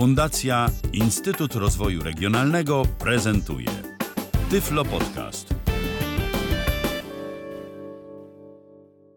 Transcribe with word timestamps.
Fundacja 0.00 0.66
Instytut 0.92 1.54
Rozwoju 1.54 2.02
Regionalnego 2.02 2.82
prezentuje 2.98 3.66
Tyflo 4.50 4.84
Podcast. 4.84 5.54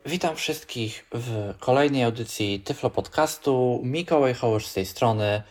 Witam 0.05 0.35
wszystkich 0.35 1.05
w 1.13 1.54
kolejnej 1.59 2.04
audycji 2.04 2.59
Tyflo 2.59 2.89
Podcastu. 2.89 3.81
Mikołaj 3.83 4.33
Hołysz 4.33 4.67
z 4.67 4.73
tej 4.73 4.85
strony. 4.85 5.43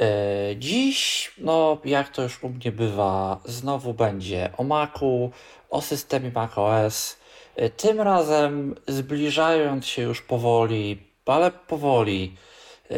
E, 0.00 0.10
dziś, 0.58 1.30
no 1.38 1.78
jak 1.84 2.08
to 2.08 2.22
już 2.22 2.44
u 2.44 2.48
mnie 2.48 2.72
bywa, 2.72 3.40
znowu 3.44 3.94
będzie 3.94 4.50
o 4.56 4.64
Macu, 4.64 5.30
o 5.70 5.80
systemie 5.80 6.30
macOS. 6.34 7.16
E, 7.56 7.70
tym 7.70 8.00
razem 8.00 8.74
zbliżając 8.88 9.86
się 9.86 10.02
już 10.02 10.22
powoli, 10.22 11.02
ale 11.26 11.50
powoli 11.50 12.36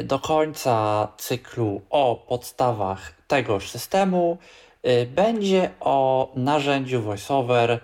do 0.03 0.19
końca 0.19 1.09
cyklu 1.17 1.83
o 1.91 2.25
podstawach 2.29 3.13
tegoż 3.29 3.71
systemu 3.71 4.39
y, 4.87 5.07
będzie 5.07 5.71
o 5.81 6.33
narzędziu 6.37 7.03
VoiceOver, 7.03 7.81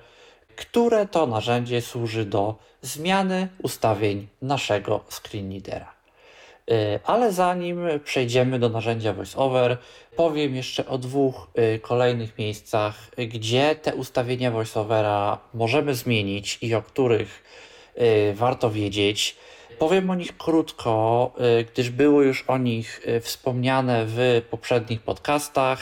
które 0.56 1.06
to 1.06 1.26
narzędzie 1.26 1.80
służy 1.80 2.24
do 2.24 2.54
zmiany 2.82 3.48
ustawień 3.62 4.28
naszego 4.42 5.00
screenreadera. 5.08 5.92
Y, 6.70 7.00
ale 7.04 7.32
zanim 7.32 7.86
przejdziemy 8.04 8.58
do 8.58 8.68
narzędzia 8.68 9.12
VoiceOver, 9.12 9.78
powiem 10.16 10.54
jeszcze 10.54 10.86
o 10.86 10.98
dwóch 10.98 11.50
y, 11.58 11.78
kolejnych 11.78 12.38
miejscach, 12.38 12.94
gdzie 13.18 13.74
te 13.74 13.94
ustawienia 13.94 14.50
VoiceOvera 14.50 15.38
możemy 15.54 15.94
zmienić 15.94 16.58
i 16.62 16.74
o 16.74 16.82
których 16.82 17.44
warto 18.34 18.70
wiedzieć. 18.70 19.36
Powiem 19.80 20.10
o 20.10 20.14
nich 20.14 20.36
krótko, 20.36 21.32
y, 21.60 21.64
gdyż 21.64 21.90
było 21.90 22.22
już 22.22 22.44
o 22.48 22.58
nich 22.58 23.00
y, 23.08 23.20
wspomniane 23.20 24.04
w 24.06 24.42
poprzednich 24.50 25.00
podcastach 25.00 25.80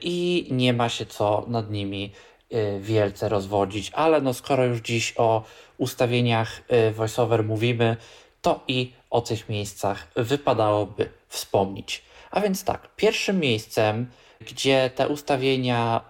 i 0.00 0.46
nie 0.50 0.72
ma 0.72 0.88
się 0.88 1.06
co 1.06 1.44
nad 1.48 1.70
nimi 1.70 2.12
y, 2.52 2.80
wielce 2.80 3.28
rozwodzić, 3.28 3.90
ale 3.94 4.20
no 4.20 4.34
skoro 4.34 4.64
już 4.64 4.80
dziś 4.80 5.14
o 5.16 5.42
ustawieniach 5.78 6.62
voiceover 6.92 7.44
mówimy, 7.44 7.96
to 8.42 8.60
i 8.68 8.92
o 9.10 9.20
tych 9.20 9.48
miejscach 9.48 10.08
wypadałoby 10.16 11.10
wspomnieć. 11.28 12.02
A 12.30 12.40
więc 12.40 12.64
tak, 12.64 12.88
pierwszym 12.96 13.40
miejscem, 13.40 14.06
gdzie 14.40 14.90
te 14.94 15.08
ustawienia 15.08 16.00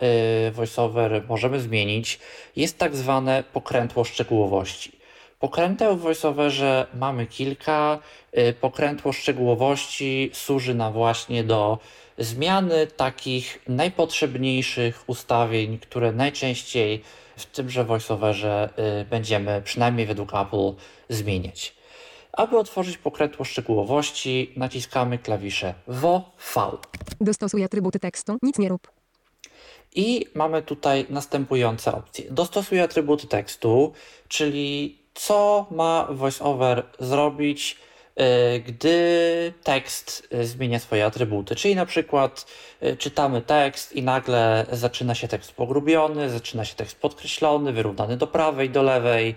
voiceover 0.52 1.24
możemy 1.28 1.60
zmienić, 1.60 2.19
jest 2.56 2.78
tak 2.78 2.97
zwane 2.97 3.44
pokrętło 3.52 4.04
szczegółowości. 4.04 4.99
Pokręteł 5.41 5.96
w 5.96 6.00
VoiceOverze 6.00 6.86
mamy 6.94 7.27
kilka. 7.27 7.98
Y, 8.38 8.52
pokrętło 8.52 9.12
szczegółowości 9.12 10.30
służy 10.32 10.74
nam 10.74 10.92
właśnie 10.92 11.44
do 11.44 11.78
zmiany 12.19 12.86
takich 12.86 13.58
najpotrzebniejszych 13.69 15.05
ustawień, 15.06 15.78
które 15.78 16.12
najczęściej 16.12 17.02
w 17.36 17.47
tymże 17.47 17.84
VoiceOverze 17.84 18.70
y, 19.02 19.05
będziemy, 19.05 19.62
przynajmniej 19.64 20.06
według 20.06 20.34
Apple, 20.34 20.72
zmieniać. 21.08 21.75
Aby 22.32 22.58
otworzyć 22.58 22.98
pokrętło 22.98 23.44
szczegółowości, 23.44 24.52
naciskamy 24.56 25.19
klawisze 25.19 25.75
V. 25.86 26.22
Dostosuj 27.20 27.64
atrybuty 27.64 27.98
tekstu, 27.98 28.38
nic 28.42 28.58
nie 28.58 28.69
rób. 28.69 28.91
I 29.94 30.27
mamy 30.34 30.62
tutaj 30.62 31.06
następujące 31.10 31.92
opcje. 31.92 32.25
Dostosuj 32.30 32.80
atrybuty 32.80 33.27
tekstu, 33.27 33.92
czyli 34.28 34.99
co 35.20 35.66
ma 35.70 36.06
VoiceOver 36.10 36.82
zrobić, 36.98 37.76
e, 38.16 38.60
gdy 38.60 39.52
tekst 39.62 40.28
e, 40.30 40.44
zmienia 40.44 40.78
swoje 40.78 41.06
atrybuty. 41.06 41.56
Czyli 41.56 41.76
na 41.76 41.86
przykład 41.86 42.46
e, 42.80 42.96
czytamy 42.96 43.42
tekst 43.42 43.92
i 43.92 44.02
nagle 44.02 44.66
zaczyna 44.72 45.14
się 45.14 45.28
tekst 45.28 45.52
pogrubiony, 45.52 46.30
zaczyna 46.30 46.64
się 46.64 46.74
tekst 46.74 47.00
podkreślony, 47.00 47.72
wyrównany 47.72 48.16
do 48.16 48.26
prawej, 48.26 48.70
do 48.70 48.82
lewej 48.82 49.34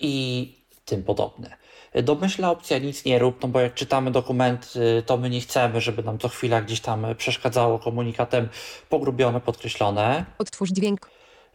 i 0.00 0.52
tym 0.84 1.02
podobne. 1.02 1.56
Domyślna 2.02 2.50
opcja 2.50 2.78
nic 2.78 3.04
nie 3.04 3.18
rób, 3.18 3.42
no 3.42 3.48
bo 3.48 3.60
jak 3.60 3.74
czytamy 3.74 4.10
dokument, 4.10 4.74
to 5.06 5.16
my 5.16 5.30
nie 5.30 5.40
chcemy, 5.40 5.80
żeby 5.80 6.02
nam 6.02 6.18
co 6.18 6.28
chwila 6.28 6.60
gdzieś 6.60 6.80
tam 6.80 7.06
przeszkadzało 7.18 7.78
komunikatem 7.78 8.48
pogrubione, 8.88 9.40
podkreślone. 9.40 10.24
Odtwórz 10.38 10.70
dźwięk. 10.70 11.13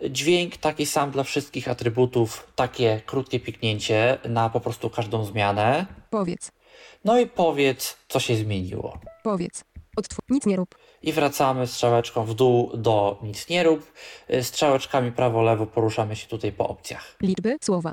Dźwięk 0.09 0.57
taki 0.57 0.85
sam 0.85 1.11
dla 1.11 1.23
wszystkich 1.23 1.67
atrybutów, 1.67 2.47
takie 2.55 3.01
krótkie 3.05 3.39
piknięcie 3.39 4.17
na 4.29 4.49
po 4.49 4.59
prostu 4.59 4.89
każdą 4.89 5.25
zmianę. 5.25 5.85
Powiedz. 6.09 6.51
No 7.05 7.19
i 7.19 7.27
powiedz, 7.27 7.97
co 8.07 8.19
się 8.19 8.35
zmieniło. 8.35 8.99
Powiedz. 9.23 9.63
Odtwórz. 9.97 10.25
Nic 10.29 10.45
nie 10.45 10.55
rób. 10.55 10.75
I 11.01 11.13
wracamy 11.13 11.67
strzałeczką 11.67 12.25
w 12.25 12.33
dół 12.33 12.77
do 12.77 13.19
nic 13.23 13.49
nie 13.49 13.63
rób. 13.63 13.93
Y, 14.33 14.43
strzałeczkami 14.43 15.11
prawo-lewo 15.11 15.65
poruszamy 15.65 16.15
się 16.15 16.27
tutaj 16.27 16.51
po 16.51 16.67
opcjach. 16.67 17.15
Liczby, 17.21 17.57
słowa. 17.61 17.91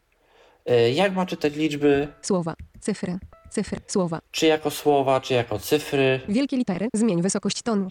Y, 0.71 0.93
jak 0.93 1.15
ma 1.15 1.27
czytać 1.27 1.55
liczby? 1.55 2.09
Słowa, 2.22 2.55
cyfry, 2.81 3.19
cyfry, 3.50 3.81
słowa. 3.87 4.21
Czy 4.31 4.47
jako 4.47 4.71
słowa, 4.71 5.21
czy 5.21 5.34
jako 5.34 5.59
cyfry? 5.59 6.21
Wielkie 6.28 6.56
litery. 6.56 6.89
Zmień 6.95 7.22
wysokość 7.22 7.62
tonu. 7.62 7.89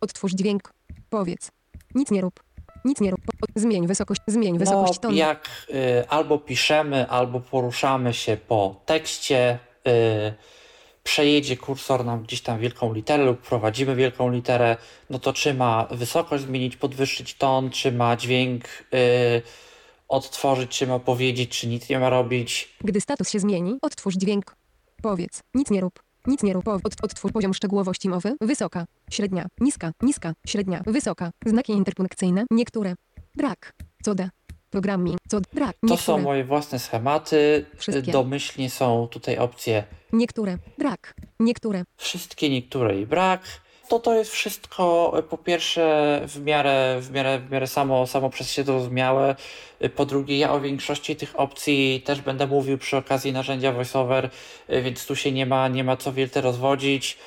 Odtwórz 0.00 0.32
dźwięk. 0.32 0.72
Powiedz. 1.10 1.50
Nic 1.94 2.10
nie 2.10 2.20
rób. 2.20 2.44
Nic 2.84 3.00
nie 3.00 3.10
rób. 3.10 3.20
Zmień 3.54 3.86
wysokość, 3.86 4.20
zmień 4.26 4.58
wysokość 4.58 4.94
no, 4.94 5.00
tonu. 5.00 5.14
Jak 5.14 5.48
y, 5.70 6.08
albo 6.08 6.38
piszemy, 6.38 7.08
albo 7.08 7.40
poruszamy 7.40 8.14
się 8.14 8.36
po 8.36 8.80
tekście, 8.86 9.58
y, 9.88 10.34
przejedzie 11.04 11.56
kursor 11.56 12.04
nam 12.04 12.22
gdzieś 12.22 12.40
tam 12.40 12.58
wielką 12.58 12.92
literę 12.92 13.24
lub 13.24 13.40
prowadzimy 13.40 13.96
wielką 13.96 14.30
literę, 14.30 14.76
no 15.10 15.18
to 15.18 15.32
czy 15.32 15.54
ma 15.54 15.86
wysokość 15.90 16.44
zmienić, 16.44 16.76
podwyższyć 16.76 17.34
ton, 17.34 17.70
czy 17.70 17.92
ma 17.92 18.16
dźwięk 18.16 18.64
y, 18.64 19.42
odtworzyć, 20.08 20.70
czy 20.70 20.86
ma 20.86 20.98
powiedzieć, 20.98 21.58
czy 21.58 21.66
nic 21.66 21.88
nie 21.88 21.98
ma 21.98 22.10
robić. 22.10 22.74
Gdy 22.80 23.00
status 23.00 23.30
się 23.30 23.40
zmieni, 23.40 23.78
odtwórz 23.82 24.14
dźwięk. 24.14 24.56
Powiedz, 25.02 25.42
nic 25.54 25.70
nie 25.70 25.80
rób. 25.80 26.02
Nic 26.26 26.42
nie 26.42 26.52
rób. 26.52 26.68
Od, 26.68 26.82
odtwórz 27.02 27.32
poziom 27.32 27.54
szczegółowości 27.54 28.08
mowy. 28.08 28.36
Wysoka, 28.40 28.86
średnia, 29.10 29.46
niska, 29.60 29.92
niska, 30.02 30.34
średnia, 30.46 30.82
wysoka. 30.86 31.30
Znaki 31.46 31.72
interpunkcyjne. 31.72 32.44
Niektóre. 32.50 32.94
Brak. 33.34 33.74
Coda. 34.04 34.30
Programming. 34.70 35.18
Co 35.28 35.40
brak. 35.40 35.76
Niektóre. 35.82 35.96
To 35.96 36.02
są 36.02 36.18
moje 36.18 36.44
własne 36.44 36.78
schematy. 36.78 37.66
Wszystkie. 37.76 38.12
Domyślnie 38.12 38.70
są 38.70 39.08
tutaj 39.10 39.38
opcje. 39.38 39.84
Niektóre. 40.12 40.58
Brak. 40.78 41.14
Niektóre. 41.40 41.84
Wszystkie, 41.96 42.50
niektóre 42.50 43.00
i 43.00 43.06
brak 43.06 43.63
to 43.88 43.98
to 43.98 44.14
jest 44.14 44.30
wszystko 44.30 45.12
e, 45.18 45.22
po 45.22 45.38
pierwsze 45.38 46.20
w 46.26 46.40
miarę, 46.40 46.96
w 47.00 47.10
miarę, 47.10 47.38
w 47.38 47.50
miarę 47.50 47.66
samo, 47.66 48.06
samo 48.06 48.30
przez 48.30 48.50
się 48.50 48.64
zrozumiałe. 48.64 49.36
E, 49.80 49.88
po 49.88 50.06
drugie, 50.06 50.38
ja 50.38 50.52
o 50.52 50.60
większości 50.60 51.16
tych 51.16 51.40
opcji 51.40 52.02
też 52.04 52.20
będę 52.20 52.46
mówił 52.46 52.78
przy 52.78 52.96
okazji 52.96 53.32
narzędzia 53.32 53.72
VoiceOver, 53.72 54.30
e, 54.68 54.82
więc 54.82 55.06
tu 55.06 55.16
się 55.16 55.32
nie 55.32 55.46
ma, 55.46 55.68
nie 55.68 55.84
ma 55.84 55.96
co 55.96 56.12
wielce 56.12 56.40
rozwodzić. 56.40 57.18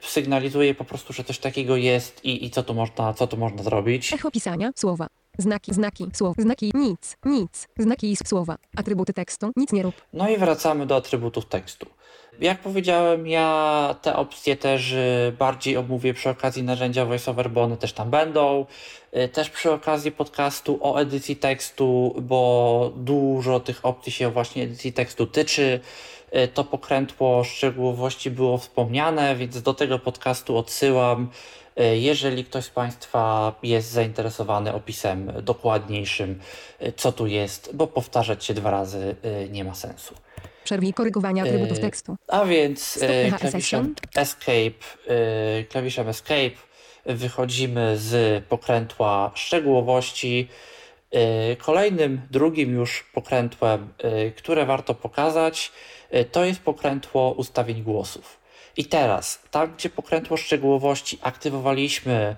Sygnalizuję 0.00 0.74
po 0.74 0.84
prostu, 0.84 1.12
że 1.12 1.24
coś 1.24 1.38
takiego 1.38 1.76
jest 1.76 2.24
i, 2.24 2.44
i 2.44 2.50
co, 2.50 2.62
tu 2.62 2.74
można, 2.74 3.14
co 3.14 3.26
tu 3.26 3.36
można 3.36 3.62
zrobić. 3.62 4.12
Echo 4.12 4.30
pisania, 4.30 4.70
słowa. 4.76 5.06
Znaki, 5.38 5.74
znaki, 5.74 6.06
słow, 6.12 6.36
znaki, 6.38 6.70
nic, 6.74 7.16
nic, 7.24 7.68
znaki 7.78 8.10
i 8.12 8.16
słowa, 8.16 8.56
atrybuty 8.76 9.12
tekstu, 9.12 9.50
nic 9.56 9.72
nie 9.72 9.82
rób. 9.82 9.94
No 10.12 10.28
i 10.28 10.36
wracamy 10.36 10.86
do 10.86 10.96
atrybutów 10.96 11.46
tekstu. 11.46 11.86
Jak 12.40 12.60
powiedziałem, 12.60 13.26
ja 13.26 13.94
te 14.02 14.16
opcje 14.16 14.56
też 14.56 14.92
y, 14.92 15.34
bardziej 15.38 15.76
omówię 15.76 16.14
przy 16.14 16.30
okazji 16.30 16.62
narzędzia 16.62 17.04
VoiceOver, 17.04 17.50
bo 17.50 17.62
one 17.62 17.76
też 17.76 17.92
tam 17.92 18.10
będą. 18.10 18.66
Y, 19.16 19.28
też 19.28 19.50
przy 19.50 19.72
okazji 19.72 20.12
podcastu 20.12 20.78
o 20.82 21.00
edycji 21.00 21.36
tekstu, 21.36 22.14
bo 22.20 22.92
dużo 22.96 23.60
tych 23.60 23.86
opcji 23.86 24.12
się 24.12 24.30
właśnie 24.30 24.62
edycji 24.62 24.92
tekstu 24.92 25.26
tyczy. 25.26 25.80
Y, 26.36 26.48
to 26.48 26.64
pokrętło 26.64 27.44
szczegółowości 27.44 28.30
było 28.30 28.58
wspomniane, 28.58 29.36
więc 29.36 29.62
do 29.62 29.74
tego 29.74 29.98
podcastu 29.98 30.56
odsyłam. 30.56 31.30
Jeżeli 31.92 32.44
ktoś 32.44 32.64
z 32.64 32.70
Państwa 32.70 33.54
jest 33.62 33.90
zainteresowany 33.90 34.74
opisem 34.74 35.32
dokładniejszym, 35.42 36.40
co 36.96 37.12
tu 37.12 37.26
jest, 37.26 37.70
bo 37.74 37.86
powtarzać 37.86 38.44
się 38.44 38.54
dwa 38.54 38.70
razy 38.70 39.16
nie 39.50 39.64
ma 39.64 39.74
sensu. 39.74 40.14
Przerwij 40.64 40.92
korygowania 40.92 41.42
atrybutów 41.42 41.78
e, 41.78 41.80
tekstu. 41.80 42.16
A 42.28 42.44
więc 42.44 42.98
e, 43.02 43.32
klawiszem 43.32 43.94
Escape, 44.16 44.84
e, 45.08 45.64
klawiszem 45.64 46.08
Escape 46.08 46.56
wychodzimy 47.06 47.98
z 47.98 48.44
pokrętła 48.44 49.30
szczegółowości. 49.34 50.48
Kolejnym, 51.58 52.20
drugim 52.30 52.74
już 52.74 53.10
pokrętłem, 53.14 53.88
które 54.36 54.66
warto 54.66 54.94
pokazać, 54.94 55.72
to 56.32 56.44
jest 56.44 56.60
pokrętło 56.60 57.32
ustawień 57.32 57.82
głosów. 57.82 58.40
I 58.76 58.84
teraz, 58.84 59.42
tam 59.50 59.74
gdzie 59.74 59.90
pokrętło 59.90 60.36
szczegółowości 60.36 61.18
aktywowaliśmy 61.22 62.36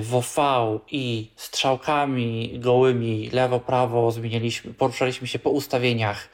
w 0.00 0.14
OV 0.14 0.80
i 0.90 1.30
strzałkami 1.36 2.58
gołymi 2.58 3.30
lewo, 3.30 3.60
prawo 3.60 4.10
zmienialiśmy, 4.10 4.74
poruszaliśmy 4.74 5.26
się 5.26 5.38
po 5.38 5.50
ustawieniach 5.50 6.28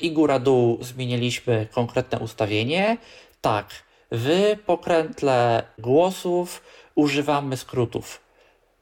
i 0.00 0.12
góra-dół 0.12 0.78
zmieniliśmy 0.80 1.66
konkretne 1.72 2.18
ustawienie. 2.18 2.96
Tak, 3.40 3.66
W 4.10 4.56
pokrętle 4.66 5.62
głosów 5.78 6.62
używamy 6.94 7.56
skrótów. 7.56 8.20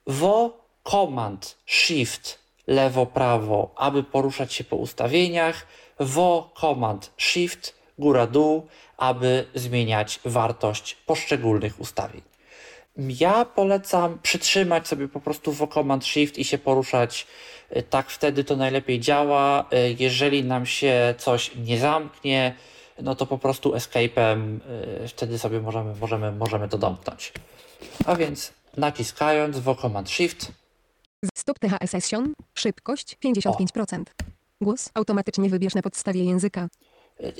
WO, 0.06 0.66
Command, 0.84 1.56
Shift, 1.66 2.38
lewo, 2.66 3.06
prawo, 3.06 3.70
aby 3.76 4.02
poruszać 4.02 4.52
się 4.52 4.64
po 4.64 4.76
ustawieniach. 4.76 5.66
WO, 6.00 6.50
Command, 6.60 7.12
Shift, 7.16 7.74
góra, 7.98 8.26
dół, 8.26 8.66
aby 8.96 9.46
zmieniać 9.54 10.20
wartość 10.24 10.94
poszczególnych 10.94 11.80
ustawień. 11.80 12.31
Ja 12.96 13.44
polecam 13.44 14.18
przytrzymać 14.22 14.88
sobie 14.88 15.08
po 15.08 15.20
prostu 15.20 15.52
w 15.52 15.68
Command 15.68 16.06
Shift 16.06 16.38
i 16.38 16.44
się 16.44 16.58
poruszać. 16.58 17.26
Y, 17.76 17.82
tak 17.82 18.10
wtedy 18.10 18.44
to 18.44 18.56
najlepiej 18.56 19.00
działa. 19.00 19.66
Y, 19.72 19.96
jeżeli 19.98 20.44
nam 20.44 20.66
się 20.66 21.14
coś 21.18 21.50
nie 21.56 21.78
zamknie, 21.78 22.54
no 23.02 23.14
to 23.14 23.26
po 23.26 23.38
prostu 23.38 23.72
escape'em 23.72 24.58
y, 25.04 25.08
wtedy 25.08 25.38
sobie 25.38 25.60
możemy, 25.60 25.94
możemy, 26.00 26.32
możemy 26.32 26.68
to 26.68 26.78
domknąć. 26.78 27.32
A 28.06 28.16
więc 28.16 28.52
naciskając 28.76 29.58
w 29.58 29.76
Command 29.76 30.10
Shift. 30.10 30.52
Stop 31.34 31.58
THS 31.58 31.90
Session. 31.90 32.34
Szybkość 32.54 33.16
55%. 33.24 34.02
Głos 34.60 34.90
automatycznie 34.94 35.48
wybierz 35.48 35.74
na 35.74 35.82
podstawie 35.82 36.24
języka. 36.24 36.68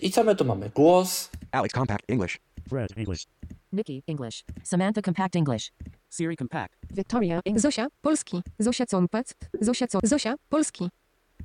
I 0.02 0.10
co 0.10 0.24
my 0.24 0.36
tu 0.36 0.44
mamy? 0.44 0.70
Głos, 0.74 1.30
Alex 1.52 1.74
Compact 1.74 2.10
English. 2.10 2.38
Fred 2.68 2.98
English. 2.98 3.26
Nikki 3.72 4.02
English. 4.06 4.44
Samantha 4.62 5.02
Compact 5.02 5.36
English. 5.36 5.72
Siri 6.10 6.36
Compact. 6.36 6.74
Victoria 6.90 7.40
Zosia 7.56 7.86
Polski. 8.00 8.42
Zosia 8.58 8.86
Compet. 8.86 9.34
Zosia 9.60 9.86
Co 9.86 9.98
Zosia 10.02 10.34
Polski. 10.48 10.88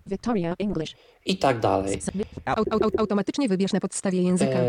Victoria 0.06 0.56
English. 0.60 0.96
i 1.26 1.38
tak 1.38 1.60
dalej. 1.60 2.00
Au, 2.46 2.64
au, 2.72 2.80
automatycznie 2.98 3.48
wybierz 3.48 3.74
na 3.74 3.80
podstawie 3.80 4.22
języka. 4.22 4.52
E, 4.52 4.66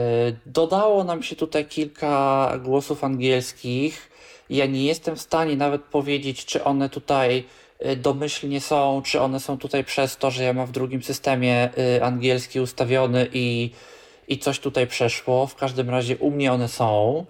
dodało 0.46 1.04
nam 1.04 1.22
się 1.22 1.36
tutaj 1.36 1.66
kilka 1.66 2.52
głosów 2.64 3.04
angielskich. 3.04 4.10
Ja 4.50 4.66
nie 4.66 4.84
jestem 4.84 5.16
w 5.16 5.20
stanie 5.20 5.56
nawet 5.56 5.82
powiedzieć, 5.82 6.44
czy 6.44 6.64
one 6.64 6.88
tutaj 6.88 7.44
e, 7.78 7.96
domyślnie 7.96 8.60
są, 8.60 9.02
czy 9.04 9.20
one 9.20 9.40
są 9.40 9.58
tutaj 9.58 9.84
przez 9.84 10.16
to, 10.16 10.30
że 10.30 10.44
ja 10.44 10.52
mam 10.52 10.66
w 10.66 10.72
drugim 10.72 11.02
systemie 11.02 11.70
e, 11.96 12.04
angielski 12.04 12.60
ustawiony 12.60 13.28
i, 13.32 13.70
i 14.28 14.38
coś 14.38 14.58
tutaj 14.58 14.86
przeszło. 14.86 15.46
W 15.46 15.54
każdym 15.54 15.90
razie 15.90 16.16
u 16.16 16.30
mnie 16.30 16.52
one 16.52 16.68
są. 16.68 17.26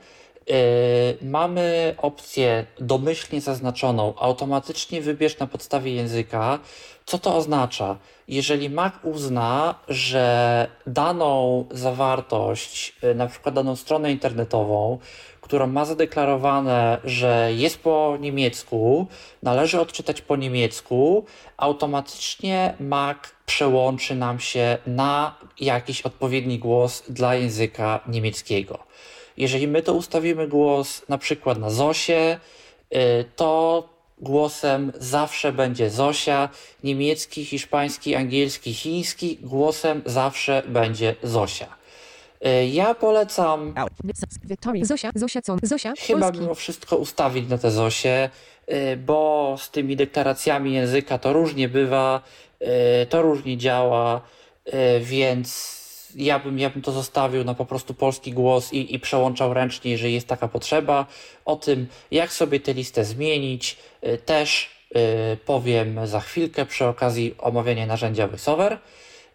E, 0.50 1.24
Mamy 1.24 1.94
opcję 1.98 2.66
domyślnie 2.80 3.40
zaznaczoną, 3.40 4.14
automatycznie 4.16 5.00
wybierz 5.00 5.38
na 5.38 5.46
podstawie 5.46 5.94
języka. 5.94 6.58
Co 7.06 7.18
to 7.18 7.36
oznacza? 7.36 7.96
Jeżeli 8.28 8.70
Mac 8.70 8.94
uzna, 9.02 9.74
że 9.88 10.66
daną 10.86 11.64
zawartość, 11.70 12.94
y, 13.04 13.14
na 13.14 13.26
przykład 13.26 13.54
daną 13.54 13.76
stronę 13.76 14.12
internetową, 14.12 14.98
która 15.40 15.66
ma 15.66 15.84
zadeklarowane, 15.84 16.98
że 17.04 17.50
jest 17.56 17.78
po 17.78 18.16
niemiecku, 18.20 19.06
należy 19.42 19.80
odczytać 19.80 20.22
po 20.22 20.36
niemiecku, 20.36 21.24
automatycznie 21.56 22.74
Mac 22.80 23.18
przełączy 23.46 24.14
nam 24.14 24.40
się 24.40 24.78
na 24.86 25.34
jakiś 25.60 26.02
odpowiedni 26.02 26.58
głos 26.58 27.02
dla 27.08 27.34
języka 27.34 28.00
niemieckiego. 28.08 28.87
Jeżeli 29.38 29.68
my 29.68 29.82
to 29.82 29.94
ustawimy 29.94 30.48
głos 30.48 31.02
na 31.08 31.18
przykład 31.18 31.58
na 31.58 31.70
Zosie, 31.70 32.38
y, 32.94 33.24
to 33.36 33.88
głosem 34.20 34.92
zawsze 34.98 35.52
będzie 35.52 35.90
Zosia, 35.90 36.48
niemiecki, 36.84 37.44
hiszpański, 37.44 38.14
angielski, 38.14 38.74
chiński, 38.74 39.38
głosem 39.42 40.02
zawsze 40.06 40.62
będzie 40.68 41.14
Zosia. 41.22 41.66
Y, 42.46 42.66
Ja 42.66 42.94
polecam. 42.94 43.74
Zosia 44.82 45.10
Zosia 45.14 45.42
Co 45.42 45.56
Zosia 45.62 45.92
chyba 45.98 46.20
Polski. 46.20 46.40
mimo 46.40 46.54
wszystko 46.54 46.96
ustawić 46.96 47.48
na 47.48 47.58
te 47.58 47.70
Zosie, 47.70 48.30
y, 48.72 48.96
bo 48.96 49.56
z 49.58 49.70
tymi 49.70 49.96
deklaracjami 49.96 50.72
języka 50.74 51.18
to 51.18 51.32
różnie 51.32 51.68
bywa, 51.68 52.20
to 53.08 53.22
różnie 53.22 53.56
działa, 53.56 54.20
więc 55.00 55.77
ja 56.18 56.38
bym, 56.38 56.58
ja 56.58 56.70
bym 56.70 56.82
to 56.82 56.92
zostawił 56.92 57.44
na 57.44 57.54
po 57.54 57.66
prostu 57.66 57.94
polski 57.94 58.32
głos 58.32 58.72
i, 58.72 58.94
i 58.94 59.00
przełączał 59.00 59.54
ręcznie, 59.54 59.90
jeżeli 59.90 60.14
jest 60.14 60.26
taka 60.26 60.48
potrzeba. 60.48 61.06
O 61.44 61.56
tym, 61.56 61.86
jak 62.10 62.32
sobie 62.32 62.60
tę 62.60 62.72
listę 62.74 63.04
zmienić, 63.04 63.76
y, 64.06 64.18
też 64.18 64.70
y, 64.96 65.36
powiem 65.36 66.06
za 66.06 66.20
chwilkę 66.20 66.66
przy 66.66 66.86
okazji 66.86 67.34
omawiania 67.38 67.86
narzędzia 67.86 68.26
VoiceOver. 68.26 68.78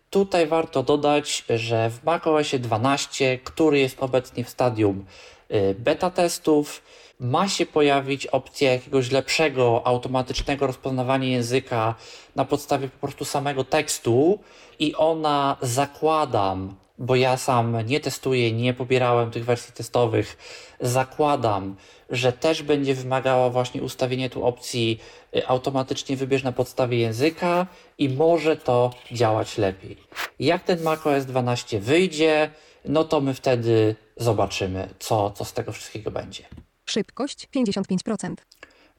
Tutaj 0.10 0.48
warto 0.48 0.84
dodać, 0.84 1.44
że 1.56 1.90
w 1.90 2.04
macOSie 2.04 2.60
12, 2.60 3.40
który 3.44 3.80
jest 3.80 4.04
obecnie 4.04 4.44
w 4.44 4.50
stadium 4.50 5.06
y, 5.52 5.76
beta 5.80 6.10
testów, 6.10 6.82
ma 7.20 7.48
się 7.48 7.66
pojawić 7.66 8.28
opcja 8.28 8.72
jakiegoś 8.72 9.12
lepszego, 9.12 9.82
automatycznego 9.86 10.68
rozpoznawania 10.68 11.28
języka 11.28 11.96
na 12.36 12.46
podstawie 12.46 12.90
po 12.90 13.00
prostu 13.00 13.26
samego 13.26 13.64
tekstu 13.64 14.40
i 14.80 14.96
ona 14.96 15.58
zakładam, 15.62 16.76
bo 16.98 17.16
ja 17.16 17.38
sam 17.38 17.78
nie 17.86 18.00
testuję, 18.00 18.52
nie 18.52 18.74
pobierałem 18.74 19.32
tych 19.32 19.46
wersji 19.46 19.74
testowych, 19.74 20.38
zakładam, 20.82 21.76
że 22.10 22.34
też 22.34 22.64
będzie 22.64 22.96
wymagała 22.96 23.50
właśnie 23.50 23.82
ustawienia 23.82 24.30
tu 24.30 24.46
opcji 24.46 25.00
y, 25.36 25.48
automatycznie 25.48 26.16
wybierz 26.16 26.44
na 26.44 26.52
podstawie 26.52 26.98
języka 26.98 27.68
i 27.98 28.10
może 28.10 28.58
to 28.58 28.92
działać 29.12 29.58
lepiej. 29.58 29.98
Jak 30.40 30.64
ten 30.64 30.84
macOS 30.84 31.26
12 31.26 31.80
wyjdzie, 31.80 32.50
no 32.86 33.04
to 33.04 33.22
my 33.22 33.34
wtedy 33.34 33.96
zobaczymy, 34.18 34.90
co, 35.00 35.32
co 35.32 35.46
z 35.46 35.54
tego 35.54 35.72
wszystkiego 35.72 36.12
będzie. 36.12 36.44
Szybkość 36.86 37.48
55%. 37.56 38.34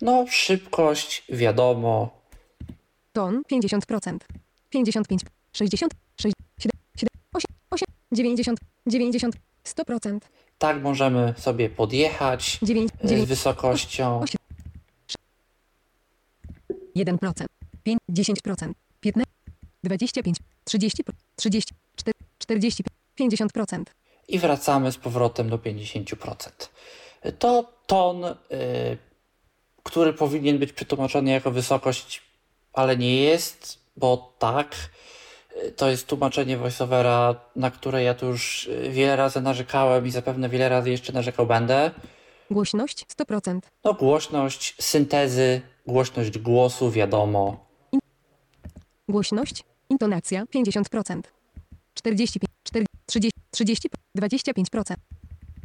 No, 0.00 0.24
szybkość, 0.28 1.24
wiadomo, 1.28 2.10
Ton 3.12 3.42
50%. 3.52 4.18
55, 4.70 5.22
60, 5.52 5.92
6, 6.20 6.34
7, 6.58 6.70
7, 6.96 7.08
8, 7.34 7.46
8, 7.70 7.86
90, 8.12 8.58
90, 8.86 9.34
100%. 9.64 10.18
tak 10.58 10.82
możemy 10.82 11.34
sobie 11.38 11.70
podjechać 11.70 12.58
9, 12.62 12.90
y, 13.04 13.06
z 13.06 13.10
9, 13.10 13.28
wysokością. 13.28 14.24
1%. 16.96 17.46
5, 17.82 17.98
10%. 18.10 18.72
15, 19.00 19.32
25, 19.84 20.36
30, 20.64 21.04
30, 21.36 21.74
4, 21.96 22.14
40, 22.38 22.84
50%. 23.20 23.82
i 24.28 24.38
wracamy 24.38 24.92
z 24.92 24.96
powrotem 24.96 25.50
do 25.50 25.58
50%. 25.58 26.50
To 27.38 27.72
ton, 27.86 28.24
y, 28.24 28.34
który 29.82 30.12
powinien 30.12 30.58
być 30.58 30.72
przetłumaczony 30.72 31.30
jako 31.30 31.50
wysokość, 31.50 32.22
ale 32.72 32.96
nie 32.96 33.16
jest, 33.16 33.78
bo 33.96 34.34
tak, 34.38 34.76
y, 35.66 35.72
to 35.72 35.88
jest 35.90 36.06
tłumaczenie 36.06 36.56
voiceovera, 36.56 37.34
na 37.56 37.70
które 37.70 38.02
ja 38.02 38.14
tu 38.14 38.26
już 38.26 38.66
y, 38.66 38.90
wiele 38.90 39.16
razy 39.16 39.40
narzekałem 39.40 40.06
i 40.06 40.10
zapewne 40.10 40.48
wiele 40.48 40.68
razy 40.68 40.90
jeszcze 40.90 41.12
narzekał 41.12 41.46
będę. 41.46 41.90
Głośność 42.50 43.06
100%. 43.06 43.60
No 43.84 43.94
głośność 43.94 44.74
syntezy, 44.80 45.60
głośność 45.86 46.38
głosu, 46.38 46.90
wiadomo. 46.90 47.66
Głośność, 49.08 49.64
intonacja 49.90 50.44
50%. 50.44 51.20
45, 51.94 52.50
4, 52.64 52.86
30, 53.06 53.30
30, 53.50 53.88
25%. 54.18 54.94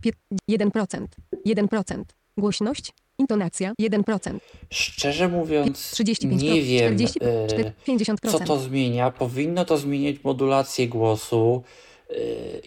Pię- 0.02 0.14
1%. 0.48 1.08
1%. 1.46 2.04
Głośność, 2.38 2.94
intonacja 3.18 3.74
1%. 3.80 4.40
Szczerze 4.70 5.28
mówiąc, 5.28 5.92
35%. 5.94 6.44
nie 6.44 6.62
wiem, 6.62 6.94
40, 6.98 7.20
y, 7.24 7.48
4, 7.48 7.72
50%. 7.88 8.32
co 8.32 8.40
to 8.40 8.60
zmienia. 8.60 9.12
Powinno 9.12 9.66
to 9.66 9.78
zmieniać 9.78 10.16
modulację 10.24 10.88
głosu 10.88 11.64
yy, 12.10 12.16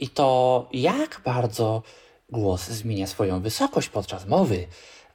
i 0.01 0.09
to, 0.09 0.69
jak 0.73 1.21
bardzo 1.25 1.83
głos 2.31 2.69
zmienia 2.69 3.07
swoją 3.07 3.41
wysokość 3.41 3.89
podczas 3.89 4.27
mowy, 4.27 4.67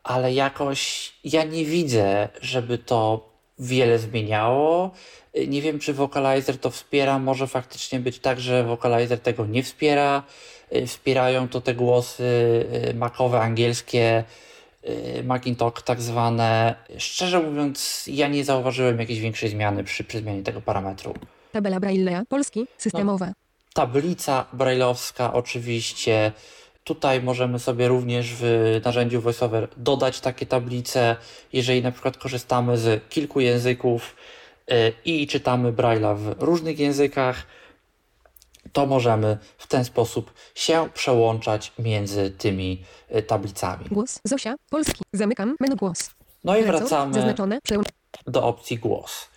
ale 0.04 0.34
jakoś 0.34 1.12
ja 1.24 1.44
nie 1.44 1.66
widzę, 1.66 2.30
żeby 2.42 2.78
to 2.78 3.30
wiele 3.60 4.00
zmieniało. 4.00 4.92
Yy, 5.34 5.48
Nie 5.48 5.62
wiem, 5.62 5.80
czy 5.80 5.94
Vocalizer 5.94 6.58
to 6.58 6.70
wspiera. 6.70 7.20
Może 7.20 7.48
faktycznie 7.48 8.00
być 8.00 8.20
tak, 8.20 8.40
że 8.40 8.64
Vocalizer 8.64 9.20
tego 9.20 9.46
nie 9.46 9.64
wspiera. 9.64 10.24
Yy, 10.72 10.88
Wspierają 10.88 11.48
to 11.48 11.62
te 11.62 11.74
głosy 11.74 12.24
yy, 12.86 12.94
makowe, 12.94 13.42
angielskie, 13.42 14.24
yy, 14.84 15.24
Macintalk 15.24 15.82
tak 15.82 16.02
zwane. 16.02 16.76
Szczerze 16.98 17.40
mówiąc, 17.40 18.04
ja 18.08 18.28
nie 18.28 18.44
zauważyłem 18.44 19.00
jakiejś 19.00 19.20
większej 19.20 19.50
zmiany 19.50 19.84
przy, 19.84 20.04
przy 20.04 20.20
zmianie 20.20 20.44
tego 20.44 20.62
parametru. 20.62 21.14
Tabela 21.52 21.80
Braille'a, 21.80 22.26
polski, 22.30 22.68
systemowe. 22.78 23.34
Tablica 23.74 24.46
brailleowska 24.54 25.34
oczywiście. 25.34 26.32
Tutaj 26.84 27.22
możemy 27.22 27.60
sobie 27.60 27.88
również 27.88 28.34
w 28.40 28.80
narzędziu 28.86 29.22
VoiceOver 29.22 29.68
dodać 29.78 30.20
takie 30.20 30.46
tablice, 30.46 31.16
jeżeli 31.54 31.82
na 31.82 31.92
przykład 31.92 32.18
korzystamy 32.18 32.78
z 32.78 33.10
kilku 33.10 33.40
języków 33.40 34.16
y, 34.72 34.94
i 35.06 35.28
czytamy 35.28 35.74
Braille'a 35.74 36.18
w 36.18 36.36
różnych 36.42 36.80
językach. 36.80 37.46
To 38.74 38.86
możemy 38.86 39.38
w 39.58 39.68
ten 39.68 39.86
sposób 39.86 40.34
się 40.56 40.90
przełączać 40.94 41.72
między 41.80 42.32
tymi 42.32 42.84
y, 43.16 43.24
tablicami. 43.24 43.86
Głos. 43.92 44.20
Zosia. 44.24 44.56
Polski. 44.70 45.04
Zamykam. 45.14 45.56
Menu 45.60 45.76
głos. 45.76 46.12
No 46.44 46.58
i 46.58 46.64
wracamy 46.64 47.36
do 48.28 48.44
opcji 48.44 48.78
głos. 48.78 49.30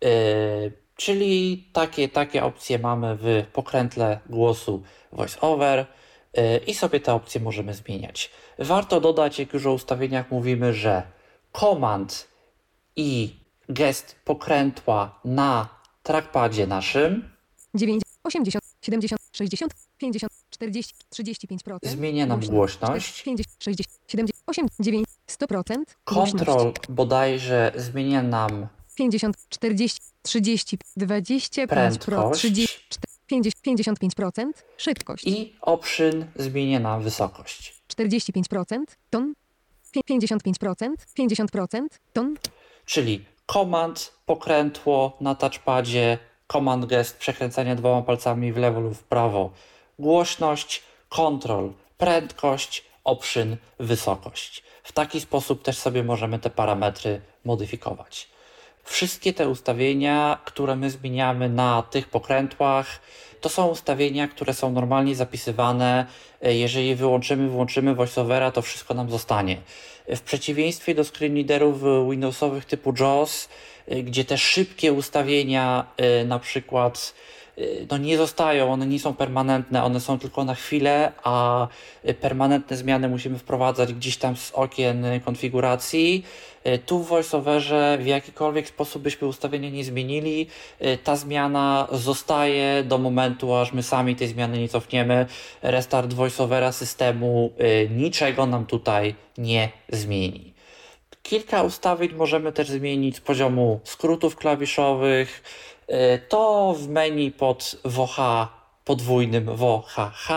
Yy, 0.00 0.08
czyli 0.96 1.68
takie, 1.72 2.08
takie 2.08 2.44
opcje 2.44 2.78
mamy 2.78 3.16
w 3.20 3.44
pokrętle 3.52 4.20
głosu 4.26 4.82
VoiceOver 5.12 5.86
yy, 6.34 6.58
i 6.66 6.74
sobie 6.74 7.00
te 7.00 7.14
opcje 7.14 7.40
możemy 7.40 7.74
zmieniać. 7.74 8.30
Warto 8.58 9.00
dodać, 9.00 9.38
jak 9.38 9.52
już 9.52 9.66
o 9.66 9.72
ustawieniach 9.72 10.30
mówimy, 10.30 10.74
że 10.74 11.02
komand 11.52 12.28
i 12.96 13.36
gest 13.68 14.16
pokrętła 14.24 15.20
na 15.24 15.68
trackpadzie 16.02 16.66
naszym 16.66 17.36
9, 17.74 18.02
80, 18.24 18.64
70, 18.86 19.20
60, 19.32 19.72
50, 19.98 20.32
40, 20.50 20.94
35%. 21.14 21.78
zmienia 21.82 22.26
nam 22.26 22.40
głośność. 22.40 23.22
50, 23.22 23.56
60, 23.58 23.98
70, 24.08 24.42
8, 24.46 24.66
9, 24.80 25.06
100%. 25.28 25.76
Kontrol 26.04 26.72
bodajże 26.88 27.72
zmienia 27.76 28.22
nam 28.22 28.66
50, 28.94 29.36
40, 29.48 30.00
30, 30.22 30.78
25%, 30.98 31.66
Prędkość. 31.68 32.38
30, 32.40 32.78
50, 33.26 33.54
55%. 33.66 34.44
Szybkość. 34.76 35.24
i 35.26 35.56
option 35.60 36.24
zmienia 36.36 36.80
nam 36.80 37.02
wysokość. 37.02 37.82
45%. 37.88 38.78
Ton. 39.10 39.34
Pię- 39.92 40.00
55%. 40.04 41.06
50%. 41.18 41.86
Ton. 42.12 42.34
czyli 42.84 43.24
komand, 43.46 44.12
pokrętło 44.26 45.16
na 45.20 45.34
touchpadzie, 45.34 46.18
command 46.52 46.86
gest, 46.86 47.18
przekręcanie 47.18 47.76
dwoma 47.76 48.02
palcami 48.02 48.52
w 48.52 48.56
lewo 48.56 48.80
lub 48.80 48.94
w 48.94 49.02
prawo, 49.02 49.50
głośność, 49.98 50.82
kontrol, 51.08 51.72
prędkość, 51.98 52.84
option, 53.04 53.56
wysokość. 53.78 54.62
W 54.82 54.92
taki 54.92 55.20
sposób 55.20 55.62
też 55.62 55.78
sobie 55.78 56.04
możemy 56.04 56.38
te 56.38 56.50
parametry 56.50 57.20
modyfikować. 57.44 58.28
Wszystkie 58.84 59.32
te 59.32 59.48
ustawienia, 59.48 60.38
które 60.44 60.76
my 60.76 60.90
zmieniamy 60.90 61.48
na 61.48 61.82
tych 61.82 62.08
pokrętłach, 62.08 63.00
to 63.40 63.48
są 63.48 63.66
ustawienia, 63.66 64.28
które 64.28 64.54
są 64.54 64.72
normalnie 64.72 65.14
zapisywane. 65.14 66.06
Jeżeli 66.42 66.94
wyłączymy, 66.94 67.48
włączymy 67.48 67.94
voiceovera, 67.94 68.50
to 68.50 68.62
wszystko 68.62 68.94
nam 68.94 69.10
zostanie. 69.10 69.56
W 70.08 70.20
przeciwieństwie 70.20 70.94
do 70.94 71.02
e, 71.02 72.10
Windowsowych 72.10 72.64
typu 72.64 72.94
JAWS, 73.00 73.48
gdzie 73.88 74.24
te 74.24 74.38
szybkie 74.38 74.92
ustawienia, 74.92 75.86
e, 75.96 76.24
na 76.24 76.38
przykład 76.38 77.14
y, 77.58 77.86
no 77.90 77.98
nie 77.98 78.16
zostają, 78.16 78.72
one 78.72 78.86
nie 78.86 78.98
są 79.00 79.14
permanentne, 79.14 79.84
one 79.84 80.00
są 80.00 80.18
tylko 80.18 80.44
na 80.44 80.54
chwilę, 80.54 81.12
a 81.24 81.68
y, 82.08 82.14
permanentne 82.14 82.76
zmiany 82.76 83.08
musimy 83.08 83.38
wprowadzać 83.38 83.94
gdzieś 83.94 84.16
tam 84.16 84.36
z 84.36 84.50
okien 84.54 85.04
y, 85.04 85.20
konfiguracji. 85.20 86.24
Y, 86.66 86.78
Tu 86.78 86.98
w 86.98 87.08
VoiceOverze 87.08 87.98
w 88.00 88.06
jakikolwiek 88.06 88.68
sposób 88.68 89.02
byśmy 89.02 89.28
ustawienia 89.28 89.70
nie 89.70 89.84
zmienili, 89.84 90.46
y, 90.82 90.98
ta 91.04 91.16
zmiana 91.16 91.88
zostaje 91.92 92.84
do 92.84 92.98
momentu, 92.98 93.54
aż 93.54 93.72
my 93.72 93.82
sami 93.82 94.16
tej 94.16 94.28
zmiany 94.28 94.58
nie 94.58 94.68
cofniemy. 94.68 95.26
Restart 95.62 96.12
VoiceOvera 96.12 96.72
systemu 96.72 97.50
y, 97.60 97.88
niczego 97.90 98.46
nam 98.46 98.66
tutaj 98.66 99.14
nie 99.38 99.68
zmieni. 99.88 100.55
Kilka 101.26 101.62
ustawień 101.62 102.14
możemy 102.14 102.52
też 102.52 102.68
zmienić 102.68 103.16
z 103.16 103.20
poziomu 103.20 103.80
skrótów 103.84 104.36
klawiszowych. 104.36 105.42
Y, 105.90 106.20
To 106.28 106.74
w 106.78 106.88
menu 106.88 107.32
pod 107.32 107.76
WH 107.84 108.18
podwójnym 108.84 109.56
WHH 109.56 110.30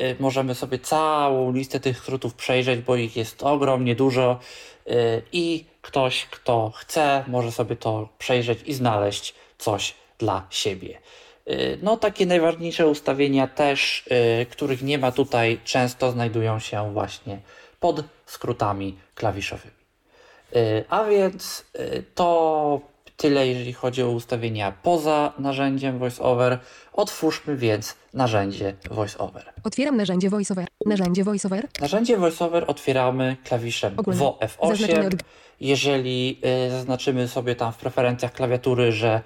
y, 0.00 0.16
możemy 0.20 0.54
sobie 0.54 0.78
całą 0.78 1.52
listę 1.52 1.80
tych 1.80 1.98
skrótów 1.98 2.34
przejrzeć, 2.34 2.80
bo 2.80 2.96
ich 2.96 3.16
jest 3.16 3.42
ogromnie 3.42 3.94
dużo 3.94 4.38
y, 4.86 5.22
i 5.32 5.64
ktoś, 5.82 6.26
kto 6.26 6.72
chce, 6.74 7.24
może 7.26 7.52
sobie 7.52 7.76
to 7.76 8.08
przejrzeć 8.18 8.58
i 8.66 8.74
znaleźć 8.74 9.34
coś 9.58 9.94
dla 10.18 10.46
siebie. 10.50 10.98
No, 11.82 11.96
takie 11.96 12.26
najważniejsze 12.26 12.86
ustawienia 12.86 13.46
też, 13.46 14.04
których 14.50 14.82
nie 14.82 14.98
ma 14.98 15.12
tutaj, 15.12 15.60
często 15.64 16.10
znajdują 16.10 16.58
się 16.58 16.92
właśnie 16.92 17.40
pod 17.80 18.04
skrótami 18.26 18.96
klawiszowymi. 19.14 19.77
Y, 20.56 20.84
A 20.88 21.04
więc 21.04 21.64
y, 21.80 22.04
to 22.14 22.80
tyle, 23.16 23.48
jeżeli 23.48 23.72
chodzi 23.72 24.02
o 24.02 24.10
ustawienia 24.10 24.72
poza 24.82 25.32
narzędziem 25.38 25.98
VoiceOver. 25.98 26.58
Otwórzmy 26.92 27.56
więc 27.56 27.96
narzędzie 28.14 28.74
VoiceOver. 28.90 29.52
Otwieram 29.64 29.96
narzędzie 29.96 30.30
VoiceOver. 30.30 30.66
Narzędzie 30.86 31.24
VoiceOver. 31.24 31.68
Narzędzie 31.80 32.16
VoiceOver 32.16 32.64
otwieramy 32.66 33.36
klawiszem 33.44 33.94
Ogólne. 33.98 34.20
WF8. 34.20 34.68
Zaznaczone 34.76 35.06
od- 35.06 35.14
Jeżeli 35.60 36.40
y, 36.66 36.70
zaznaczymy 36.70 37.28
sobie 37.28 37.54
tam 37.54 37.72
w 37.72 37.76
preferencjach 37.76 38.32
klawiatury, 38.32 38.92
że 38.92 39.20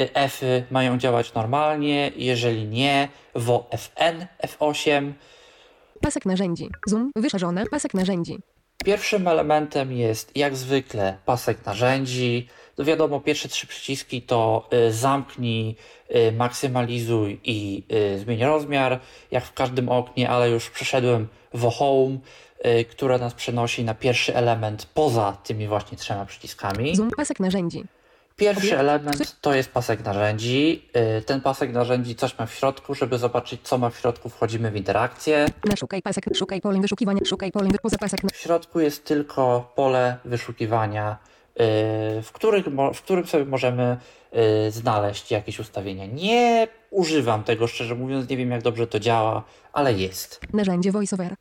y, 0.00 0.14
F-y 0.14 0.64
mają 0.70 0.98
działać 0.98 1.34
normalnie, 1.34 2.10
jeżeli 2.16 2.64
nie, 2.68 3.08
WFN 3.34 4.26
F8. 4.46 5.12
Pasek 6.00 6.26
narzędzi. 6.26 6.68
Zoom. 6.86 7.10
Wyszarzone. 7.16 7.66
Pasek 7.66 7.94
narzędzi. 7.94 8.38
Pierwszym 8.84 9.28
elementem 9.28 9.92
jest 9.92 10.36
jak 10.36 10.56
zwykle 10.56 11.18
pasek 11.24 11.66
narzędzi. 11.66 12.48
No 12.78 12.84
wiadomo, 12.84 13.20
pierwsze 13.20 13.48
trzy 13.48 13.66
przyciski 13.66 14.22
to 14.22 14.68
y, 14.72 14.92
zamknij, 14.92 15.76
y, 16.16 16.32
maksymalizuj 16.32 17.40
i 17.44 17.82
y, 17.92 18.18
zmień 18.18 18.44
rozmiar, 18.44 19.00
jak 19.30 19.44
w 19.44 19.52
każdym 19.52 19.88
oknie, 19.88 20.30
ale 20.30 20.50
już 20.50 20.70
przeszedłem 20.70 21.28
w 21.54 21.70
Home, 21.70 22.18
które 22.90 23.18
nas 23.18 23.34
przenosi 23.34 23.84
na 23.84 23.94
pierwszy 23.94 24.36
element 24.36 24.86
poza 24.94 25.32
tymi 25.44 25.68
właśnie 25.68 25.98
trzema 25.98 26.26
przyciskami. 26.26 26.96
Zoom. 26.96 27.10
Pasek 27.16 27.40
narzędzi. 27.40 27.84
Pierwszy 28.38 28.78
element 28.78 29.40
to 29.40 29.54
jest 29.54 29.70
pasek 29.72 30.04
narzędzi. 30.04 30.88
Y, 31.18 31.22
Ten 31.22 31.40
pasek 31.40 31.72
narzędzi 31.72 32.14
coś 32.16 32.38
ma 32.38 32.46
w 32.46 32.54
środku, 32.54 32.94
żeby 32.94 33.18
zobaczyć 33.18 33.60
co 33.62 33.78
ma 33.78 33.90
w 33.90 33.96
środku, 33.98 34.28
wchodzimy 34.28 34.70
w 34.70 34.76
interakcję. 34.76 35.46
Szukaj 35.78 36.02
pasek. 36.02 36.24
Szukaj 36.34 36.60
pole 36.60 36.80
wyszukiwania. 36.80 37.20
Szukaj 37.26 37.52
pole 37.52 37.68
poza 37.82 37.98
pasek. 37.98 38.20
W 38.32 38.36
środku 38.36 38.80
jest 38.80 39.04
tylko 39.04 39.72
pole 39.76 40.16
wyszukiwania, 40.24 41.18
yy, 41.56 41.64
w, 42.22 42.28
których, 42.32 42.66
w 42.94 43.02
którym 43.02 43.26
sobie 43.26 43.44
możemy 43.44 43.96
yy, 44.32 44.70
znaleźć 44.70 45.30
jakieś 45.30 45.58
ustawienia. 45.58 46.06
Nie 46.06 46.68
używam 46.90 47.44
tego, 47.44 47.66
szczerze 47.66 47.94
mówiąc, 47.94 48.28
nie 48.30 48.36
wiem 48.36 48.50
jak 48.50 48.62
dobrze 48.62 48.86
to 48.86 49.00
działa, 49.00 49.44
ale 49.72 49.92
jest. 49.92 50.40
Narzędzie 50.52 50.92
VoiceOver. 50.92 51.34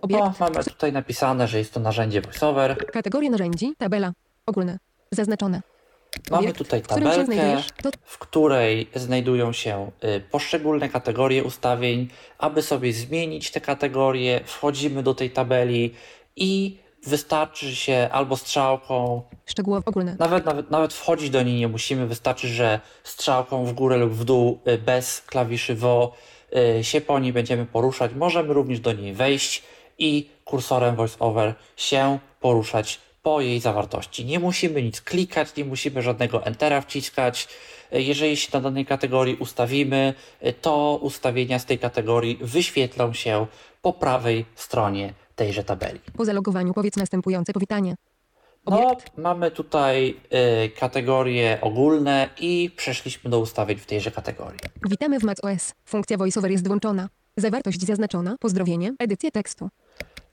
Obiekt. 0.00 0.22
No, 0.24 0.34
mamy 0.40 0.64
tutaj 0.64 0.92
napisane, 0.92 1.48
że 1.48 1.58
jest 1.58 1.74
to 1.74 1.80
narzędzie 1.80 2.20
VoiceOver. 2.20 2.86
Kategorie 2.92 3.30
narzędzi. 3.30 3.74
Tabela. 3.78 4.12
Ogólne. 4.46 4.78
Zaznaczone. 5.12 5.62
Mamy 6.30 6.52
tutaj 6.52 6.82
tabelkę, 6.82 7.62
w 8.02 8.18
której 8.18 8.90
znajdują 8.94 9.52
się 9.52 9.90
y, 10.04 10.20
poszczególne 10.30 10.88
kategorie 10.88 11.44
ustawień. 11.44 12.08
Aby 12.38 12.62
sobie 12.62 12.92
zmienić 12.92 13.50
te 13.50 13.60
kategorie, 13.60 14.40
wchodzimy 14.44 15.02
do 15.02 15.14
tej 15.14 15.30
tabeli 15.30 15.94
i 16.36 16.78
wystarczy 17.06 17.76
się 17.76 18.08
albo 18.12 18.36
strzałką 18.36 19.22
szczegółowo 19.46 19.82
ogólne. 19.86 20.16
Nawet, 20.18 20.44
nawet, 20.44 20.70
nawet 20.70 20.92
wchodzić 20.92 21.30
do 21.30 21.42
niej 21.42 21.60
nie 21.60 21.68
musimy, 21.68 22.06
wystarczy, 22.06 22.48
że 22.48 22.80
strzałką 23.04 23.64
w 23.64 23.72
górę 23.72 23.96
lub 23.96 24.12
w 24.12 24.24
dół 24.24 24.60
y, 24.68 24.78
bez 24.78 25.20
klawiszy 25.20 25.74
WO 25.74 26.12
y, 26.78 26.84
się 26.84 27.00
po 27.00 27.18
niej 27.18 27.32
będziemy 27.32 27.66
poruszać. 27.66 28.14
Możemy 28.14 28.54
również 28.54 28.80
do 28.80 28.92
niej 28.92 29.12
wejść 29.12 29.62
i 29.98 30.30
kursorem 30.44 30.96
VoiceOver 30.96 31.54
się 31.76 32.18
poruszać 32.40 33.05
po 33.26 33.40
jej 33.40 33.60
zawartości. 33.60 34.24
Nie 34.24 34.40
musimy 34.40 34.82
nic 34.82 35.00
klikać, 35.00 35.56
nie 35.56 35.64
musimy 35.64 36.02
żadnego 36.02 36.46
Entera 36.46 36.80
wciskać. 36.80 37.48
Jeżeli 37.92 38.36
się 38.36 38.48
na 38.52 38.60
danej 38.60 38.86
kategorii 38.86 39.36
ustawimy, 39.36 40.14
to 40.60 40.98
ustawienia 41.02 41.58
z 41.58 41.64
tej 41.64 41.78
kategorii 41.78 42.38
wyświetlą 42.40 43.12
się 43.12 43.46
po 43.82 43.92
prawej 43.92 44.44
stronie 44.54 45.14
tejże 45.36 45.64
tabeli. 45.64 46.00
Po 46.16 46.24
zalogowaniu 46.24 46.74
powiedz 46.74 46.96
następujące 46.96 47.52
powitanie. 47.52 47.96
No, 48.66 48.96
mamy 49.16 49.50
tutaj 49.50 50.16
y, 50.64 50.70
kategorie 50.70 51.58
ogólne 51.60 52.28
i 52.40 52.70
przeszliśmy 52.76 53.30
do 53.30 53.38
ustawień 53.40 53.78
w 53.78 53.86
tejże 53.86 54.10
kategorii. 54.10 54.60
Witamy 54.88 55.20
w 55.20 55.22
macOS. 55.22 55.74
Funkcja 55.84 56.16
VoiceOver 56.16 56.50
jest 56.50 56.66
włączona. 56.66 57.08
Zawartość 57.36 57.86
zaznaczona. 57.86 58.36
Pozdrowienie. 58.40 58.94
Edycja 58.98 59.30
tekstu. 59.30 59.68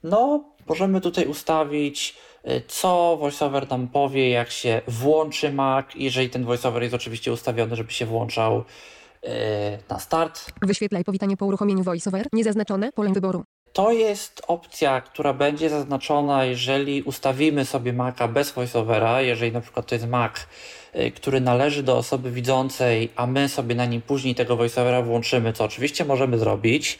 No, 0.04 0.44
możemy 0.66 1.00
tutaj 1.00 1.26
ustawić, 1.26 2.16
y, 2.48 2.62
co 2.68 3.16
VoiceOver 3.20 3.70
nam 3.70 3.88
powie, 3.88 4.30
jak 4.30 4.50
się 4.50 4.80
włączy 4.88 5.52
Mac, 5.52 5.86
jeżeli 5.94 6.30
ten 6.30 6.44
VoiceOver 6.44 6.82
jest 6.82 6.94
oczywiście 6.94 7.32
ustawiony, 7.32 7.76
żeby 7.76 7.92
się 7.92 8.06
włączał 8.06 8.58
y, 8.58 9.28
na 9.88 9.98
start. 9.98 10.52
Wyświetlaj 10.62 11.04
powitanie 11.04 11.36
po 11.36 11.46
uruchomieniu 11.46 11.82
VoiceOver. 11.82 12.26
Niezaznaczone. 12.32 12.92
Pole 12.92 13.12
wyboru. 13.12 13.44
To 13.72 13.92
jest 13.92 14.42
opcja, 14.48 15.00
która 15.00 15.32
będzie 15.32 15.70
zaznaczona, 15.70 16.44
jeżeli 16.44 17.02
ustawimy 17.02 17.64
sobie 17.64 17.92
Maca 17.92 18.28
bez 18.28 18.52
voiceovera, 18.52 19.22
jeżeli 19.22 19.52
na 19.52 19.60
przykład 19.60 19.86
to 19.86 19.94
jest 19.94 20.08
Mac, 20.08 20.32
y, 20.94 21.10
który 21.10 21.40
należy 21.40 21.82
do 21.82 21.96
osoby 21.96 22.30
widzącej, 22.30 23.10
a 23.16 23.26
my 23.26 23.48
sobie 23.48 23.74
na 23.74 23.86
nim 23.86 24.02
później 24.02 24.34
tego 24.34 24.56
voiceovera 24.56 25.02
włączymy, 25.02 25.52
co 25.52 25.64
oczywiście 25.64 26.04
możemy 26.04 26.38
zrobić 26.38 26.98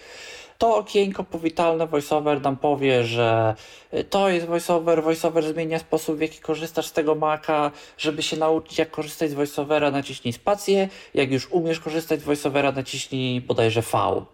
to 0.58 0.76
okienko 0.76 1.25
powitalne 1.25 1.87
VoiceOver 1.87 2.42
nam 2.42 2.56
powie, 2.56 3.04
że 3.04 3.54
y, 3.94 4.04
to 4.04 4.28
jest 4.28 4.46
VoiceOver, 4.46 5.02
VoiceOver 5.02 5.44
zmienia 5.44 5.78
sposób, 5.78 6.16
w 6.16 6.20
jaki 6.20 6.40
korzystasz 6.40 6.87
z 6.87 6.92
tego 6.92 7.14
Maca, 7.14 7.70
żeby 7.99 8.23
się 8.23 8.37
nauczyć, 8.37 8.78
jak 8.78 8.90
korzystać 8.90 9.30
z 9.30 9.34
VoiceOvera, 9.34 9.90
naciśnij 9.90 10.32
spację, 10.32 10.88
jak 11.14 11.32
już 11.32 11.50
umiesz 11.50 11.80
korzystać 11.80 12.20
z 12.20 12.25
VoiceOvera, 12.25 12.73
naciśnij 12.73 13.40
bodajże 13.40 13.82
V. 13.82 14.25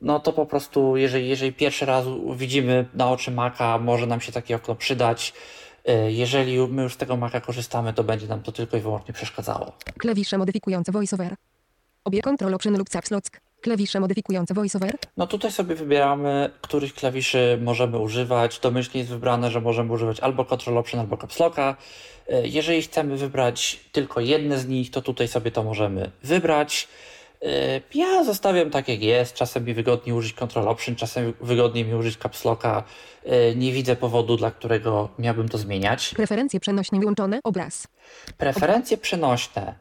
No 0.00 0.20
to 0.20 0.32
po 0.32 0.46
prostu, 0.46 0.96
jeżeli, 0.96 1.28
jeżeli 1.28 1.52
pierwszy 1.52 1.86
raz 1.86 2.04
widzimy 2.36 2.86
na 2.94 3.10
oczy 3.10 3.30
Maca, 3.30 3.78
może 3.78 4.06
nam 4.06 4.20
się 4.20 4.32
takie 4.32 4.56
okno 4.56 4.74
przydać. 4.74 5.32
Y, 5.88 6.12
jeżeli 6.12 6.58
my 6.68 6.82
już 6.82 6.94
z 6.94 6.96
tego 6.96 7.16
Maca 7.16 7.40
korzystamy, 7.40 7.92
to 7.92 8.04
będzie 8.04 8.26
nam 8.26 8.42
to 8.42 8.52
tylko 8.52 8.76
i 8.76 8.80
wyłącznie 8.80 9.14
przeszkadzało. 9.14 9.72
Klawisze 9.98 10.38
modyfikujące 10.38 10.92
voiceover. 10.92 11.34
Obie 12.04 12.22
Ctrl 12.22 12.54
Option 12.54 12.78
lub 12.78 12.88
Caps 12.88 13.10
Lock. 13.10 13.47
Klawisze 13.60 14.00
modyfikujące 14.00 14.54
voiceover. 14.54 14.94
No 15.16 15.26
tutaj 15.26 15.52
sobie 15.52 15.74
wybieramy, 15.74 16.50
których 16.60 16.94
klawiszy 16.94 17.58
możemy 17.62 17.98
używać. 17.98 18.58
Domyślnie 18.58 18.98
jest 19.00 19.10
wybrane, 19.10 19.50
że 19.50 19.60
możemy 19.60 19.92
używać 19.92 20.20
albo 20.20 20.44
Ctrl 20.44 20.78
Option, 20.78 21.00
albo 21.00 21.16
Caps 21.16 21.38
Locka. 21.40 21.76
E, 22.28 22.48
Jeżeli 22.48 22.82
chcemy 22.82 23.16
wybrać 23.16 23.80
tylko 23.92 24.20
jedne 24.20 24.58
z 24.58 24.66
nich, 24.68 24.90
to 24.90 25.02
tutaj 25.02 25.28
sobie 25.28 25.50
to 25.50 25.62
możemy 25.62 26.10
wybrać. 26.22 26.88
E, 27.42 27.80
Ja 27.94 28.24
zostawiam 28.24 28.70
tak 28.70 28.88
jak 28.88 29.02
jest. 29.02 29.34
Czasem 29.34 29.64
mi 29.64 29.74
wygodniej 29.74 30.16
użyć 30.16 30.32
Ctrl 30.34 30.68
Option, 30.68 30.96
czasem 30.96 31.32
wygodniej 31.40 31.84
mi 31.84 31.94
użyć 31.94 32.16
Caps 32.16 32.44
Locka. 32.44 32.84
E, 33.24 33.54
Nie 33.54 33.72
widzę 33.72 33.96
powodu, 33.96 34.36
dla 34.36 34.50
którego 34.50 35.08
miałbym 35.18 35.48
to 35.48 35.58
zmieniać. 35.58 36.14
Preferencje 36.14 36.60
przenośne 36.60 36.98
wyłączone. 36.98 37.40
Obraz. 37.44 37.88
Preferencje 38.38 38.96
przenośne. 38.98 39.74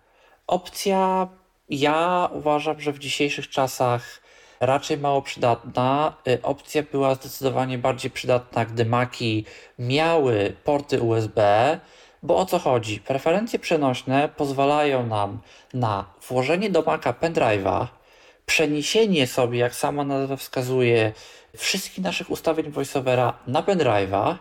Opcja, 0.47 1.27
ja 1.69 2.29
uważam, 2.33 2.81
że 2.81 2.91
w 2.91 2.99
dzisiejszych 2.99 3.49
czasach 3.49 4.21
raczej 4.59 4.97
mało 4.97 5.21
przydatna. 5.21 6.13
Y, 6.27 6.41
Opcja 6.43 6.83
była 6.91 7.15
zdecydowanie 7.15 7.77
bardziej 7.77 8.11
przydatna, 8.11 8.65
gdy 8.65 8.85
Maki 8.85 9.45
miały 9.79 10.53
porty 10.63 11.01
USB, 11.01 11.79
bo 12.23 12.37
o 12.37 12.45
co 12.45 12.59
chodzi? 12.59 12.99
Preferencje 12.99 13.59
przenośne 13.59 14.29
pozwalają 14.37 15.07
nam 15.07 15.39
na 15.73 16.05
włożenie 16.27 16.69
do 16.69 16.81
Maca 16.81 17.13
pendrive'a, 17.13 17.87
przeniesienie 18.45 19.27
sobie, 19.27 19.59
jak 19.59 19.75
sama 19.75 20.03
nazwa 20.03 20.35
wskazuje, 20.35 21.13
wszystkich 21.57 22.03
naszych 22.03 22.31
ustawień 22.31 22.71
voiceovera 22.71 23.33
na 23.47 23.63
pendrive'a, 23.63 24.35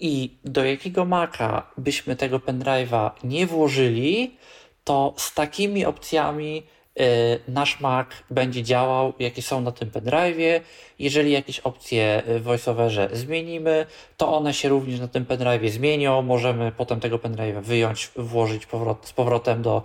i 0.00 0.30
do 0.44 0.64
jakiego 0.64 1.04
Maca 1.04 1.66
byśmy 1.78 2.16
tego 2.16 2.38
pendrive'a 2.38 3.10
nie 3.24 3.46
włożyli, 3.46 4.36
to 4.84 5.14
z 5.16 5.34
takimi 5.34 5.84
opcjami 5.84 6.62
y, 7.00 7.40
nasz 7.48 7.80
Mac 7.80 8.06
będzie 8.30 8.62
działał, 8.62 9.12
jakie 9.18 9.42
są 9.42 9.60
na 9.60 9.72
tym 9.72 9.90
pendrive'ie. 9.90 10.60
Jeżeli 10.98 11.32
jakieś 11.32 11.60
opcje 11.60 12.22
w 12.26 12.42
VoiceOverze 12.42 13.08
zmienimy, 13.12 13.86
to 14.16 14.36
one 14.36 14.54
się 14.54 14.68
również 14.68 15.00
na 15.00 15.08
tym 15.08 15.24
pendrive'ie 15.24 15.70
zmienią. 15.70 16.22
Możemy 16.22 16.72
potem 16.72 17.00
tego 17.00 17.18
pendrive'a 17.18 17.62
wyjąć, 17.62 18.10
włożyć 18.16 18.66
powrot, 18.66 19.06
z 19.06 19.12
powrotem 19.12 19.62
do 19.62 19.82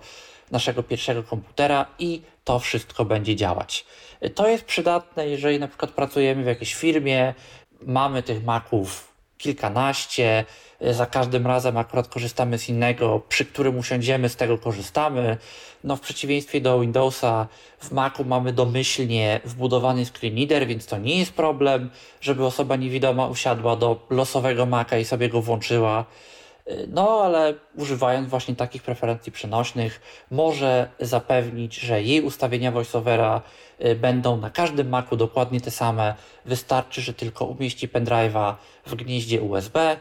naszego 0.50 0.82
pierwszego 0.82 1.22
komputera 1.22 1.86
i 1.98 2.22
to 2.44 2.58
wszystko 2.58 3.04
będzie 3.04 3.36
działać. 3.36 3.84
Y, 4.24 4.30
To 4.30 4.48
jest 4.48 4.64
przydatne, 4.64 5.28
jeżeli 5.28 5.58
na 5.58 5.68
przykład 5.68 5.90
pracujemy 5.90 6.42
w 6.42 6.46
jakiejś 6.46 6.74
firmie, 6.74 7.34
mamy 7.82 8.22
tych 8.22 8.44
Maców 8.44 9.07
kilkanaście, 9.38 10.44
y, 10.82 10.94
za 10.94 11.06
każdym 11.06 11.46
razem 11.46 11.76
akurat 11.76 12.08
korzystamy 12.08 12.58
z 12.58 12.68
innego, 12.68 13.20
przy 13.28 13.44
którym 13.44 13.78
usiądziemy, 13.78 14.28
z 14.28 14.36
tego 14.36 14.58
korzystamy. 14.58 15.36
No 15.84 15.96
w 15.96 16.00
przeciwieństwie 16.00 16.60
do 16.60 16.80
Windowsa 16.80 17.46
w 17.78 17.92
Macu 17.92 18.24
mamy 18.24 18.52
domyślnie 18.52 19.40
wbudowany 19.44 20.06
screen 20.06 20.36
reader, 20.36 20.66
więc 20.66 20.86
to 20.86 20.98
nie 20.98 21.18
jest 21.18 21.32
problem, 21.32 21.90
żeby 22.20 22.44
osoba 22.44 22.76
niewidoma 22.76 23.26
usiadła 23.26 23.76
do 23.76 24.06
losowego 24.10 24.66
Maca 24.66 24.98
i 24.98 25.04
sobie 25.04 25.28
go 25.28 25.42
włączyła. 25.42 26.04
No, 26.88 27.20
ale 27.24 27.54
używając 27.76 28.28
właśnie 28.28 28.56
takich 28.56 28.82
preferencji 28.82 29.32
przenośnych, 29.32 30.00
może 30.30 30.88
zapewnić, 31.00 31.74
że 31.74 32.02
jej 32.02 32.22
ustawienia 32.22 32.72
voiceovera 32.72 33.42
y, 33.84 33.94
będą 33.94 34.36
na 34.36 34.50
każdym 34.50 34.88
Macu 34.88 35.16
dokładnie 35.16 35.60
te 35.60 35.70
same. 35.70 36.14
Wystarczy, 36.44 37.00
że 37.00 37.14
tylko 37.14 37.44
umieści 37.44 37.88
pendrive'a 37.88 38.54
w 38.86 38.94
gnieździe 38.94 39.42
USB 39.42 39.96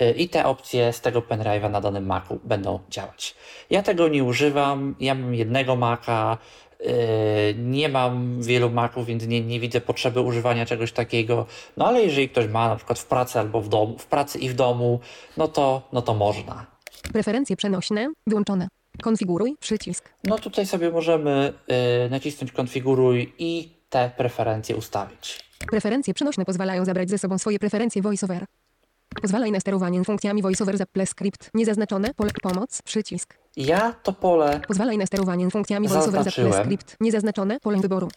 y, 0.00 0.10
i 0.10 0.28
te 0.28 0.46
opcje 0.46 0.92
z 0.92 1.00
tego 1.00 1.20
pendrive'a 1.20 1.70
na 1.70 1.80
danym 1.80 2.06
Macu 2.06 2.40
będą 2.44 2.78
działać. 2.90 3.34
Ja 3.70 3.82
tego 3.82 4.08
nie 4.08 4.24
używam, 4.24 4.96
ja 5.00 5.14
mam 5.14 5.34
jednego 5.34 5.76
Maca, 5.76 6.38
nie 7.56 7.88
mam 7.88 8.42
wielu 8.42 8.70
Maców, 8.70 9.06
więc 9.06 9.26
nie, 9.26 9.40
nie 9.40 9.60
widzę 9.60 9.80
potrzeby 9.80 10.20
używania 10.20 10.66
czegoś 10.66 10.92
takiego. 10.92 11.46
No 11.76 11.86
ale 11.86 12.02
jeżeli 12.02 12.28
ktoś 12.28 12.48
ma 12.48 12.68
na 12.68 12.76
przykład 12.76 12.98
w 12.98 13.06
pracy 13.06 13.38
albo 13.38 13.60
w 13.60 13.68
domu, 13.68 13.98
w 13.98 14.06
pracy 14.06 14.38
i 14.38 14.48
w 14.48 14.54
domu, 14.54 15.00
no 15.36 15.48
to, 15.48 15.88
no 15.92 16.02
to 16.02 16.14
można. 16.14 16.66
Preferencje 17.12 17.56
przenośne 17.56 18.08
wyłączone. 18.26 18.68
Konfiguruj 19.02 19.56
przycisk. 19.60 20.08
No 20.24 20.38
tutaj 20.38 20.66
sobie 20.66 20.90
możemy 20.90 21.52
yy, 21.68 21.76
nacisnąć 22.10 22.52
konfiguruj 22.52 23.32
i 23.38 23.68
te 23.88 24.10
preferencje 24.16 24.76
ustawić. 24.76 25.40
Preferencje 25.70 26.14
przenośne 26.14 26.44
pozwalają 26.44 26.84
zabrać 26.84 27.10
ze 27.10 27.18
sobą 27.18 27.38
swoje 27.38 27.58
preferencje 27.58 28.02
voiceover. 28.02 28.44
Pozwalaj 29.14 29.52
na 29.52 29.60
sterowanie 29.60 30.04
funkcjami 30.04 30.42
voiceover 30.42 30.78
z 30.78 30.80
Apple 30.80 31.06
Script. 31.06 31.50
Niezaznaczone. 31.54 32.14
Pole 32.14 32.30
pomoc. 32.42 32.82
Przycisk. 32.82 33.34
Ja 33.56 33.92
to 34.02 34.12
pole 34.12 34.60
Pozwalaj 34.68 34.98
na 34.98 35.06
sterowanie 35.06 35.50
funkcjami 35.50 35.88
voiceover 35.88 36.24
z 36.24 36.26
Apple 36.26 36.30
Zaznaczyłem. 36.30 36.64
Script. 36.64 36.96
Niezaznaczone. 37.00 37.60
Pole 37.60 37.78
wyboru. 37.78 38.08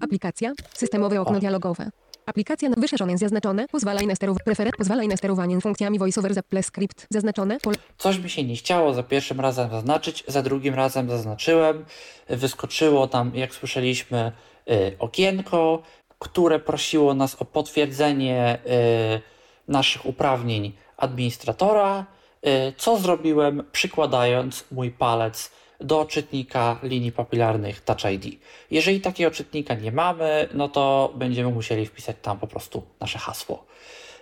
Aplikacja. 0.00 0.52
Systemowe 0.74 1.20
okno 1.20 1.36
O. 1.36 1.40
dialogowe. 1.40 1.90
Aplikacja 2.26 2.68
na 2.68 2.76
wyszerzone 2.78 3.18
zaznaczone. 3.18 3.68
Pozwalaj 3.68 4.06
na 4.06 4.14
sterowanie 4.14 4.44
prefer... 4.44 4.70
Pozwalaj 4.78 5.08
na 5.08 5.16
sterowanie 5.16 5.60
funkcjami 5.60 5.98
voiceover 5.98 6.34
z 6.34 6.38
Apple 6.38 6.62
Script. 6.62 7.06
Zaznaczone. 7.10 7.60
Pole 7.60 7.76
Coś 7.98 8.18
mi 8.18 8.30
się 8.30 8.44
nie 8.44 8.56
chciało 8.56 8.94
za 8.94 9.02
pierwszym 9.02 9.40
razem 9.40 9.70
zaznaczyć, 9.70 10.24
za 10.28 10.42
drugim 10.42 10.74
razem 10.74 11.10
zaznaczyłem. 11.10 11.84
Wyskoczyło 12.28 13.06
tam, 13.06 13.32
jak 13.34 13.54
słyszeliśmy, 13.54 14.32
y, 14.70 14.96
okienko, 14.98 15.82
które 16.18 16.58
prosiło 16.58 17.14
nas 17.14 17.34
o 17.34 17.44
potwierdzenie 17.44 18.58
y, 18.66 19.37
naszych 19.68 20.06
uprawnień 20.06 20.72
administratora. 20.96 22.06
Y, 22.46 22.72
Co 22.76 22.98
zrobiłem, 22.98 23.62
przykładając 23.72 24.64
mój 24.72 24.90
palec 24.90 25.50
do 25.80 26.04
czytnika 26.04 26.78
linii 26.82 27.12
papilarnych 27.12 27.80
Touch 27.80 28.04
ID. 28.12 28.40
Jeżeli 28.70 29.00
takiego 29.00 29.30
czytnika 29.30 29.74
nie 29.74 29.92
mamy, 29.92 30.48
no 30.54 30.68
to 30.68 31.12
będziemy 31.14 31.50
musieli 31.50 31.86
wpisać 31.86 32.16
tam 32.22 32.38
po 32.38 32.46
prostu 32.46 32.82
nasze 33.00 33.18
hasło. 33.18 33.64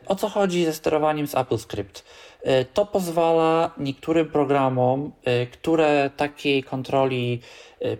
O 0.06 0.16
co 0.16 0.28
chodzi 0.28 0.64
ze 0.64 0.72
sterowaniem 0.72 1.26
z 1.26 1.34
Apple 1.34 1.58
Script? 1.58 2.04
Y, 2.46 2.66
To 2.74 2.86
pozwala 2.86 3.70
niektórym 3.78 4.26
programom, 4.26 5.12
y, 5.42 5.46
które 5.46 6.10
takiej 6.16 6.62
kontroli 6.62 7.40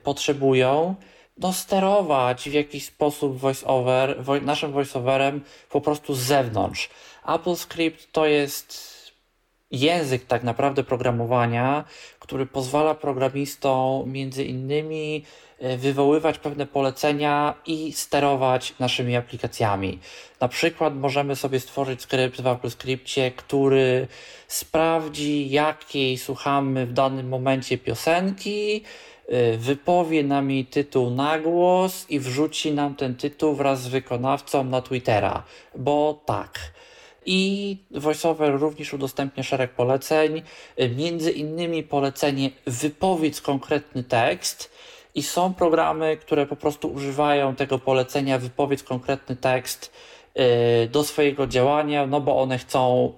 potrzebują, 0.03 0.95
no 1.39 1.53
sterować 1.53 2.49
w 2.51 2.53
jakiś 2.53 2.85
sposób 2.85 3.39
voiceover, 3.39 4.25
naszym 4.43 4.73
voiceoverem 4.73 5.41
po 5.71 5.81
prostu 5.81 6.15
z 6.15 6.19
zewnątrz. 6.19 6.91
Apple 7.29 7.57
Script 7.57 8.12
to 8.12 8.27
jest 8.27 8.97
język 9.71 10.25
tak 10.25 10.43
naprawdę 10.43 10.85
programowania, 10.85 11.85
który 12.19 12.47
pozwala 12.47 12.95
programistom 12.95 14.12
między 14.12 14.45
innymi 14.45 15.25
e, 15.59 15.77
wywoływać 15.77 16.39
pewne 16.39 16.67
polecenia 16.67 17.55
i 17.67 17.93
sterować 17.93 18.75
naszymi 18.79 19.17
aplikacjami. 19.17 19.99
Na 20.41 20.49
przykład 20.49 20.95
możemy 20.95 21.37
sobie 21.37 21.61
stworzyć 21.61 22.03
skrypt 22.03 22.41
w 22.41 22.47
Apple 22.47 22.71
Scriptie, 22.71 23.31
który 23.31 24.09
sprawdzi, 24.49 25.51
jakiej 25.51 26.19
słuchamy 26.19 26.87
w 26.87 26.93
danym 26.93 27.29
momencie 27.29 27.79
piosenki, 27.79 28.83
y, 29.33 29.57
wypowie 29.59 30.25
nam 30.25 30.51
jej 30.51 30.65
tytuł 30.65 31.11
na 31.11 31.39
głos 31.39 32.07
i 32.09 32.21
wrzuci 32.21 32.73
nam 32.73 32.95
ten 32.95 33.15
tytuł 33.15 33.55
wraz 33.55 33.83
z 33.83 33.89
wykonawcą 33.89 34.65
na 34.65 34.83
Twittera, 34.83 35.43
bo 35.75 36.23
tak. 36.27 36.77
I 37.27 37.77
VoiceOver 37.91 38.61
również 38.61 38.95
udostępnia 38.95 39.43
szereg 39.43 39.71
poleceń, 39.71 40.43
y, 40.81 40.89
między 40.89 41.31
innymi 41.31 41.83
polecenie 41.83 42.51
wypowiedz 42.67 43.41
konkretny 43.41 44.05
tekst. 44.05 44.71
I 45.15 45.23
są 45.23 45.55
programy, 45.55 46.17
które 46.17 46.47
po 46.47 46.57
prostu 46.57 46.89
używają 46.89 47.55
tego 47.55 47.79
polecenia 47.79 48.39
wypowiedz 48.39 48.83
konkretny 48.83 49.37
tekst 49.37 49.93
y, 50.85 50.89
do 50.89 51.05
swojego 51.05 51.47
działania, 51.47 52.07
no 52.07 52.21
bo 52.21 52.43
one 52.43 52.59
chcą 52.59 53.12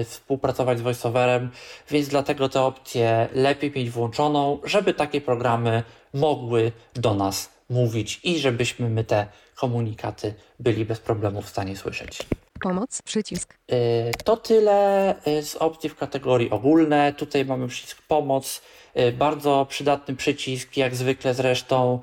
y, 0.00 0.04
współpracować 0.04 0.78
z 0.78 0.82
VoiceOverem, 0.82 1.50
więc 1.90 2.08
dlatego 2.08 2.48
tę 2.48 2.62
opcję 2.62 3.28
lepiej 3.34 3.72
mieć 3.76 3.90
włączoną, 3.90 4.58
żeby 4.64 4.94
takie 4.94 5.20
programy 5.20 5.82
mogły 6.14 6.72
do 6.94 7.14
nas 7.14 7.50
mówić 7.70 8.20
i 8.24 8.38
żebyśmy 8.38 8.90
my 8.90 9.04
te 9.04 9.26
komunikaty 9.54 10.34
byli 10.60 10.84
bez 10.84 11.00
problemu 11.00 11.42
w 11.42 11.48
stanie 11.48 11.76
słyszeć. 11.76 12.18
Pomoc. 12.60 13.02
Przycisk. 13.02 13.54
Y, 13.72 13.76
To 14.24 14.36
tyle 14.36 15.14
y, 15.28 15.42
z 15.42 15.56
opcji 15.56 15.90
w 15.90 15.96
kategorii 15.96 16.50
ogólne. 16.50 17.12
Tutaj 17.12 17.44
mamy 17.44 17.68
przycisk 17.68 18.02
pomoc. 18.02 18.62
Y, 18.96 19.12
Bardzo 19.12 19.66
przydatny 19.68 20.16
przycisk, 20.16 20.76
jak 20.76 20.94
zwykle 20.96 21.34
zresztą, 21.34 22.00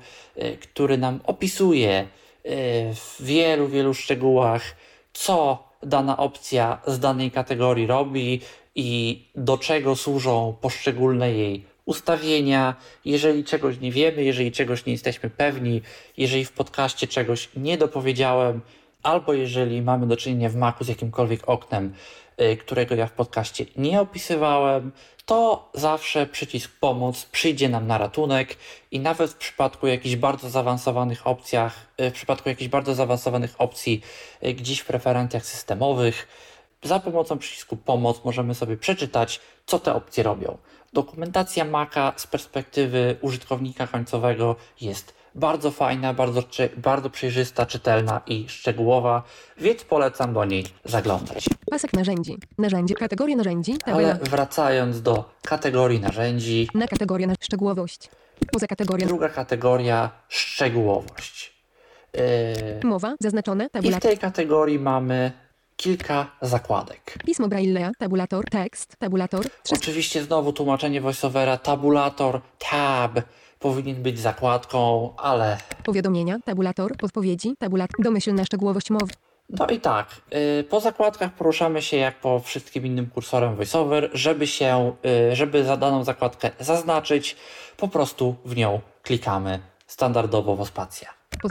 który 0.62 0.98
nam 0.98 1.20
opisuje 1.24 2.06
w 2.94 3.16
wielu, 3.20 3.68
wielu 3.68 3.94
szczegółach, 3.94 4.62
co 5.12 5.64
dana 5.82 6.16
opcja 6.16 6.78
z 6.86 6.98
danej 6.98 7.30
kategorii 7.30 7.86
robi 7.86 8.40
i 8.74 9.22
do 9.34 9.58
czego 9.58 9.96
służą 9.96 10.56
poszczególne 10.60 11.32
jej 11.32 11.64
ustawienia. 11.84 12.74
Jeżeli 13.04 13.44
czegoś 13.44 13.80
nie 13.80 13.92
wiemy, 13.92 14.24
jeżeli 14.24 14.52
czegoś 14.52 14.86
nie 14.86 14.92
jesteśmy 14.92 15.30
pewni, 15.30 15.82
jeżeli 16.16 16.44
w 16.44 16.52
podcaście 16.52 17.06
czegoś 17.06 17.48
nie 17.56 17.78
dopowiedziałem, 17.78 18.60
albo 19.04 19.32
jeżeli 19.32 19.82
mamy 19.82 20.06
do 20.06 20.16
czynienia 20.16 20.48
w 20.48 20.56
Macu 20.56 20.84
z 20.84 20.88
jakimkolwiek 20.88 21.48
oknem, 21.48 21.94
y, 22.40 22.56
którego 22.56 22.94
ja 22.94 23.06
w 23.06 23.12
podcaście 23.12 23.66
nie 23.76 24.00
opisywałem, 24.00 24.92
to 25.26 25.68
zawsze 25.74 26.26
przycisk 26.26 26.70
pomoc 26.80 27.24
przyjdzie 27.24 27.68
nam 27.68 27.86
na 27.86 27.98
ratunek 27.98 28.56
i 28.90 29.00
nawet 29.00 29.30
w 29.30 29.36
przypadku 29.36 29.86
jakichś 29.86 30.16
bardzo 30.16 30.50
zaawansowanych 30.50 31.26
opcjach, 31.26 31.86
y, 32.00 32.10
w 32.10 32.14
przypadku 32.14 32.48
jakichś 32.48 32.68
bardzo 32.68 32.94
zaawansowanych 32.94 33.54
opcji 33.58 34.02
y, 34.44 34.54
gdzieś 34.54 34.80
w 34.80 34.86
preferencjach 34.86 35.46
systemowych, 35.46 36.28
za 36.82 37.00
pomocą 37.00 37.38
przycisku 37.38 37.76
pomoc 37.76 38.24
możemy 38.24 38.54
sobie 38.54 38.76
przeczytać, 38.76 39.40
co 39.66 39.78
te 39.78 39.94
opcje 39.94 40.24
robią. 40.24 40.58
Dokumentacja 40.92 41.64
Maca 41.64 42.12
z 42.16 42.26
perspektywy 42.26 43.16
użytkownika 43.20 43.86
końcowego 43.86 44.56
jest 44.80 45.14
bardzo 45.34 45.70
fajna, 45.70 46.14
bardzo, 46.14 46.42
bardzo 46.76 47.10
przejrzysta, 47.10 47.66
czytelna 47.66 48.20
i 48.26 48.48
szczegółowa, 48.48 49.22
więc 49.58 49.84
polecam 49.84 50.34
do 50.34 50.44
niej 50.44 50.64
zaglądać. 50.84 51.44
Pasek 51.70 51.92
narzędzi. 51.92 52.38
Narzędzie. 52.58 52.94
Kategoria 52.94 53.36
narzędzi. 53.36 53.78
Tabela. 53.78 54.08
Ale 54.10 54.18
wracając 54.30 55.02
do 55.02 55.24
kategorii 55.42 56.00
narzędzi, 56.00 56.68
Na 56.74 56.86
kategorię 56.88 57.26
na 57.26 57.34
szczegółowość. 57.40 58.10
Poza 58.52 58.66
kategorią. 58.66 59.06
druga 59.06 59.28
kategoria 59.28 60.10
szczegółowość. 60.28 61.54
Yy, 62.14 62.20
Mowa. 62.84 63.14
Zaznaczone. 63.20 63.64
I 63.64 63.68
w 63.68 63.72
Tabulator. 63.72 64.02
tej 64.10 64.18
kategorii 64.18 64.78
mamy 64.78 65.32
kilka 65.76 66.26
zakładek. 66.42 67.14
Pismo 67.26 67.48
Braille'a. 67.48 67.90
Tabulator. 67.98 68.44
Tekst. 68.50 68.96
Tabulator. 68.98 69.46
Oczywiście 69.72 70.22
znowu 70.22 70.52
tłumaczenie 70.52 71.00
voiceovera, 71.00 71.56
tabulator, 71.56 72.40
tab 72.58 73.20
powinien 73.64 74.02
być 74.02 74.18
zakładką, 74.20 75.10
ale 75.16 75.58
Powiadomienia. 75.84 76.38
Tabulator. 76.44 76.96
Podpowiedzi. 76.96 77.54
Tabulator. 77.58 78.04
Domyślna 78.04 78.44
szczegółowość 78.44 78.90
mowy. 78.90 79.12
no 79.50 79.66
i 79.66 79.80
tak. 79.80 80.06
y, 80.60 80.64
Po 80.64 80.80
zakładkach 80.80 81.32
poruszamy 81.32 81.82
się 81.82 81.96
jak 81.96 82.20
po 82.20 82.40
wszystkim 82.40 82.86
innym 82.86 83.06
kursorem 83.06 83.56
voiceover, 83.56 84.10
żeby 84.12 84.46
się, 84.46 84.92
y, 85.32 85.36
żeby 85.36 85.64
za 85.64 85.76
daną 85.76 86.04
zakładkę 86.04 86.50
zaznaczyć, 86.60 87.36
po 87.76 87.88
prostu 87.88 88.34
w 88.44 88.56
nią 88.56 88.80
klikamy 89.02 89.58
standardowo 89.86 90.56
w 90.56 90.68
spacja. 90.68 91.08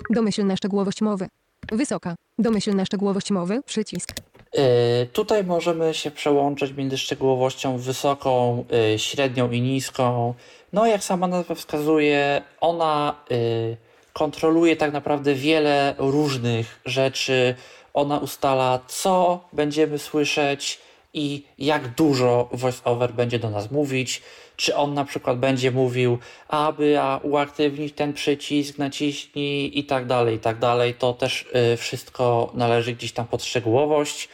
Domyślna 0.10 0.56
szczegółowość 0.58 1.02
mowy. 1.02 1.28
Wysoka. 1.72 2.16
Domyślna 2.38 2.86
szczegółowość 2.86 3.32
mowy. 3.32 3.62
Przycisk. 3.66 4.10
Y, 4.58 5.08
Tutaj 5.14 5.44
możemy 5.44 5.94
się 5.94 6.12
przełączyć 6.12 6.74
między 6.74 6.98
szczegółowością 6.98 7.78
wysoką, 7.78 8.66
y, 8.96 9.00
średnią 9.00 9.52
i 9.52 9.62
niską. 9.62 10.34
No, 10.74 10.86
jak 10.86 11.04
sama 11.04 11.28
nazwa 11.28 11.56
wskazuje, 11.56 12.42
ona 12.62 13.16
y, 13.32 13.78
kontroluje 14.14 14.76
tak 14.76 14.94
naprawdę 14.94 15.34
wiele 15.34 15.96
różnych 15.98 16.80
rzeczy. 16.86 17.56
Ona 17.94 18.18
ustala, 18.20 18.80
co 18.88 19.44
będziemy 19.54 20.00
słyszeć 20.00 20.80
i 21.14 21.44
jak 21.58 21.88
dużo 21.88 22.50
voiceover 22.52 23.14
będzie 23.14 23.40
do 23.40 23.50
nas 23.50 23.72
mówić. 23.72 24.22
Czy 24.56 24.76
on 24.76 24.94
na 24.94 25.06
przykład 25.06 25.40
będzie 25.40 25.72
mówił, 25.72 26.18
aby 26.48 27.00
a 27.00 27.20
uaktywnić 27.24 27.96
ten 27.96 28.14
przycisk, 28.14 28.78
naciśnij 28.78 29.80
i 29.80 29.84
tak 29.84 30.06
dalej, 30.06 30.36
i 30.36 30.40
tak 30.40 30.60
dalej. 30.60 30.94
To 30.94 31.14
też 31.14 31.46
y, 31.74 31.78
wszystko 31.78 32.52
należy 32.54 32.94
gdzieś 32.94 33.12
tam 33.12 33.28
pod 33.28 33.44
szczegółowość, 33.44 34.30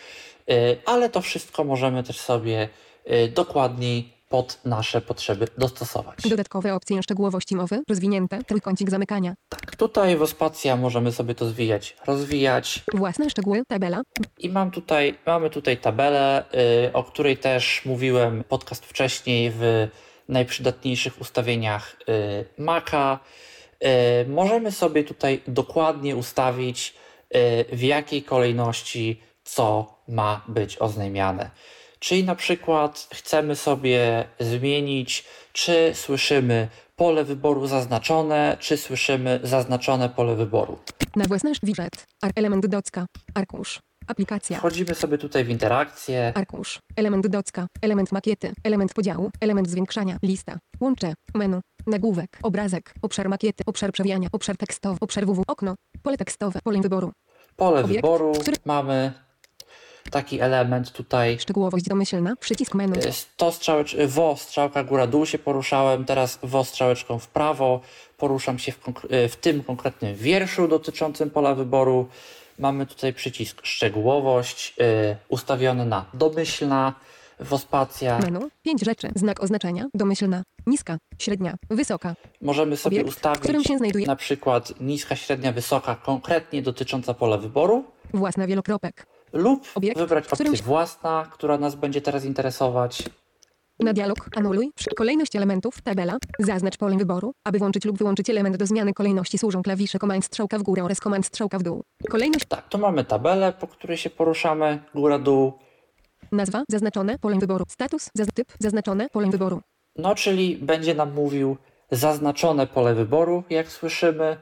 y, 0.49 0.77
ale 0.85 1.09
to 1.09 1.21
wszystko 1.21 1.63
możemy 1.63 2.03
też 2.03 2.19
sobie 2.19 2.69
y, 3.11 3.27
dokładniej 3.27 4.19
pod 4.29 4.59
nasze 4.65 5.01
potrzeby 5.01 5.47
dostosować. 5.57 6.19
Dodatkowe 6.29 6.73
opcje 6.73 7.03
szczegółowości 7.03 7.55
mowy. 7.55 7.81
Rozwinięte. 7.89 8.43
Trójkącik 8.43 8.89
zamykania. 8.89 9.33
Tak, 9.49 9.75
tutaj 9.75 10.17
w 10.17 10.21
Ospacja 10.21 10.75
możemy 10.75 11.11
sobie 11.11 11.35
to 11.35 11.45
zwijać, 11.45 11.95
rozwijać. 12.07 12.83
Własne 12.93 13.29
szczegóły. 13.29 13.63
Tabela. 13.67 14.01
I 14.37 14.49
mam 14.49 14.71
tutaj, 14.71 15.15
mamy 15.25 15.49
tutaj 15.49 15.77
tabelę, 15.77 16.43
y, 16.87 16.93
o 16.93 17.03
której 17.03 17.37
też 17.37 17.81
mówiłem 17.85 18.43
podcast 18.49 18.85
wcześniej 18.85 19.51
w 19.55 19.87
najprzydatniejszych 20.29 21.21
ustawieniach 21.21 21.95
y, 22.09 22.45
Maca. 22.57 23.19
Y, 24.23 24.29
możemy 24.29 24.71
sobie 24.71 25.03
tutaj 25.03 25.41
dokładnie 25.47 26.15
ustawić, 26.15 26.93
y, 27.35 27.75
w 27.75 27.83
jakiej 27.83 28.23
kolejności 28.23 29.21
co 29.43 29.95
ma 30.07 30.41
być 30.47 30.77
oznajmiane. 30.77 31.49
Czyli 31.99 32.23
na 32.23 32.35
przykład 32.35 33.07
chcemy 33.13 33.55
sobie 33.55 34.25
zmienić, 34.39 35.25
czy 35.53 35.91
słyszymy 35.93 36.67
pole 36.95 37.23
wyboru 37.23 37.67
zaznaczone, 37.67 38.57
czy 38.59 38.77
słyszymy 38.77 39.39
zaznaczone 39.43 40.09
pole 40.09 40.35
wyboru. 40.35 40.79
Na 41.15 41.25
własne 41.25 41.51
widget. 41.63 42.05
Element 42.35 42.67
docka. 42.67 43.05
Arkusz. 43.35 43.79
Aplikacja. 44.13 44.57
Wchodzimy 44.57 44.95
sobie 44.95 45.17
tutaj 45.17 45.43
w 45.45 45.49
interakcję. 45.49 46.31
Arkusz. 46.35 46.79
Element 46.95 47.27
docka. 47.27 47.67
Element 47.81 48.11
makiety. 48.11 48.51
Element 48.63 48.93
podziału. 48.93 49.31
Element 49.41 49.69
zwiększania. 49.69 50.17
Lista. 50.23 50.57
Łącze. 50.79 51.13
Menu. 51.33 51.59
Nagłówek. 51.87 52.39
Obrazek. 52.43 52.93
Obszar 53.01 53.29
makiety. 53.29 53.63
Obszar 53.65 53.91
przewijania. 53.91 54.29
Obszar 54.31 54.57
tekstowy. 54.57 54.97
Obszar 55.01 55.25
www. 55.25 55.43
Okno. 55.47 55.75
Pole 56.03 56.17
tekstowe. 56.17 56.59
Pole 56.63 56.81
wyboru. 56.81 57.11
Pole 57.55 57.79
Obiekt, 57.83 57.95
wyboru. 57.95 58.31
który- 58.41 58.57
Mamy 58.65 59.11
taki 60.11 60.39
element 60.41 60.91
tutaj. 60.91 61.39
Szczegółowość 61.39 61.85
domyślna. 61.85 62.35
Przycisk 62.35 62.75
menu. 62.75 62.97
Y, 62.97 63.11
To 63.37 63.51
strzałecz, 63.51 63.95
wo, 64.07 64.35
strzałka 64.37 64.83
góra-dół 64.83 65.25
się 65.25 65.39
poruszałem, 65.39 66.05
teraz 66.05 66.39
wo 66.43 66.63
strzałeczką 66.63 67.19
w 67.19 67.27
prawo. 67.27 67.81
Poruszam 68.17 68.59
się 68.59 68.71
w, 68.71 68.77
y, 69.13 69.29
w 69.29 69.35
tym 69.35 69.63
konkretnym 69.63 70.15
wierszu 70.15 70.67
dotyczącym 70.67 71.29
pola 71.29 71.55
wyboru. 71.55 72.07
Mamy 72.59 72.85
tutaj 72.85 73.13
przycisk 73.13 73.65
szczegółowość 73.65 74.75
y, 74.81 75.15
ustawiony 75.29 75.85
na 75.85 76.05
domyślna, 76.13 76.93
wospacja. 77.39 78.19
Menu. 78.19 78.39
Pięć 78.63 78.85
rzeczy. 78.85 79.09
Znak 79.15 79.43
oznaczenia. 79.43 79.85
Domyślna. 79.93 80.43
Niska. 80.67 80.97
Średnia. 81.19 81.55
Wysoka. 81.69 82.15
Możemy 82.41 82.77
sobie 82.77 83.01
Obiekt, 83.01 83.15
w 83.17 83.19
którym 83.19 83.37
ustawić 83.61 83.67
się 83.67 83.77
znajduje 83.77 84.05
na 84.07 84.15
przykład 84.15 84.73
niska, 84.81 85.15
średnia, 85.15 85.51
wysoka, 85.51 85.95
konkretnie 85.95 86.61
dotycząca 86.61 87.13
pola 87.13 87.37
wyboru. 87.37 87.83
własna 88.13 88.47
wielokropek. 88.47 89.05
lub 89.33 89.67
Obiekt, 89.75 89.97
wybrać 89.97 90.27
opcję 90.27 90.57
się- 90.57 90.63
własna, 90.63 91.27
która 91.31 91.57
nas 91.57 91.75
będzie 91.75 92.01
teraz 92.01 92.25
interesować. 92.25 93.03
Na 93.79 93.93
dialog 93.93 94.17
anuluj 94.35 94.71
kolejność 94.95 95.35
elementów, 95.35 95.81
tabela, 95.81 96.17
zaznacz 96.39 96.77
pole 96.77 96.97
wyboru. 96.97 97.33
Aby 97.43 97.59
włączyć 97.59 97.85
lub 97.85 97.97
wyłączyć 97.97 98.29
element 98.29 98.57
do 98.57 98.65
zmiany 98.65 98.93
kolejności 98.93 99.37
służą 99.37 99.63
klawisze 99.63 99.99
Command 99.99 100.25
strzałka 100.25 100.59
w 100.59 100.63
górę 100.63 100.83
oraz 100.83 100.97
Command 100.99 101.25
strzałka 101.25 101.59
w 101.59 101.63
dół. 101.63 101.83
Kolejność, 102.09 102.45
Tak, 102.45 102.69
tu 102.69 102.77
mamy 102.77 103.05
tabelę, 103.05 103.53
po 103.59 103.67
której 103.67 103.97
się 103.97 104.09
poruszamy, 104.09 104.79
góra-dół. 104.95 105.53
nazwa, 106.31 106.63
zaznaczone, 106.69 107.19
pole 107.19 107.37
wyboru, 107.39 107.65
status, 107.67 108.09
zaz 108.15 108.27
typ, 108.33 108.47
zaznaczone, 108.59 109.09
pole 109.09 109.29
wyboru. 109.29 109.61
No, 109.95 110.15
czyli 110.15 110.57
będzie 110.57 110.95
nam 110.95 111.13
mówił 111.13 111.57
zaznaczone 111.91 112.67
pole 112.67 112.95
wyboru, 112.95 113.43
jak 113.49 113.71
słyszymy. 113.71 114.37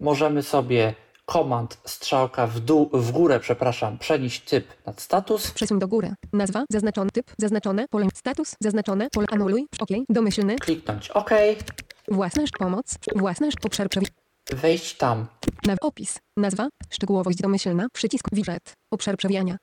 Możemy 0.00 0.42
sobie 0.42 0.94
komand 1.32 1.78
strzałka 1.84 2.46
w 2.46 2.60
dół, 2.60 2.90
w 2.92 3.10
górę, 3.12 3.40
przepraszam, 3.40 3.98
przenieść 3.98 4.40
typ 4.40 4.66
nad 4.86 5.00
status. 5.00 5.50
Przesuń 5.50 5.78
do 5.78 5.88
góry. 5.88 6.14
Nazwa, 6.32 6.64
zaznaczony 6.70 7.10
typ, 7.10 7.30
zaznaczone, 7.38 7.88
pole, 7.88 8.06
status, 8.14 8.56
zaznaczone, 8.60 9.08
pole, 9.10 9.26
anuluj, 9.30 9.66
OK, 9.80 9.88
domyślny, 10.08 10.56
Kliknąć 10.56 11.10
OK, 11.10 11.30
własna 12.08 12.42
pomoc, 12.58 12.94
własna 13.16 13.46
obszar 13.64 13.88
przewi... 13.88 14.06
wejść 14.50 14.96
tam. 14.96 15.26
Na 15.66 15.74
opis, 15.80 16.18
nazwa, 16.36 16.68
szczegółowość 16.90 17.38
domyślna, 17.38 17.86
przycisk 17.92 18.28
widget, 18.32 18.72
obszar 18.90 19.16
przewijania, 19.16 19.56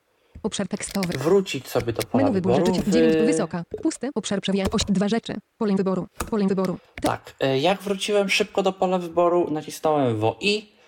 obszar 0.43 0.67
tekstowy. 0.67 1.17
Wrócić 1.17 1.67
sobie 1.67 1.93
do 1.93 2.01
pola 2.03 2.23
Menu 2.23 2.33
wybór 2.33 2.51
wyboru. 2.53 2.73
rzeczy, 2.75 2.89
w- 2.89 2.93
9 2.93 3.15
wysoka, 3.25 3.63
pusty, 3.83 4.09
obszar 4.15 4.41
przewijania, 4.41 4.71
oś, 4.71 4.81
dwa 4.89 5.07
rzeczy, 5.09 5.35
pole 5.57 5.75
wyboru, 5.75 6.07
pole 6.29 6.47
wyboru. 6.47 6.77
Tak, 7.01 7.35
e, 7.39 7.59
jak 7.59 7.81
wróciłem 7.81 8.29
szybko 8.29 8.63
do 8.63 8.73
pola 8.73 8.97
wyboru, 8.97 9.47
nacisnąłem 9.51 10.17
WOI. 10.19 10.57
E, 10.75 10.78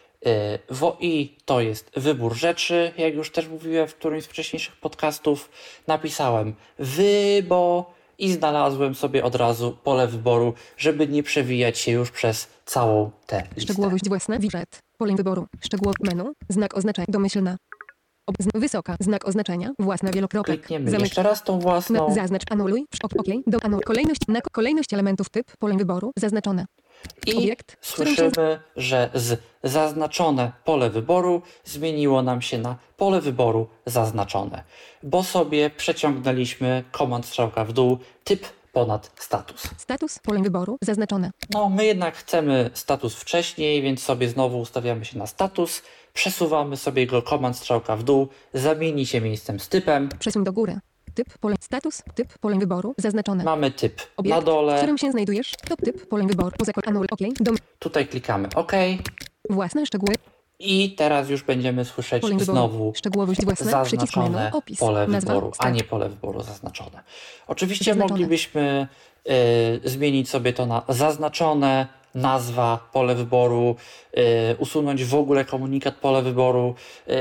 WOI 0.70 1.38
to 1.46 1.62
jest 1.62 1.92
wybór 1.98 2.36
rzeczy, 2.36 2.92
jak 2.98 3.14
już 3.16 3.32
też 3.32 3.48
mówiłem 3.48 3.88
w 3.88 3.96
którymś 3.96 4.24
z 4.24 4.28
wcześniejszych 4.28 4.76
podcastów. 4.76 5.50
Napisałem 5.88 6.54
wybo 6.80 7.94
i 8.18 8.32
znalazłem 8.34 8.96
sobie 8.96 9.24
od 9.24 9.36
razu 9.36 9.78
pole 9.84 10.08
wyboru, 10.08 10.54
żeby 10.78 11.08
nie 11.08 11.24
przewijać 11.24 11.78
się 11.78 11.92
już 11.92 12.12
przez 12.12 12.48
całą 12.66 13.12
tę 13.28 13.38
listę. 13.38 13.62
Szczegółowość 13.62 14.10
własna. 14.10 14.40
Widżet. 14.40 14.80
Pole 14.98 15.16
wyboru. 15.16 15.48
Szczegółow 15.62 15.96
menu. 16.04 16.32
Znak 16.50 16.78
oznaczenia. 16.78 17.06
Domyślna. 17.10 17.58
Ob, 18.28 18.36
wysoka. 18.56 18.96
Znak 19.00 19.28
oznaczenia. 19.28 19.72
Własna 19.80 20.12
wielokropek. 20.12 20.60
Klikniemy 20.60 20.92
Zamyk- 20.92 21.00
jeszcze 21.02 21.24
raz 21.24 21.44
tą 21.44 21.60
własną. 21.60 22.08
Na, 22.08 22.14
zaznacz. 22.16 22.44
Anuluj. 22.50 22.86
Ok. 23.04 23.12
ok, 23.18 23.28
Do 23.48 23.58
anul. 23.64 23.82
Kolejność. 23.82 24.20
Na, 24.28 24.42
kolejność 24.42 24.94
elementów 24.94 25.30
typ. 25.30 25.58
Pole 25.60 25.78
wyboru. 25.78 26.12
Zaznaczone. 26.18 26.66
I 27.26 27.34
Obiekt, 27.36 27.76
którym 27.94 28.16
się- 28.16 28.22
słyszymy, 28.22 28.60
że 28.76 29.10
z 29.14 29.42
zaznaczone 29.64 30.52
pole 30.66 30.90
wyboru 30.90 31.42
zmieniło 31.66 32.22
nam 32.22 32.42
się 32.42 32.58
na 32.58 32.76
pole 32.98 33.22
wyboru 33.22 33.68
zaznaczone, 33.86 34.64
bo 35.04 35.24
sobie 35.24 35.70
przeciągnęliśmy 35.70 36.84
komand 36.92 37.26
strzałka 37.26 37.66
w 37.66 37.74
dół 37.74 37.98
typ 38.24 38.46
ponad 38.74 39.12
status. 39.16 39.62
Status. 39.78 40.20
Pole 40.20 40.42
wyboru. 40.42 40.78
Zaznaczone. 40.84 41.32
No, 41.50 41.70
my 41.70 41.86
jednak 41.86 42.16
chcemy 42.16 42.70
status 42.74 43.16
wcześniej, 43.16 43.82
więc 43.82 44.04
sobie 44.04 44.30
znowu 44.30 44.60
ustawiamy 44.60 45.06
się 45.06 45.18
na 45.18 45.28
status, 45.28 45.82
przesuwamy 46.14 46.78
sobie 46.78 47.08
go 47.08 47.22
komand 47.22 47.58
strzałka 47.58 47.96
w 47.96 48.04
dół, 48.04 48.28
zamieni 48.54 49.06
się 49.06 49.22
miejscem 49.22 49.60
z 49.60 49.70
typem. 49.70 50.10
Przesuń 50.20 50.44
do 50.44 50.54
góry. 50.54 50.80
Typ. 51.13 51.38
Pole. 51.38 51.56
Status. 51.60 52.04
Typ. 52.15 52.38
Pole 52.38 52.60
wyboru. 52.60 52.93
Zaznaczone. 52.97 53.43
Mamy 53.43 53.71
typ 53.71 54.02
Obiekt, 54.17 54.36
na 54.36 54.41
w 54.41 54.45
dole, 54.45 54.78
którym 54.78 54.97
się 54.97 55.12
znajdujesz. 55.12 55.52
To 55.69 55.76
typ. 55.76 56.08
Pole 56.08 56.24
wyboru. 56.28 56.52
Poza 56.58 56.71
anul. 56.86 57.06
Ok. 57.12 57.19
Dom. 57.39 57.56
tutaj 57.80 58.08
klikamy 58.08 58.47
OK 58.56 58.71
Własne 59.50 59.86
szczegóły. 59.86 60.15
i 60.60 60.95
teraz 60.95 61.30
już 61.30 61.43
będziemy 61.43 61.86
słyszeć 61.86 62.21
Pole 62.21 62.34
wyboru. 62.38 62.52
znowu 62.54 62.93
Szczegółowość 62.95 63.45
własna. 63.45 63.84
Przycisk 63.86 64.17
menu. 64.17 64.38
Opis. 64.52 64.80
pole 64.80 65.08
Nazwa. 65.08 65.34
wyboru, 65.34 65.52
a 65.60 65.69
nie 65.69 65.84
pole 65.84 66.10
wyboru 66.10 66.43
zaznaczone. 66.43 67.04
Oczywiście 67.47 67.86
Zaznaczone. 67.86 68.10
moglibyśmy 68.13 68.88
y, 69.86 69.89
zmienić 69.89 70.30
sobie 70.30 70.54
to 70.54 70.65
na 70.65 70.82
zaznaczone, 70.89 71.88
nazwa, 72.15 72.89
pole 72.93 73.15
wyboru, 73.15 73.76
y, 74.17 74.56
usunąć 74.58 75.04
w 75.04 75.15
ogóle 75.15 75.45
komunikat 75.45 75.95
pole 75.95 76.21
wyboru. 76.21 76.76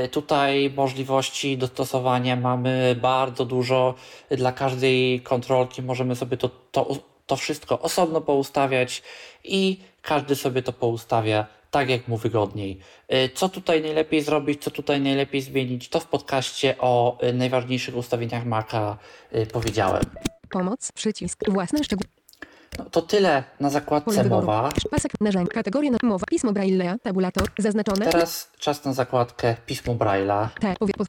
Y, 0.05 0.09
tutaj 0.09 0.73
możliwości 0.75 1.57
dostosowania 1.57 2.35
mamy 2.35 2.95
bardzo 3.01 3.45
dużo. 3.45 3.93
Dla 4.29 4.51
każdej 4.51 5.21
kontrolki 5.21 5.81
możemy 5.81 6.15
sobie 6.15 6.37
to, 6.37 6.49
to, 6.71 6.95
to 7.27 7.35
wszystko 7.35 7.79
osobno 7.79 8.21
poustawiać 8.21 9.03
i 9.43 9.77
każdy 10.01 10.35
sobie 10.35 10.63
to 10.63 10.73
poustawia 10.73 11.45
tak, 11.71 11.89
jak 11.89 12.07
mu 12.07 12.17
wygodniej. 12.17 12.79
Y, 13.13 13.29
Co 13.35 13.49
tutaj 13.49 13.81
najlepiej 13.81 14.21
zrobić, 14.21 14.63
co 14.63 14.71
tutaj 14.71 15.01
najlepiej 15.01 15.41
zmienić, 15.41 15.89
to 15.89 15.99
w 15.99 16.07
podcaście 16.07 16.75
o 16.79 17.17
najważniejszych 17.33 17.95
ustawieniach 17.95 18.45
Maca 18.45 18.97
powiedziałem. 19.53 20.03
Pomoc. 20.49 20.91
Przycisk. 20.91 21.39
Własne 21.49 21.83
szczegóły. 21.83 22.20
No, 22.79 22.85
to 22.85 23.01
tyle 23.01 23.43
na 23.59 23.69
zakładce 23.69 24.23
mowa. 24.23 24.69
Pasek. 24.91 25.11
Narzędź. 25.21 25.49
Kategoria. 25.49 25.91
na- 25.91 25.97
Mowa. 26.03 26.25
Pismo 26.29 26.51
Braille'a. 26.51 26.95
Tabulator. 27.03 27.47
Zaznaczone. 27.57 28.05
Teraz 28.05 28.51
czas 28.59 28.85
na 28.85 28.93
zakładkę 28.93 29.55
pismo 29.65 29.93
Braille'a, 29.95 30.47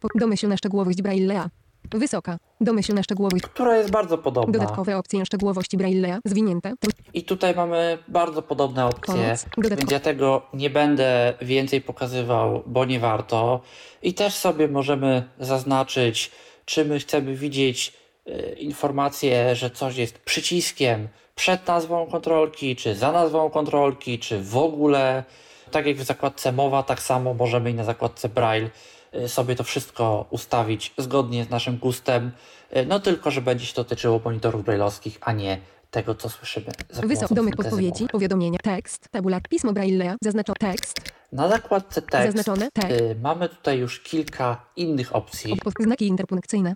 pod, 0.01 0.11
domyślna 0.15 0.57
szczegółowość 0.57 0.99
Braille'a. 1.03 1.49
Wysoka. 1.91 2.39
Domyślna 2.61 3.03
szczegółowość. 3.03 3.45
która 3.45 3.77
jest 3.77 3.91
bardzo 3.91 4.19
podobna. 4.19 4.53
Dodatkowe 4.53 4.97
opcje 4.99 5.27
szczegółowości 5.27 5.79
Braille'a. 5.79 6.19
Zwinięte. 6.25 6.73
I 7.15 7.23
tutaj 7.25 7.55
mamy 7.55 7.99
bardzo 8.09 8.43
podobne 8.43 8.87
opcje, 8.87 9.15
Pomoc. 9.15 9.91
Ja 9.91 10.01
tego 10.01 10.43
nie 10.55 10.71
będę 10.71 11.35
więcej 11.43 11.81
pokazywał, 11.81 12.63
bo 12.67 12.85
nie 12.85 13.01
warto. 13.01 13.61
I 14.03 14.15
też 14.15 14.35
sobie 14.35 14.69
możemy 14.69 15.23
zaznaczyć, 15.41 16.31
czy 16.65 16.85
my 16.85 16.99
chcemy 16.99 17.35
widzieć 17.37 17.93
y, 18.29 18.33
informację, 18.59 19.57
że 19.57 19.71
coś 19.71 19.97
jest 19.97 20.19
przyciskiem 20.19 21.09
przed 21.35 21.67
nazwą 21.67 22.07
kontrolki, 22.07 22.77
czy 22.77 22.95
za 22.95 23.13
nazwą 23.13 23.51
kontrolki, 23.51 24.19
czy 24.19 24.43
w 24.43 24.57
ogóle. 24.57 25.25
Tak 25.71 25.87
jak 25.87 25.97
w 25.97 26.03
zakładce 26.03 26.53
mowa, 26.53 26.83
tak 26.83 27.03
samo 27.03 27.35
możemy 27.35 27.71
i 27.71 27.75
na 27.75 27.85
zakładce 27.85 28.29
Braille 28.29 28.71
y, 29.15 29.29
sobie 29.29 29.57
to 29.57 29.65
wszystko 29.65 30.27
ustawić 30.31 30.95
zgodnie 30.99 31.45
z 31.45 31.51
naszym 31.51 31.77
gustem. 31.79 32.33
Y, 32.77 32.87
No 32.87 33.01
tylko, 33.01 33.31
że 33.31 33.41
będzie 33.43 33.67
się 33.67 33.75
dotyczyło 33.75 34.21
monitorów 34.25 34.65
brailleowskich, 34.65 35.19
a 35.21 35.33
nie 35.33 35.59
tego, 35.91 36.15
co 36.15 36.29
słyszymy 36.29 36.67
Wysok. 37.03 37.33
Domek 37.33 37.57
podpowiedzi. 37.57 38.07
Powiadomienia. 38.13 38.59
Tekst. 38.63 39.09
Tabulat. 39.11 39.49
Pismo 39.49 39.73
Braille'a. 39.73 40.15
Zaznaczone. 40.25 40.57
Tekst. 40.59 41.01
Na 41.33 41.49
zakładce 41.49 42.03
tekst 42.03 42.37
Zaznaczone? 42.37 42.69
Y, 42.91 43.17
mamy 43.23 43.49
tutaj 43.49 43.79
już 43.79 44.01
kilka 44.01 44.65
innych 44.77 45.17
opcji. 45.17 45.57
Znaki 45.81 46.07
interpunkcyjne. 46.07 46.75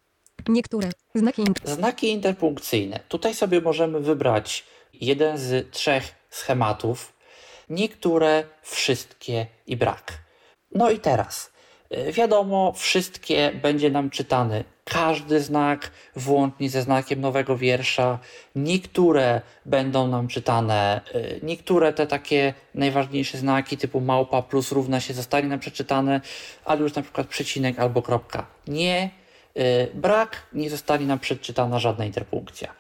Niektóre. 0.49 0.91
Znaki. 1.15 1.45
Znaki 1.65 2.11
interpunkcyjne. 2.11 3.01
Tutaj 3.09 3.35
sobie 3.35 3.61
możemy 3.61 4.01
wybrać 4.01 4.65
jeden 4.93 5.39
z 5.39 5.71
trzech 5.71 6.15
schematów. 6.31 7.13
Niektóre, 7.71 8.45
wszystkie 8.63 9.47
i 9.67 9.77
brak. 9.77 10.13
No 10.75 10.91
i 10.91 10.99
teraz, 10.99 11.53
y, 12.09 12.13
wiadomo, 12.13 12.73
wszystkie 12.73 13.53
będzie 13.63 13.91
nam 13.91 14.11
czytany 14.11 14.65
każdy 14.85 15.41
znak, 15.41 15.91
włącznie 16.17 16.71
ze 16.71 16.83
znakiem 16.83 17.21
nowego 17.21 17.57
wiersza. 17.57 18.19
Niektóre 18.57 19.41
będą 19.65 20.09
nam 20.09 20.29
czytane, 20.29 21.01
y, 21.15 21.41
niektóre 21.43 21.93
te 21.93 22.07
takie 22.07 22.55
najważniejsze 22.75 23.39
znaki 23.39 23.77
typu 23.77 24.01
małpa 24.01 24.43
plus 24.43 24.73
równa 24.73 25.01
się 25.01 25.15
zostanie 25.15 25.49
nam 25.49 25.59
przeczytane, 25.59 26.21
ale 26.65 26.81
już 26.81 26.95
na 26.95 27.03
przykład 27.03 27.27
przecinek 27.27 27.79
albo 27.79 28.03
kropka. 28.03 28.47
Nie, 28.67 29.11
brak, 29.95 30.47
nie 30.53 30.71
zostanie 30.71 31.07
nam 31.07 31.19
przeczytana 31.19 31.79
żadna 31.79 32.05
interpunkcja. 32.05 32.75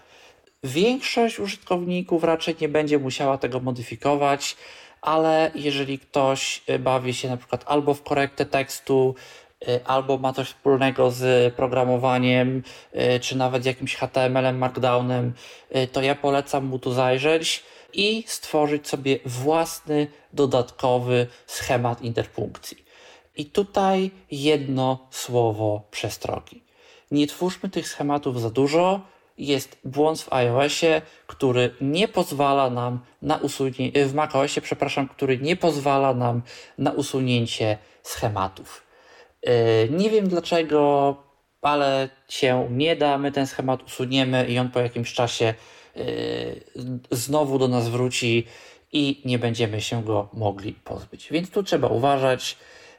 Większość 0.64 1.40
użytkowników 1.40 2.24
raczej 2.24 2.56
nie 2.60 2.68
będzie 2.68 2.98
musiała 2.98 3.38
tego 3.38 3.60
modyfikować, 3.60 4.56
ale 5.00 5.50
jeżeli 5.54 5.98
ktoś 5.98 6.62
y, 6.70 6.78
bawi 6.78 7.14
się 7.14 7.28
na 7.28 7.36
przykład 7.36 7.64
albo 7.66 7.94
w 7.94 8.02
korektę 8.02 8.46
tekstu, 8.46 9.14
y, 9.68 9.84
albo 9.84 10.18
ma 10.18 10.32
coś 10.32 10.46
wspólnego 10.48 11.10
z 11.10 11.54
programowaniem, 11.54 12.62
y, 13.16 13.20
czy 13.20 13.36
nawet 13.36 13.66
jakimś 13.66 13.96
HTML-em, 13.96 14.58
Markdownem, 14.58 15.32
y, 15.76 15.86
to 15.86 16.02
ja 16.02 16.14
polecam 16.14 16.64
mu 16.64 16.78
tu 16.78 16.92
zajrzeć 16.92 17.62
i 17.92 18.24
stworzyć 18.26 18.88
sobie 18.88 19.18
własny 19.24 20.06
dodatkowy 20.32 21.26
schemat 21.46 22.02
interpunkcji. 22.02 22.84
I 23.36 23.46
tutaj 23.46 24.10
jedno 24.30 25.08
słowo 25.10 25.82
przestrogi. 25.90 26.65
Nie 27.10 27.26
twórzmy 27.26 27.68
tych 27.68 27.88
schematów 27.88 28.40
za 28.40 28.50
dużo. 28.50 29.00
Jest 29.38 29.78
błąd 29.84 30.20
w 30.20 30.32
iOSie, 30.32 31.02
który 31.26 31.74
nie 31.80 32.08
pozwala 32.08 32.70
nam 32.70 33.00
na 33.22 33.36
usunięcie, 33.36 34.06
w 34.06 34.14
macOSie, 34.14 34.60
przepraszam, 34.60 35.08
który 35.08 35.38
nie 35.38 35.56
pozwala 35.56 36.14
nam 36.14 36.42
na 36.78 36.92
usunięcie 36.92 37.78
schematów. 38.02 38.82
Yy, 39.42 39.52
Nie 39.90 40.10
wiem 40.10 40.28
dlaczego, 40.28 41.16
ale 41.62 42.08
się 42.28 42.68
nie 42.70 42.96
da. 42.96 43.18
My 43.18 43.32
ten 43.32 43.46
schemat 43.46 43.82
usuniemy 43.82 44.46
i 44.46 44.58
on 44.58 44.70
po 44.70 44.80
jakimś 44.80 45.12
czasie 45.12 45.54
yy, 45.96 46.04
znowu 47.10 47.58
do 47.58 47.68
nas 47.68 47.88
wróci 47.88 48.46
i 48.92 49.22
nie 49.24 49.38
będziemy 49.38 49.80
się 49.80 50.04
go 50.04 50.28
mogli 50.32 50.72
pozbyć. 50.72 51.28
Więc 51.30 51.50
tu 51.50 51.62
trzeba 51.62 51.88
uważać, 51.88 52.56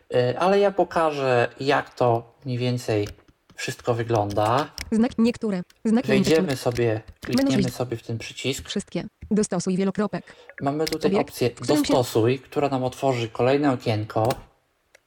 yy, 0.09 0.39
ale 0.39 0.59
ja 0.59 0.71
pokażę, 0.71 1.49
jak 1.59 1.93
to 1.93 2.33
mniej 2.45 2.57
więcej 2.57 3.07
wszystko 3.57 3.93
wygląda. 3.93 4.71
Znak. 4.91 5.11
Niektóre. 5.17 5.61
Znaki 5.85 6.07
Wejdziemy 6.07 6.55
sobie, 6.55 7.01
klikniemy 7.25 7.69
sobie 7.69 7.97
w 7.97 8.03
ten 8.03 8.17
przycisk. 8.17 8.69
Wszystkie. 8.69 9.03
Dostosuj 9.31 9.77
wielokropek. 9.77 10.35
Mamy 10.61 10.85
tutaj 10.85 11.11
Obiekt, 11.11 11.29
opcję 11.29 11.49
dostosuj, 11.67 12.39
która 12.39 12.69
nam 12.69 12.83
otworzy 12.83 13.29
kolejne 13.29 13.71
okienko. 13.71 14.29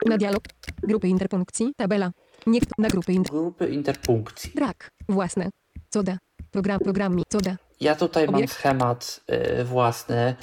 Na 0.06 0.18
dialog. 0.18 0.42
Grupy 0.82 1.08
interpunkcji. 1.08 1.72
Tabela. 1.76 2.10
Niektóre. 2.46 2.74
Na 2.78 2.88
grupy 2.88 3.12
inter... 3.12 3.32
Grupy 3.32 3.68
interpunkcji. 3.68 4.52
Brak. 4.54 4.90
Własne. 5.08 5.50
Co 5.90 6.02
da. 6.02 6.18
Program. 6.50 6.80
Programi. 6.80 7.22
Co 7.28 7.40
da. 7.40 7.56
Ja 7.80 7.94
tutaj 7.96 8.26
mam 8.26 8.34
Obiekt. 8.34 8.52
schemat 8.54 9.20
y, 9.60 9.64
własny, 9.64 10.34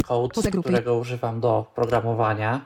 grupy. 0.52 0.62
którego 0.62 0.96
używam 0.98 1.40
do 1.40 1.66
programowania, 1.76 2.66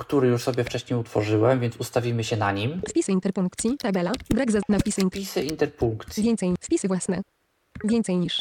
który 0.00 0.28
już 0.28 0.42
sobie 0.42 0.64
wcześniej 0.64 1.00
utworzyłem, 1.00 1.60
więc 1.60 1.76
ustawimy 1.76 2.24
się 2.24 2.36
na 2.36 2.52
nim. 2.52 2.80
Wpisy 2.88 3.12
interpunkcji. 3.12 3.76
Tabela. 3.78 4.12
Brak 4.30 4.50
za... 4.52 4.60
Napisy. 4.68 5.00
Inter... 5.00 5.20
Wpisy 5.20 5.42
interpunkcji. 5.42 6.22
Więcej. 6.22 6.54
Wpisy 6.60 6.88
własne. 6.88 7.20
Więcej 7.84 8.16
niż. 8.16 8.40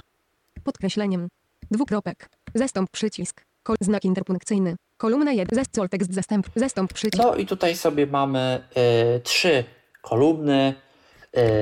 Podkreśleniem. 0.63 1.27
Dwukropek. 1.71 2.29
Zastąp 2.55 2.89
przycisk. 2.89 3.41
Kol... 3.63 3.75
Znak 3.81 4.05
interpunkcyjny. 4.05 4.75
Kolumna 4.97 5.31
1. 5.31 5.55
Zastąp 5.55 5.91
tekst 5.91 6.13
zastęp. 6.13 6.47
Zastąp 6.55 6.93
przycisk. 6.93 7.23
No 7.23 7.35
i 7.35 7.45
tutaj 7.45 7.75
sobie 7.75 8.07
mamy 8.07 8.63
y, 9.17 9.19
trzy 9.19 9.63
kolumny. 10.01 10.73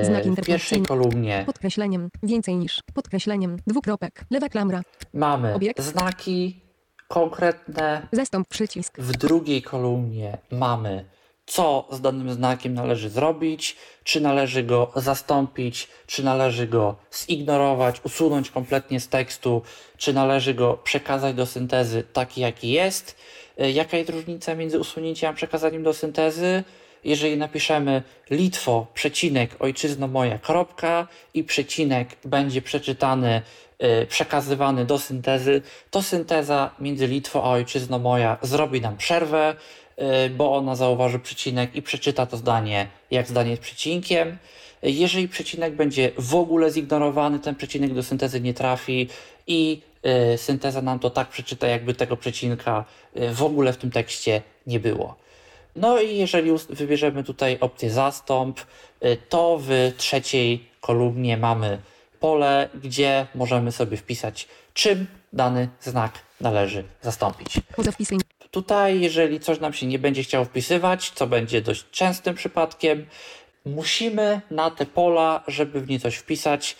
Y, 0.00 0.04
Znak 0.04 0.24
w 0.24 0.44
pierwszej 0.46 0.82
kolumnie 0.82 1.42
Podkreśleniem. 1.46 2.08
Więcej 2.22 2.56
niż. 2.56 2.80
Podkreśleniem. 2.94 3.56
Dwukropek. 3.66 4.24
Lewa 4.30 4.48
klamra. 4.48 4.82
mamy 5.14 5.54
Obiekt. 5.54 5.82
znaki 5.82 6.67
konkretne, 7.08 8.06
Zastąp 8.12 8.48
przycisk. 8.48 8.98
W 9.00 9.12
drugiej 9.12 9.62
kolumnie 9.62 10.38
mamy 10.50 11.04
co 11.48 11.88
z 11.90 12.00
danym 12.00 12.32
znakiem 12.32 12.74
należy 12.74 13.10
zrobić, 13.10 13.76
czy 14.04 14.20
należy 14.20 14.62
go 14.62 14.92
zastąpić, 14.96 15.88
czy 16.06 16.24
należy 16.24 16.66
go 16.66 16.96
zignorować, 17.14 18.00
usunąć 18.04 18.50
kompletnie 18.50 19.00
z 19.00 19.08
tekstu, 19.08 19.62
czy 19.96 20.12
należy 20.12 20.54
go 20.54 20.78
przekazać 20.84 21.34
do 21.36 21.46
syntezy 21.46 22.02
taki, 22.12 22.40
jaki 22.40 22.70
jest. 22.70 23.16
Y, 23.60 23.72
Jaka 23.72 23.96
jest 23.96 24.10
różnica 24.10 24.54
między 24.54 24.78
usunięciem 24.78 25.30
a 25.30 25.32
przekazaniem 25.32 25.82
do 25.82 25.94
syntezy? 25.94 26.64
Jeżeli 27.04 27.36
napiszemy 27.36 28.02
Litwo, 28.30 28.86
przecinek, 28.94 29.56
ojczyzno 29.58 30.08
moja, 30.08 30.38
kropka 30.38 31.08
i 31.34 31.44
przecinek 31.44 32.16
będzie 32.24 32.62
przeczytany, 32.62 33.42
przekazywany 34.08 34.84
do 34.84 34.98
syntezy, 34.98 35.62
to 35.90 36.02
synteza 36.02 36.70
między 36.80 37.06
Litwą 37.06 37.42
a 37.42 37.48
ojczyzno 37.48 37.98
moja 37.98 38.38
zrobi 38.42 38.80
nam 38.80 38.96
przerwę, 38.96 39.54
y, 40.26 40.30
bo 40.30 40.56
ona 40.56 40.76
zauważy 40.76 41.18
przecinek 41.18 41.76
i 41.76 41.82
przeczyta 41.82 42.26
to 42.26 42.36
zdanie 42.36 42.86
jak 43.10 43.28
zdanie 43.28 43.56
z 43.56 43.60
przecinkiem. 43.60 44.38
Jeżeli 44.82 45.28
przecinek 45.28 45.76
będzie 45.76 46.12
w 46.18 46.34
ogóle 46.34 46.70
zignorowany, 46.70 47.38
ten 47.38 47.54
przecinek 47.54 47.94
do 47.94 48.02
syntezy 48.02 48.40
nie 48.40 48.54
trafi 48.54 49.08
i 49.46 49.80
y, 50.34 50.38
synteza 50.38 50.82
nam 50.82 50.98
to 50.98 51.10
tak 51.10 51.28
przeczyta, 51.28 51.66
jakby 51.66 51.94
tego 51.94 52.16
przecinka 52.16 52.84
y, 53.16 53.34
w 53.34 53.42
ogóle 53.42 53.72
w 53.72 53.76
tym 53.76 53.90
tekście 53.90 54.42
nie 54.66 54.80
było. 54.80 55.16
No 55.76 56.00
i 56.00 56.16
jeżeli 56.16 56.50
wybierzemy 56.70 57.24
tutaj 57.24 57.56
opcję 57.60 57.90
zastąp, 57.90 58.60
y, 59.04 59.16
to 59.28 59.58
w 59.60 59.92
trzeciej 59.96 60.64
kolumnie 60.80 61.36
mamy 61.36 61.78
pole, 62.20 62.68
gdzie 62.74 63.26
możemy 63.34 63.72
sobie 63.72 63.96
wpisać, 63.96 64.48
czym 64.74 65.06
dany 65.32 65.68
znak 65.80 66.12
należy 66.40 66.84
zastąpić. 67.02 67.60
Tutaj, 68.50 69.00
jeżeli 69.00 69.40
coś 69.40 69.60
nam 69.60 69.72
się 69.72 69.86
nie 69.86 69.98
będzie 69.98 70.22
chciało 70.22 70.44
wpisywać, 70.44 71.10
co 71.14 71.26
będzie 71.26 71.60
dość 71.62 71.84
częstym 71.90 72.34
przypadkiem, 72.34 73.06
musimy 73.64 74.40
na 74.50 74.70
te 74.70 74.86
pola, 74.86 75.44
żeby 75.46 75.80
w 75.80 75.88
nie 75.88 76.00
coś 76.00 76.16
wpisać, 76.16 76.76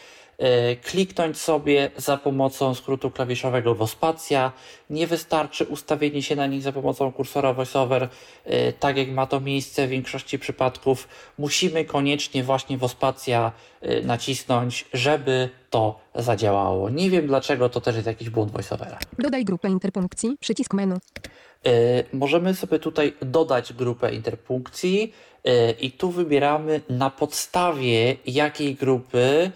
kliknąć 0.82 1.38
sobie 1.38 1.90
za 1.96 2.16
pomocą 2.16 2.74
skrótu 2.74 3.10
klawiszowego 3.10 3.74
Wospacja. 3.74 4.52
Nie 4.90 5.06
wystarczy 5.06 5.64
ustawienie 5.64 6.22
się 6.22 6.36
na 6.36 6.46
nich 6.46 6.62
za 6.62 6.72
pomocą 6.72 7.12
kursora 7.12 7.52
VoiceOver, 7.52 8.08
e, 8.44 8.72
tak 8.72 8.96
jak 8.96 9.08
ma 9.08 9.26
to 9.26 9.40
miejsce 9.40 9.86
w 9.86 9.90
większości 9.90 10.38
przypadków. 10.38 11.08
Musimy 11.38 11.84
koniecznie 11.84 12.44
właśnie 12.44 12.78
Wospacja 12.78 13.52
e, 13.80 14.02
nacisnąć, 14.02 14.84
żeby 14.92 15.48
to 15.70 16.00
zadziałało. 16.14 16.90
Nie 16.90 17.10
wiem 17.10 17.26
dlaczego, 17.26 17.68
to 17.68 17.80
też 17.80 17.94
jest 17.94 18.06
jakiś 18.06 18.30
błąd 18.30 18.52
VoiceOvera. 18.52 18.98
Dodaj 19.18 19.44
grupę 19.44 19.68
interpunkcji. 19.68 20.36
Przycisk 20.40 20.74
menu. 20.74 20.94
Możemy 22.12 22.54
sobie 22.54 22.78
tutaj 22.78 23.12
dodać 23.22 23.72
grupę 23.72 24.14
interpunkcji 24.14 25.12
i 25.80 25.90
tu 25.90 26.10
wybieramy 26.10 26.80
na 26.90 27.10
podstawie 27.10 28.16
jakiej 28.26 28.74
grupy 28.74 29.50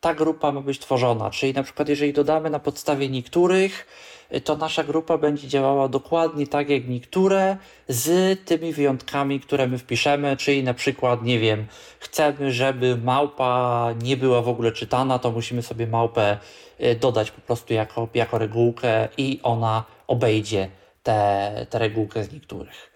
ta 0.00 0.14
grupa 0.14 0.52
ma 0.52 0.60
być 0.60 0.78
tworzona. 0.78 1.30
Czyli 1.30 1.54
na 1.54 1.62
przykład 1.62 1.88
jeżeli 1.88 2.12
dodamy 2.12 2.50
na 2.50 2.58
podstawie 2.58 3.08
niektórych, 3.08 3.86
y, 4.34 4.40
to 4.40 4.56
nasza 4.56 4.84
grupa 4.84 5.18
będzie 5.18 5.48
działała 5.48 5.88
dokładnie 5.88 6.46
tak 6.46 6.70
jak 6.70 6.88
niektóre 6.88 7.56
z 7.88 8.38
tymi 8.44 8.72
wyjątkami, 8.72 9.40
które 9.40 9.66
my 9.66 9.78
wpiszemy, 9.78 10.36
czyli 10.36 10.62
na 10.62 10.74
przykład, 10.74 11.22
nie 11.22 11.38
wiem, 11.38 11.66
chcemy, 11.98 12.52
żeby 12.52 12.96
małpa 12.96 13.88
nie 14.02 14.16
była 14.16 14.42
w 14.42 14.48
ogóle 14.48 14.72
czytana, 14.72 15.18
to 15.18 15.30
musimy 15.30 15.62
sobie 15.62 15.86
małpę 15.86 16.38
y, 16.80 16.94
dodać 16.94 17.30
po 17.30 17.40
prostu 17.40 17.74
jako, 17.74 18.08
jako 18.14 18.38
regułkę 18.38 19.08
i 19.16 19.40
ona 19.42 19.84
obejdzie 20.06 20.68
tę 21.02 21.66
tę 21.70 21.78
regułkę 21.78 22.24
z 22.24 22.32
niektórych. 22.32 22.92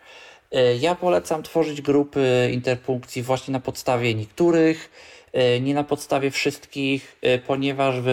Y, 0.55 0.77
Ja 0.81 0.95
polecam 0.95 1.43
tworzyć 1.43 1.83
grupy 1.83 2.51
interpunkcji 2.53 3.23
właśnie 3.23 3.53
na 3.53 3.61
podstawie 3.61 4.15
niektórych, 4.15 4.91
nie 5.61 5.75
na 5.75 5.85
podstawie 5.85 6.31
wszystkich, 6.31 7.17
y, 7.25 7.39
ponieważ 7.47 7.95
w 8.01 8.13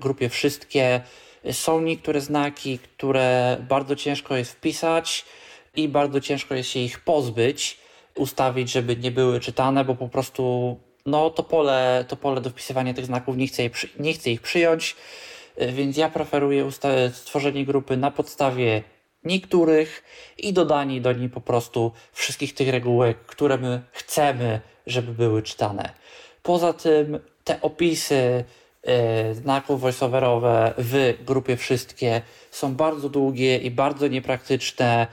grupie 0.00 0.28
wszystkie 0.28 1.00
y, 1.46 1.52
są 1.52 1.80
niektóre 1.80 2.20
znaki, 2.20 2.78
które 2.78 3.56
bardzo 3.68 3.96
ciężko 3.96 4.36
jest 4.36 4.52
wpisać 4.52 5.24
i 5.76 5.88
bardzo 5.88 6.20
ciężko 6.20 6.54
jest 6.54 6.70
się 6.70 6.80
ich 6.80 7.00
pozbyć, 7.00 7.78
ustawić, 8.14 8.70
żeby 8.70 8.96
nie 8.96 9.10
były 9.10 9.40
czytane, 9.40 9.84
bo 9.84 9.94
po 9.94 10.08
prostu 10.08 10.76
no, 11.06 11.30
to, 11.30 11.42
pole, 11.42 12.04
to 12.08 12.16
pole 12.16 12.40
do 12.40 12.50
wpisywania 12.50 12.94
tych 12.94 13.06
znaków 13.06 13.36
nie 13.36 13.46
chce, 13.46 13.62
je 13.62 13.70
nie 13.98 14.12
chce 14.12 14.30
ich 14.30 14.40
przyjąć, 14.40 14.96
więc 15.58 15.96
ja 15.96 16.08
preferuję 16.08 16.70
stworzenie 17.12 17.64
grupy 17.64 17.96
na 17.96 18.10
podstawie 18.10 18.82
niektórych 19.24 20.04
i 20.38 20.52
dodanie 20.52 21.00
do 21.00 21.12
niej 21.12 21.28
po 21.28 21.40
prostu 21.40 21.92
wszystkich 22.12 22.54
tych 22.54 22.68
regułek, 22.68 23.18
które 23.26 23.58
my 23.58 23.82
chcemy, 23.92 24.60
żeby 24.86 25.12
były 25.12 25.42
czytane. 25.42 25.92
Poza 26.44 26.72
tym 26.72 27.18
te 27.44 27.60
opisy 27.60 28.44
e, 28.82 29.34
znaków 29.34 29.80
voiceoverowe 29.80 30.74
w 30.78 31.14
grupie 31.26 31.56
wszystkie 31.56 32.22
są 32.50 32.74
bardzo 32.74 33.08
długie 33.08 33.58
i 33.58 33.70
bardzo 33.70 34.08
niepraktyczne, 34.08 35.06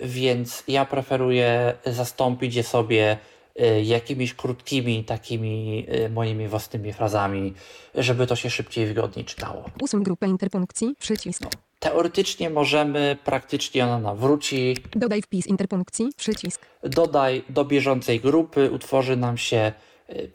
więc 0.00 0.64
ja 0.68 0.84
preferuję 0.84 1.74
zastąpić 1.86 2.54
je 2.54 2.62
sobie 2.62 3.18
e, 3.56 3.82
jakimiś 3.82 4.34
krótkimi, 4.34 5.04
takimi 5.04 5.86
e, 5.88 6.08
moimi 6.08 6.48
własnymi 6.48 6.92
frazami, 6.92 7.54
żeby 7.94 8.26
to 8.26 8.36
się 8.36 8.50
szybciej 8.50 8.84
i 8.84 8.86
wygodniej 8.86 9.24
czytało. 9.24 9.64
Usuń 9.80 10.02
grupę 10.02 10.26
interpunkcji. 10.26 10.94
Przycisk. 10.98 11.42
Teoretycznie 11.78 12.50
możemy, 12.50 13.16
praktycznie 13.24 13.84
ona 13.84 13.98
nam 13.98 14.16
wróci. 14.16 14.76
Dodaj 14.90 15.22
wpis 15.22 15.46
interpunkcji. 15.46 16.08
Przycisk. 16.16 16.66
Dodaj 16.82 17.42
do 17.48 17.64
bieżącej 17.64 18.20
grupy, 18.20 18.70
utworzy 18.70 19.16
nam 19.16 19.38
się 19.38 19.72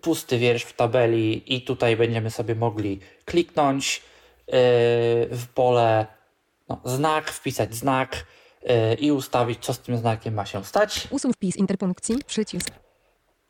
pusty 0.02 0.38
wiersz 0.38 0.64
w 0.64 0.74
tabeli 0.74 1.56
i 1.56 1.62
tutaj 1.62 1.98
będziemy 1.98 2.32
sobie 2.32 2.56
mogli 2.56 3.00
kliknąć 3.26 3.98
y, 3.98 4.02
w 5.32 5.46
pole 5.54 6.08
no, 6.70 6.82
znak, 6.86 7.32
wpisać 7.32 7.76
znak 7.76 8.26
y, 8.64 8.94
i 8.94 9.12
ustawić, 9.12 9.60
co 9.66 9.74
z 9.74 9.80
tym 9.80 9.98
znakiem 9.98 10.34
ma 10.34 10.46
się 10.46 10.66
stać. 10.66 11.08
Usuń 11.12 11.34
wpis 11.34 11.56
interpunkcji. 11.56 12.16
Przycisk. 12.28 12.72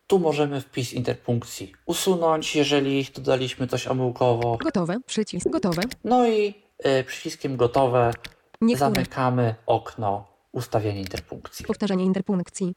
Tu 0.07 0.19
możemy 0.19 0.61
wpis 0.61 0.93
interpunkcji 0.93 1.73
usunąć, 1.85 2.55
jeżeli 2.55 3.07
dodaliśmy 3.15 3.67
coś 3.67 3.87
omyłkowo. 3.87 4.57
Gotowe. 4.57 4.99
Przycisk. 5.05 5.49
Gotowe. 5.49 5.81
No 6.03 6.27
i 6.27 6.53
y, 6.99 7.03
przyciskiem 7.03 7.57
gotowe 7.57 8.13
Niektóre. 8.61 8.91
zamykamy 8.93 9.55
okno 9.65 10.27
ustawienia 10.51 10.99
interpunkcji. 10.99 11.65
Powtarzanie 11.65 12.03
interpunkcji. 12.05 12.75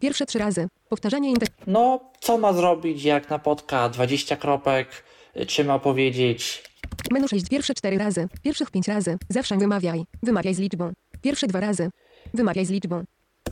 Pierwsze 0.00 0.26
trzy 0.26 0.38
razy. 0.38 0.68
Powtarzanie 0.88 1.30
inter... 1.30 1.48
No, 1.66 2.00
co 2.20 2.38
ma 2.38 2.52
zrobić, 2.52 3.04
jak 3.04 3.30
napotka 3.30 3.88
20 3.88 4.36
kropek? 4.36 5.04
Y, 5.36 5.46
Czy 5.46 5.64
ma 5.64 5.78
powiedzieć, 5.78 6.62
Menu 7.10 7.28
6. 7.28 7.48
Pierwsze 7.48 7.74
cztery 7.74 7.98
razy. 7.98 8.28
Pierwszych 8.42 8.70
pięć 8.70 8.88
razy. 8.88 9.18
Zawsze 9.28 9.56
wymawiaj. 9.56 10.04
Wymawiaj 10.22 10.54
z 10.54 10.58
liczbą. 10.58 10.92
Pierwsze 11.22 11.46
dwa 11.46 11.60
razy. 11.60 11.90
Wymawiaj 12.34 12.64
z 12.66 12.70
liczbą. 12.70 13.04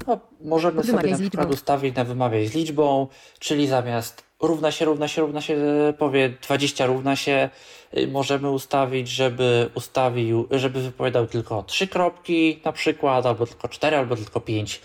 no, 0.07 0.21
możemy 0.41 0.75
sobie 0.83 0.87
Wymawiaj 0.87 1.11
na 1.11 1.17
z 1.17 1.21
przykład 1.21 1.51
ustawić 1.53 1.97
na 1.97 2.05
wymawiaj 2.05 2.47
z 2.47 2.55
liczbą, 2.55 3.07
czyli 3.39 3.67
zamiast 3.67 4.23
równa 4.41 4.71
się, 4.71 4.85
równa 4.85 5.09
się, 5.09 5.21
równa 5.23 5.41
się, 5.41 5.55
y, 5.91 5.93
powie 5.93 6.31
20 6.43 6.87
równa 6.87 7.17
się, 7.17 7.51
y, 7.99 8.09
możemy 8.09 8.51
ustawić, 8.51 9.09
żeby 9.09 9.71
ustawił, 9.75 10.49
żeby 10.51 10.83
wypowiadał 10.83 11.27
tylko 11.27 11.63
trzy 11.63 11.87
kropki 11.89 12.61
na 12.65 12.73
przykład, 12.73 13.27
albo 13.27 13.47
tylko 13.47 13.69
cztery, 13.69 13.97
albo 13.97 14.17
tylko 14.17 14.41
pięć, 14.41 14.81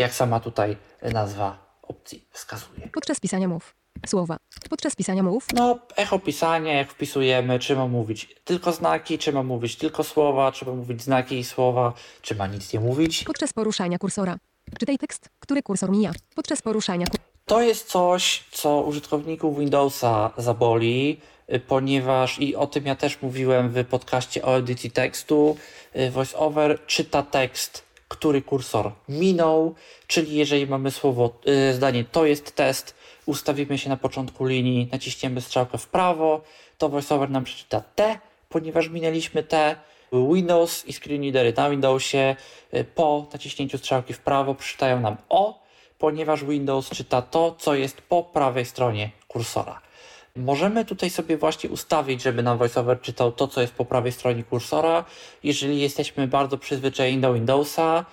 jak 0.00 0.14
sama 0.14 0.40
tutaj 0.40 0.76
nazwa 1.02 1.66
opcji 1.82 2.28
wskazuje. 2.32 2.88
Podczas 2.92 3.20
pisania 3.20 3.48
mów. 3.48 3.74
Słowa. 4.06 4.36
Podczas 4.70 4.96
pisania 4.96 5.22
mów. 5.22 5.46
No, 5.54 5.78
echo 5.96 6.18
pisania, 6.18 6.72
jak 6.72 6.90
wpisujemy, 6.90 7.58
czy 7.58 7.76
ma 7.76 7.86
mówić 7.86 8.36
tylko 8.44 8.72
znaki, 8.72 9.18
czy 9.18 9.32
ma 9.32 9.42
mówić 9.42 9.76
tylko 9.76 10.04
słowa, 10.04 10.52
czy 10.52 10.66
ma 10.66 10.72
mówić 10.72 11.02
znaki 11.02 11.38
i 11.38 11.44
słowa, 11.44 11.92
czy 12.22 12.34
ma 12.34 12.46
nic 12.46 12.72
nie 12.72 12.80
mówić. 12.80 13.24
Podczas 13.24 13.52
poruszania 13.52 13.98
kursora. 13.98 14.36
Czytaj 14.78 14.98
tekst, 14.98 15.28
który 15.40 15.62
kursor 15.62 15.90
mija. 15.90 16.12
Podczas 16.34 16.62
poruszania. 16.62 17.06
To 17.44 17.62
jest 17.62 17.88
coś, 17.88 18.44
co 18.50 18.80
użytkowników 18.80 19.58
Windowsa 19.58 20.30
zaboli, 20.36 21.20
y, 21.54 21.60
ponieważ, 21.60 22.38
i 22.40 22.56
o 22.56 22.66
tym 22.66 22.86
ja 22.86 22.94
też 22.94 23.22
mówiłem 23.22 23.68
w 23.68 23.84
podcaście 23.84 24.44
o 24.44 24.56
edycji 24.56 24.90
tekstu, 24.90 25.56
y, 25.96 26.10
VoiceOver 26.10 26.86
czyta 26.86 27.22
tekst, 27.22 27.85
który 28.08 28.42
kursor 28.42 28.92
minął, 29.08 29.74
czyli 30.06 30.36
jeżeli 30.36 30.66
mamy 30.66 30.90
słowo, 30.90 31.38
y, 31.70 31.74
zdanie 31.74 32.04
to 32.04 32.26
jest 32.26 32.54
test, 32.54 32.94
ustawimy 33.26 33.78
się 33.78 33.88
na 33.88 33.96
początku 33.96 34.46
linii, 34.46 34.88
naciśniemy 34.92 35.40
strzałkę 35.40 35.78
w 35.78 35.86
prawo, 35.86 36.40
to 36.78 36.88
VoiceOver 36.88 37.30
nam 37.30 37.44
przeczyta 37.44 37.80
T, 37.80 38.18
ponieważ 38.48 38.88
minęliśmy 38.88 39.42
T, 39.42 39.76
Windows 40.12 40.84
i 40.86 40.92
screen 40.92 41.22
readery 41.22 41.52
na 41.56 41.70
Windowsie 41.70 42.36
y, 42.74 42.84
po 42.84 43.26
naciśnięciu 43.32 43.78
strzałki 43.78 44.14
w 44.14 44.20
prawo 44.20 44.54
przeczytają 44.54 45.00
nam 45.00 45.16
O, 45.28 45.62
ponieważ 45.98 46.44
Windows 46.44 46.90
czyta 46.90 47.22
to, 47.22 47.56
co 47.58 47.74
jest 47.74 48.00
po 48.00 48.22
prawej 48.22 48.64
stronie 48.64 49.10
kursora. 49.28 49.85
Możemy 50.36 50.84
tutaj 50.84 51.10
sobie 51.10 51.36
właśnie 51.36 51.70
ustawić, 51.70 52.22
żeby 52.22 52.42
nam 52.42 52.58
VoiceOver 52.58 53.00
czytał 53.00 53.32
to, 53.32 53.48
co 53.48 53.60
jest 53.60 53.72
po 53.72 53.84
prawej 53.84 54.12
stronie 54.12 54.44
kursora. 54.44 55.04
Jeżeli 55.42 55.80
jesteśmy 55.80 56.28
bardzo 56.28 56.58
przyzwyczajeni 56.58 57.20
do 57.20 57.34
Windowsa, 57.34 58.04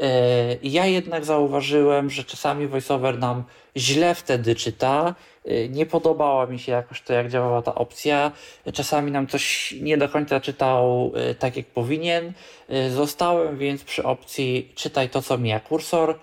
E, 0.00 0.56
Ja 0.62 0.86
jednak 0.86 1.24
zauważyłem, 1.24 2.10
że 2.10 2.24
czasami 2.24 2.66
VoiceOver 2.66 3.18
nam 3.18 3.44
źle 3.76 4.14
wtedy 4.14 4.54
czyta. 4.54 5.14
E, 5.44 5.68
Nie 5.68 5.86
podobała 5.86 6.46
mi 6.46 6.58
się 6.58 6.72
jakoś 6.72 7.02
to, 7.02 7.12
jak 7.12 7.28
działała 7.28 7.62
ta 7.62 7.74
opcja. 7.74 8.32
Czasami 8.74 9.10
nam 9.10 9.26
coś 9.26 9.74
nie 9.80 9.98
do 9.98 10.08
końca 10.08 10.40
czytał 10.40 11.12
e, 11.14 11.34
tak, 11.34 11.56
jak 11.56 11.66
powinien. 11.66 12.32
Zostałem 12.90 13.58
więc 13.58 13.84
przy 13.84 14.02
opcji 14.02 14.72
czytaj 14.74 15.08
to, 15.08 15.22
co 15.22 15.38
mija 15.38 15.60
kursor. 15.60 16.18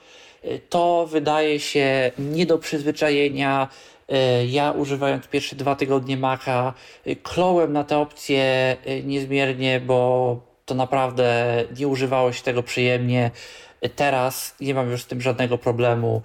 To 0.69 1.07
wydaje 1.11 1.59
się 1.59 2.11
nie 2.19 2.45
do 2.45 2.57
przyzwyczajenia. 2.57 3.67
E, 4.09 4.45
Ja 4.45 4.71
używając 4.71 5.27
pierwsze 5.27 5.55
dwa 5.55 5.75
tygodnie 5.75 6.17
Maca, 6.17 6.73
e, 7.05 7.15
klołem 7.15 7.73
na 7.73 7.83
tę 7.83 7.97
opcję 7.97 8.43
e, 8.85 9.03
niezmiernie, 9.03 9.79
bo 9.79 10.39
to 10.65 10.75
naprawdę 10.75 11.55
nie 11.79 11.87
używało 11.87 12.31
się 12.33 12.43
tego 12.43 12.63
przyjemnie. 12.63 13.31
Teraz 13.95 14.55
nie 14.59 14.73
mam 14.73 14.89
już 14.91 15.03
z 15.03 15.07
tym 15.07 15.21
żadnego 15.21 15.57
problemu. 15.57 16.21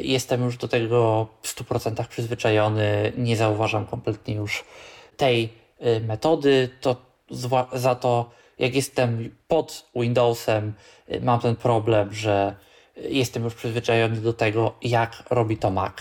Jestem 0.00 0.44
już 0.44 0.56
do 0.56 0.68
tego 0.68 1.28
w 1.42 1.54
100% 1.54 2.08
przyzwyczajony. 2.08 3.12
Nie 3.16 3.36
zauważam 3.36 3.86
kompletnie 3.86 4.34
już 4.34 4.64
tej 5.16 5.48
metody. 6.06 6.68
To 6.80 6.96
za 7.72 7.94
to, 7.94 8.30
jak 8.58 8.74
jestem 8.74 9.36
pod 9.48 9.86
Windowsem, 9.96 10.72
mam 11.20 11.40
ten 11.40 11.56
problem, 11.56 12.12
że 12.12 12.54
jestem 12.96 13.44
już 13.44 13.54
przyzwyczajony 13.54 14.16
do 14.16 14.32
tego, 14.32 14.74
jak 14.82 15.22
robi 15.30 15.56
to 15.56 15.70
Mac. 15.70 15.94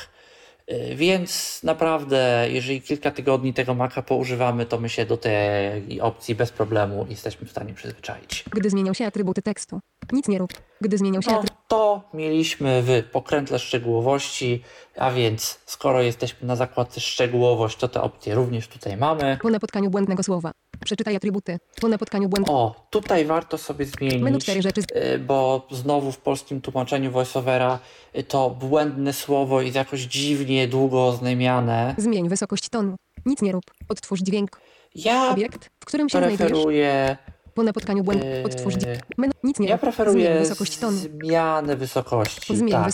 Y, 0.74 0.96
Więc 0.96 1.60
naprawdę, 1.64 2.48
jeżeli 2.50 2.82
kilka 2.82 3.12
tygodni 3.12 3.54
tego 3.54 3.74
Maca 3.74 4.02
poużywamy, 4.02 4.66
to 4.66 4.80
my 4.80 4.90
się 4.90 5.06
do 5.06 5.18
tej 5.18 6.02
opcji 6.02 6.36
bez 6.36 6.52
problemu 6.52 7.06
jesteśmy 7.10 7.48
w 7.48 7.52
stanie 7.52 7.74
przyzwyczaić. 7.74 8.44
Gdy 8.52 8.70
zmienią 8.70 8.94
się 8.94 9.06
atrybuty 9.06 9.42
tekstu. 9.42 9.80
Nic 10.12 10.28
nie 10.28 10.38
rób. 10.38 10.54
Gdy 10.82 10.98
zmienią 10.98 11.22
się 11.22 11.32
No, 11.32 11.44
to 11.68 12.02
mieliśmy 12.14 12.84
w 12.84 13.04
pokrętle 13.12 13.60
szczegółowości, 13.60 14.64
a 14.98 15.12
więc 15.12 15.60
skoro 15.66 16.02
jesteśmy 16.02 16.48
na 16.48 16.56
zakładce 16.56 17.02
szczegółowość, 17.02 17.78
to 17.78 17.88
te 17.88 18.02
opcje 18.02 18.36
również 18.36 18.68
tutaj 18.68 18.98
mamy. 18.98 19.38
Po 19.42 19.50
napotkaniu 19.50 19.90
błędnego 19.90 20.24
słowa. 20.24 20.52
Przeczytaj 20.86 21.16
atrybuty. 21.16 21.60
Po 21.82 21.88
napotkaniu 21.88 22.30
błędnego. 22.30 22.58
O, 22.60 22.88
tutaj 22.90 23.26
warto 23.26 23.58
sobie 23.58 23.86
zmienić. 23.86 24.22
Menu 24.22 24.40
cztery 24.40 24.62
rzeczy. 24.62 24.82
Y, 25.16 25.20
bo 25.20 25.68
znowu 25.72 26.12
w 26.12 26.18
polskim 26.18 26.62
tłumaczeniu 26.62 27.12
voiceovera 27.12 27.80
y, 28.18 28.24
to 28.24 28.50
błędne 28.50 29.14
słowo 29.14 29.62
jest 29.62 29.76
jakoś 29.76 30.02
dziwnie 30.02 30.68
długo 30.68 31.08
oznajmiane. 31.08 31.96
Zmień 31.98 32.30
wysokość 32.30 32.70
tonu. 32.70 32.96
Nic 33.26 33.42
nie 33.42 33.52
rób. 33.52 33.64
Odtwórz 33.90 34.20
dźwięk. 34.22 34.60
Ja 34.96 35.30
Obiekt, 35.32 35.70
w 35.80 35.86
którym 35.86 36.10
się 36.10 36.18
znajdujesz. 36.18 36.40
preferuję, 36.52 37.18
Po 37.54 37.64
napotkaniu 37.64 38.04
błędu. 38.04 38.26
Yy, 38.26 38.44
Odtwórz 38.46 38.74
dźwięk. 38.76 39.00
Menu. 39.18 39.34
Nic 39.44 39.60
nie 39.60 39.68
ja 39.68 39.76
rób. 39.76 39.82
Zmień 39.82 39.94
preferuję 39.94 40.40
wysokość 40.40 40.78
tonu. 40.78 40.98
zmianę 40.98 41.76
wysokości. 41.76 42.42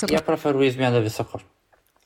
Tak, 0.02 0.12
ja 0.12 0.22
preferuję 0.22 0.72
zmianę 0.72 1.02
wysokości. 1.02 1.48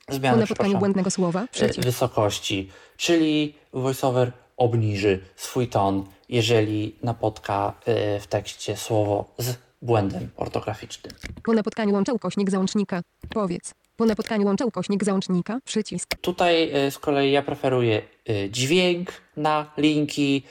Po 0.05 0.13
Zmianę, 0.13 0.37
napotkaniu 0.37 0.45
przepraszam, 0.55 0.79
błędnego 0.79 1.11
słowa. 1.11 1.45
Przycisk. 1.51 1.79
wysokości, 1.85 2.69
czyli 2.97 3.55
voiceover 3.73 4.31
obniży 4.57 5.19
swój 5.35 5.67
ton, 5.67 6.05
jeżeli 6.29 6.95
napotka 7.03 7.73
y, 7.87 8.19
w 8.19 8.27
tekście 8.27 8.77
słowo 8.77 9.25
z 9.37 9.55
błędem 9.81 10.29
ortograficznym. 10.37 11.13
Po 11.43 11.53
napotkaniu 11.53 11.93
łącza 11.93 12.13
ukośnik 12.13 12.49
załącznika. 12.49 13.01
Powiedz. 13.29 13.73
Po 13.97 14.05
napotkaniu 14.05 14.45
łącza 14.45 14.65
ukośnik 14.65 15.03
załącznika. 15.03 15.59
Przycisk. 15.65 16.09
Tutaj 16.21 16.85
y, 16.87 16.91
z 16.91 16.99
kolei 16.99 17.31
ja 17.31 17.41
preferuję 17.41 18.01
y, 18.29 18.49
dźwięk 18.51 19.11
na 19.37 19.71
linki, 19.77 20.43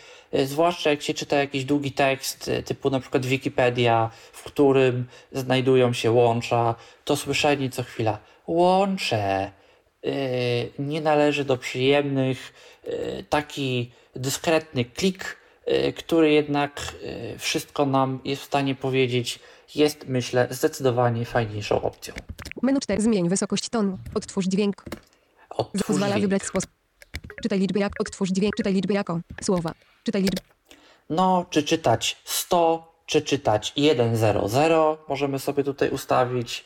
zwłaszcza 0.45 0.91
jak 0.91 1.03
się 1.03 1.15
czyta 1.15 1.37
jakiś 1.37 1.65
długi 1.65 1.93
tekst, 1.93 2.51
typu 2.65 2.91
na 2.91 3.01
przykład 3.01 3.27
Wikipedia, 3.27 4.11
w 4.33 4.43
którym 4.43 5.07
znajdują 5.33 5.93
się 5.93 6.11
łącza, 6.11 6.75
to 7.05 7.17
słyszenie 7.17 7.71
co 7.71 7.83
chwila 7.83 8.19
łącze 8.47 9.53
nie 10.79 11.01
należy 11.01 11.45
do 11.45 11.57
przyjemnych. 11.57 12.53
y, 12.89 13.25
Taki 13.29 13.93
dyskretny 14.17 14.85
klik, 14.85 15.37
y, 15.69 15.93
który 15.93 16.33
jednak 16.33 16.81
y, 17.35 17.39
wszystko 17.39 17.87
nam 17.87 18.21
jest 18.25 18.43
w 18.43 18.45
stanie 18.45 18.75
powiedzieć, 18.75 19.39
jest 19.75 20.09
myślę 20.09 20.47
zdecydowanie 20.51 21.25
fajniejszą 21.25 21.83
opcją. 21.83 22.15
Menu 22.63 22.81
4. 22.81 23.03
Zmień 23.03 23.29
wysokość 23.29 23.69
tonu. 23.69 23.99
Odtwórz 24.15 24.47
dźwięk. 24.47 24.85
Otwórz 25.51 25.83
Pozwala 25.83 26.07
dźwięk. 26.13 26.23
wybrać 26.23 26.43
sposób. 26.43 26.71
Czytaj 27.43 27.59
liczby 27.59 27.79
jak. 27.81 27.93
Odtwórz 28.01 28.31
dźwięk. 28.31 28.57
Czytaj 28.57 28.75
liczby 28.75 28.95
jako. 28.95 29.21
Słowa. 29.43 29.73
Czytaj 30.05 30.23
liczby. 30.23 30.41
No, 31.11 31.47
czy 31.51 31.63
czytać 31.63 32.17
100, 32.25 32.93
czy 33.07 33.23
czytać 33.23 33.73
100, 34.17 35.05
możemy 35.09 35.39
sobie 35.39 35.65
tutaj 35.65 35.91
ustawić. 35.91 36.65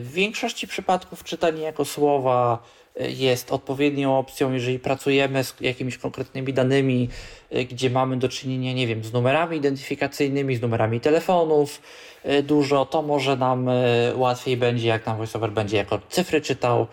W 0.00 0.10
większości 0.12 0.66
przypadków 0.66 1.24
czytanie 1.24 1.62
jako 1.62 1.84
słowa 1.84 2.62
yy, 2.96 3.12
jest 3.12 3.52
odpowiednią 3.52 4.18
opcją, 4.18 4.52
jeżeli 4.52 4.78
pracujemy 4.78 5.44
z 5.44 5.54
jakimiś 5.60 5.98
konkretnymi 5.98 6.52
danymi, 6.52 7.08
yy, 7.50 7.64
gdzie 7.64 7.90
mamy 7.90 8.16
do 8.16 8.28
czynienia, 8.28 8.72
nie 8.72 8.86
wiem, 8.86 9.04
z 9.04 9.12
numerami 9.12 9.56
identyfikacyjnymi, 9.56 10.56
z 10.56 10.62
numerami 10.62 11.00
telefonów 11.00 11.82
yy, 12.24 12.42
dużo, 12.42 12.86
to 12.86 13.02
może 13.02 13.36
nam 13.36 13.68
łatwiej 14.14 14.56
będzie, 14.56 14.88
jak 14.88 15.06
nam 15.06 15.16
VoiceOver 15.16 15.52
będzie 15.52 15.76
jako 15.76 15.98
cyfry 16.08 16.40
czytał, 16.40 16.86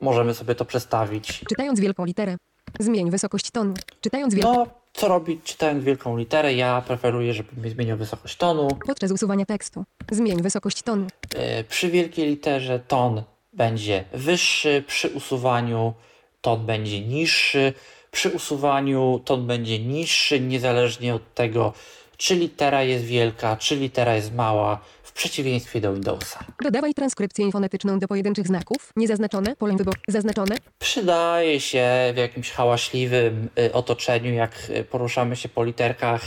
możemy 0.00 0.34
sobie 0.34 0.54
to 0.54 0.64
przestawić. 0.64 1.40
Czytając 1.48 1.80
wielką 1.80 2.04
literę. 2.04 2.36
Zmień 2.80 3.10
wysokość 3.10 3.50
tonu. 3.50 3.74
Czytając 4.00 4.34
wielką. 4.34 4.54
No, 4.54 4.66
co 4.96 5.08
robić 5.08 5.42
czytając 5.44 5.84
wielką 5.84 6.16
literę? 6.16 6.54
Ja 6.54 6.82
preferuję, 6.86 7.34
żebym 7.34 7.64
mi 7.64 7.70
zmienił 7.70 7.96
wysokość 7.96 8.36
tonu. 8.36 8.68
Podczas 8.86 9.10
usuwania 9.10 9.46
tekstu. 9.46 9.84
Zmień 10.10 10.42
wysokość 10.42 10.82
tonu. 10.82 11.06
E, 11.34 11.64
Przy 11.64 11.90
wielkiej 11.90 12.26
literze 12.28 12.78
ton 12.88 13.22
będzie 13.52 14.04
wyższy, 14.12 14.84
przy 14.86 15.08
usuwaniu 15.08 15.94
ton 16.40 16.66
będzie 16.66 17.00
niższy, 17.00 17.72
przy 18.10 18.30
usuwaniu 18.30 19.20
ton 19.24 19.46
będzie 19.46 19.78
niższy, 19.78 20.40
niezależnie 20.40 21.14
od 21.14 21.34
tego, 21.34 21.72
czy 22.16 22.34
litera 22.34 22.82
jest 22.82 23.04
wielka, 23.04 23.56
czy 23.56 23.76
litera 23.76 24.14
jest 24.14 24.34
mała, 24.34 24.80
przeciwieństwie 25.16 25.80
do 25.80 25.92
Windowsa. 25.92 26.44
Dodawaj 26.64 26.94
transkrypcję 26.94 27.50
fonetyczną 27.50 27.98
do 27.98 28.08
pojedynczych 28.08 28.46
znaków. 28.46 28.92
Niezaznaczone. 28.96 29.56
Pole 29.56 29.76
wyboru. 29.76 30.00
Zaznaczone. 30.08 30.56
Przydaje 30.78 31.60
się 31.60 31.86
w 32.14 32.16
jakimś 32.16 32.50
hałaśliwym 32.50 33.48
y, 33.58 33.72
otoczeniu, 33.72 34.34
jak 34.34 34.70
y, 34.70 34.84
poruszamy 34.84 35.36
się 35.36 35.48
po 35.48 35.64
literkach, 35.64 36.22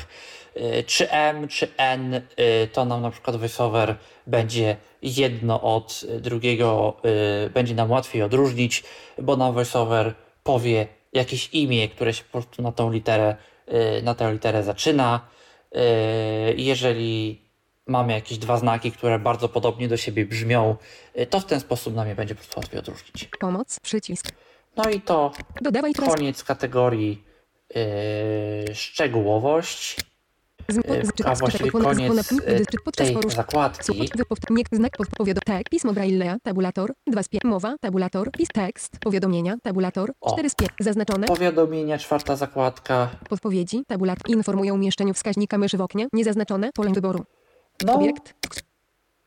y, 0.58 0.84
czy 0.84 1.12
M, 1.12 1.48
czy 1.48 1.68
N, 1.78 2.22
to 2.74 2.86
nam 2.86 3.02
na 3.02 3.12
przykład 3.12 3.36
VoiceOver 3.36 3.96
będzie 4.28 4.78
jedno 5.02 5.62
od 5.62 6.06
drugiego, 6.20 6.98
będzie 7.54 7.76
nam 7.76 7.92
łatwiej 7.92 8.22
odróżnić, 8.22 8.84
bo 9.22 9.36
nam 9.36 9.54
VoiceOver 9.54 10.14
powie 10.44 10.88
jakieś 11.14 11.50
imię, 11.54 11.90
które 11.90 12.14
się 12.14 12.24
po 12.24 12.32
prostu 12.32 12.62
na 12.62 12.72
tą 12.72 12.92
literę, 12.92 13.36
na 14.04 14.16
tę 14.16 14.34
literę 14.34 14.64
zaczyna. 14.64 15.28
Jeżeli 16.56 17.42
mamy 17.90 18.14
jakieś 18.14 18.38
dwa 18.38 18.58
znaki, 18.58 18.92
które 18.92 19.20
bardzo 19.20 19.50
podobnie 19.50 19.88
do 19.88 19.98
siebie 19.98 20.26
brzmią, 20.26 20.76
y, 21.20 21.26
to 21.26 21.40
w 21.40 21.46
ten 21.46 21.60
sposób 21.60 21.96
nam 21.96 22.08
je 22.08 22.16
będzie 22.16 22.36
po 22.36 22.40
prostu 22.40 22.60
łatwiej 22.60 22.80
odróżnić. 22.80 23.30
Pomoc. 23.40 23.80
Przycisk. 23.80 24.32
No 24.78 24.90
i 24.90 25.02
to 25.02 25.32
Dodawaj 25.62 25.94
koniec 25.94 26.44
kategorii 26.44 27.24
yy, 27.76 28.76
szczegółowość, 28.76 29.98
Z, 30.68 30.76
z, 31.08 31.26
a 31.26 31.36
właściwie 31.36 31.72
koniec 31.72 32.34
tej 32.96 33.16
zakładki. 33.30 34.10
Znak 34.72 34.98
podpowiado 34.98 35.42
tek, 35.46 35.70
pismo 35.70 35.94
Braille'a, 35.94 36.38
tabulator, 36.44 36.94
2 37.08 37.24
spie, 37.24 37.40
mowa, 37.44 37.76
tabulator, 37.82 38.32
pis 38.32 38.48
tekst, 38.54 39.00
powiadomienia, 39.00 39.58
tabulator, 39.64 40.12
O. 40.22 40.34
4 40.34 40.50
spie, 40.50 40.68
zaznaczone, 40.80 41.28
Powiadomienia, 41.28 41.98
czwarta 41.98 42.36
zakładka. 42.36 43.10
podpowiedzi, 43.30 43.84
tabulator, 43.88 44.30
informują 44.30 44.74
o 44.74 44.76
umieszczeniu 44.76 45.14
wskaźnika 45.14 45.58
myszy 45.58 45.78
w 45.78 45.82
oknie, 45.82 46.08
niezaznaczone, 46.14 46.70
pole 46.74 46.92
wyboru, 46.92 47.26
No, 47.86 47.94
obiekt, 47.94 48.34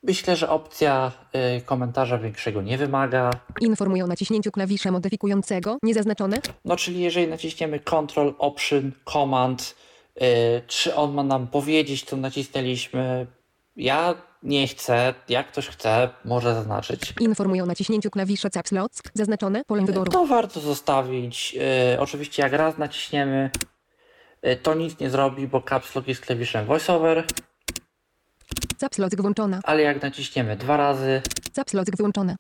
myślę, 0.03 0.36
że 0.36 0.48
opcja 0.50 1.12
yy, 1.34 1.61
komentarza 1.61 2.18
większego 2.18 2.62
nie 2.62 2.78
wymaga. 2.78 3.30
informują 3.61 4.05
o 4.05 4.09
naciśnięciu 4.09 4.50
klawisza 4.50 4.90
modyfikującego, 4.90 5.78
niezaznaczone, 5.82 6.40
No, 6.64 6.76
czyli 6.76 7.00
jeżeli 7.00 7.28
naciśniemy 7.28 7.80
Ctrl, 7.80 8.28
Option, 8.38 8.92
Command, 9.12 9.74
yy, 10.20 10.26
czy 10.66 10.94
on 10.94 11.14
ma 11.14 11.22
nam 11.22 11.46
powiedzieć, 11.46 12.05
co 12.05 12.16
nacisnęliśmy? 12.16 13.26
Ja 13.76 14.14
nie 14.42 14.66
chcę, 14.68 15.14
jak 15.28 15.48
ktoś 15.48 15.66
chce, 15.68 16.09
może 16.24 16.55
zaznaczyć. 16.55 17.14
informują 17.20 17.64
o 17.64 17.66
naciśnięciu 17.66 18.11
klawisza 18.11 18.50
caps 18.50 18.72
lock, 18.72 18.94
zaznaczone, 19.14 19.64
pole 19.64 19.82
wyboru, 19.84 20.12
To 20.12 20.26
warto 20.26 20.61
zostawić. 20.61 21.55
Yy, 21.55 21.62
oczywiście 22.00 22.42
jak 22.42 22.53
raz 22.53 22.78
naciśniemy, 22.78 23.50
yy, 24.42 24.57
to 24.57 24.74
nic 24.74 24.98
nie 25.00 25.11
zrobi, 25.11 25.46
bo 25.48 25.62
Caps 25.62 25.94
Lock 25.94 26.09
jest 26.09 26.20
klawiszem 26.20 26.66
VoiceOver, 26.66 27.24
caps 28.83 28.99
lock 28.99 29.16
włączona, 29.16 29.61
ale 29.64 29.83
jak 29.83 30.03
naciśniemy 30.03 30.57
dwa 30.57 30.76
razy, 30.76 31.22
caps 31.53 31.74
lock 31.74 31.97
wyłączone, 31.97 32.37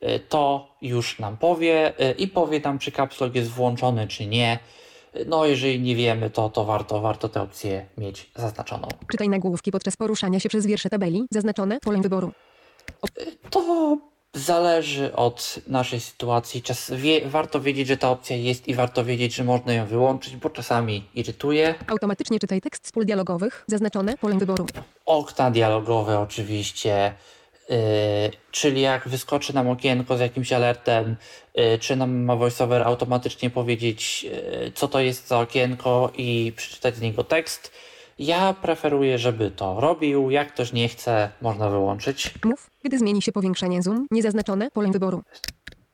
yy, 0.00 0.20
to 0.20 0.68
już 0.82 1.18
nam 1.18 1.36
powie 1.36 1.92
yy, 1.98 2.10
i 2.12 2.28
powie 2.28 2.60
nam, 2.60 2.78
czy 2.78 2.92
Caps 2.92 3.20
Lock 3.20 3.34
jest 3.34 3.50
włączony, 3.50 4.08
czy 4.08 4.26
nie. 4.26 4.58
No, 5.26 5.46
jeżeli 5.46 5.80
nie 5.80 5.96
wiemy, 5.96 6.30
to, 6.30 6.50
to 6.50 6.64
warto, 6.64 7.00
warto 7.00 7.28
tę 7.28 7.42
opcję 7.42 7.86
mieć 7.98 8.30
zaznaczoną. 8.36 8.88
Czytaj 9.10 9.28
nagłówki 9.28 9.70
podczas 9.70 9.96
poruszania 9.96 10.40
się 10.40 10.48
przez 10.48 10.66
wiersze 10.66 10.90
tabeli. 10.90 11.26
Zaznaczone. 11.30 11.78
Pole 11.80 12.00
wyboru. 12.00 12.32
To 13.50 13.98
zależy 14.36 15.14
od 15.14 15.58
naszej 15.66 16.00
sytuacji. 16.00 16.62
Czas 16.62 16.90
wie, 16.94 17.28
warto 17.28 17.60
wiedzieć, 17.60 17.88
że 17.88 17.96
ta 17.96 18.10
opcja 18.10 18.36
jest 18.36 18.68
i 18.68 18.74
warto 18.74 19.04
wiedzieć, 19.04 19.34
że 19.34 19.44
można 19.44 19.72
ją 19.72 19.86
wyłączyć, 19.86 20.36
bo 20.36 20.50
czasami 20.50 21.04
irytuje. 21.14 21.74
Automatycznie 21.86 22.38
czytaj 22.38 22.60
tekst 22.60 22.86
z 22.86 22.92
pól 22.92 23.04
dialogowych. 23.04 23.64
Zaznaczone. 23.66 24.18
Pole 24.18 24.38
wyboru. 24.38 24.66
Okna 25.06 25.50
dialogowe 25.50 26.20
oczywiście, 26.20 27.14
yy, 27.68 27.76
czyli 28.50 28.80
jak 28.80 29.08
wyskoczy 29.08 29.54
nam 29.54 29.68
okienko 29.68 30.16
z 30.16 30.20
jakimś 30.20 30.52
alertem, 30.52 31.16
yy, 31.54 31.78
czy 31.78 31.96
nam 31.96 32.24
ma 32.24 32.36
voiceover 32.36 32.82
automatycznie 32.82 33.50
powiedzieć, 33.50 34.22
yy, 34.22 34.72
co 34.74 34.88
to 34.88 35.00
jest 35.00 35.28
za 35.28 35.38
okienko 35.40 36.12
i 36.16 36.52
przeczytać 36.56 36.96
z 36.96 37.00
niego 37.00 37.24
tekst. 37.24 37.72
Ja 38.18 38.54
preferuję, 38.62 39.18
żeby 39.18 39.50
to 39.50 39.80
robił. 39.80 40.30
Jak 40.30 40.52
ktoś 40.52 40.72
nie 40.72 40.88
chce, 40.88 41.30
można 41.42 41.70
wyłączyć. 41.70 42.34
Mów, 42.44 42.70
gdy 42.86 42.98
zmieni 42.98 43.22
się 43.22 43.32
powiększenie 43.32 43.82
zoom. 43.82 44.06
Niezaznaczone. 44.10 44.70
Pole 44.70 44.90
wyboru. 44.90 45.22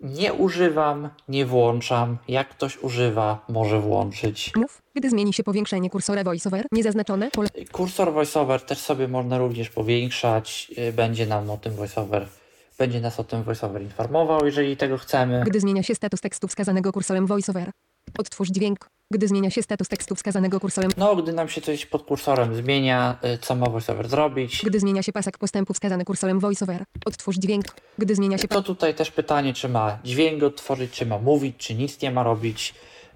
Nie 0.01 0.33
używam, 0.33 1.09
nie 1.29 1.47
włączam. 1.47 2.19
Jak 2.29 2.49
ktoś 2.49 2.79
używa, 2.79 3.45
może 3.49 3.81
włączyć. 3.81 4.53
Mów, 4.57 4.83
gdy 4.95 5.11
zmieni 5.11 5.33
się 5.33 5.43
powiększenie 5.45 5.91
kursora 5.91 6.25
voiceover. 6.25 6.67
Niezaznaczone. 6.73 7.31
Pole 7.31 7.49
Kursor 7.73 8.13
VoiceOver 8.13 8.63
też 8.63 8.79
sobie 8.79 9.09
można 9.09 9.39
również 9.39 9.71
powiększać. 9.71 10.73
Yy, 10.77 10.93
Będzie 10.93 11.27
nam 11.27 11.51
o 11.51 11.57
tym 11.57 11.73
VoiceOver, 11.75 12.29
będzie 12.79 13.01
nas 13.01 13.21
o 13.21 13.25
tym 13.25 13.43
VoiceOver 13.43 13.83
informował, 13.83 14.47
jeżeli 14.47 14.77
tego 14.77 14.99
chcemy. 14.99 15.43
Gdy 15.47 15.61
zmienia 15.61 15.83
się 15.83 15.95
status 15.95 16.21
tekstu 16.21 16.49
wskazanego 16.49 16.93
kursorem 16.93 17.27
voiceover. 17.27 17.71
Odtwórz 18.19 18.49
dźwięk. 18.49 18.87
Gdy 19.13 19.29
zmienia 19.29 19.51
się 19.51 19.63
status 19.63 19.89
tekstu 19.89 20.15
wskazanego 20.15 20.61
kursorem. 20.61 20.91
No, 20.97 21.17
gdy 21.17 21.33
nam 21.33 21.49
się 21.49 21.61
coś 21.61 21.87
pod 21.87 22.03
kursorem 22.03 22.55
zmienia, 22.57 23.17
y, 23.35 23.39
co 23.39 23.55
ma 23.55 23.67
VoiceOver 23.67 24.09
zrobić? 24.09 24.63
Gdy 24.65 24.81
zmienia 24.81 25.03
się 25.03 25.13
pasek 25.13 25.39
postępu 25.39 25.75
wskazany 25.75 26.05
kursorem 26.05 26.41
voiceover. 26.41 26.85
Odtwórz 27.05 27.37
dźwięk. 27.37 27.65
Gdy 27.99 28.15
zmienia 28.15 28.39
się 28.39 28.49
To 28.49 28.63
tutaj 28.63 28.95
też 28.95 29.11
pytanie, 29.11 29.55
czy 29.55 29.69
ma 29.69 29.99
dźwięk 30.05 30.43
odtworzyć, 30.43 30.91
czy 30.93 31.07
ma 31.07 31.19
mówić, 31.19 31.57
czy 31.59 31.75
nic 31.75 32.01
nie 32.03 32.11
ma 32.11 32.23
robić. 32.23 32.75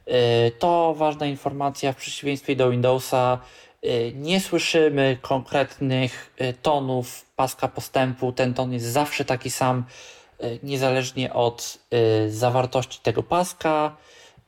Y, 0.08 0.12
To 0.58 0.94
ważna 0.98 1.26
informacja 1.26 1.92
w 1.92 1.96
przeciwieństwie 1.96 2.56
do 2.56 2.70
Windowsa. 2.70 3.38
y, 3.84 4.12
Nie 4.14 4.40
słyszymy 4.40 5.18
konkretnych 5.22 6.34
tonów 6.62 7.24
paska 7.36 7.68
postępu. 7.68 8.32
Ten 8.32 8.54
ton 8.54 8.72
jest 8.72 8.86
zawsze 8.86 9.24
taki 9.24 9.50
sam, 9.50 9.84
niezależnie 10.62 11.32
od 11.32 11.78
zawartości 12.28 12.98
tego 13.02 13.22
paska. 13.22 13.96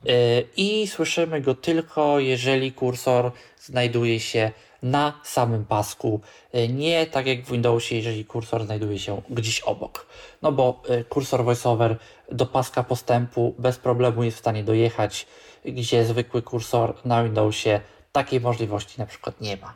Y, 0.05 0.47
I 0.57 0.87
słyszymy 0.87 1.41
go 1.41 1.55
tylko, 1.55 2.19
jeżeli 2.19 2.71
kursor 2.71 3.31
znajduje 3.61 4.19
się 4.19 4.51
na 4.83 5.19
samym 5.23 5.65
pasku. 5.65 6.21
Y, 6.55 6.67
Nie 6.67 7.05
tak 7.07 7.27
jak 7.27 7.43
w 7.43 7.51
Windowsie, 7.51 7.95
jeżeli 7.95 8.25
kursor 8.25 8.65
znajduje 8.65 8.99
się 8.99 9.21
gdzieś 9.29 9.59
obok. 9.59 10.05
No 10.41 10.51
bo 10.51 10.83
y, 10.89 11.03
kursor 11.03 11.43
VoiceOver 11.43 11.97
do 12.31 12.45
paska 12.45 12.83
postępu 12.83 13.55
bez 13.59 13.77
problemu 13.77 14.23
jest 14.23 14.37
w 14.37 14.39
stanie 14.39 14.63
dojechać, 14.63 15.27
gdzie 15.65 16.05
zwykły 16.05 16.41
kursor 16.41 16.93
na 17.05 17.23
Windowsie 17.23 17.81
takiej 18.11 18.41
możliwości 18.41 18.99
na 18.99 19.05
przykład 19.05 19.41
nie 19.41 19.57
ma. 19.57 19.73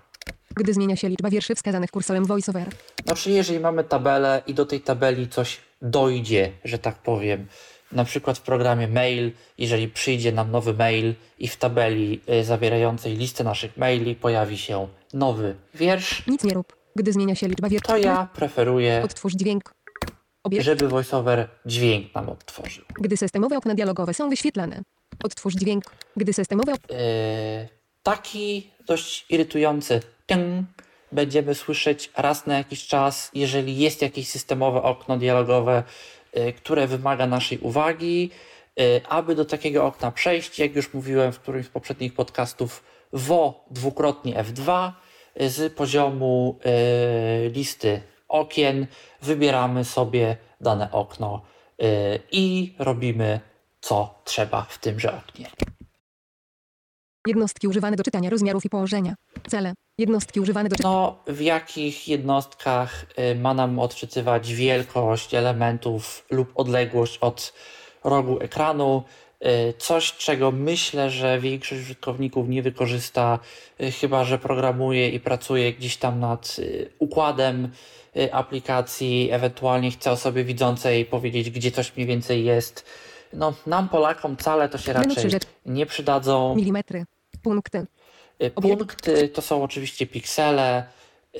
Gdy 0.55 0.73
zmienia 0.73 0.95
się 0.95 1.09
liczba 1.09 1.29
wierszy 1.29 1.55
wskazanych 1.55 1.91
kursorem 1.91 2.25
voiceover. 2.25 2.67
Znaczy, 3.05 3.31
jeżeli 3.31 3.59
mamy 3.59 3.83
tabelę 3.83 4.41
i 4.47 4.53
do 4.53 4.65
tej 4.65 4.81
tabeli 4.81 5.29
coś 5.29 5.57
dojdzie, 5.81 6.51
że 6.63 6.79
tak 6.79 6.95
powiem, 6.95 7.47
na 7.93 8.03
przykład 8.05 8.37
w 8.37 8.41
programie 8.41 8.87
mail, 8.87 9.31
jeżeli 9.57 9.87
przyjdzie 9.87 10.31
nam 10.31 10.51
nowy 10.51 10.73
mail 10.73 11.13
i 11.39 11.47
w 11.47 11.57
tabeli 11.57 12.21
y, 12.29 12.43
zawierającej 12.43 13.15
listę 13.17 13.43
naszych 13.43 13.77
maili 13.77 14.15
pojawi 14.15 14.57
się 14.57 14.87
nowy 15.13 15.55
wiersz, 15.73 16.27
Nic 16.27 16.43
nie 16.43 16.53
rób. 16.53 16.75
Gdy 16.95 17.13
zmienia 17.13 17.35
się 17.35 17.47
liczba 17.47 17.69
wierszy. 17.69 17.87
to 17.87 17.97
ja 17.97 18.27
preferuję, 18.35 19.01
Odtwórz 19.05 19.33
dźwięk. 19.33 19.73
Obiekt. 20.43 20.65
żeby 20.65 20.87
VoiceOver 20.87 21.47
dźwięk 21.65 22.15
nam 22.15 22.29
odtworzył. 22.29 22.85
Gdy 23.01 23.17
systemowe 23.17 23.57
okna 23.57 23.75
dialogowe 23.75 24.13
są 24.13 24.29
wyświetlane. 24.29 24.81
Odtwórz 25.23 25.53
dźwięk. 25.53 25.83
Gdy 26.17 26.33
systemowe 26.33 26.71
Yy, 26.71 26.97
taki 28.03 28.71
dość 28.87 29.25
irytujący 29.29 30.01
ting 30.27 30.65
będziemy 31.11 31.55
słyszeć 31.55 32.11
raz 32.17 32.45
na 32.47 32.57
jakiś 32.57 32.87
czas, 32.87 33.31
jeżeli 33.33 33.77
jest 33.77 34.01
jakieś 34.01 34.27
systemowe 34.29 34.81
okno 34.81 35.17
dialogowe, 35.17 35.83
które 36.57 36.87
wymaga 36.87 37.27
naszej 37.27 37.59
uwagi. 37.59 38.29
Yy, 38.77 39.01
aby 39.09 39.35
do 39.35 39.45
takiego 39.45 39.85
okna 39.85 40.11
przejść, 40.11 40.59
jak 40.59 40.75
już 40.75 40.93
mówiłem 40.93 41.31
w 41.31 41.39
którymś 41.39 41.65
z 41.65 41.69
poprzednich 41.69 42.13
podcastów, 42.13 42.83
WO 43.13 43.65
dwukrotnie 43.71 44.43
F2 44.43 44.91
yy, 45.35 45.49
z 45.49 45.73
poziomu 45.73 46.59
listy 47.51 48.01
okien 48.27 48.87
wybieramy 49.21 49.85
sobie 49.85 50.37
dane 50.61 50.91
okno 50.91 51.41
i 52.31 52.75
robimy 52.79 53.39
co 53.81 54.15
trzeba 54.23 54.61
w 54.61 54.77
tymże 54.77 55.17
oknie. 55.17 55.49
jednostki 57.27 57.67
używane 57.67 57.95
do 57.95 58.03
czytania 58.03 58.29
rozmiarów 58.29 58.65
i 58.65 58.69
położenia. 58.69 59.15
Cele. 59.47 59.73
Jednostki 59.97 60.39
używane 60.39 60.69
do. 60.69 60.75
No, 60.83 61.15
w 61.27 61.41
jakich 61.41 62.07
jednostkach 62.07 63.05
y, 63.31 63.35
ma 63.35 63.53
nam 63.53 63.79
odczytywać 63.79 64.53
wielkość 64.53 65.33
elementów 65.33 66.25
lub 66.31 66.51
odległość 66.55 67.17
od 67.17 67.53
rogu 68.03 68.39
ekranu. 68.39 69.03
Y, 69.45 69.73
Coś, 69.77 70.13
czego 70.13 70.51
myślę, 70.51 71.09
że 71.09 71.39
większość 71.39 71.81
użytkowników 71.81 72.49
nie 72.49 72.61
wykorzysta, 72.61 73.39
y, 73.81 73.91
chyba 73.91 74.23
że 74.23 74.39
programuje 74.39 75.09
i 75.09 75.19
pracuje 75.19 75.73
gdzieś 75.73 75.97
tam 75.97 76.19
nad 76.19 76.57
układem 76.99 77.71
aplikacji, 78.31 79.29
ewentualnie 79.31 79.91
chce 79.91 80.11
osobie 80.11 80.43
widzącej 80.43 81.05
powiedzieć, 81.05 81.49
gdzie 81.49 81.71
coś 81.71 81.95
mniej 81.95 82.07
więcej 82.07 82.45
jest. 82.45 82.85
No, 83.33 83.53
nam 83.67 83.89
Polakom 83.89 84.37
cale 84.37 84.69
to 84.69 84.77
się 84.77 84.93
raczej 84.93 85.31
nie 85.65 85.85
przydadzą. 85.85 86.55
Milimetry. 86.55 87.05
Punkty. 87.43 87.85
Y, 88.43 88.51
Punkty 88.51 89.29
to 89.29 89.41
są 89.41 89.63
oczywiście 89.63 90.07
piksele. 90.07 90.83
y, 91.35 91.39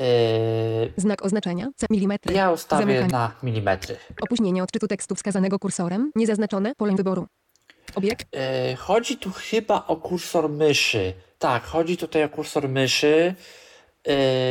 Znak 0.97 1.25
oznaczenia. 1.25 1.67
Milimetry. 1.89 2.33
Ja 2.35 2.51
ustawię 2.51 2.81
Zamykanie. 2.85 3.11
na 3.11 3.31
milimetry. 3.43 3.95
Opóźnienie 4.21 4.63
odczytu 4.63 4.87
tekstu 4.87 5.15
wskazanego 5.15 5.59
kursorem. 5.59 6.11
Niezaznaczone. 6.15 6.75
Pole 6.77 6.95
wyboru. 6.95 7.27
Obiekt. 7.95 8.35
Y, 8.71 8.75
Chodzi 8.75 9.17
tu 9.17 9.31
chyba 9.31 9.83
o 9.87 9.95
kursor 9.95 10.49
myszy. 10.49 11.13
Tak, 11.39 11.63
chodzi 11.63 11.97
tutaj 11.97 12.23
o 12.23 12.29
kursor 12.29 12.69
myszy. 12.69 13.35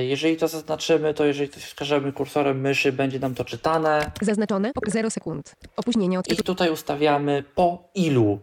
Jeżeli 0.09 0.37
to 0.37 0.49
zaznaczymy, 0.49 1.15
to 1.15 1.25
jeżeli 1.25 1.49
coś 1.51 1.63
wskażemy 1.65 2.13
kursorem 2.13 2.61
myszy, 2.61 2.93
będzie 2.93 3.19
nam 3.19 3.35
to 3.35 3.45
czytane. 3.45 4.11
Zaznaczone. 4.23 4.73
0 4.87 5.11
sekund. 5.11 5.55
Opóźnienie 5.77 6.15
I 6.15 6.19
odczytu. 6.19 6.43
tutaj 6.45 6.71
ustawiamy 6.71 7.45
po 7.55 7.89
ilu 7.95 8.39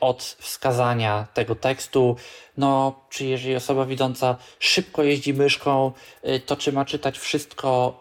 od 0.00 0.22
wskazania 0.22 1.26
tego 1.34 1.54
tekstu. 1.54 2.16
No, 2.56 3.00
czy 3.10 3.24
jeżeli 3.24 3.56
osoba 3.56 3.86
widząca 3.86 4.36
szybko 4.58 5.02
jeździ 5.02 5.34
myszką, 5.34 5.92
y, 6.28 6.40
to 6.40 6.56
czy 6.56 6.72
ma 6.72 6.84
czytać 6.84 7.18
wszystko, 7.18 7.98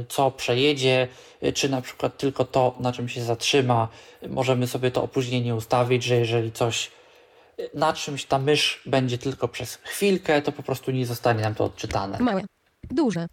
y, 0.00 0.04
co 0.08 0.30
przejedzie, 0.30 1.08
y, 1.44 1.52
czy 1.52 1.68
na 1.68 1.80
przykład 1.82 2.18
tylko 2.18 2.44
to, 2.44 2.74
na 2.80 2.92
czym 2.92 3.08
się 3.08 3.22
zatrzyma. 3.22 3.88
Możemy 4.28 4.66
sobie 4.66 4.90
to 4.90 5.02
opóźnienie 5.02 5.54
ustawić, 5.54 6.04
że 6.04 6.16
jeżeli 6.16 6.52
coś 6.52 6.90
y, 7.60 7.70
na 7.74 7.92
czymś 7.92 8.24
ta 8.24 8.38
mysz 8.38 8.82
będzie 8.86 9.18
tylko 9.18 9.48
przez 9.48 9.74
chwilkę, 9.74 10.42
to 10.42 10.52
po 10.52 10.62
prostu 10.62 10.90
nie 10.90 11.06
zostanie 11.06 11.42
nam 11.42 11.54
to 11.54 11.64
odczytane. 11.64 12.18
Małe. 12.18 12.42
Duże. 12.90 13.26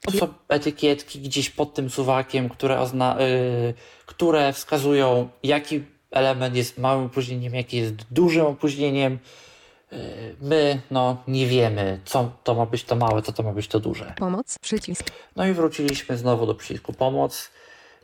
To 0.00 0.10
są 0.10 0.34
etykietki 0.48 1.20
gdzieś 1.20 1.50
pod 1.50 1.74
tym 1.74 1.90
suwakiem, 1.90 2.48
które, 2.48 2.76
ozna- 2.80 3.20
y, 3.20 3.74
które 4.06 4.52
wskazują, 4.52 5.28
jaki 5.42 5.82
element 6.10 6.56
jest 6.56 6.78
małym 6.78 7.06
opóźnieniem, 7.06 7.54
jaki 7.54 7.76
jest 7.76 7.94
dużym 8.10 8.46
opóźnieniem. 8.46 9.18
Y, 9.92 10.36
my 10.40 10.80
no, 10.90 11.22
nie 11.28 11.46
wiemy, 11.46 12.00
co 12.04 12.32
to 12.44 12.54
ma 12.54 12.66
być 12.66 12.84
to 12.84 12.96
małe, 12.96 13.22
co 13.22 13.32
to 13.32 13.42
ma 13.42 13.52
być 13.52 13.68
to 13.68 13.80
duże. 13.80 14.14
Pomoc. 14.18 14.58
Przycisk. 14.58 15.10
No 15.36 15.46
i 15.46 15.52
wróciliśmy 15.52 16.16
znowu 16.16 16.46
do 16.46 16.54
przycisku 16.54 16.92
pomoc. 16.92 17.50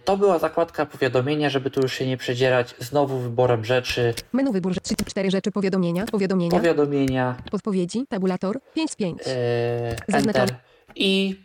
To 0.05 0.17
była 0.17 0.39
zakładka 0.39 0.87
powiadomienia, 0.87 1.51
żeby 1.51 1.71
tu 1.71 1.81
już 1.81 1.93
się 1.93 2.07
nie 2.07 2.17
przedzierać. 2.17 2.75
Znowu 2.79 3.19
wyborem 3.19 3.65
rzeczy, 3.65 4.15
Menu 4.33 4.53
wybór. 4.53 4.81
3 4.83 4.95
4 5.07 5.31
rzeczy 5.31 5.51
powiadomienia. 5.53 6.05
Powiadomienia. 6.07 6.59
powiadomienia, 6.59 7.37
Podpowiedzi. 7.51 8.07
Tabulator. 8.09 8.59
5 8.75 8.91
z 8.91 8.97
5. 8.97 9.21
y, 9.21 9.25
Zaznaczam. 10.09 10.43
Enter 10.43 10.57
i 10.97 11.41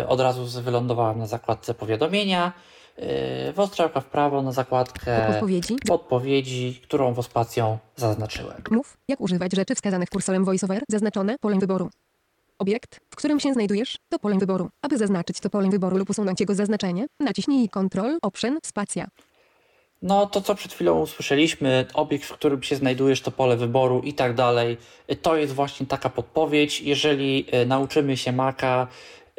y, 0.00 0.06
od 0.06 0.20
razu 0.20 0.62
wylądowałem 0.62 1.18
na 1.18 1.26
zakładce 1.26 1.74
powiadomienia. 1.74 2.52
Y, 2.98 3.52
w 3.52 3.66
strzałka 3.66 4.00
w 4.00 4.04
prawo 4.04 4.42
na 4.42 4.52
zakładkę 4.52 5.26
Podpowiedzi. 5.26 5.76
podpowiedzi, 5.86 6.80
którą 6.82 7.14
wospacją 7.14 7.78
zaznaczyłem. 7.96 8.62
Mów, 8.70 8.96
jak 9.08 9.20
używać 9.20 9.52
rzeczy 9.52 9.74
wskazanych 9.74 10.08
kursorem 10.08 10.44
VoiceOver, 10.44 10.82
zaznaczone 10.88 11.36
polem 11.40 11.60
wyboru. 11.60 11.90
Obiekt, 12.58 13.00
w 13.10 13.16
którym 13.16 13.40
się 13.40 13.52
znajdujesz, 13.52 13.96
to 14.08 14.18
polem 14.18 14.38
wyboru. 14.38 14.70
Aby 14.82 14.98
zaznaczyć 14.98 15.40
to 15.40 15.50
polem 15.50 15.70
wyboru 15.70 15.96
lub 15.96 16.10
usunąć 16.10 16.40
jego 16.40 16.54
zaznaczenie, 16.54 17.06
naciśnij 17.20 17.68
Ctrl, 17.68 18.18
Option, 18.22 18.58
Spacja. 18.64 19.08
No 20.02 20.26
to, 20.26 20.40
co 20.40 20.54
przed 20.54 20.72
chwilą 20.72 21.00
usłyszeliśmy, 21.00 21.86
obiekt, 21.94 22.24
w 22.24 22.32
którym 22.32 22.62
się 22.62 22.76
znajdujesz, 22.76 23.20
to 23.20 23.30
pole 23.30 23.56
wyboru 23.56 24.00
i 24.04 24.14
tak 24.14 24.34
dalej, 24.34 24.76
to 25.22 25.36
jest 25.36 25.52
właśnie 25.52 25.86
taka 25.86 26.10
podpowiedź. 26.10 26.80
Jeżeli 26.80 27.46
e, 27.50 27.66
nauczymy 27.66 28.16
się 28.16 28.32
Maca, 28.32 28.86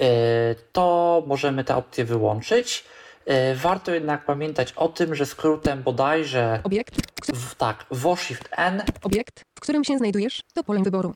e, 0.01 0.55
to 0.71 1.23
możemy 1.27 1.63
te 1.63 1.75
opcje 1.75 2.05
wyłączyć. 2.05 2.83
E, 3.27 3.55
Warto 3.55 3.93
jednak 3.93 4.25
pamiętać 4.25 4.73
o 4.75 4.87
tym, 4.87 5.15
że 5.15 5.25
skrótem 5.25 5.83
bodajże 5.83 6.59
Obiekt, 6.63 6.95
w, 7.33 7.55
tak, 7.55 7.85
WOShift 7.91 8.49
N 8.51 8.83
obiekt, 9.03 9.41
w 9.55 9.59
którym 9.59 9.83
się 9.83 9.97
znajdujesz, 9.97 10.41
to 10.53 10.63
pole 10.63 10.83
wyboru. 10.83 11.13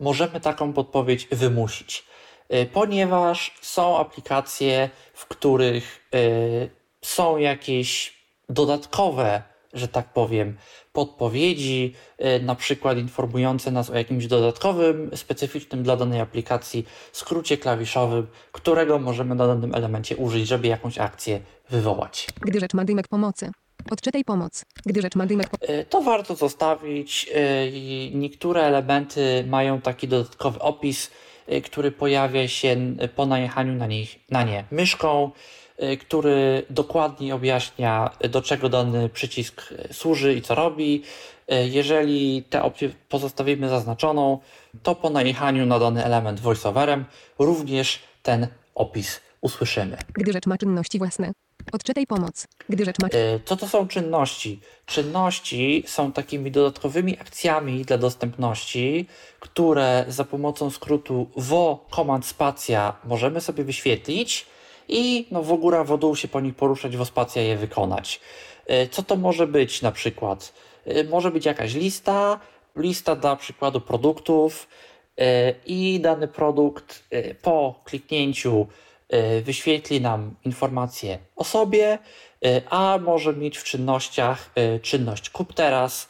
Możemy 0.00 0.40
taką 0.40 0.72
podpowiedź 0.72 1.28
wymusić, 1.32 2.04
Y, 2.54 2.66
ponieważ 2.66 3.54
są 3.60 3.98
aplikacje, 3.98 4.90
w 5.14 5.26
których 5.26 6.08
y, 6.14 6.70
są 7.02 7.36
jakieś 7.36 8.14
dodatkowe, 8.48 9.42
że 9.72 9.88
tak 9.88 10.12
powiem, 10.12 10.56
podpowiedzi, 10.92 11.94
y, 12.38 12.42
na 12.42 12.54
przykład 12.54 12.98
informujące 12.98 13.70
nas 13.70 13.90
o 13.90 13.94
jakimś 13.96 14.26
dodatkowym, 14.26 15.10
specyficznym 15.14 15.82
dla 15.82 15.96
danej 15.96 16.20
aplikacji 16.20 16.86
skrócie 17.12 17.58
klawiszowym, 17.58 18.26
którego 18.52 18.98
możemy 18.98 19.34
na 19.34 19.46
danym 19.46 19.74
elemencie 19.74 20.16
użyć, 20.16 20.48
żeby 20.48 20.68
jakąś 20.68 20.98
akcję 20.98 21.40
wywołać. 21.70 22.26
gdy 22.40 22.60
rzecz 22.60 22.74
ma 22.74 22.84
dymek 22.84 23.08
pomocy. 23.08 23.50
Odczytaj 23.90 24.24
pomoc. 24.24 24.64
Gdy 24.86 25.02
rzecz 25.02 25.16
ma 25.16 25.26
dymek 25.26 25.46
Y, 25.68 25.84
To 25.90 26.00
warto 26.02 26.34
zostawić. 26.34 27.30
i 27.72 28.12
Niektóre 28.14 28.62
elementy 28.62 29.44
mają 29.48 29.80
taki 29.80 30.08
dodatkowy 30.08 30.58
opis, 30.60 31.10
który 31.64 31.90
pojawia 31.92 32.48
się 32.48 32.76
po 33.16 33.26
najechaniu 33.26 33.72
na, 33.74 33.86
nich, 33.86 34.18
na 34.30 34.42
nie 34.42 34.64
myszką, 34.70 35.30
który 36.00 36.62
dokładnie 36.70 37.34
objaśnia, 37.34 38.10
y, 38.24 38.28
do 38.28 38.42
czego 38.42 38.68
dany 38.68 39.08
przycisk 39.08 39.72
y, 39.72 39.94
służy 39.94 40.34
i 40.34 40.42
co 40.42 40.54
robi. 40.54 41.02
Y, 41.52 41.68
Jeżeli 41.68 42.42
tę 42.42 42.62
opcję 42.62 42.90
pozostawimy 43.08 43.68
zaznaczoną, 43.68 44.38
to 44.82 44.94
po 44.94 45.10
najechaniu 45.10 45.66
na 45.66 45.78
dany 45.78 46.04
element 46.04 46.40
voiceoverem 46.40 47.04
również 47.38 47.98
ten 48.22 48.46
opis 48.74 49.20
usłyszymy. 49.40 49.96
Gdy 50.12 50.32
rzecz 50.32 50.46
ma 50.46 50.58
czynności 50.58 50.98
własne. 50.98 51.32
Odczytaj 51.72 52.06
pomoc. 52.06 52.46
Gdy 52.68 52.84
rzecz 52.84 52.98
ma 53.02 53.08
Co 53.44 53.56
to 53.56 53.68
są 53.68 53.88
czynności? 53.88 54.60
Czynności 54.86 55.84
są 55.86 56.12
takimi 56.12 56.50
dodatkowymi 56.50 57.18
akcjami 57.18 57.84
dla 57.84 57.98
dostępności, 57.98 59.06
które 59.40 60.04
za 60.08 60.24
pomocą 60.24 60.70
skrótu 60.70 61.30
wo 61.36 61.86
command 61.94 62.26
spacja 62.26 62.96
możemy 63.04 63.40
sobie 63.40 63.64
wyświetlić 63.64 64.46
i 64.88 65.26
no, 65.30 65.42
w 65.42 65.56
góra, 65.60 65.84
w 65.84 65.98
dół 65.98 66.16
się 66.16 66.28
po 66.28 66.40
nich 66.40 66.54
poruszać, 66.54 66.96
wo 66.96 67.04
spacja 67.04 67.42
je 67.42 67.56
wykonać. 67.56 68.20
E, 68.66 68.86
Co 68.88 69.02
to 69.02 69.16
może 69.16 69.46
być 69.46 69.82
na 69.82 69.92
przykład? 69.92 70.52
E, 70.86 71.04
Może 71.04 71.30
być 71.30 71.46
jakaś 71.46 71.74
lista, 71.74 72.40
lista 72.76 73.16
dla 73.16 73.36
przykładu 73.36 73.80
produktów 73.80 74.68
e, 75.18 75.54
i 75.66 76.00
dany 76.00 76.28
produkt 76.28 77.04
po 77.42 77.80
kliknięciu 77.84 78.66
wyświetli 79.42 80.00
nam 80.00 80.34
informacje 80.44 81.18
o 81.36 81.44
sobie, 81.44 81.98
a 82.70 82.98
może 83.02 83.32
mieć 83.32 83.58
w 83.58 83.64
czynnościach 83.64 84.50
czynność 84.82 85.30
kup 85.30 85.52
teraz, 85.52 86.08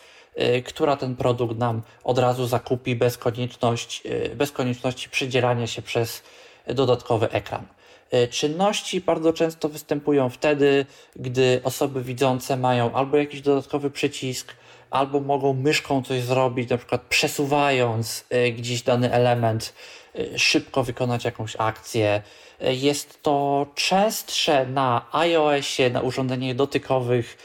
która 0.65 0.97
ten 0.97 1.17
produkt 1.17 1.59
nam 1.59 1.83
od 2.05 2.19
razu 2.19 2.47
zakupi 2.47 2.97
bez, 2.97 3.19
konieczność, 3.19 4.03
bez 4.37 4.53
konieczności 4.53 5.11
przedzierania 5.11 5.67
się 5.67 5.83
przez 5.83 6.23
dodatkowy 6.67 7.31
ekran. 7.31 7.67
E, 8.13 8.29
Czynności 8.29 9.01
bardzo 9.01 9.33
często 9.33 9.69
występują 9.69 10.29
wtedy, 10.29 10.87
gdy 11.17 11.61
osoby 11.65 12.03
widzące 12.03 12.57
mają 12.57 12.93
albo 12.93 13.17
jakiś 13.17 13.41
dodatkowy 13.41 13.91
przycisk, 13.91 14.55
albo 14.91 15.21
mogą 15.21 15.53
myszką 15.55 16.03
coś 16.03 16.23
zrobić, 16.23 16.71
na 16.71 16.79
przykład 16.79 17.03
przesuwając 17.09 18.25
e, 18.31 18.51
gdzieś 18.51 18.83
dany 18.83 19.13
element, 19.13 19.75
e, 20.15 20.39
szybko 20.39 20.85
wykonać 20.85 21.25
jakąś 21.25 21.57
akcję. 21.59 22.23
Jest 22.61 23.23
to 23.23 23.67
częstsze 23.75 24.67
na 24.67 25.07
iOSie, 25.13 25.91
na 25.91 26.01
urządzeniach 26.01 26.57
dotykowych 26.57 27.39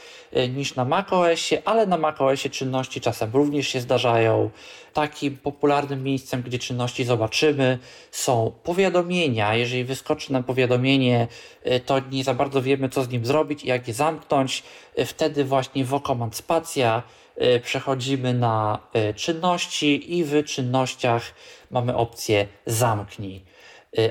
niż 0.48 0.74
na 0.74 0.84
macOSie, 0.84 1.62
ale 1.64 1.86
na 1.86 1.96
macOSie 1.96 2.50
czynności 2.50 3.00
czasem 3.00 3.30
również 3.32 3.68
się 3.68 3.80
zdarzają. 3.80 4.50
Takim 4.92 5.36
popularnym 5.36 6.02
miejscem, 6.02 6.42
gdzie 6.42 6.58
czynności 6.58 7.04
zobaczymy, 7.04 7.78
są 8.10 8.52
powiadomienia. 8.62 9.54
Jeżeli 9.54 9.84
wyskoczy 9.84 10.32
nam 10.32 10.44
powiadomienie, 10.44 11.28
e, 11.64 11.80
to 11.80 12.00
nie 12.10 12.24
za 12.24 12.34
bardzo 12.34 12.62
wiemy, 12.62 12.88
co 12.88 13.02
z 13.02 13.08
nim 13.08 13.26
zrobić 13.26 13.64
i 13.64 13.68
jak 13.68 13.88
je 13.88 13.94
zamknąć. 13.94 14.62
E, 14.96 15.04
Wtedy 15.04 15.44
właśnie 15.44 15.84
w 15.84 16.00
Command 16.00 16.36
Spacja 16.36 17.02
e, 17.36 17.60
przechodzimy 17.60 18.34
na 18.34 18.78
e, 18.92 19.14
czynności 19.14 20.18
i 20.18 20.24
w 20.24 20.44
czynnościach 20.44 21.22
mamy 21.70 21.96
opcję 21.96 22.46
zamknij. 22.66 23.44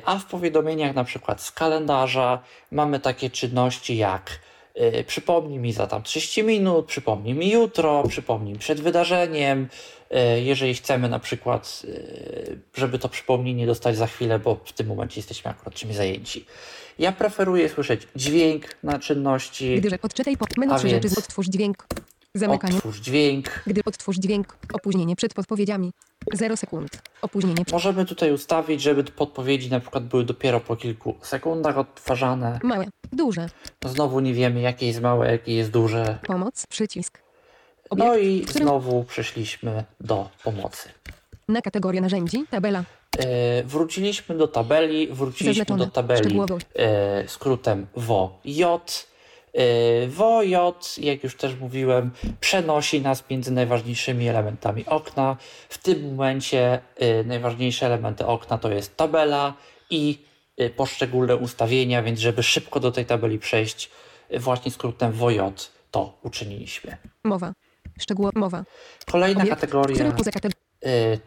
A 0.06 0.20
w 0.20 0.26
powiadomieniach 0.26 0.96
na 0.96 1.04
przykład 1.04 1.42
z 1.42 1.52
kalendarza 1.52 2.40
mamy 2.72 3.00
takie 3.00 3.30
czynności 3.30 3.98
jak 3.98 4.40
przypomnij 5.08 5.60
mi 5.60 5.74
za 5.74 5.88
tam 5.88 6.04
30 6.04 6.44
minut, 6.44 6.86
przypomnij 6.86 7.34
mi 7.34 7.52
jutro, 7.52 8.04
przypomnij 8.08 8.54
mi 8.54 8.60
przed 8.60 8.82
wydarzeniem. 8.82 9.68
Y, 10.12 10.42
Jeżeli 10.42 10.74
chcemy 10.74 11.10
na 11.10 11.20
przykład, 11.20 11.82
y, 11.86 12.60
żeby 12.76 13.00
to 13.00 13.10
przypomnienie 13.10 13.66
dostać 13.66 13.98
za 13.98 14.08
chwilę, 14.08 14.40
bo 14.40 14.60
w 14.66 14.74
tym 14.74 14.88
momencie 14.88 15.20
jesteśmy 15.20 15.52
akurat 15.52 15.74
czymś 15.74 15.96
zajęci. 15.96 16.46
Ja 17.00 17.12
preferuję 17.12 17.70
słyszeć 17.70 18.02
dźwięk 18.16 18.66
na 18.84 19.00
czynności, 19.00 19.76
Gdy 19.76 19.90
rzecz 19.90 20.06
odczytaj 20.06 20.38
po 20.38 20.46
menu 20.58 20.80
rzeczy 20.80 21.08
odtwórz 21.18 21.48
dźwięk. 21.48 21.88
Zamykanie. 22.40 22.76
otwórz 22.76 23.00
dźwięk. 23.00 23.64
Gdy 23.68 23.82
odtwórz 23.86 24.18
dźwięk. 24.18 24.58
Opóźnienie 24.74 25.16
przed 25.16 25.34
podpowiedziami. 25.34 25.92
0 26.34 26.58
sekund. 26.58 26.90
Opóźnienie 27.22 27.56
przed... 27.66 27.74
Możemy 27.74 28.06
tutaj 28.06 28.32
ustawić, 28.32 28.82
żeby 28.82 29.04
podpowiedzi 29.04 29.70
na 29.70 29.80
przykład 29.80 30.04
były 30.06 30.24
dopiero 30.24 30.60
po 30.60 30.76
kilku 30.76 31.16
sekundach 31.22 31.78
odtwarzane. 31.78 32.60
Małe. 32.64 32.86
Duże. 33.12 33.50
No 33.84 33.90
Znowu 33.90 34.20
nie 34.20 34.34
wiemy, 34.34 34.62
jakie 34.62 34.88
jest 34.88 35.02
małe, 35.02 35.32
jakie 35.32 35.54
jest 35.56 35.72
duże. 35.72 36.18
Pomoc. 36.28 36.68
Przycisk. 36.68 37.20
No 37.98 38.06
Obiekt, 38.06 38.24
i 38.26 38.42
w 38.46 38.50
którym... 38.50 38.68
znowu 38.68 39.04
przeszliśmy 39.04 39.84
do 40.02 40.30
pomocy. 40.44 40.90
Na 41.48 41.62
kategorię 41.62 42.02
narzędzi. 42.02 42.46
Tabela. 42.50 42.84
E, 43.20 43.64
wróciliśmy 43.64 44.38
do 44.38 44.48
tabeli, 44.48 45.08
wróciliśmy 45.08 45.54
Zaznaczone. 45.54 45.86
do 45.86 45.92
tabeli 45.92 46.40
e, 46.76 47.28
skrótem 47.28 47.88
WOJ. 47.96 48.64
E, 49.58 50.08
WOJ, 50.08 50.56
jak 50.98 51.24
już 51.24 51.36
też 51.36 51.56
mówiłem, 51.56 52.12
przenosi 52.40 53.02
nas 53.02 53.30
między 53.30 53.52
najważniejszymi 53.52 54.28
elementami 54.28 54.86
okna. 54.86 55.38
W 55.70 55.78
tym 55.78 56.10
momencie 56.10 56.80
e, 56.96 57.24
najważniejsze 57.24 57.86
elementy 57.86 58.26
okna 58.26 58.58
to 58.58 58.72
jest 58.72 58.98
tabela 58.98 59.54
i 59.90 60.20
e, 60.58 60.70
poszczególne 60.70 61.36
ustawienia, 61.36 62.04
więc 62.04 62.20
żeby 62.20 62.44
szybko 62.44 62.80
do 62.80 62.92
tej 62.92 63.06
tabeli 63.06 63.40
przejść, 63.40 63.90
właśnie 64.40 64.72
skrótem 64.72 65.12
WOJ 65.12 65.40
to 65.92 66.18
uczyniliśmy. 66.24 66.98
Mowa. 67.24 67.54
Szczegóło. 68.00 68.30
Mowa. 68.36 68.64
Kolejna 69.12 69.42
Obiekt, 69.42 69.56
kategoria 69.56 69.96
którym 69.96 70.12
poza 70.12 70.32
kategorią... 70.32 70.54
y, 70.54 70.57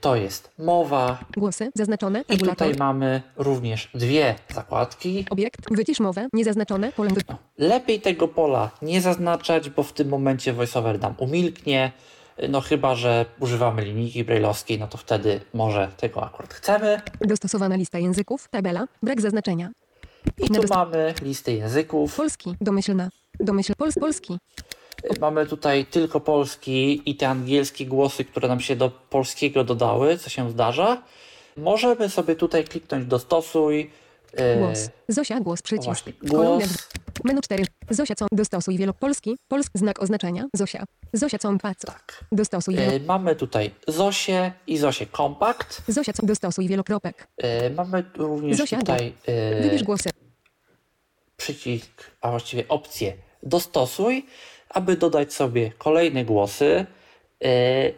to 0.00 0.16
jest 0.16 0.50
mowa. 0.58 1.18
Głosy. 1.36 1.70
Zaznaczone. 1.74 2.24
I 2.28 2.38
tutaj 2.38 2.74
mamy 2.78 3.22
również 3.36 3.90
dwie 3.94 4.34
zakładki. 4.54 5.24
Obiekt. 5.30 5.60
Wycisz 5.70 6.00
mowę. 6.00 6.28
Niezaznaczone. 6.32 6.92
Pole 6.92 7.10
wy... 7.10 7.20
Lepiej 7.58 8.00
tego 8.00 8.28
pola 8.28 8.70
nie 8.82 9.00
zaznaczać, 9.00 9.70
bo 9.70 9.82
w 9.82 9.92
tym 9.92 10.08
momencie 10.08 10.52
voiceover 10.52 11.00
nam 11.00 11.14
umilknie. 11.18 11.92
No 12.48 12.60
chyba, 12.60 12.94
że 12.94 13.26
używamy 13.40 13.84
linijki 13.84 14.24
brailleowskiej, 14.24 14.78
no 14.78 14.88
to 14.88 14.98
wtedy 14.98 15.40
może 15.54 15.88
tego 15.96 16.24
akurat 16.24 16.54
chcemy. 16.54 17.00
Dostosowana 17.20 17.76
lista 17.76 17.98
języków. 17.98 18.48
Tabela. 18.48 18.86
Brak 19.02 19.20
zaznaczenia. 19.20 19.70
I 20.38 20.48
tu 20.48 20.62
mamy 20.70 21.14
listę 21.22 21.52
języków. 21.52 22.16
Polski. 22.16 22.54
Domyślna. 22.60 23.08
Domyśl. 23.40 23.72
Pols. 23.78 23.94
Polski. 23.94 24.38
Mamy 25.20 25.46
tutaj 25.46 25.86
tylko 25.86 26.20
polski 26.20 27.02
i 27.10 27.16
te 27.16 27.28
angielskie 27.28 27.86
głosy, 27.86 28.24
które 28.24 28.48
nam 28.48 28.60
się 28.60 28.76
do 28.76 28.90
polskiego 28.90 29.64
dodały, 29.64 30.18
co 30.18 30.30
się 30.30 30.50
zdarza. 30.50 31.02
Możemy 31.56 32.08
sobie 32.08 32.36
tutaj 32.36 32.64
kliknąć 32.64 33.04
dostosuj. 33.06 33.90
y, 34.40 34.56
Głos. 34.58 34.90
Zosia. 35.08 35.40
Głos. 35.40 35.62
Przycisk. 35.62 36.04
głos. 36.22 36.64
Menu 37.24 37.40
4. 37.40 37.64
Zosia 37.90 38.14
co? 38.14 38.26
Dostosuj 38.32 38.78
wielopolski. 38.78 39.36
Polski. 39.48 39.78
Znak 39.78 40.02
oznaczenia. 40.02 40.44
Zosia. 40.54 40.84
Zosia 41.12 41.38
co? 41.38 41.58
Pac. 41.62 41.78
Tak. 41.78 42.24
Dostosuj 42.32 42.76
wielo... 42.76 42.92
Y, 42.92 43.00
Mamy 43.00 43.36
tutaj 43.36 43.70
Zosię 43.88 44.52
i 44.66 44.78
Zosię 44.78 45.06
Kompakt. 45.06 45.82
Zosia 45.88 46.12
co? 46.12 46.26
Dostosuj 46.26 46.68
wielokropek. 46.68 47.26
Y, 47.44 47.70
Mamy 47.70 48.04
również 48.16 48.56
Zosia, 48.56 48.78
tutaj 48.78 49.12
Wybierz 49.62 49.82
głosy. 49.84 50.10
przycisk, 51.36 51.90
a 52.20 52.30
właściwie 52.30 52.68
opcję 52.68 53.12
dostosuj, 53.42 54.26
aby 54.70 54.96
dodać 54.96 55.32
sobie 55.34 55.72
kolejne 55.78 56.24
głosy. 56.24 56.86
Y, 57.44 57.94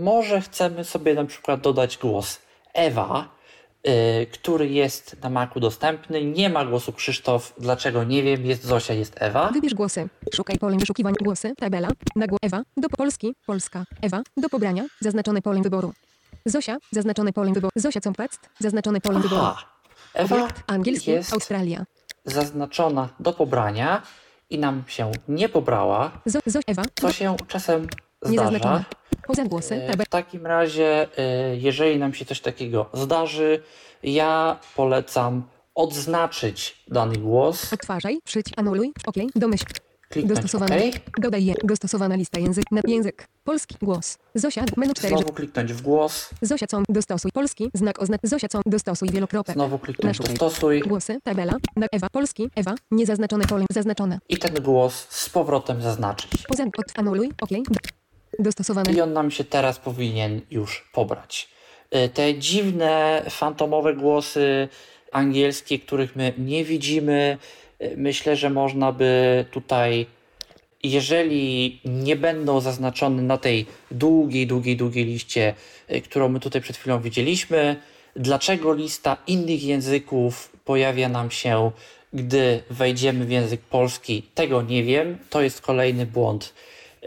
Może 0.00 0.40
chcemy 0.40 0.84
sobie 0.84 1.14
na 1.14 1.24
przykład 1.24 1.60
dodać 1.60 1.98
głos 1.98 2.38
Ewa, 2.74 3.28
y, 3.88 4.26
który 4.26 4.68
jest 4.68 5.16
na 5.22 5.30
Macu 5.30 5.60
dostępny. 5.60 6.24
Nie 6.24 6.48
ma 6.50 6.64
głosu 6.64 6.92
Krzysztof, 6.92 7.54
dlaczego 7.58 8.04
nie 8.04 8.22
wiem, 8.22 8.46
jest 8.46 8.64
Zosia, 8.64 8.94
jest 8.94 9.14
Ewa. 9.22 9.50
Wybierz 9.52 9.74
głosy. 9.74 10.08
Szukaj 10.34 10.58
polem 10.58 10.78
wyszukiwań 10.78 11.14
głosy. 11.22 11.52
Tabela. 11.56 11.88
Na 12.16 12.26
głos 12.26 12.38
Ewa. 12.42 12.62
Do 12.76 12.88
Polski. 12.88 13.34
Polska. 13.46 13.84
Ewa. 14.02 14.22
Do 14.36 14.48
pobrania. 14.48 14.84
Zaznaczone 15.00 15.42
polem 15.42 15.62
wyboru. 15.62 15.92
Zosia. 16.46 16.76
Zaznaczone 16.90 17.32
polem 17.32 17.54
wyboru. 17.54 17.70
Zosia 17.76 18.00
Compast. 18.00 18.40
Zaznaczone 18.58 19.00
polem 19.00 19.22
wyboru. 19.22 19.42
Aha, 19.44 19.64
Ewa 20.14 20.36
Obiekt 20.36 20.62
angielski. 20.66 21.10
jest 21.10 21.32
Australia. 21.32 21.84
zaznaczona 22.24 23.08
do 23.20 23.32
pobrania 23.32 24.02
i 24.52 24.58
nam 24.58 24.84
się 24.86 25.12
nie 25.28 25.48
pobrała, 25.48 26.10
co 27.00 27.12
się 27.12 27.36
czasem 27.48 27.86
zdarza. 28.22 28.84
E. 29.70 29.96
W 29.96 30.08
takim 30.08 30.46
razie, 30.46 31.08
e, 31.18 31.56
jeżeli 31.56 31.98
nam 31.98 32.14
się 32.14 32.24
coś 32.24 32.40
takiego 32.40 32.90
zdarzy, 32.92 33.62
ja 34.02 34.56
polecam 34.76 35.42
odznaczyć 35.74 36.84
dany 36.88 37.16
głos, 37.16 37.72
Odtwarzaj. 37.72 38.18
Przyć. 38.24 38.46
Anuluj. 38.56 38.92
OK. 39.06 39.16
Domyśl. 39.36 39.64
Kliknąć 40.12 40.40
Dostosowana. 40.40 40.76
Dodaj 41.18 41.44
je. 41.44 41.54
Dostosowana 41.64 42.16
lista 42.16 42.40
język. 42.40 42.64
Na 42.70 42.80
język. 42.88 43.28
Polski. 43.44 43.76
Głos. 43.82 44.18
Zosia. 44.34 44.64
Menu 44.76 44.94
4. 44.94 45.16
znowu 45.16 45.32
kliknąć 45.32 45.72
w 45.72 45.82
głos, 45.82 46.30
Zosia 46.42 46.66
com. 46.66 46.84
Dostosuj. 46.88 47.32
Polski. 47.32 47.70
Znak 47.74 48.02
oznak. 48.02 48.20
Zosia 48.22 48.48
com. 48.48 48.62
Dostosuj. 48.66 49.08
Wielokropek. 49.08 49.54
znowu 49.54 49.78
kliknąć 49.78 50.18
Naszukaj. 50.18 50.36
dostosuj 50.38 50.80
Głosy. 50.80 51.18
Tabela. 51.24 51.52
Na 51.76 51.86
Ewa. 51.92 52.08
Polski. 52.10 52.50
Ewa. 52.56 52.74
Niezaznaczone 52.90 53.44
pole. 53.44 53.64
Zaznaczone. 53.72 54.18
i 54.28 54.36
ten 54.38 54.54
głos 54.62 55.06
z 55.10 55.28
powrotem 55.28 55.82
zaznaczyć. 55.82 56.30
Poza. 56.48 56.64
Od. 56.64 56.98
Anuluj. 56.98 57.30
OK. 57.40 57.50
Dostosowane. 58.38 58.92
I 58.92 59.00
on 59.00 59.12
nam 59.12 59.30
się 59.30 59.44
teraz 59.44 59.78
powinien 59.78 60.40
już 60.50 60.88
pobrać. 60.92 61.48
Y, 61.94 62.08
Te 62.08 62.38
dziwne, 62.38 63.22
fantomowe 63.30 63.94
głosy 63.94 64.68
angielskie, 65.12 65.78
których 65.78 66.16
my 66.16 66.32
nie 66.38 66.64
widzimy, 66.64 67.38
myślę, 67.96 68.36
że 68.36 68.50
można 68.50 68.92
by 68.92 69.44
tutaj, 69.50 70.06
jeżeli 70.82 71.80
nie 71.84 72.16
będą 72.16 72.60
zaznaczone 72.60 73.22
na 73.22 73.38
tej 73.38 73.66
długiej, 73.90 74.46
długiej, 74.46 74.76
długiej 74.76 75.04
liście, 75.04 75.54
y, 75.90 76.00
którą 76.00 76.28
my 76.28 76.40
tutaj 76.40 76.62
przed 76.62 76.76
chwilą 76.76 77.00
widzieliśmy, 77.00 77.76
dlaczego 78.16 78.74
lista 78.74 79.16
innych 79.26 79.64
języków 79.64 80.52
pojawia 80.64 81.08
nam 81.08 81.30
się, 81.30 81.70
gdy 82.12 82.62
wejdziemy 82.70 83.24
w 83.24 83.30
język 83.30 83.60
polski, 83.60 84.22
tego 84.34 84.62
nie 84.62 84.84
wiem. 84.84 85.18
To 85.30 85.42
jest 85.42 85.60
kolejny 85.60 86.06
błąd 86.06 86.54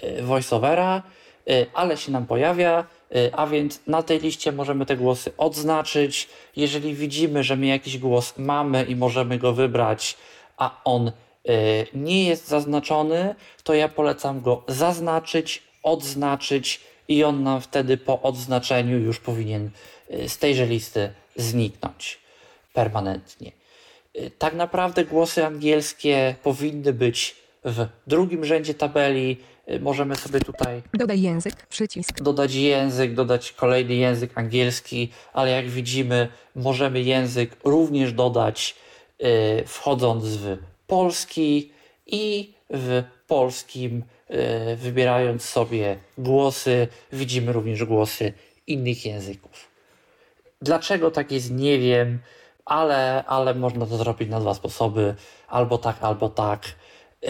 y, 0.04 0.22
voiceovera, 0.22 1.04
y, 1.50 1.66
ale 1.74 1.98
się 1.98 2.12
nam 2.12 2.26
pojawia, 2.26 2.86
a 3.32 3.48
więc 3.48 3.80
na 3.88 4.04
tej 4.04 4.20
liście 4.20 4.52
możemy 4.52 4.86
te 4.86 4.98
głosy 4.98 5.32
odznaczyć. 5.38 6.28
Jeżeli 6.56 6.96
widzimy, 6.96 7.44
że 7.44 7.56
my 7.56 7.68
jakiś 7.68 7.98
głos 7.98 8.34
mamy 8.38 8.84
i 8.84 8.96
możemy 8.96 9.38
go 9.38 9.54
wybrać, 9.54 10.18
a 10.58 10.82
on 10.84 11.08
y, 11.08 11.12
nie 11.94 12.24
jest 12.28 12.48
zaznaczony, 12.48 13.36
to 13.64 13.74
ja 13.74 13.88
polecam 13.90 14.42
go 14.42 14.64
zaznaczyć, 14.68 15.64
odznaczyć 15.84 16.82
i 17.08 17.24
on 17.24 17.44
nam 17.44 17.62
wtedy 17.62 17.98
po 17.98 18.22
odznaczeniu 18.22 18.98
już 19.00 19.20
powinien 19.20 19.70
y, 20.14 20.30
z 20.30 20.38
tejże 20.38 20.66
listy 20.66 21.10
zniknąć 21.36 22.20
permanentnie. 22.74 23.52
Y, 24.16 24.32
Tak 24.40 24.54
naprawdę 24.56 25.06
głosy 25.06 25.46
angielskie 25.46 26.36
powinny 26.44 26.94
być 26.94 27.36
w 27.66 27.88
drugim 28.08 28.46
rzędzie 28.46 28.74
tabeli. 28.74 29.38
Możemy 29.82 30.16
sobie 30.16 30.40
tutaj 30.40 30.82
Dodaj 30.94 31.22
język. 31.22 31.68
Przycisk. 31.68 32.22
dodać 32.22 32.54
język, 32.54 33.14
dodać 33.14 33.52
kolejny 33.52 33.96
język 33.96 34.38
angielski, 34.38 35.12
ale 35.34 35.52
jak 35.52 35.70
widzimy, 35.70 36.28
możemy 36.56 37.02
język 37.02 37.56
również 37.64 38.14
dodać 38.14 38.76
wchodząc 39.66 40.26
w 40.26 40.58
polski 40.88 41.72
i 42.06 42.54
w 42.70 43.04
polskim 43.28 44.04
y, 44.30 44.76
wybierając 44.76 45.44
sobie 45.44 45.98
głosy, 46.18 46.88
widzimy 47.14 47.54
również 47.54 47.86
głosy 47.86 48.34
innych 48.68 49.06
języków. 49.06 49.68
Dlaczego 50.62 51.12
tak 51.12 51.32
jest, 51.32 51.52
nie 51.52 51.80
wiem, 51.80 52.20
ale, 52.66 53.24
ale 53.28 53.54
można 53.54 53.86
to 53.86 53.98
zrobić 53.98 54.30
na 54.30 54.40
dwa 54.40 54.54
sposoby, 54.54 55.16
albo 55.48 55.78
tak, 55.78 55.96
albo 56.02 56.30
tak. 56.30 56.62
Yy, 57.22 57.30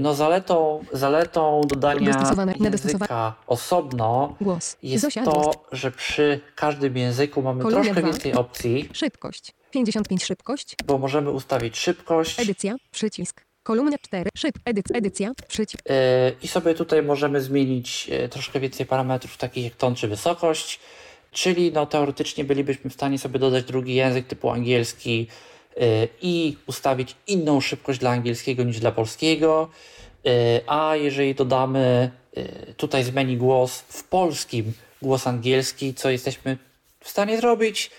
No 0.00 0.14
zaletą, 0.14 0.84
zaletą 0.92 1.60
dodania 1.68 2.12
języka 2.60 3.34
osobno 3.46 4.34
Głos. 4.40 4.76
jest 4.82 5.04
Zosia. 5.04 5.24
to, 5.24 5.50
że 5.72 5.90
przy 5.90 6.40
każdym 6.54 6.96
języku 6.96 7.42
mamy 7.42 7.64
troszkę 7.64 8.02
więcej 8.02 8.34
opcji, 8.34 8.88
Szybkość. 8.92 9.54
55 9.76 10.24
szybkość. 10.24 10.74
bo 10.86 10.98
możemy 10.98 11.30
ustawić 11.30 11.78
szybkość 11.78 12.40
Edycja. 12.40 12.76
Przycisk. 12.90 13.44
Kolumna 13.62 13.98
4. 13.98 14.30
Szyb. 14.36 14.54
Edyc. 14.64 14.86
Edycja. 14.94 15.32
Przycisk. 15.48 15.82
yy, 15.88 15.94
i 16.42 16.48
sobie 16.48 16.74
tutaj 16.74 17.02
możemy 17.02 17.40
zmienić 17.40 18.08
yy, 18.08 18.28
troszkę 18.28 18.60
więcej 18.60 18.86
parametrów 18.86 19.36
takich 19.36 19.64
jak 19.64 19.74
ton 19.74 19.94
czy 19.94 20.08
wysokość, 20.08 20.80
czyli 21.32 21.72
no 21.72 21.86
teoretycznie 21.86 22.44
bylibyśmy 22.44 22.90
w 22.90 22.94
stanie 22.94 23.18
sobie 23.18 23.38
dodać 23.38 23.64
drugi 23.64 23.94
język 23.94 24.26
typu 24.26 24.50
angielski 24.50 25.26
yy, 25.76 26.08
i 26.22 26.56
ustawić 26.66 27.16
inną 27.26 27.60
szybkość 27.60 27.98
dla 27.98 28.10
angielskiego 28.10 28.62
niż 28.62 28.80
dla 28.80 28.92
polskiego, 28.92 29.68
yy, 30.24 30.32
a 30.66 30.96
jeżeli 30.96 31.34
dodamy 31.34 32.10
tutaj 32.76 33.04
z 33.04 33.10
menu 33.10 33.36
głos 33.36 33.78
w 33.78 34.04
polskim 34.04 34.72
głos 35.02 35.26
angielski, 35.26 35.94
co 35.94 36.10
jesteśmy 36.10 36.58
w 37.00 37.08
stanie 37.08 37.38
zrobić, 37.38 37.90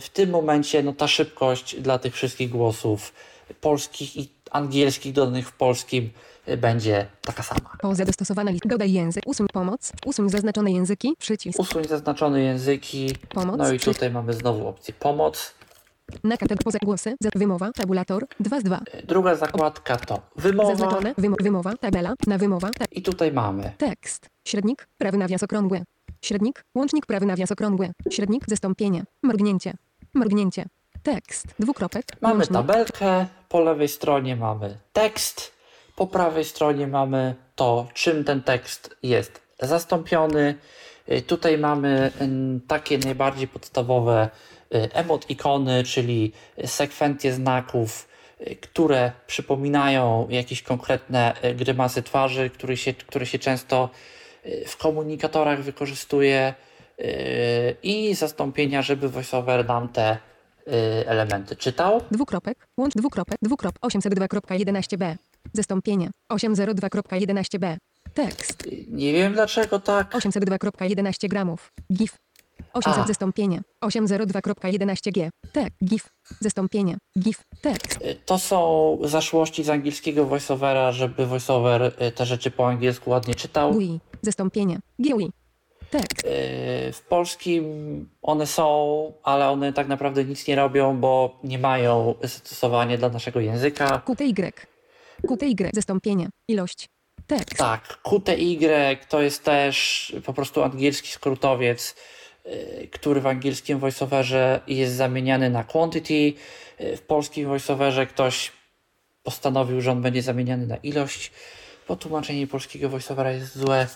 w 0.00 0.08
tym 0.08 0.30
momencie 0.30 0.82
no, 0.82 0.92
ta 0.92 1.08
szybkość 1.08 1.80
dla 1.80 1.98
tych 1.98 2.14
wszystkich 2.14 2.50
głosów 2.50 3.12
polskich 3.60 4.16
i 4.16 4.28
angielskich 4.50 5.12
dodanych 5.12 5.48
w 5.48 5.52
polskim 5.52 6.10
y, 6.48 6.56
będzie 6.56 7.06
taka 7.20 7.42
sama. 7.42 7.76
Poza 7.80 8.04
dostosowana 8.04 8.50
lista. 8.50 8.68
Dodaj 8.68 8.92
język. 8.92 9.22
Usuń 9.26 9.46
pomoc. 9.52 9.92
Usuń 10.06 10.30
zaznaczone 10.30 10.72
języki. 10.72 11.14
Przycisk. 11.18 11.58
Usuń 11.60 11.84
zaznaczone 11.84 12.40
języki. 12.40 13.16
Pomoc. 13.28 13.58
No 13.58 13.72
i 13.72 13.80
tutaj 13.80 14.10
mamy 14.10 14.32
znowu 14.32 14.68
opcję 14.68 14.94
pomoc. 14.94 15.54
Na 16.24 16.36
kategorię 16.36 16.64
poza 16.64 16.78
głosy. 16.84 17.14
Wymowa. 17.34 17.72
Tabulator. 17.72 18.26
2 18.40 18.60
z 18.60 18.62
2. 18.62 18.80
Y, 18.94 19.06
Druga 19.06 19.34
zakładka 19.34 19.96
to 19.96 20.20
wymowa. 20.36 20.70
Zaznaczone. 20.70 21.14
Wymo 21.18 21.36
wymowa. 21.40 21.76
Tabela. 21.76 22.14
Na 22.26 22.38
wymowa. 22.38 22.70
Ta 22.78 22.84
I 22.90 23.02
tutaj 23.02 23.32
mamy 23.32 23.72
tekst. 23.78 24.26
Średnik. 24.48 24.88
Prawy 24.98 25.18
nawias 25.18 25.42
okrągły. 25.42 25.82
Średnik. 26.24 26.64
Łącznik 26.74 27.06
prawy 27.06 27.26
nawias 27.26 27.52
okrągły. 27.52 27.90
Średnik. 28.10 28.44
Zastąpienie. 28.48 29.04
Mrugnięcie. 29.22 29.74
Mrugnięcie. 30.14 30.64
Tekst. 31.02 31.46
Dwukropek. 31.58 32.04
Mamy 32.20 32.34
Łącznik. 32.34 32.56
tabelkę, 32.56 33.26
po 33.48 33.60
lewej 33.60 33.88
stronie 33.88 34.36
mamy 34.36 34.78
tekst, 34.92 35.52
po 35.96 36.06
prawej 36.06 36.44
stronie 36.44 36.86
mamy 36.86 37.34
to, 37.54 37.88
czym 37.94 38.24
ten 38.24 38.42
tekst 38.42 38.96
jest 39.02 39.40
zastąpiony. 39.60 40.54
Y, 41.10 41.22
Tutaj 41.22 41.58
mamy 41.58 42.10
mm, 42.18 42.60
takie 42.60 42.98
najbardziej 42.98 43.48
podstawowe 43.48 44.28
y, 44.74 44.92
emotikony, 44.92 45.84
czyli 45.84 46.32
sekwencje 46.64 47.32
znaków, 47.32 48.08
y, 48.40 48.56
które 48.56 49.12
przypominają 49.26 50.26
jakieś 50.30 50.62
konkretne 50.62 51.34
grymasy 51.54 52.02
twarzy, 52.02 52.50
które 52.50 52.76
się, 52.76 52.94
które 52.94 53.26
się 53.26 53.38
często 53.38 53.90
w 54.66 54.76
komunikatorach 54.76 55.62
wykorzystuje 55.62 56.54
y, 57.00 57.04
i 57.82 58.14
zastąpienia, 58.14 58.82
żeby 58.82 59.08
VoiceOver 59.08 59.66
nam 59.68 59.88
te 59.88 60.16
y, 60.68 60.70
elementy 61.06 61.56
czytał. 61.56 62.00
Dwukropek. 62.10 62.66
Łącz 62.78 62.94
dwukropek. 62.94 63.38
Dwukrop. 63.42 63.74
802.11b. 63.86 65.16
Zastąpienie. 65.52 66.10
802.11b. 66.32 67.76
Tekst. 68.14 68.66
Y, 68.66 68.84
Nie 68.88 69.12
wiem 69.12 69.32
dlaczego 69.32 69.80
tak. 69.80 70.10
802.11 70.14 71.28
gramów. 71.28 71.72
GIF. 71.92 72.16
800 72.72 73.04
A. 73.04 73.06
zastąpienie. 73.06 73.62
802.11g. 73.84 75.28
Tek. 75.52 75.72
GIF. 75.84 76.08
Zastąpienie. 76.40 76.96
GIF. 77.18 77.42
Tekst. 77.62 78.02
Y, 78.02 78.16
To 78.26 78.38
są 78.38 78.98
zaszłości 79.02 79.64
z 79.64 79.70
angielskiego 79.70 80.24
voiceovera, 80.26 80.92
żeby 80.92 81.26
voiceover 81.26 81.82
y, 82.02 82.12
te 82.12 82.26
rzeczy 82.26 82.50
po 82.50 82.68
angielsku 82.68 83.10
ładnie 83.10 83.34
czytał. 83.34 83.72
GUI. 83.72 84.00
Zastąpienie. 84.22 84.78
GUI. 84.98 85.30
Tekst. 85.90 86.26
Y, 86.26 86.92
W 86.92 87.00
polskim 87.08 87.64
one 88.22 88.46
są, 88.46 89.12
ale 89.22 89.48
one 89.50 89.72
tak 89.72 89.88
naprawdę 89.88 90.24
nic 90.24 90.46
nie 90.46 90.56
robią, 90.56 90.96
bo 91.00 91.38
nie 91.44 91.58
mają 91.58 92.14
zastosowania 92.22 92.96
dla 92.98 93.08
naszego 93.08 93.40
języka. 93.40 93.98
QTY. 94.06 94.52
QTY. 95.28 95.70
Zastąpienie. 95.72 96.28
Ilość. 96.48 96.88
Tekst. 97.26 97.56
Tak, 97.56 97.98
QTY 98.02 98.58
to 99.08 99.22
jest 99.22 99.44
też 99.44 100.16
po 100.26 100.32
prostu 100.32 100.62
angielski 100.62 101.08
skrótowiec, 101.08 101.94
który 102.92 103.20
w 103.20 103.26
angielskim 103.26 103.78
voiceoverze 103.78 104.60
jest 104.66 104.94
zamieniany 104.94 105.50
na 105.50 105.64
quantity. 105.64 106.32
Y, 106.80 106.96
W 106.96 107.02
polskim 107.02 107.48
voiceoverze 107.48 108.06
ktoś 108.06 108.52
postanowił, 109.22 109.80
że 109.80 109.92
on 109.92 110.02
będzie 110.02 110.22
zamieniany 110.22 110.66
na 110.66 110.76
ilość. 110.76 111.32
Bo 111.88 111.96
tłumaczenie 111.96 112.46
polskiego 112.46 112.88
voiceovera 112.88 113.30
jest 113.32 113.58
złe. 113.58 113.86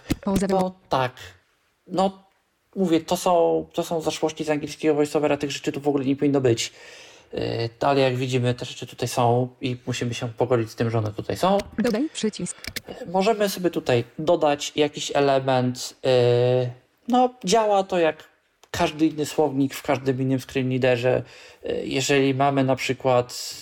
No 0.48 0.74
tak, 0.88 1.12
no 1.86 2.26
mówię, 2.76 3.00
to 3.00 3.16
są, 3.16 3.66
to 3.72 3.82
są 3.82 4.00
zaszłości 4.00 4.44
z 4.44 4.50
angielskiego 4.50 4.94
voiceovera, 4.94 5.36
tych 5.36 5.50
rzeczy 5.50 5.72
tu 5.72 5.80
w 5.80 5.88
ogóle 5.88 6.04
nie 6.04 6.16
powinno 6.16 6.40
być. 6.40 6.72
Yy, 7.32 7.40
Ale 7.80 8.00
jak 8.00 8.16
widzimy, 8.16 8.54
te 8.54 8.64
rzeczy 8.64 8.86
tutaj 8.86 9.08
są 9.08 9.48
i 9.60 9.76
musimy 9.86 10.14
się 10.14 10.28
pogodzić 10.28 10.70
z 10.70 10.74
tym, 10.74 10.90
że 10.90 10.98
one 10.98 11.12
tutaj 11.12 11.36
są. 11.36 11.58
Dodaj 11.78 12.08
przycisk. 12.12 12.56
Możemy 13.06 13.48
sobie 13.48 13.70
tutaj 13.70 14.04
dodać 14.18 14.72
jakiś 14.76 15.12
element. 15.14 15.94
No, 17.08 17.34
działa 17.44 17.82
to 17.82 17.98
jak 17.98 18.35
każdy 18.78 19.06
inny 19.06 19.26
słownik 19.26 19.74
w 19.74 19.82
każdym 19.82 20.20
innym 20.20 20.40
screen 20.40 20.70
readerze. 20.70 21.22
Yy, 21.64 21.86
Jeżeli 21.86 22.34
mamy 22.34 22.64
na 22.64 22.76
przykład, 22.76 23.54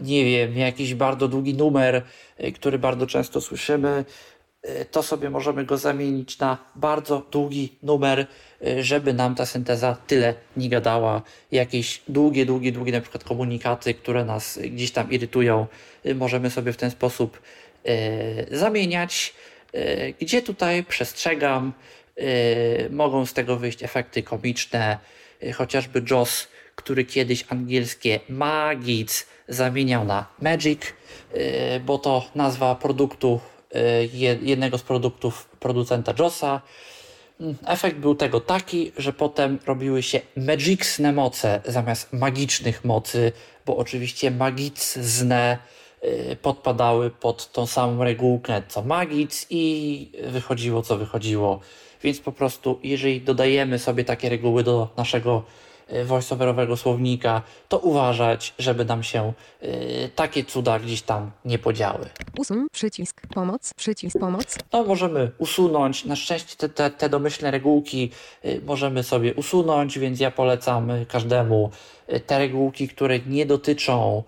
nie 0.00 0.24
wiem, 0.24 0.58
jakiś 0.58 0.94
bardzo 0.94 1.28
długi 1.28 1.54
numer, 1.54 2.02
yy, 2.38 2.52
który 2.52 2.78
bardzo 2.78 3.06
często 3.06 3.40
słyszymy, 3.40 4.04
yy, 4.64 4.84
to 4.84 5.02
sobie 5.02 5.30
możemy 5.30 5.64
go 5.64 5.76
zamienić 5.78 6.38
na 6.38 6.58
bardzo 6.74 7.22
długi 7.30 7.72
numer, 7.82 8.26
żeby 8.80 9.12
nam 9.14 9.34
ta 9.34 9.46
synteza 9.46 9.96
tyle 10.06 10.34
nie 10.56 10.68
gadała. 10.68 11.22
Jakieś 11.52 12.02
długie, 12.08 12.46
długie, 12.46 12.72
długie 12.72 12.92
na 12.92 13.00
przykład 13.00 13.24
komunikaty, 13.24 13.94
które 13.94 14.24
nas 14.24 14.58
gdzieś 14.58 14.90
tam 14.90 15.10
irytują, 15.10 15.66
możemy 16.14 16.50
sobie 16.50 16.72
w 16.72 16.76
ten 16.76 16.90
sposób 16.90 17.42
zamieniać, 18.50 19.34
gdzie 20.20 20.42
tutaj 20.42 20.84
przestrzegam, 20.84 21.72
mogą 22.90 23.26
z 23.26 23.32
tego 23.32 23.56
wyjść 23.56 23.82
efekty 23.82 24.22
komiczne, 24.22 24.98
yy, 25.42 25.52
chociażby 25.52 26.02
Joss, 26.10 26.48
który 26.76 27.04
kiedyś 27.04 27.44
angielskie 27.48 28.20
magic 28.28 29.26
zamieniał 29.48 30.04
na 30.04 30.26
magic, 30.42 30.82
yy, 31.34 31.40
bo 31.80 31.98
to 31.98 32.24
nazwa 32.34 32.74
produktu, 32.74 33.40
je- 34.12 34.38
jednego 34.42 34.78
z 34.78 34.82
produktów 34.82 35.48
producenta 35.60 36.14
Jossa. 36.18 36.60
Mm, 37.40 37.54
Efekt 37.66 37.96
był 37.96 38.14
tego 38.14 38.40
taki, 38.40 38.92
że 38.96 39.12
potem 39.12 39.58
robiły 39.66 40.02
się 40.02 40.20
magiczne 40.36 41.12
moce 41.12 41.60
zamiast 41.64 42.12
magicznych 42.12 42.84
mocy, 42.84 43.32
bo 43.66 43.76
oczywiście 43.76 44.30
magiczne 44.30 45.58
y, 46.04 46.36
podpadały 46.42 47.10
pod 47.10 47.52
tą 47.52 47.66
samą 47.66 48.04
regułkę 48.04 48.62
co 48.68 48.82
magic 48.82 49.46
i 49.50 50.10
wychodziło 50.24 50.82
co 50.82 50.96
wychodziło. 50.96 51.60
Więc 52.06 52.20
po 52.20 52.32
prostu, 52.32 52.78
jeżeli 52.82 53.20
dodajemy 53.20 53.78
sobie 53.78 54.04
takie 54.04 54.28
reguły 54.28 54.62
do 54.62 54.88
naszego 54.96 55.42
y, 55.92 56.04
voiceoverowego 56.04 56.76
słownika, 56.76 57.42
to 57.68 57.78
uważać, 57.78 58.54
żeby 58.58 58.84
nam 58.84 59.02
się 59.02 59.32
y, 59.62 60.10
takie 60.14 60.44
cuda 60.44 60.78
gdzieś 60.78 61.02
tam 61.02 61.30
nie 61.44 61.58
podziały. 61.58 62.08
Usuń 62.38 62.66
przycisk. 62.72 63.20
Pomoc. 63.34 63.74
Przycisk 63.76 64.18
pomoc. 64.18 64.58
No, 64.72 64.84
możemy 64.84 65.30
usunąć. 65.38 66.04
Na 66.04 66.16
szczęście 66.16 66.56
te, 66.56 66.68
te, 66.68 66.90
te 66.90 67.08
domyślne 67.08 67.50
regułki 67.50 68.10
y, 68.44 68.60
możemy 68.66 69.02
sobie 69.02 69.34
usunąć, 69.34 69.98
więc 69.98 70.20
ja 70.20 70.30
polecam 70.30 70.90
każdemu 71.08 71.70
te 72.26 72.38
regułki, 72.38 72.88
które 72.88 73.18
nie 73.18 73.46
dotyczą 73.46 74.22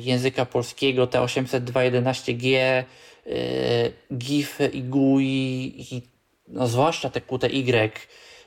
języka 0.00 0.46
polskiego, 0.46 1.06
te 1.06 1.18
802.11g, 1.18 2.84
y, 3.26 3.92
GIF 4.16 4.58
i 4.72 4.82
GUI 4.82 5.74
i 5.92 6.15
no, 6.48 6.66
zwłaszcza 6.66 7.10
te 7.10 7.20
QTY 7.20 7.90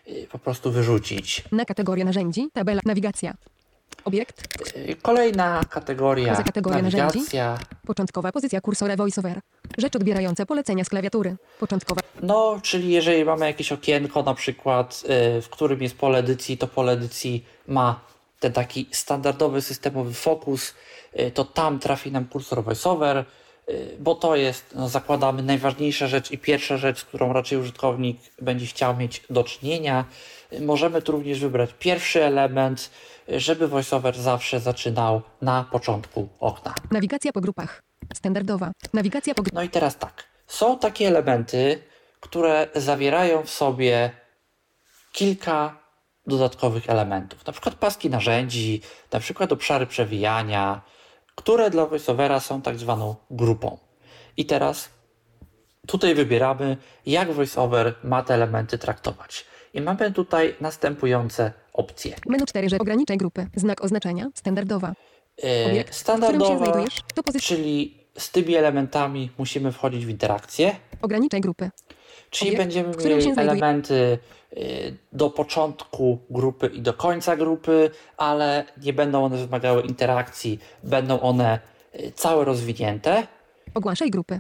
y, 0.08 0.28
po 0.32 0.40
prostu 0.40 0.72
wyrzucić. 0.72 1.44
Na 1.52 1.66
kategorię 1.66 2.06
narzędzi. 2.06 2.50
Tabela. 2.54 2.82
Nawigacja. 2.86 3.34
Obiekt. 4.06 4.44
Y, 4.78 4.96
Kolejna 5.02 5.62
kategoria 5.70 6.30
Poza 6.32 6.44
kategorię 6.44 6.82
narzędzi? 6.82 7.06
nawigacja. 7.18 7.60
Początkowa 7.88 8.32
pozycja 8.32 8.62
kursora 8.62 8.96
voiceover. 8.96 9.40
Rzecz 9.78 9.96
odbierająca 9.96 10.46
polecenia 10.46 10.84
z 10.84 10.90
klawiatury. 10.90 11.36
Początkowa. 11.60 12.02
No, 12.22 12.60
czyli 12.64 12.90
jeżeli 12.92 13.26
mamy 13.26 13.46
jakieś 13.46 13.72
okienko, 13.72 14.24
na 14.24 14.34
przykład, 14.34 15.04
y, 15.38 15.42
w 15.42 15.50
którym 15.50 15.82
jest 15.82 15.98
pole 15.98 16.18
edycji, 16.20 16.58
to 16.58 16.68
pole 16.68 16.92
edycji 16.92 17.46
ma 17.68 18.00
ten 18.40 18.54
taki 18.54 18.88
standardowy 18.92 19.62
systemowy 19.62 20.14
fokus, 20.14 20.74
to 21.34 21.46
tam 21.46 21.80
trafi 21.80 22.12
nam 22.12 22.26
kursor 22.26 22.64
voiceover, 22.64 23.26
bo 24.00 24.16
to 24.16 24.36
jest, 24.36 24.66
no, 24.76 24.90
zakładamy, 24.90 25.44
najważniejsza 25.44 26.08
rzecz 26.08 26.32
i 26.32 26.38
pierwsza 26.38 26.78
rzecz, 26.78 27.00
z 27.00 27.04
którą 27.04 27.34
raczej 27.34 27.58
użytkownik 27.58 28.18
będzie 28.42 28.66
chciał 28.66 28.98
mieć 28.98 29.24
do 29.30 29.44
czynienia. 29.44 30.06
Y, 30.54 30.62
Możemy 30.62 31.02
tu 31.02 31.12
również 31.12 31.40
wybrać 31.40 31.70
pierwszy 31.80 32.24
element, 32.24 32.90
y, 33.30 33.40
żeby 33.40 33.68
voiceover 33.68 34.18
zawsze 34.18 34.60
zaczynał 34.60 35.22
na 35.42 35.64
początku 35.72 36.30
okna. 36.40 36.74
Nawigacja 36.92 37.32
po 37.32 37.42
grupach. 37.42 37.84
Standardowa. 38.14 38.72
Nawigacja 38.94 39.36
po. 39.36 39.44
No 39.54 39.64
i 39.64 39.70
teraz 39.70 39.98
tak. 39.98 40.24
Są 40.48 40.80
takie 40.80 41.08
elementy, 41.08 41.84
które 42.20 42.68
zawierają 42.76 43.44
w 43.44 43.50
sobie 43.50 44.12
kilka 45.12 45.78
dodatkowych 46.28 46.90
elementów. 46.90 47.46
Na 47.46 47.54
przykład 47.54 47.76
paski 47.76 48.10
narzędzi, 48.10 48.82
na 49.12 49.20
przykład 49.20 49.52
obszary 49.52 49.88
przewijania, 49.88 50.82
które 51.40 51.70
dla 51.70 51.86
VoiceOvera 51.86 52.40
są 52.40 52.62
tak 52.62 52.78
zwaną 52.78 53.16
grupą. 53.32 53.78
I 54.38 54.46
teraz 54.46 54.90
tutaj 55.88 56.16
wybieramy, 56.16 56.78
jak 57.06 57.32
VoiceOver 57.32 57.96
ma 58.04 58.24
te 58.24 58.34
elementy 58.34 58.78
traktować. 58.78 59.46
I 59.74 59.82
mamy 59.82 60.12
tutaj 60.12 60.56
następujące 60.62 61.54
opcje. 61.74 62.16
Menu 62.26 62.46
4, 62.46 62.70
że 62.70 62.78
ograniczaj 62.78 63.18
grupy. 63.18 63.48
Znak 63.56 63.84
oznaczenia. 63.84 64.30
Standardowa. 64.36 64.94
E, 65.44 65.72
Obiekt, 65.72 65.96
Standardowa, 65.96 66.86
czyli 67.42 67.98
z 68.18 68.32
tymi 68.32 68.56
elementami 68.56 69.32
musimy 69.38 69.72
wchodzić 69.72 70.06
w 70.06 70.10
interakcję. 70.10 70.76
Ograniczaj 71.02 71.42
grupy. 71.42 71.70
Czyli 72.30 72.50
Obiekt, 72.52 72.64
będziemy 72.64 72.94
mieli 73.06 73.32
elementy 73.38 74.18
y, 74.58 74.96
do 75.14 75.30
początku 75.30 76.20
grupy 76.30 76.68
i 76.74 76.82
do 76.82 76.94
końca 76.94 77.36
grupy, 77.36 77.92
ale 78.18 78.64
nie 78.84 78.94
będą 78.94 79.24
one 79.26 79.38
wymagały 79.38 79.82
interakcji, 79.82 80.60
będą 80.84 81.20
one 81.20 81.60
y, 81.96 82.12
całe 82.16 82.46
rozwinięte. 82.46 83.28
Ogłaszaj 83.74 84.10
grupy. 84.10 84.40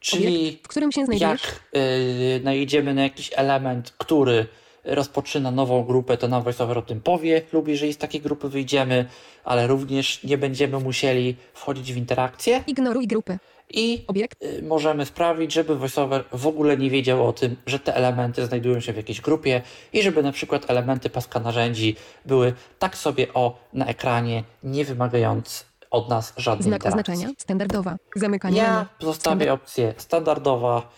Czyli 0.00 0.58
W 0.64 0.68
którym 0.68 0.92
się 0.92 1.04
znajdujesz? 1.04 1.42
jak 1.42 1.60
y, 1.76 2.40
najedziemy 2.44 2.94
na 2.94 3.02
jakiś 3.02 3.30
element, 3.36 3.94
który 3.98 4.46
rozpoczyna 4.84 5.50
nową 5.50 5.84
grupę, 5.84 6.16
to 6.16 6.28
nam 6.28 6.42
VoiceOver 6.42 6.78
o 6.78 6.82
tym 6.82 7.00
powie, 7.00 7.42
lub 7.52 7.68
jeżeli 7.68 7.92
z 7.92 7.98
takiej 7.98 8.20
grupy 8.20 8.48
wyjdziemy, 8.48 9.04
ale 9.44 9.66
również 9.66 10.24
nie 10.24 10.38
będziemy 10.38 10.78
musieli 10.80 11.36
wchodzić 11.54 11.92
w 11.92 11.96
interakcję 11.96 12.64
Ignoruj 12.66 13.06
grupy. 13.06 13.38
I 13.70 14.04
Obiekt. 14.06 14.42
y, 14.44 14.62
możemy 14.62 15.06
sprawić, 15.06 15.52
żeby 15.52 15.76
VoiceOver 15.78 16.24
w 16.32 16.46
ogóle 16.46 16.76
nie 16.76 16.90
wiedział 16.90 17.26
o 17.28 17.32
tym, 17.32 17.56
że 17.66 17.78
te 17.78 17.94
elementy 17.94 18.46
znajdują 18.46 18.80
się 18.80 18.92
w 18.92 18.96
jakiejś 18.96 19.20
grupie 19.20 19.62
i 19.92 20.02
żeby 20.02 20.22
na 20.22 20.32
przykład 20.32 20.70
elementy 20.70 21.10
paska 21.10 21.40
narzędzi 21.40 21.96
były 22.24 22.52
tak 22.78 22.96
sobie 22.96 23.34
o 23.34 23.58
na 23.72 23.86
ekranie, 23.86 24.44
nie 24.62 24.84
wymagając 24.84 25.64
od 25.90 26.08
nas 26.08 26.32
żadnej 26.36 26.64
Znak 26.64 26.84
interakcji. 26.84 27.12
oznaczenia. 27.12 27.34
Standardowa. 27.38 27.96
Zamykanie. 28.16 28.56
Ja 28.56 28.86
zostawię 29.00 29.52
opcję 29.52 29.94
standardowa, 29.96 30.88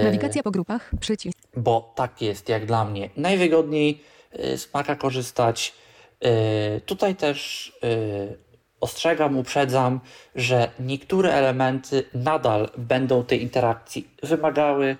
y, 0.00 0.04
Nawigacja 0.04 0.42
po 0.42 0.50
grupach. 0.50 0.90
Przycisk. 1.00 1.38
bo 1.56 1.92
tak 1.96 2.22
jest 2.22 2.48
jak 2.48 2.66
dla 2.66 2.84
mnie 2.84 3.10
najwygodniej 3.16 4.00
y, 4.38 4.58
z 4.58 4.74
Maca 4.74 4.96
korzystać. 4.96 5.74
Y, 6.24 6.80
Tutaj 6.80 7.14
też 7.16 7.68
y, 7.84 8.38
ostrzegam, 8.82 9.38
uprzedzam, 9.38 10.00
że 10.34 10.70
niektóre 10.80 11.32
elementy 11.32 12.04
nadal 12.14 12.70
będą 12.76 13.24
tej 13.24 13.42
interakcji 13.42 14.08
wymagały. 14.22 14.96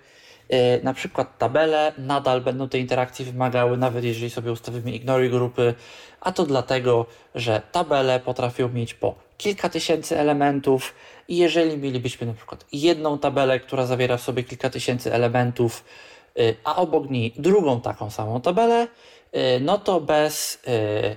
Y, 0.53 0.81
Na 0.83 0.95
przykład 0.95 1.39
tabele 1.39 1.93
nadal 1.99 2.41
będą 2.41 2.69
tej 2.69 2.81
interakcji 2.81 3.25
wymagały, 3.25 3.77
nawet 3.77 4.05
jeżeli 4.05 4.31
sobie 4.31 4.53
ustawimy 4.53 4.91
ignoruj 4.93 5.31
grupy, 5.31 5.75
a 6.21 6.33
to 6.33 6.47
dlatego, 6.47 7.07
że 7.35 7.63
tabele 7.73 8.21
potrafią 8.21 8.69
mieć 8.69 8.95
po 8.95 9.15
kilka 9.39 9.69
tysięcy 9.69 10.19
elementów 10.19 10.95
i 11.29 11.37
jeżeli 11.37 11.79
mielibyśmy 11.79 12.27
na 12.27 12.35
przykład 12.35 12.67
jedną 12.73 13.19
tabelę, 13.19 13.61
która 13.61 13.87
zawiera 13.87 14.17
w 14.17 14.23
sobie 14.23 14.43
kilka 14.45 14.71
tysięcy 14.71 15.15
elementów, 15.15 15.85
y, 16.39 16.57
a 16.65 16.77
obok 16.77 17.11
niej 17.11 17.33
drugą 17.37 17.81
taką 17.81 18.11
samą 18.11 18.41
tabelę, 18.41 18.89
y, 19.37 19.61
no 19.61 19.79
to 19.79 20.01
bez 20.01 20.63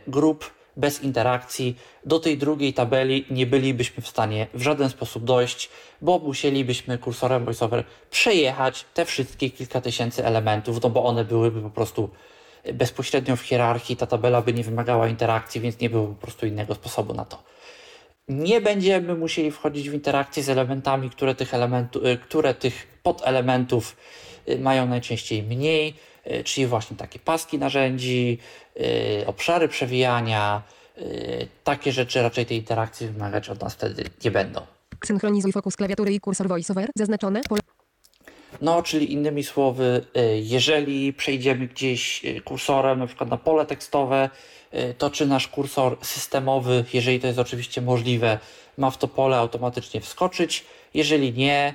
grup, 0.07 0.51
bez 0.77 1.03
interakcji. 1.03 1.77
Do 2.05 2.19
tej 2.19 2.37
drugiej 2.37 2.73
tabeli 2.73 3.25
nie 3.29 3.45
bylibyśmy 3.45 4.03
w 4.03 4.07
stanie 4.07 4.47
w 4.53 4.61
żaden 4.61 4.89
sposób 4.89 5.23
dojść, 5.23 5.69
bo 6.01 6.19
musielibyśmy 6.19 6.97
kursorem 6.97 7.45
VoiceOver 7.45 7.83
przejechać 8.11 8.85
te 8.93 9.05
wszystkie 9.05 9.49
kilka 9.49 9.81
tysięcy 9.81 10.25
elementów, 10.25 10.83
no 10.83 10.89
bo 10.89 11.03
one 11.03 11.25
byłyby 11.25 11.61
po 11.61 11.69
prostu 11.69 12.09
bezpośrednio 12.73 13.35
w 13.35 13.41
hierarchii, 13.41 13.97
ta 13.97 14.05
tabela 14.07 14.41
by 14.41 14.53
nie 14.53 14.63
wymagała 14.63 15.07
interakcji, 15.07 15.61
więc 15.61 15.79
nie 15.79 15.89
było 15.89 16.07
po 16.07 16.13
prostu 16.13 16.45
innego 16.45 16.75
sposobu 16.75 17.13
na 17.13 17.25
to. 17.25 17.43
Nie 18.27 18.61
będziemy 18.61 19.15
musieli 19.15 19.51
wchodzić 19.51 19.89
w 19.89 19.93
interakcję 19.93 20.43
z 20.43 20.49
elementami, 20.49 21.09
które 21.09 21.35
tych, 21.35 21.53
elementu, 21.53 22.07
y, 22.07 22.17
które 22.17 22.53
tych 22.53 22.87
podelementów 23.03 23.95
y, 24.49 24.59
mają 24.59 24.85
najczęściej 24.85 25.43
mniej, 25.43 25.93
czyli 26.43 26.67
właśnie 26.67 26.97
takie 26.97 27.19
paski 27.19 27.59
narzędzi, 27.59 28.37
y, 29.21 29.27
obszary 29.27 29.67
przewijania, 29.67 30.61
y, 30.97 31.47
takie 31.63 31.91
rzeczy 31.91 32.21
raczej 32.21 32.45
tej 32.45 32.57
interakcji 32.57 33.07
wymagać 33.07 33.49
od 33.49 33.61
nas 33.61 33.73
wtedy 33.73 34.03
nie 34.25 34.31
będą. 34.31 34.61
Synchronizuj 35.05 35.51
fokus 35.51 35.75
klawiatury 35.75 36.13
i 36.13 36.19
kursor 36.19 36.47
voiceover. 36.47 36.89
Zaznaczone. 36.95 37.41
Pole. 37.49 37.61
No, 38.61 38.83
czyli 38.83 39.13
innymi 39.13 39.43
słowy, 39.43 40.05
jeżeli 40.41 41.13
przejdziemy 41.13 41.67
gdzieś 41.67 42.21
kursorem 42.45 42.99
na 42.99 43.07
przykład 43.07 43.29
na 43.29 43.37
pole 43.37 43.65
tekstowe, 43.65 44.29
to 44.97 45.09
czy 45.09 45.25
nasz 45.25 45.47
kursor 45.47 45.97
systemowy, 46.01 46.85
jeżeli 46.93 47.19
to 47.19 47.27
jest 47.27 47.39
oczywiście 47.39 47.81
możliwe, 47.81 48.39
ma 48.77 48.91
w 48.91 48.97
to 48.97 49.07
pole 49.07 49.37
automatycznie 49.37 50.01
wskoczyć. 50.01 50.65
Jeżeli 50.93 51.33
nie, 51.33 51.73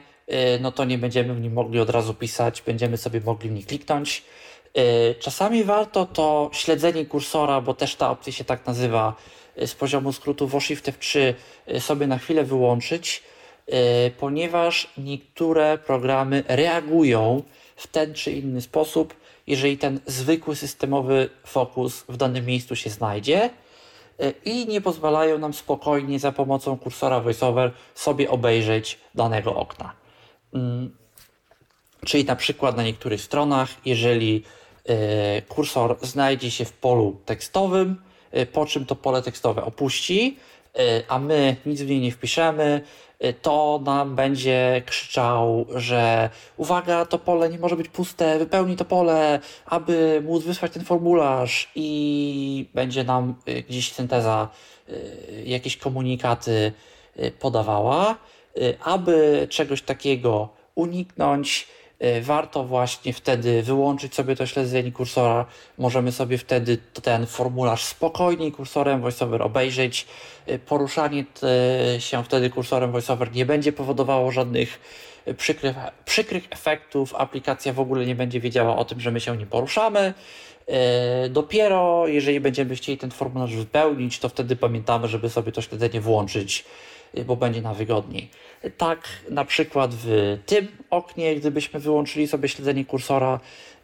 no 0.61 0.73
to 0.73 0.85
nie 0.85 0.99
będziemy 0.99 1.35
w 1.35 1.41
nim 1.41 1.53
mogli 1.53 1.81
od 1.81 1.91
razu 1.91 2.15
pisać, 2.15 2.63
będziemy 2.63 2.97
sobie 2.97 3.21
mogli 3.21 3.51
w 3.51 3.53
nie 3.53 3.63
kliknąć. 3.63 4.25
Czasami 5.21 5.65
warto 5.65 6.07
to 6.07 6.51
śledzenie 6.53 7.07
kursora, 7.07 7.61
bo 7.61 7.75
też 7.75 7.95
ta 7.95 8.11
opcja 8.11 8.33
się 8.33 8.45
tak 8.45 8.67
nazywa, 8.67 9.15
z 9.67 9.75
poziomu 9.75 10.13
skrótu 10.13 10.49
WOShift 10.49 10.89
F3 10.89 11.35
sobie 11.79 12.07
na 12.07 12.19
chwilę 12.19 12.45
wyłączyć 12.45 13.23
ponieważ 14.19 14.89
niektóre 14.99 15.79
programy 15.79 16.45
reagują 16.49 17.43
w 17.77 17.87
ten 17.87 18.15
czy 18.15 18.33
inny 18.33 18.61
sposób, 18.61 19.15
jeżeli 19.47 19.79
ten 19.79 20.01
zwykły 20.07 20.57
systemowy 20.57 21.31
fokus 21.47 22.05
w 22.09 22.17
danym 22.17 22.47
miejscu 22.47 22.77
się 22.77 22.91
znajdzie 22.91 23.51
i 24.45 24.67
nie 24.67 24.81
pozwalają 24.81 25.39
nam 25.39 25.55
spokojnie 25.55 26.19
za 26.19 26.33
pomocą 26.33 26.79
kursora 26.79 27.21
VoiceOver 27.21 27.73
sobie 27.95 28.31
obejrzeć 28.31 28.99
danego 29.15 29.57
okna. 29.57 30.00
Mm, 30.55 30.97
czyli 32.07 32.25
na 32.25 32.37
przykład 32.37 32.77
na 32.77 32.83
niektórych 32.83 33.21
stronach, 33.21 33.69
jeżeli 33.87 34.45
e, 34.85 35.43
kursor 35.43 35.97
znajdzie 36.03 36.51
się 36.51 36.65
w 36.65 36.73
polu 36.73 37.21
tekstowym, 37.25 38.03
po 38.53 38.67
czym 38.67 38.87
to 38.87 38.97
pole 38.97 39.23
tekstowe 39.23 39.65
opuści, 39.65 40.37
a 41.09 41.19
my 41.19 41.57
nic 41.67 41.83
w 41.83 41.89
niej 41.89 42.01
nie 42.01 42.13
wpiszemy, 42.13 42.81
to 43.43 43.81
nam 43.85 44.17
będzie 44.17 44.83
krzyczał, 44.87 45.67
że 45.75 46.31
uwaga, 46.57 47.07
to 47.07 47.19
pole 47.19 47.49
nie 47.49 47.59
może 47.59 47.77
być 47.77 47.89
puste, 47.89 48.39
wypełnij 48.39 48.77
to 48.77 48.85
pole, 48.85 49.41
aby 49.67 50.23
móc 50.25 50.45
wysłać 50.45 50.73
ten 50.73 50.85
formularz 50.85 51.71
i 51.75 52.69
będzie 52.75 53.05
nam 53.05 53.35
gdzieś 53.69 53.93
synteza 53.93 54.49
jakieś 55.45 55.77
komunikaty 55.77 56.73
podawała. 57.39 58.17
Aby 58.85 59.47
czegoś 59.51 59.83
takiego 59.83 60.49
uniknąć, 60.75 61.69
Y, 62.05 62.23
warto 62.23 62.65
właśnie 62.65 63.13
wtedy 63.13 63.63
wyłączyć 63.63 64.15
sobie 64.15 64.37
to 64.37 64.47
śledzenie 64.47 64.93
kursora. 64.93 65.47
Możemy 65.79 66.13
sobie 66.13 66.39
wtedy 66.39 66.79
ten 67.03 67.27
formularz 67.27 67.85
spokojniej 67.85 68.53
kursorem 68.53 69.01
VoiceOver 69.01 69.43
obejrzeć. 69.43 70.07
Y, 70.49 70.59
poruszanie 70.59 71.25
się 71.99 72.25
wtedy 72.25 72.51
kursorem 72.51 72.93
VoiceOver 72.93 73.33
nie 73.33 73.47
będzie 73.47 73.73
powodowało 73.73 74.33
żadnych 74.33 74.81
przykrych, 75.37 75.77
przykrych 76.05 76.45
efektów. 76.51 77.15
Aplikacja 77.15 77.73
w 77.73 77.81
ogóle 77.81 78.07
nie 78.07 78.15
będzie 78.15 78.41
wiedziała 78.41 78.77
o 78.77 78.85
tym, 78.85 79.01
że 79.01 79.11
my 79.11 79.21
się 79.21 79.37
nie 79.37 79.47
poruszamy. 79.47 80.15
Y, 81.27 81.29
dopiero 81.29 82.09
jeżeli 82.09 82.41
będziemy 82.41 82.77
chcieli 82.77 82.99
ten 82.99 83.11
formularz 83.11 83.57
wypełnić, 83.57 84.19
to 84.19 84.29
wtedy 84.29 84.57
pamiętamy, 84.57 85.09
żeby 85.09 85.31
sobie 85.31 85.53
to 85.53 85.63
śledzenie 85.63 86.01
włączyć 86.01 86.65
Y, 86.65 86.90
bo 87.27 87.37
będzie 87.37 87.63
nam 87.63 87.75
wygodniej. 87.75 88.31
Tak 88.77 89.09
na 89.31 89.45
przykład 89.45 89.91
w 89.95 90.39
tym 90.47 90.69
oknie, 90.91 91.37
gdybyśmy 91.37 91.81
wyłączyli 91.81 92.29
sobie 92.29 92.49
śledzenie 92.49 92.85
kursora, 92.85 93.41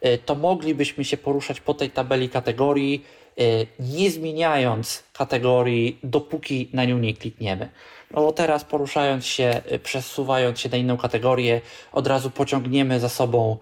y, 0.07 0.19
to 0.19 0.35
moglibyśmy 0.35 1.05
się 1.05 1.17
poruszać 1.17 1.61
po 1.61 1.75
tej 1.75 1.91
tabeli 1.91 2.29
kategorii, 2.29 3.05
y, 3.41 3.67
nie 3.81 4.11
zmieniając 4.11 5.03
kategorii, 5.13 5.99
dopóki 6.03 6.69
na 6.73 6.85
nią 6.85 6.99
nie 6.99 7.15
klikniemy. 7.15 7.69
No 8.11 8.33
teraz 8.33 8.65
poruszając 8.65 9.27
się, 9.27 9.63
przesuwając 9.83 10.61
się 10.61 10.69
na 10.69 10.77
inną 10.77 10.97
kategorię, 10.97 11.61
od 11.93 12.07
razu 12.07 12.31
pociągniemy 12.31 13.01
za 13.01 13.09
sobą 13.09 13.57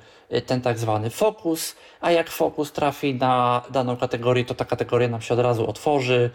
ten 0.46 0.60
tak 0.60 0.78
zwany 0.78 1.10
fokus, 1.10 1.76
a 2.00 2.10
jak 2.10 2.30
fokus 2.30 2.72
trafi 2.72 3.14
na 3.14 3.62
daną 3.70 3.96
kategorię, 3.96 4.44
to 4.44 4.54
ta 4.54 4.64
kategoria 4.64 5.08
nam 5.08 5.20
się 5.20 5.34
od 5.34 5.40
razu 5.40 5.66
otworzy. 5.66 6.30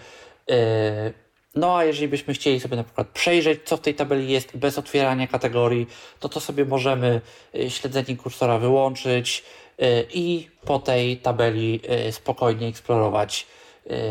No 1.60 1.78
a 1.78 1.84
jeżeli 1.84 2.08
byśmy 2.08 2.34
chcieli 2.34 2.60
sobie 2.60 2.78
na 2.78 2.84
przykład 2.84 3.08
przejrzeć, 3.08 3.60
co 3.66 3.78
w 3.78 3.82
tej 3.82 3.96
tabeli 3.96 4.32
jest 4.32 4.58
bez 4.58 4.78
otwierania 4.78 5.28
kategorii, 5.28 5.88
to 6.20 6.30
to 6.30 6.40
sobie 6.40 6.66
możemy 6.66 7.22
y, 7.56 7.70
śledzenie 7.70 8.18
kursora 8.18 8.58
wyłączyć 8.58 9.44
y, 9.82 10.08
i 10.14 10.50
po 10.66 10.80
tej 10.80 11.18
tabeli 11.18 11.82
y, 12.08 12.12
spokojnie 12.12 12.68
eksplorować 12.68 13.48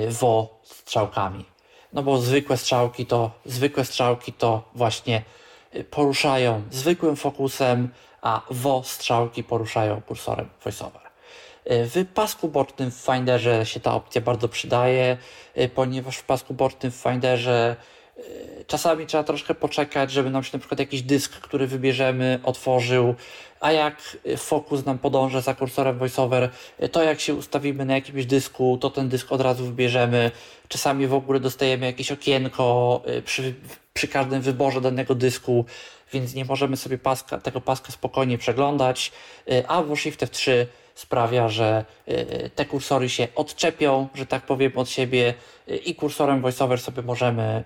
WO 0.08 0.60
strzałkami. 0.64 1.44
No 1.92 2.02
bo 2.02 2.18
zwykłe 2.18 2.56
strzałki 2.56 3.06
to 3.06 3.30
zwykłe 3.44 3.84
strzałki 3.84 4.32
to 4.32 4.62
właśnie 4.74 5.22
poruszają 5.90 6.62
zwykłym 6.70 7.16
fokusem, 7.16 7.88
a 8.22 8.42
WO 8.50 8.82
strzałki 8.84 9.44
poruszają 9.44 10.00
kursorem 10.02 10.48
voiceover. 10.64 11.07
W 11.68 12.04
pasku 12.14 12.48
bocznym 12.48 12.90
w 12.90 12.94
Finderze 12.94 13.66
się 13.66 13.80
ta 13.80 13.94
opcja 13.94 14.20
bardzo 14.20 14.48
przydaje, 14.48 15.16
y, 15.58 15.68
ponieważ 15.68 16.16
w 16.16 16.24
pasku 16.24 16.54
bocznym 16.54 16.92
w 16.92 16.94
Finderze 16.94 17.76
y, 18.18 18.64
czasami 18.66 19.06
trzeba 19.06 19.24
troszkę 19.24 19.54
poczekać, 19.54 20.10
żeby 20.10 20.30
nam 20.30 20.44
się 20.44 20.50
na 20.52 20.58
przykład 20.58 20.80
jakiś 20.80 21.02
dysk, 21.02 21.32
który 21.32 21.66
wybierzemy, 21.66 22.40
otworzył, 22.42 23.14
a 23.60 23.72
jak 23.72 24.18
fokus 24.36 24.84
nam 24.84 24.98
podąża 24.98 25.40
za 25.40 25.54
kursorem 25.54 25.98
VoiceOver, 25.98 26.50
to 26.92 27.02
jak 27.02 27.20
się 27.20 27.34
ustawimy 27.34 27.84
na 27.84 27.94
jakimś 27.94 28.26
dysku, 28.26 28.78
to 28.80 28.90
ten 28.90 29.08
dysk 29.08 29.32
od 29.32 29.40
razu 29.40 29.64
wybierzemy. 29.64 30.30
Czasami 30.68 31.06
w 31.06 31.14
ogóle 31.14 31.40
dostajemy 31.40 31.86
jakieś 31.86 32.12
okienko 32.12 33.02
przy, 33.24 33.54
przy 33.94 34.08
każdym 34.08 34.42
wyborze 34.42 34.80
danego 34.80 35.14
dysku, 35.14 35.64
więc 36.12 36.34
nie 36.34 36.44
możemy 36.44 36.76
sobie 36.76 36.98
paska, 36.98 37.38
tego 37.38 37.60
paska 37.60 37.92
spokojnie 37.92 38.38
przeglądać, 38.38 39.12
a 39.68 39.82
w 39.82 39.96
Shift 39.96 40.20
F3 40.20 40.66
sprawia, 40.98 41.48
że 41.48 41.84
y, 42.08 42.50
te 42.54 42.64
kursory 42.64 43.08
się 43.08 43.28
odczepią, 43.34 44.08
że 44.14 44.26
tak 44.26 44.46
powiem, 44.46 44.72
od 44.74 44.88
siebie 44.88 45.34
y, 45.68 45.76
i 45.76 45.94
kursorem 45.94 46.40
VoiceOver 46.40 46.80
sobie 46.80 47.02
możemy 47.02 47.64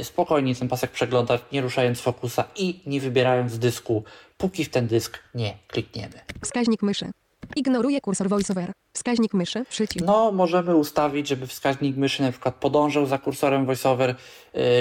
y, 0.00 0.04
spokojnie 0.04 0.54
ten 0.54 0.68
pasek 0.68 0.90
przeglądać, 0.90 1.40
nie 1.52 1.60
ruszając 1.60 2.00
fokusa 2.00 2.44
i 2.56 2.80
nie 2.86 3.00
wybierając 3.00 3.58
dysku, 3.58 4.04
póki 4.38 4.64
w 4.64 4.70
ten 4.70 4.86
dysk 4.86 5.18
nie 5.34 5.54
klikniemy. 5.66 6.20
Wskaźnik 6.44 6.82
myszy. 6.82 7.10
Ignoruje 7.56 8.00
kursor 8.00 8.28
VoiceOver. 8.28 8.72
Wskaźnik 8.92 9.34
myszy, 9.34 9.64
przycisk. 9.68 10.06
No, 10.06 10.32
możemy 10.32 10.76
ustawić, 10.76 11.28
żeby 11.28 11.46
wskaźnik 11.46 11.96
myszy 11.96 12.22
na 12.22 12.30
przykład 12.32 12.54
podążał 12.54 13.06
za 13.06 13.18
kursorem 13.18 13.66
VoiceOver, 13.66 14.14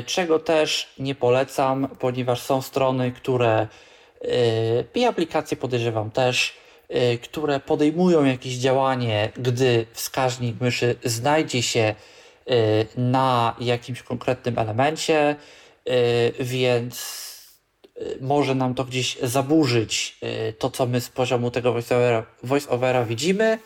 czego 0.05 0.39
też 0.39 0.93
nie 0.99 1.15
polecam, 1.15 1.87
ponieważ 1.99 2.41
są 2.41 2.61
strony, 2.61 3.11
które 3.11 3.67
i 4.95 5.05
aplikacje 5.05 5.57
podejrzewam 5.57 6.11
też, 6.11 6.53
które 7.23 7.59
podejmują 7.59 8.25
jakieś 8.25 8.53
działanie, 8.53 9.31
gdy 9.37 9.85
wskaźnik 9.93 10.61
myszy 10.61 10.95
znajdzie 11.03 11.61
się 11.61 11.95
y, 12.51 12.85
na 12.97 13.55
jakimś 13.59 14.01
konkretnym 14.01 14.59
elemencie, 14.59 15.35
y, 15.89 16.33
więc 16.39 17.25
może 18.21 18.55
nam 18.55 18.75
to 18.75 18.83
gdzieś 18.83 19.17
zaburzyć 19.21 20.19
to, 20.59 20.69
co 20.69 20.85
my 20.85 21.01
z 21.01 21.09
poziomu 21.09 21.51
tego 21.51 21.73
voiceovera, 21.73 22.25
voiceovera 22.43 23.05
widzimy. 23.05 23.59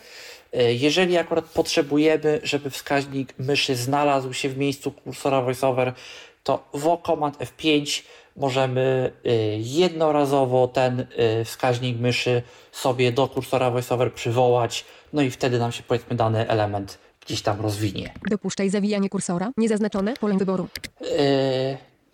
Jeżeli 0.69 1.17
akurat 1.17 1.45
potrzebujemy, 1.45 2.39
żeby 2.43 2.69
wskaźnik 2.69 3.33
myszy 3.39 3.75
znalazł 3.75 4.33
się 4.33 4.49
w 4.49 4.57
miejscu 4.57 4.91
kursora 4.91 5.41
voiceover, 5.41 5.93
to 6.43 6.69
w 6.73 6.97
Command 7.05 7.37
F5 7.37 8.03
możemy 8.39 9.11
y, 9.25 9.29
jednorazowo 9.59 10.67
ten 10.67 10.99
y, 10.99 11.05
wskaźnik 11.45 11.99
myszy 11.99 12.41
sobie 12.71 13.11
do 13.11 13.27
kursora 13.27 13.71
VoiceOver 13.71 14.13
przywołać, 14.13 14.85
no 15.13 15.21
i 15.21 15.31
wtedy 15.31 15.59
nam 15.59 15.71
się 15.71 15.83
powiedzmy 15.83 16.15
dany 16.15 16.47
element 16.47 16.97
gdzieś 17.25 17.41
tam 17.41 17.61
rozwinie. 17.61 18.13
Dopuszczaj 18.29 18.69
zawijanie 18.69 19.09
kursora, 19.09 19.51
niezaznaczone 19.57 20.13
polem 20.13 20.37
wyboru. 20.37 20.67
Yy, 21.01 21.07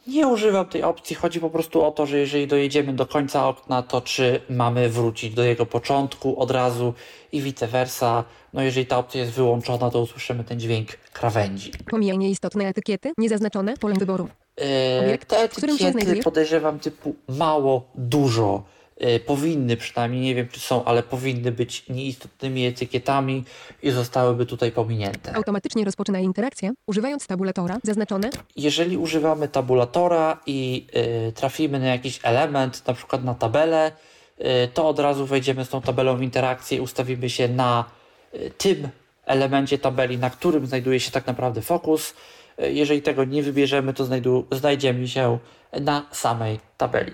nie 0.08 0.28
używam 0.28 0.66
tej 0.66 0.84
opcji, 0.84 1.16
chodzi 1.16 1.40
po 1.40 1.50
prostu 1.50 1.84
o 1.84 1.92
to, 1.92 2.06
że 2.06 2.18
jeżeli 2.18 2.48
dojedziemy 2.48 2.94
do 2.94 3.06
końca 3.06 3.48
okna, 3.48 3.82
to 3.82 4.02
czy 4.02 4.42
mamy 4.50 4.90
wrócić 4.90 5.34
do 5.34 5.44
jego 5.44 5.66
początku 5.66 6.40
od 6.40 6.52
razu 6.52 6.94
i 7.32 7.42
vice 7.42 7.68
versa. 7.68 8.24
No 8.54 8.62
jeżeli 8.62 8.86
ta 8.86 8.98
opcja 8.98 9.22
jest 9.22 9.34
wyłączona, 9.34 9.90
to 9.90 10.02
usłyszymy 10.02 10.44
ten 10.44 10.60
dźwięk 10.60 10.90
krawędzi. 11.14 11.72
Pomijaj 11.90 12.18
nieistotne 12.18 12.68
etykiety, 12.68 13.12
niezaznaczone 13.18 13.78
polem 13.78 14.00
wyboru. 14.00 14.30
Yy, 14.58 15.18
te 15.18 15.38
etykiety 15.38 16.24
podejrzewam 16.24 16.80
typu 16.80 17.16
mało, 17.28 17.88
dużo 17.96 18.64
yy, 19.00 19.20
powinny 19.20 19.78
przynajmniej, 19.78 20.22
nie 20.22 20.36
wiem 20.36 20.48
czy 20.48 20.60
są, 20.60 20.86
ale 20.86 21.04
powinny 21.04 21.52
być 21.52 21.90
nieistotnymi 21.90 22.66
etykietami 22.66 23.44
i 23.84 23.92
zostałyby 23.92 24.46
tutaj 24.46 24.72
pominięte. 24.72 25.36
Automatycznie 25.36 25.86
rozpoczyna 25.86 26.20
interakcję, 26.20 26.72
używając 26.88 27.28
tabulatora, 27.28 27.78
zaznaczone. 27.84 28.30
Jeżeli 28.56 28.98
używamy 28.98 29.48
tabulatora 29.48 30.40
i 30.46 30.88
yy, 31.26 31.32
trafimy 31.32 31.80
na 31.80 31.88
jakiś 31.88 32.20
element, 32.24 32.88
na 32.88 32.94
przykład 32.94 33.24
na 33.24 33.34
tabelę, 33.36 33.92
yy, 34.38 34.46
to 34.74 34.88
od 34.90 35.00
razu 35.00 35.26
wejdziemy 35.26 35.66
z 35.66 35.70
tą 35.70 35.82
tabelą 35.82 36.18
w 36.18 36.22
interakcję 36.22 36.78
i 36.78 36.82
ustawimy 36.82 37.30
się 37.30 37.48
na 37.48 37.86
yy, 38.34 38.50
tym 38.50 38.88
elemencie 39.26 39.78
tabeli, 39.78 40.18
na 40.18 40.30
którym 40.30 40.68
znajduje 40.68 41.00
się 41.00 41.12
tak 41.12 41.28
naprawdę 41.28 41.62
fokus 41.62 42.14
jeżeli 42.58 43.02
tego 43.02 43.24
nie 43.24 43.44
wybierzemy, 43.44 43.94
to 43.94 44.06
znajdziemy 44.52 45.08
się 45.08 45.40
na 45.82 46.06
samej 46.12 46.60
tabeli. 46.78 47.12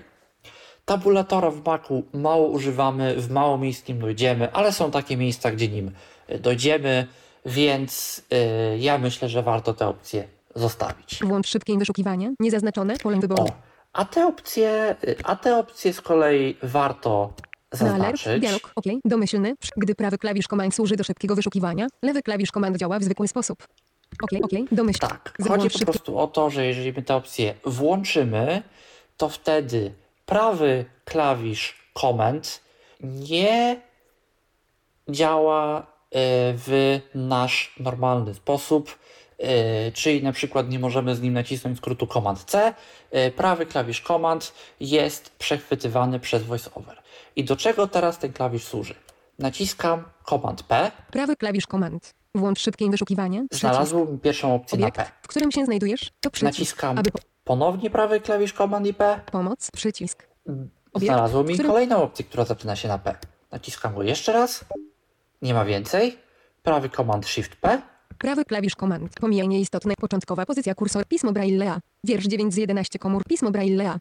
Tabulatora 0.84 1.50
w 1.50 1.64
Macu 1.64 2.02
mało 2.12 2.48
używamy, 2.48 3.14
w 3.16 3.30
mało 3.30 3.58
miejsc 3.58 3.88
nim 3.88 3.98
dojdziemy, 4.00 4.52
ale 4.52 4.72
są 4.72 4.90
takie 4.90 5.16
miejsca, 5.16 5.50
gdzie 5.52 5.68
nim 5.68 5.90
dojdziemy, 6.40 7.06
więc 7.46 8.22
y, 8.74 8.78
ja 8.78 8.98
myślę, 8.98 9.28
że 9.28 9.42
warto 9.42 9.74
te 9.74 9.86
opcje 9.88 10.28
zostawić. 10.54 11.20
Włącz 11.24 11.48
szybkie 11.48 11.78
wyszukiwanie. 11.78 12.34
Niezaznaczone 12.40 12.96
pole 12.96 13.20
wyboru. 13.20 13.42
O, 13.44 13.52
a 13.92 14.04
te 14.04 14.26
opcje, 14.26 14.96
y, 15.04 15.16
a 15.24 15.36
te 15.36 15.58
opcje 15.58 15.92
z 15.92 16.00
kolei 16.00 16.56
warto 16.62 17.32
Na 17.72 17.78
alert, 17.78 18.18
zaznaczyć. 18.18 18.40
dialog, 18.40 18.72
OK, 18.74 18.84
domyślny, 19.04 19.54
gdy 19.76 19.94
prawy 19.94 20.18
klawisz 20.18 20.48
komand 20.48 20.74
służy 20.74 20.96
do 20.96 21.04
szybkiego 21.04 21.34
wyszukiwania, 21.34 21.86
lewy 22.02 22.22
klawisz 22.22 22.52
komand 22.52 22.76
działa 22.76 22.98
w 22.98 23.04
zwykły 23.04 23.28
sposób. 23.28 23.66
OK, 24.22 24.30
OK, 24.42 24.50
domyślny. 24.72 25.08
Tak, 25.08 25.34
Włącz 25.38 25.62
chodzi 25.62 25.78
po 25.78 25.92
prostu 25.92 26.18
o 26.18 26.26
to, 26.26 26.50
że 26.50 26.66
jeżeli 26.66 26.92
my 26.92 27.02
te 27.02 27.16
opcje 27.16 27.54
włączymy, 27.64 28.62
to 29.16 29.28
wtedy 29.28 29.94
prawy 30.26 30.84
klawisz 31.04 31.90
Command 31.94 32.60
nie 33.00 33.80
działa 35.08 35.78
e, 35.78 35.84
w 36.56 37.00
nasz 37.14 37.74
normalny 37.80 38.34
sposób, 38.34 38.98
e, 39.38 39.92
czyli 39.92 40.22
na 40.22 40.32
przykład 40.32 40.68
nie 40.68 40.78
możemy 40.78 41.16
z 41.16 41.20
nim 41.20 41.34
nacisnąć 41.34 41.78
skrótu 41.78 42.06
Command 42.06 42.44
C. 42.44 42.74
E, 43.10 43.30
Prawy 43.30 43.66
klawisz 43.66 44.00
Command 44.00 44.52
jest 44.80 45.30
przechwytywany 45.30 46.20
przez 46.20 46.42
VoiceOver. 46.42 47.02
I 47.36 47.44
do 47.44 47.56
czego 47.56 47.88
teraz 47.88 48.18
ten 48.18 48.32
klawisz 48.32 48.64
służy? 48.64 48.94
Naciskam 49.38 50.04
Command 50.28 50.62
P, 50.62 50.90
Prawy 51.10 51.36
klawisz 51.36 51.66
komand. 51.66 52.14
Włącz 52.34 52.60
szybkie 52.60 52.90
wyszukiwanie. 52.90 53.46
Znalazłem 53.52 54.18
pierwszą 54.20 54.54
opcję 54.54 54.78
na 54.78 54.86
Obiekt, 54.86 54.96
P. 54.96 55.06
w 55.22 55.28
którym 55.28 55.52
się 55.52 55.64
znajdujesz, 55.64 56.10
to 56.20 56.30
przycisk. 56.30 56.58
Naciskam 56.58 56.98
Aby 56.98 57.10
po- 57.10 57.18
ponownie 57.44 57.90
prawy 57.90 58.20
klawisz 58.20 58.52
Command 58.52 58.86
i 58.86 58.94
P. 58.94 59.20
pomoc, 59.32 59.70
przycisk. 59.70 60.26
Obiekt, 60.92 61.12
Znalazło 61.12 61.44
mi 61.44 61.54
którym- 61.54 61.70
kolejną 61.72 62.02
opcję, 62.02 62.24
która 62.24 62.44
zaczyna 62.44 62.76
się 62.76 62.88
na 62.88 62.98
P. 62.98 63.14
Naciskam 63.50 63.94
go 63.94 64.02
jeszcze 64.02 64.32
raz. 64.32 64.64
Nie 65.42 65.54
ma 65.54 65.64
więcej. 65.64 66.18
Prawy 66.62 66.88
Command 66.88 67.26
Shift 67.26 67.56
P. 67.56 67.82
Prawy 68.18 68.44
klawisz 68.44 68.76
komand. 68.76 69.12
Pomijaj 69.20 69.48
nieistotne. 69.48 69.94
Początkowa 70.00 70.46
pozycja 70.46 70.74
kursor. 70.74 71.06
Pismo 71.06 71.32
Braille'a. 71.32 71.78
Wiersz 72.04 72.26
9 72.26 72.54
z 72.54 72.56
11 72.56 72.98
komór. 72.98 73.22
Pismo 73.28 73.50
Braille'a. 73.50 73.96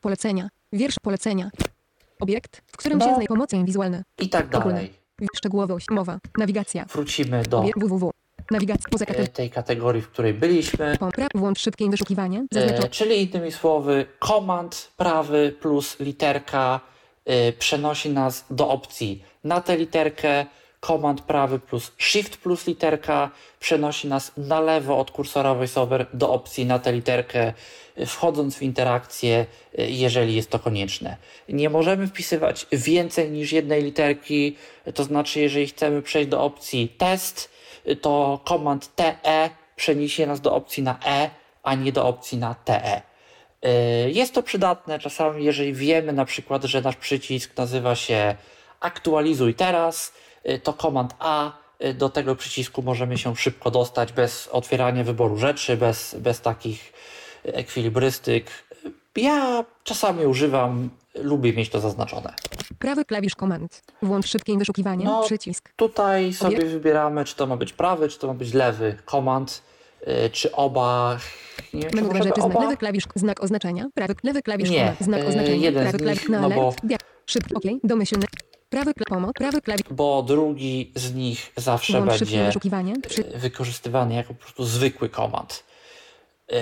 Polecenia. 0.00 0.48
Wiersz 0.72 0.98
polecenia. 1.02 1.50
Obiekt, 2.20 2.62
w 2.72 2.76
którym 2.76 2.98
No. 2.98 3.04
się 3.04 3.10
znajdzie 3.10 3.28
pomoce 3.28 3.64
wizualne. 3.64 4.02
I 4.20 4.28
tak 4.28 4.54
Ogólne. 4.54 4.86
Szczegółowość. 5.36 5.86
Mowa. 5.90 6.18
Nawigacja. 6.38 6.84
Wrócimy 6.84 7.42
do 7.42 7.64
www. 7.76 8.10
Nawigacja. 8.50 8.90
Poza 8.90 9.04
e, 9.04 9.28
tej 9.28 9.50
kategorii, 9.50 10.02
w 10.02 10.08
której 10.08 10.34
byliśmy. 10.34 10.98
Włącz 11.34 11.60
szybkie 11.60 11.90
wyszukiwanie. 11.90 12.46
E, 12.54 12.88
czyli 12.88 13.22
innymi 13.22 13.52
słowy, 13.52 14.06
Command 14.20 14.92
prawy 14.96 15.56
plus 15.60 16.00
literka 16.00 16.80
e, 17.24 17.52
przenosi 17.52 18.10
nas 18.10 18.44
do 18.50 18.68
opcji 18.68 19.24
na 19.44 19.60
tę 19.60 19.76
literkę. 19.76 20.46
Command 20.86 21.20
prawy 21.20 21.58
plus 21.58 21.92
Shift 21.98 22.36
plus 22.36 22.66
literka 22.66 23.30
przenosi 23.60 24.08
nas 24.08 24.32
na 24.36 24.60
lewo 24.60 24.98
od 24.98 25.10
kursora 25.10 25.54
VoiceOver 25.54 26.06
do 26.12 26.32
opcji 26.32 26.66
na 26.66 26.78
tę 26.78 26.92
literkę, 26.92 27.52
e, 27.96 28.06
wchodząc 28.06 28.56
w 28.56 28.62
interakcję, 28.62 29.46
e, 29.78 29.90
jeżeli 29.90 30.34
jest 30.34 30.50
to 30.50 30.58
konieczne. 30.58 31.16
Nie 31.48 31.70
możemy 31.70 32.06
wpisywać 32.06 32.66
więcej 32.72 33.30
niż 33.30 33.52
jednej 33.52 33.82
literki, 33.82 34.56
to 34.94 35.04
znaczy, 35.04 35.40
jeżeli 35.40 35.66
chcemy 35.66 36.02
przejść 36.02 36.28
do 36.30 36.42
opcji 36.42 36.88
test, 36.88 37.50
e, 37.84 37.96
to 37.96 38.40
Command 38.48 38.96
TE 38.96 39.50
przeniesie 39.76 40.26
nas 40.26 40.40
do 40.40 40.54
opcji 40.54 40.82
na 40.82 40.98
E, 41.06 41.30
a 41.62 41.74
nie 41.74 41.92
do 41.92 42.06
opcji 42.06 42.38
na 42.38 42.54
TE. 42.54 43.02
Y, 43.64 44.10
Jest 44.10 44.34
to 44.34 44.42
przydatne 44.42 44.98
czasami, 44.98 45.44
jeżeli 45.44 45.72
wiemy 45.72 46.12
na 46.12 46.24
przykład, 46.24 46.64
że 46.64 46.80
nasz 46.80 46.96
przycisk 46.96 47.56
nazywa 47.56 47.94
się 47.94 48.34
aktualizuj 48.80 49.54
teraz, 49.54 50.08
y, 50.08 50.23
to 50.62 50.72
Command 50.72 51.14
A 51.18 51.52
y, 51.84 51.94
do 51.94 52.08
tego 52.08 52.36
przycisku 52.36 52.82
możemy 52.82 53.18
się 53.18 53.36
szybko 53.36 53.70
dostać 53.70 54.12
bez 54.12 54.48
otwierania 54.48 55.04
wyboru 55.04 55.36
rzeczy, 55.38 55.76
bez, 55.76 56.14
bez 56.18 56.40
takich 56.40 56.92
y, 57.46 57.54
ekwilibrystyk. 57.54 58.46
Ja 59.16 59.64
czasami 59.84 60.26
używam, 60.26 60.90
lubię 61.14 61.52
mieć 61.52 61.68
to 61.68 61.80
zaznaczone. 61.80 62.34
Prawy 62.78 63.04
klawisz 63.04 63.34
komand. 63.34 63.82
Włącz 64.02 64.26
szybkie 64.26 64.58
wyszukiwanie. 64.58 65.04
No, 65.04 65.22
Przycisk. 65.22 65.72
Tutaj 65.76 66.32
sobie 66.32 66.56
Obiekt. 66.56 66.72
wybieramy, 66.72 67.24
czy 67.24 67.36
to 67.36 67.46
ma 67.46 67.56
być 67.56 67.72
prawy, 67.72 68.08
czy 68.08 68.18
to 68.18 68.26
ma 68.26 68.34
być 68.34 68.52
lewy 68.54 68.96
Command, 69.10 69.62
y, 70.26 70.30
czy 70.30 70.52
oba. 70.52 71.18
Nie 71.74 71.80
wiem, 71.80 71.90
czy 71.90 71.96
Menu. 71.96 72.22
Znak. 72.22 72.38
oba. 72.38 72.60
Lewy 72.62 72.76
klawisz. 72.76 73.04
Znak 73.14 73.42
oznaczenia. 73.44 73.86
Prawy. 73.94 74.14
Lewy 74.22 74.42
klawisz 74.42 74.70
Nie, 74.70 74.78
komand. 74.80 75.00
Znak 75.00 75.28
oznaczenia. 75.28 75.54
jeden 75.56 75.82
Prawy 75.82 75.98
klawisz. 75.98 76.28
no 76.28 76.38
alert. 76.38 76.54
bo- 76.54 76.74
Szybki. 77.26 77.54
OK. 77.56 77.62
Domyślny. 77.84 78.26
Prawy. 78.68 78.92
Pomoc. 79.08 79.32
Prawy 79.32 79.60
klawisz. 79.62 79.82
bo 79.90 80.22
drugi 80.22 80.92
z 80.96 81.14
nich 81.14 81.52
zawsze 81.56 81.92
Włącz 82.02 82.18
będzie. 82.20 82.50
Przy... 83.08 83.20
y, 83.34 83.38
wykorzystywany 83.38 84.14
jako 84.14 84.34
po 84.34 84.40
prostu 84.40 84.64
zwykły 84.64 85.08
komand. 85.08 85.64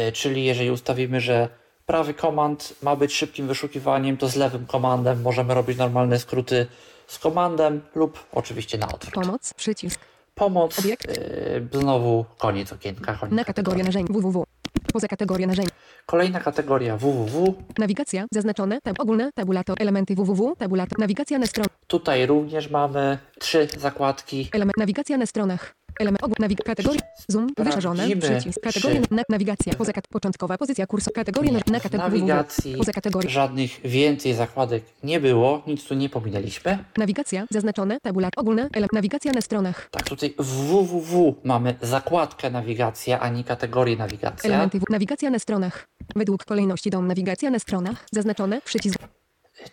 Y, 0.09 0.13
Czyli 0.13 0.45
jeżeli 0.45 0.71
ustawimy, 0.71 1.21
że 1.21 1.49
prawy 1.87 2.15
komand 2.15 2.75
ma 2.83 2.97
być 2.97 3.15
szybkim 3.15 3.47
wyszukiwaniem, 3.49 4.17
to 4.17 4.29
z 4.29 4.37
lewym 4.37 4.67
komandem 4.67 5.23
możemy 5.23 5.55
robić 5.55 5.79
normalne 5.79 6.19
skróty 6.19 6.67
z 7.07 7.19
komandem 7.19 7.81
lub 7.95 8.27
oczywiście 8.33 8.79
na 8.79 8.89
odwrót. 8.93 9.15
Pomoc. 9.15 9.55
Przycisk. 9.55 10.01
Pomoc. 10.35 10.79
Obiekt. 10.79 11.19
y, 11.19 11.69
Znowu 11.73 12.25
koniec 12.39 12.73
okienka. 12.73 13.15
Koniec 13.15 13.35
Na 13.35 13.45
kategorię 13.45 13.85
narzędzi. 13.85 14.13
www. 14.13 14.45
Poza 14.93 15.09
kategorię 15.09 15.47
narzędzi. 15.47 15.71
Kolejna 16.07 16.41
kategoria 16.41 16.97
www. 16.97 17.55
Nawigacja. 17.79 18.25
Zaznaczone. 18.35 18.81
Tab 18.81 19.01
ogólne. 19.01 19.31
Tabulator. 19.35 19.77
Elementy 19.81 20.15
www. 20.15 20.55
Tabulator. 20.59 20.99
Nawigacja 20.99 21.39
na 21.39 21.47
stronach. 21.47 21.73
Tutaj 21.87 22.27
również 22.27 22.71
mamy 22.71 23.19
trzy 23.39 23.69
zakładki. 23.79 24.49
Element. 24.53 24.77
Nawigacja 24.77 25.17
na 25.17 25.27
stronach. 25.27 25.75
Element. 26.01 26.23
Ogół. 26.25 26.35
Nawig. 26.39 26.65
Kategoria. 26.65 27.01
Zoom. 27.29 27.47
Wyszerzone. 27.59 28.05
Sprawdzimy, 28.07 28.21
Przycisk. 28.41 28.61
Kategoria. 28.63 29.01
czy- 29.03 29.15
Na, 29.15 29.23
nawigacja. 29.29 29.75
Poza 29.75 29.93
kat... 29.93 30.09
Początkowa 30.09 30.59
pozycja 30.59 30.87
kursor. 30.87 31.13
Kategoria. 31.13 31.51
Nie, 31.53 31.57
Na, 31.67 31.73
na 31.73 31.79
w 31.79 31.83
kategorii. 31.83 32.13
nawigacji 32.13 32.75
Poza 32.77 32.93
kategorii. 32.93 33.31
żadnych 33.31 33.81
więcej 33.85 34.35
zakładek 34.35 34.83
nie 35.03 35.21
było, 35.21 35.63
nic 35.67 35.85
tu 35.85 35.95
nie 35.95 36.09
pominęliśmy. 36.09 36.79
Nawigacja. 36.97 37.47
Zaznaczone. 37.51 37.99
Tabulator. 38.01 38.41
Ogólne. 38.41 38.63
Element. 38.73 38.93
Nawigacja 38.93 39.33
na 39.33 39.41
stronach. 39.41 39.89
Tak, 39.91 40.09
tutaj 40.09 40.35
w 40.39 40.45
www 40.47 41.35
mamy 41.45 41.75
zakładkę 41.83 42.51
nawigacja, 42.51 43.21
a 43.21 43.29
nie 43.29 43.45
kategorię 43.45 43.97
nawigacja. 43.97 44.51
Elementy. 44.51 44.81
W... 44.81 44.83
Nawigacja 44.91 45.31
na 45.31 45.39
stronach. 45.39 45.89
Według 46.17 46.45
kolejności 46.45 46.91
dom. 46.91 47.07
Nawigacja 47.07 47.51
na 47.51 47.59
stronach. 47.59 48.07
Zaznaczone. 48.13 48.61
Przycisk. 48.61 48.99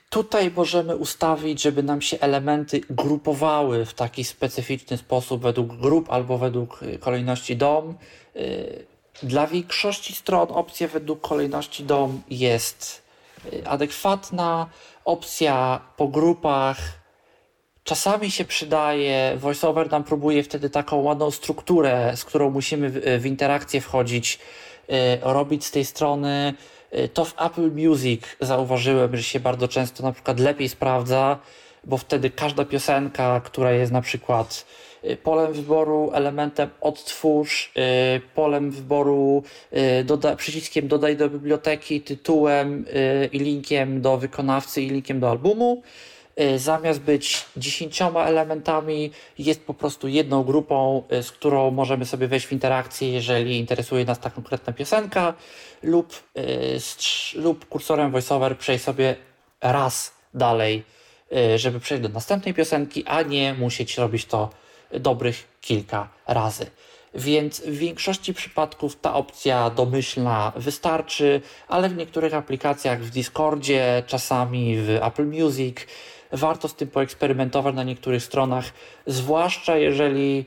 Tutaj 0.09 0.51
możemy 0.55 0.95
ustawić, 0.95 1.61
żeby 1.61 1.83
nam 1.83 2.01
się 2.01 2.19
elementy 2.19 2.81
grupowały 2.89 3.85
w 3.85 3.93
taki 3.93 4.23
specyficzny 4.23 4.97
sposób 4.97 5.41
według 5.41 5.75
grup 5.77 6.09
albo 6.09 6.37
według 6.37 6.83
y, 6.83 6.99
kolejności 6.99 7.55
dom. 7.57 7.95
Y, 8.35 8.85
Dla 9.23 9.47
większości 9.47 10.13
stron 10.13 10.47
opcja 10.51 10.87
według 10.87 11.21
kolejności 11.21 11.83
dom 11.83 12.21
jest 12.29 13.01
y, 13.53 13.67
adekwatna. 13.67 14.69
Opcja 15.05 15.81
po 15.97 16.07
grupach 16.07 16.77
czasami 17.83 18.31
się 18.31 18.45
przydaje. 18.45 19.37
VoiceOver 19.37 19.91
nam 19.91 20.03
próbuje 20.03 20.43
wtedy 20.43 20.69
taką 20.69 20.97
ładną 21.01 21.31
strukturę, 21.31 22.11
z 22.15 22.25
którą 22.25 22.49
musimy 22.49 22.89
w, 23.19 23.25
interakcję 23.25 23.81
wchodzić, 23.81 24.39
robić 25.21 25.65
z 25.65 25.71
tej 25.71 25.85
strony. 25.85 26.53
Y, 26.93 27.09
To 27.09 27.25
w 27.25 27.33
Apple 27.41 27.71
Music 27.71 28.21
zauważyłem, 28.41 29.17
że 29.17 29.23
się 29.23 29.39
bardzo 29.39 29.67
często 29.67 30.03
na 30.03 30.11
przykład 30.11 30.39
lepiej 30.39 30.69
sprawdza, 30.69 31.39
bo 31.83 31.97
wtedy 31.97 32.29
każda 32.29 32.65
piosenka, 32.65 33.41
która 33.45 33.71
jest 33.71 33.91
na 33.91 34.01
przykład 34.01 34.65
y, 35.05 35.17
polem 35.17 35.53
wyboru, 35.53 36.11
elementem 36.13 36.69
odtwórz, 36.81 37.71
y, 38.17 38.21
polem 38.35 38.71
wyboru, 38.71 39.43
doda, 40.05 40.35
przyciskiem 40.35 40.87
dodaj 40.87 41.17
do 41.17 41.29
biblioteki, 41.29 42.01
tytułem 42.01 42.85
i 43.31 43.39
linkiem 43.39 44.01
do 44.01 44.17
wykonawcy 44.17 44.81
i 44.81 44.89
linkiem 44.89 45.19
do 45.19 45.29
albumu. 45.29 45.81
Zamiast 46.55 46.99
być 46.99 47.45
dziesięcioma 47.57 48.25
elementami, 48.25 49.11
jest 49.37 49.63
po 49.65 49.73
prostu 49.73 50.07
jedną 50.07 50.43
grupą, 50.43 51.03
z 51.21 51.31
którą 51.31 51.71
możemy 51.71 52.05
sobie 52.05 52.27
wejść 52.27 52.45
w 52.45 52.51
interakcję, 52.51 53.11
jeżeli 53.11 53.57
interesuje 53.57 54.05
nas 54.05 54.19
ta 54.19 54.29
konkretna 54.29 54.73
piosenka, 54.73 55.33
lub, 55.83 56.13
y, 56.37 56.79
strz- 56.79 57.35
lub 57.35 57.65
kursorem 57.65 58.11
VoiceOver 58.11 58.57
przejść 58.57 58.83
sobie 58.83 59.15
raz 59.61 60.13
dalej, 60.33 60.83
y, 61.53 61.57
żeby 61.57 61.79
przejść 61.79 62.03
do 62.03 62.09
następnej 62.09 62.53
piosenki, 62.53 63.05
a 63.05 63.21
nie 63.21 63.53
musieć 63.53 63.97
robić 63.97 64.25
to 64.25 64.49
dobrych 64.91 65.47
kilka 65.61 66.09
razy. 66.27 66.65
Więc 67.15 67.61
w 67.61 67.77
większości 67.77 68.33
przypadków 68.33 68.95
ta 68.95 69.13
opcja 69.13 69.69
domyślna 69.69 70.51
wystarczy, 70.55 71.41
ale 71.67 71.89
w 71.89 71.97
niektórych 71.97 72.33
aplikacjach 72.33 73.01
w 73.01 73.09
Discordzie, 73.09 74.03
czasami 74.07 74.77
w 74.77 74.89
Apple 74.89 75.25
Music, 75.25 75.77
warto 76.31 76.67
z 76.67 76.75
tym 76.75 76.87
poeksperymentować 76.87 77.75
na 77.75 77.83
niektórych 77.83 78.23
stronach, 78.23 78.65
zwłaszcza 79.07 79.77
jeżeli 79.77 80.45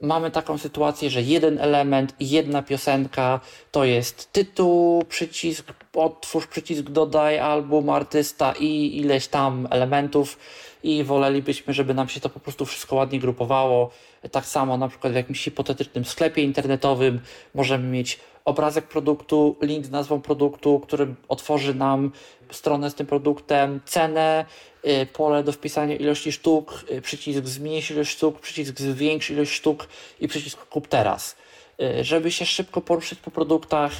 mamy 0.00 0.30
taką 0.30 0.58
sytuację, 0.58 1.10
że 1.10 1.22
jeden 1.22 1.58
element 1.58 2.14
jedna 2.20 2.62
piosenka 2.62 3.40
to 3.70 3.84
jest 3.84 4.32
tytuł, 4.32 5.04
przycisk, 5.04 5.72
otwórz 5.94 6.46
przycisk, 6.46 6.82
dodaj 6.82 7.38
album, 7.38 7.90
artysta 7.90 8.54
i 8.60 8.96
ileś 8.96 9.28
tam 9.28 9.68
elementów 9.70 10.38
i 10.82 11.04
wolelibyśmy, 11.04 11.74
żeby 11.74 11.94
nam 11.94 12.08
się 12.08 12.20
to 12.20 12.28
po 12.28 12.40
prostu 12.40 12.64
wszystko 12.64 12.96
ładnie 12.96 13.20
grupowało. 13.20 13.90
Tak 14.30 14.46
samo 14.46 14.76
na 14.76 14.88
przykład 14.88 15.12
w 15.12 15.16
jakimś 15.16 15.44
hipotetycznym 15.44 16.04
sklepie 16.04 16.42
internetowym 16.42 17.20
możemy 17.54 17.88
mieć 17.88 18.20
obrazek 18.48 18.84
produktu, 18.84 19.56
link 19.62 19.86
z 19.86 19.90
nazwą 19.90 20.20
produktu, 20.20 20.80
który 20.80 21.14
otworzy 21.28 21.74
nam 21.74 22.12
stronę 22.50 22.90
z 22.90 22.94
tym 22.94 23.06
produktem, 23.06 23.80
cenę, 23.84 24.44
y, 24.86 25.06
pole 25.06 25.42
do 25.42 25.52
wpisania 25.52 25.96
ilości 25.96 26.32
sztuk, 26.32 26.84
y, 26.90 27.00
przycisk 27.02 27.44
zmniejsz 27.44 27.90
ilość 27.90 28.10
sztuk, 28.10 28.40
przycisk 28.40 28.80
zwiększ 28.80 29.30
ilość 29.30 29.52
sztuk 29.52 29.88
i 30.20 30.28
przycisk 30.28 30.66
kup 30.66 30.88
teraz. 30.88 31.36
Y, 31.82 32.04
Żeby 32.04 32.30
się 32.30 32.46
szybko 32.46 32.80
poruszyć 32.80 33.18
po 33.18 33.30
produktach, 33.30 33.92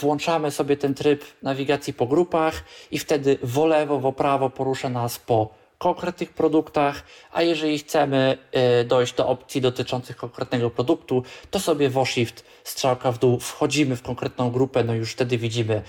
włączamy 0.00 0.50
sobie 0.50 0.76
ten 0.76 0.94
tryb 0.94 1.24
nawigacji 1.42 1.92
po 1.92 2.06
grupach 2.06 2.64
i 2.90 2.98
wtedy 2.98 3.38
w 3.42 3.64
lewo, 3.64 3.98
w 3.98 4.12
prawo 4.12 4.50
porusza 4.50 4.88
nas 4.88 5.18
po 5.18 5.63
konkretnych 5.78 6.32
produktach, 6.32 7.02
a 7.32 7.42
jeżeli 7.42 7.78
chcemy 7.78 8.38
y, 8.80 8.84
dojść 8.84 9.14
do 9.14 9.28
opcji 9.28 9.60
dotyczących 9.60 10.16
konkretnego 10.16 10.70
produktu, 10.70 11.22
to 11.50 11.60
sobie 11.60 11.88
w 11.88 12.04
Shift 12.06 12.44
strzałka 12.64 13.12
w 13.12 13.18
dół 13.18 13.40
wchodzimy 13.40 13.96
w 13.96 14.02
konkretną 14.02 14.50
grupę, 14.50 14.84
no 14.84 14.94
już 14.94 15.12
wtedy 15.12 15.38
widzimy 15.38 15.82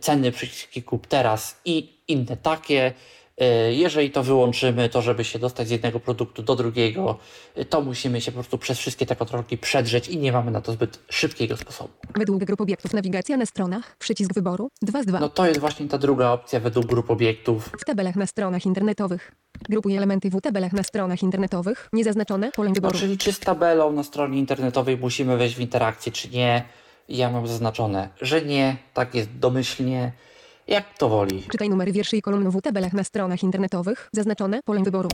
ceny, 0.00 0.32
przyciski 0.32 0.82
kup 0.82 1.06
teraz 1.06 1.60
i 1.64 1.92
inne 2.08 2.36
takie. 2.36 2.92
Y, 3.40 3.74
Jeżeli 3.74 4.10
to 4.10 4.22
wyłączymy, 4.22 4.88
to 4.88 5.02
żeby 5.02 5.24
się 5.24 5.38
dostać 5.38 5.68
z 5.68 5.70
jednego 5.70 6.00
produktu 6.00 6.42
do 6.42 6.56
drugiego, 6.56 7.18
y, 7.58 7.64
to 7.64 7.80
musimy 7.80 8.20
się 8.20 8.32
po 8.32 8.34
prostu 8.34 8.58
przez 8.58 8.78
wszystkie 8.78 9.06
te 9.06 9.16
kontrolki 9.16 9.58
przedrzeć 9.58 10.08
i 10.08 10.18
nie 10.18 10.32
mamy 10.32 10.50
na 10.50 10.60
to 10.60 10.72
zbyt 10.72 10.98
szybkiego 11.10 11.56
sposobu. 11.56 11.90
Według 12.14 12.44
grup 12.44 12.60
obiektów 12.60 12.92
nawigacja 12.92 13.36
na 13.36 13.46
stronach, 13.46 13.96
przycisk 13.98 14.34
wyboru, 14.34 14.68
2 14.82 15.02
z 15.02 15.06
2. 15.06 15.20
No 15.20 15.28
to 15.28 15.46
jest 15.46 15.60
właśnie 15.60 15.88
ta 15.88 15.98
druga 15.98 16.30
opcja 16.30 16.60
według 16.60 16.86
grup 16.86 17.10
obiektów. 17.10 17.70
W 17.80 17.84
tabelach 17.84 18.16
na 18.16 18.26
stronach 18.26 18.66
internetowych. 18.66 19.32
Grupuj 19.68 19.96
elementy 19.96 20.30
w 20.30 20.40
tabelach 20.40 20.72
na 20.72 20.82
stronach 20.82 21.22
internetowych, 21.22 21.88
niezaznaczone, 21.92 22.50
pole 22.52 22.68
No, 22.68 22.74
wyboru. 22.74 22.98
czyli 22.98 23.18
czy 23.18 23.32
z 23.32 23.40
tabelą 23.40 23.92
na 23.92 24.02
stronie 24.02 24.38
internetowej 24.38 24.96
musimy 24.98 25.36
wejść 25.36 25.56
w 25.56 25.60
interakcję, 25.60 26.12
czy 26.12 26.28
nie. 26.28 26.64
Ja 27.08 27.30
mam 27.30 27.46
zaznaczone, 27.46 28.08
że 28.20 28.42
nie, 28.42 28.76
tak 28.94 29.14
jest 29.14 29.38
domyślnie, 29.38 30.12
jak 30.72 30.98
to 30.98 31.08
woli. 31.08 31.42
Czytaj 31.50 31.68
numery 31.70 31.92
wierszy 31.92 32.16
i 32.16 32.22
kolumn 32.22 32.50
w 32.50 32.62
tabelach 32.62 32.92
na 32.92 33.04
stronach 33.04 33.42
internetowych, 33.42 34.08
zaznaczone, 34.12 34.60
pole 34.64 34.82
wyboru. 34.82 35.08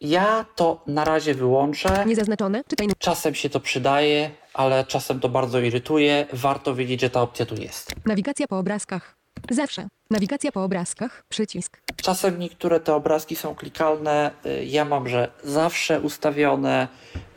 Ja 0.00 0.44
to 0.56 0.82
na 0.86 1.04
razie 1.04 1.34
wyłączę. 1.34 2.04
Niezaznaczone, 2.06 2.64
czytaj 2.68 2.88
Czasem 2.98 3.34
się 3.34 3.50
to 3.50 3.60
przydaje, 3.60 4.30
ale 4.54 4.84
czasem 4.84 5.20
to 5.20 5.28
bardzo 5.28 5.60
irytuje. 5.60 6.26
Warto 6.32 6.74
wiedzieć, 6.74 7.00
że 7.00 7.10
ta 7.10 7.22
opcja 7.22 7.46
tu 7.46 7.54
jest. 7.54 7.92
nawigacja 8.06 8.46
po 8.46 8.58
obrazkach. 8.58 9.16
Zawsze. 9.50 9.88
Nawigacja 10.12 10.52
po 10.52 10.64
obrazkach, 10.64 11.24
przycisk. 11.28 11.80
Czasem 11.96 12.38
niektóre 12.38 12.80
te 12.80 12.94
obrazki 12.94 13.36
są 13.36 13.54
klikalne. 13.54 14.30
Y, 14.46 14.64
Ja 14.64 14.84
mam, 14.84 15.08
że 15.08 15.30
zawsze 15.44 16.00
ustawione. 16.00 16.88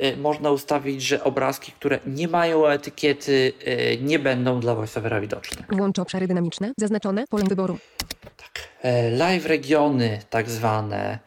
Y, 0.04 0.18
Można 0.18 0.52
ustawić, 0.52 1.02
że 1.02 1.24
obrazki, 1.24 1.72
które 1.72 2.00
nie 2.06 2.28
mają 2.28 2.68
etykiety, 2.68 3.54
y, 3.68 3.98
nie 4.02 4.20
będą 4.20 4.60
dla 4.60 4.76
VoiceOvera 4.76 5.22
widoczne. 5.22 5.64
Włącz 5.70 6.00
obszary 6.00 6.28
dynamiczne, 6.28 6.72
zaznaczone, 6.78 7.26
pole 7.30 7.44
wyboru. 7.44 7.78
E, 8.82 9.12
live 9.12 9.46
regiony, 9.46 10.20
tak 10.30 10.50
zwane, 10.50 11.20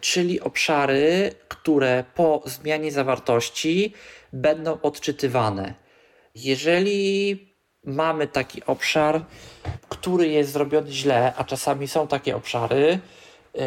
czyli 0.00 0.40
obszary, 0.40 1.32
które 1.48 2.04
po 2.14 2.42
zmianie 2.46 2.92
zawartości 2.92 3.92
będą 4.32 4.80
odczytywane. 4.80 5.74
Jeżeli 6.34 7.53
mamy 7.86 8.26
taki 8.26 8.64
obszar, 8.64 9.22
który 9.88 10.28
jest 10.28 10.52
zrobiony 10.52 10.92
źle, 10.92 11.32
a 11.36 11.44
czasami 11.44 11.88
są 11.88 12.06
takie 12.06 12.36
obszary 12.36 12.98
yy, 13.54 13.62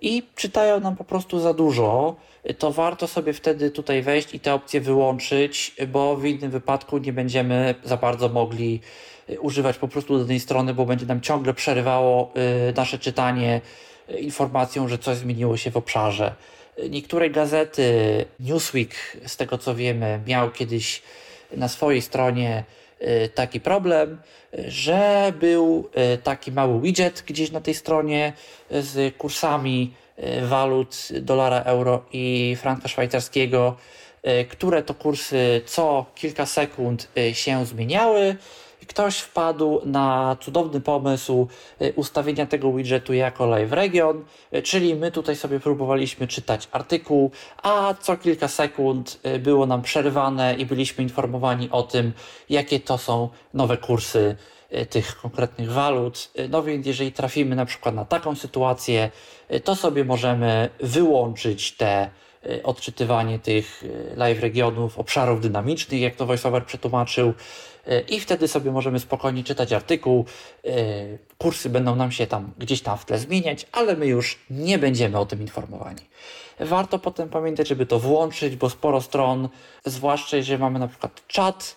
i 0.00 0.22
czytają 0.34 0.80
nam 0.80 0.96
po 0.96 1.04
prostu 1.04 1.40
za 1.40 1.54
dużo, 1.54 2.16
to 2.58 2.72
warto 2.72 3.06
sobie 3.06 3.32
wtedy 3.32 3.70
tutaj 3.70 4.02
wejść 4.02 4.34
i 4.34 4.40
te 4.40 4.54
opcje 4.54 4.80
wyłączyć, 4.80 5.74
bo 5.88 6.16
w 6.16 6.24
innym 6.24 6.50
wypadku 6.50 6.98
nie 6.98 7.12
będziemy 7.12 7.74
za 7.84 7.96
bardzo 7.96 8.28
mogli 8.28 8.80
yy, 9.28 9.40
używać 9.40 9.78
po 9.78 9.88
prostu 9.88 10.18
danej 10.18 10.40
strony, 10.40 10.74
bo 10.74 10.86
będzie 10.86 11.06
nam 11.06 11.20
ciągle 11.20 11.54
przerywało 11.54 12.32
yy, 12.34 12.72
nasze 12.76 12.98
czytanie 12.98 13.60
informacją, 14.18 14.88
że 14.88 14.98
coś 14.98 15.16
zmieniło 15.16 15.56
się 15.56 15.70
w 15.70 15.76
obszarze. 15.76 16.34
Niektóre 16.90 17.30
gazety, 17.30 17.84
Newsweek, 18.40 19.16
z 19.26 19.36
tego 19.36 19.58
co 19.58 19.74
wiemy, 19.74 20.20
miał 20.26 20.50
kiedyś 20.50 21.02
na 21.56 21.68
swojej 21.68 22.02
stronie 22.02 22.64
taki 23.34 23.60
problem, 23.60 24.18
y, 24.54 24.70
że 24.70 25.32
był 25.40 25.90
y, 26.14 26.18
taki 26.18 26.52
mały 26.52 26.80
widget 26.80 27.24
gdzieś 27.26 27.50
na 27.50 27.60
tej 27.60 27.74
stronie 27.74 28.32
y, 28.72 28.82
z 28.82 29.16
kursami 29.16 29.94
y, 30.18 30.46
walut 30.46 31.08
dolara, 31.20 31.62
euro 31.62 32.04
i 32.12 32.56
franka 32.60 32.88
szwajcarskiego, 32.88 33.76
y, 34.26 34.44
które 34.44 34.82
to 34.82 34.94
kursy 34.94 35.62
co 35.66 36.06
kilka 36.14 36.46
sekund 36.46 37.08
y, 37.18 37.34
się 37.34 37.66
zmieniały. 37.66 38.36
Ktoś 38.92 39.18
wpadł 39.18 39.80
na 39.84 40.36
cudowny 40.40 40.80
pomysł 40.80 41.48
y, 41.82 41.92
ustawienia 41.96 42.46
tego 42.46 42.72
widgetu 42.72 43.14
jako 43.14 43.46
live 43.46 43.72
region, 43.72 44.24
y, 44.54 44.62
czyli 44.62 44.94
my 44.94 45.10
tutaj 45.10 45.36
sobie 45.36 45.60
próbowaliśmy 45.60 46.28
czytać 46.28 46.68
artykuł, 46.72 47.30
a 47.62 47.94
co 48.00 48.16
kilka 48.16 48.48
sekund 48.48 49.20
y, 49.26 49.38
było 49.38 49.66
nam 49.66 49.82
przerwane 49.82 50.54
i 50.54 50.66
byliśmy 50.66 51.04
informowani 51.04 51.70
o 51.70 51.82
tym, 51.82 52.12
jakie 52.50 52.80
to 52.80 52.98
są 52.98 53.28
nowe 53.54 53.76
kursy 53.76 54.36
tych 54.90 55.16
konkretnych 55.16 55.72
walut. 55.72 56.30
No 56.48 56.62
więc 56.62 56.86
jeżeli 56.86 57.12
trafimy 57.12 57.56
na 57.56 57.66
przykład 57.66 57.94
na 57.94 58.04
taką 58.04 58.34
sytuację, 58.34 59.10
to 59.64 59.76
sobie 59.76 60.04
możemy 60.04 60.68
wyłączyć 60.80 61.72
te 61.72 62.10
odczytywanie 62.62 63.38
tych 63.38 63.82
y, 63.82 64.12
live 64.16 64.40
regionów, 64.40 64.98
obszarów 64.98 65.40
dynamicznych, 65.40 66.00
jak 66.00 66.16
to 66.16 66.26
VoiceOver 66.26 66.66
przetłumaczył. 66.66 67.34
Y, 67.88 68.04
I 68.08 68.20
wtedy 68.20 68.48
sobie 68.48 68.72
możemy 68.72 69.00
spokojnie 69.00 69.44
czytać 69.44 69.72
artykuł. 69.72 70.24
Kursy 71.38 71.70
będą 71.70 71.96
nam 71.96 72.12
się 72.12 72.26
tam 72.26 72.52
gdzieś 72.58 72.82
tam 72.82 72.98
w 72.98 73.04
tle 73.04 73.18
zmieniać, 73.18 73.66
ale 73.72 73.96
my 73.96 74.06
już 74.06 74.38
nie 74.50 74.78
będziemy 74.78 75.18
o 75.18 75.26
tym 75.26 75.40
informowani. 75.40 76.00
Warto 76.60 76.98
potem 76.98 77.28
pamiętać, 77.28 77.68
żeby 77.68 77.86
to 77.86 77.98
włączyć, 77.98 78.56
bo 78.56 78.70
sporo 78.70 79.00
stron, 79.00 79.48
zwłaszcza 79.84 80.36
jeżeli 80.36 80.58
mamy 80.58 80.78
na 80.78 80.88
przykład 80.88 81.26
czat 81.26 81.76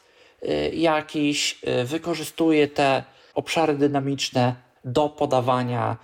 jakiś, 0.74 1.60
wykorzystuje 1.86 2.68
te 2.68 3.04
obszary 3.34 3.74
dynamiczne 3.74 4.56
do 4.86 5.10
podawania 5.10 5.98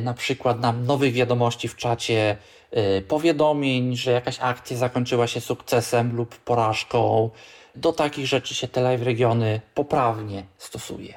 na 0.00 0.14
przykład 0.14 0.60
nam 0.60 0.86
nowych 0.86 1.12
wiadomości 1.12 1.68
w 1.68 1.76
czacie, 1.76 2.36
powiadomień, 3.08 3.96
że 3.96 4.10
jakaś 4.12 4.40
akcja 4.40 4.76
zakończyła 4.76 5.26
się 5.26 5.40
sukcesem 5.40 6.16
lub 6.16 6.36
porażką. 6.36 7.30
Do 7.74 7.92
takich 7.92 8.26
rzeczy 8.26 8.54
się 8.54 8.68
te 8.68 8.80
live 8.80 9.02
regiony 9.02 9.60
poprawnie 9.74 10.44
stosuje. 10.58 11.14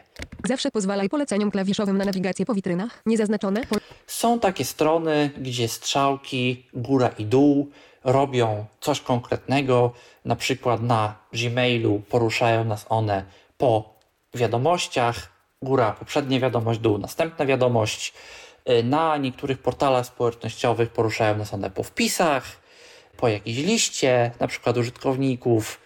Zawsze 0.47 0.71
pozwalaj 0.71 1.09
poleceniom 1.09 1.51
klawiszowym 1.51 1.97
na 1.97 2.05
nawigację 2.05 2.45
po 2.45 2.53
witrynach, 2.53 3.01
niezaznaczone, 3.05 3.65
pole 3.65 3.81
Są 4.07 4.39
takie 4.39 4.65
strony, 4.65 5.29
gdzie 5.37 5.67
strzałki 5.67 6.65
góra 6.73 7.07
i 7.07 7.25
dół 7.25 7.69
robią 8.03 8.65
coś 8.79 9.01
konkretnego. 9.01 9.91
Na 10.25 10.35
przykład 10.35 10.81
na 10.81 11.15
Gmailu 11.33 12.01
poruszają 12.09 12.65
nas 12.65 12.85
one 12.89 13.25
po 13.57 13.93
wiadomościach. 14.33 15.29
Góra, 15.61 15.91
poprzednia 15.91 16.39
wiadomość, 16.39 16.79
dół, 16.79 16.97
następna 16.97 17.45
wiadomość. 17.45 18.13
Y, 18.69 18.83
Na 18.83 19.17
niektórych 19.17 19.59
portalach 19.59 20.05
społecznościowych 20.05 20.89
poruszają 20.89 21.37
nas 21.37 21.53
one 21.53 21.71
po 21.71 21.83
wpisach, 21.83 22.43
po 23.17 23.27
jakiejś 23.27 23.57
liście, 23.57 24.31
na 24.39 24.47
przykład 24.47 24.77
użytkowników. 24.77 25.79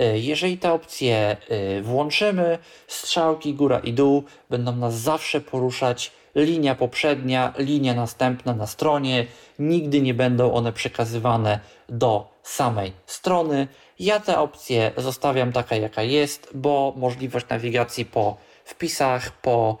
Y, 0.00 0.18
Jeżeli 0.18 0.58
te 0.58 0.72
opcje 0.72 1.36
y, 1.78 1.82
włączymy, 1.82 2.58
strzałki 2.86 3.54
góra 3.54 3.78
i 3.78 3.92
dół 3.92 4.24
będą 4.50 4.76
nas 4.76 4.94
zawsze 4.94 5.40
poruszać 5.40 6.12
linia 6.34 6.74
poprzednia, 6.74 7.52
linia 7.58 7.94
następna 7.94 8.54
na 8.54 8.66
stronie. 8.66 9.26
Nigdy 9.58 10.00
nie 10.00 10.14
będą 10.14 10.52
one 10.52 10.72
przekazywane 10.72 11.60
do 11.88 12.28
samej 12.42 12.92
strony. 13.06 13.68
Ja 13.98 14.20
tę 14.20 14.38
opcję 14.38 14.92
zostawiam 14.96 15.52
taka, 15.52 15.76
jaka 15.76 16.02
jest, 16.02 16.48
bo 16.54 16.92
możliwość 16.96 17.48
nawigacji 17.48 18.04
po 18.04 18.36
wpisach, 18.64 19.32
po 19.32 19.78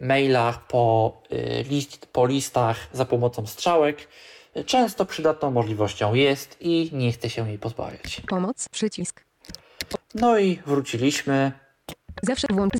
mailach, 0.00 0.66
po, 0.66 1.12
y, 1.32 1.64
list, 1.68 2.06
po 2.06 2.26
listach 2.26 2.76
za 2.92 3.04
pomocą 3.04 3.46
strzałek 3.46 4.08
y, 4.56 4.64
często 4.64 5.04
przydatną 5.06 5.50
możliwością 5.50 6.14
jest 6.14 6.56
i 6.60 6.90
nie 6.92 7.12
chcę 7.12 7.30
się 7.30 7.48
jej 7.48 7.58
pozbawiać. 7.58 8.22
pomoc, 8.28 8.68
przycisk. 8.68 9.24
No 10.14 10.38
i 10.38 10.58
wróciliśmy. 10.66 11.52
Zawsze 12.22 12.46
włącz 12.50 12.72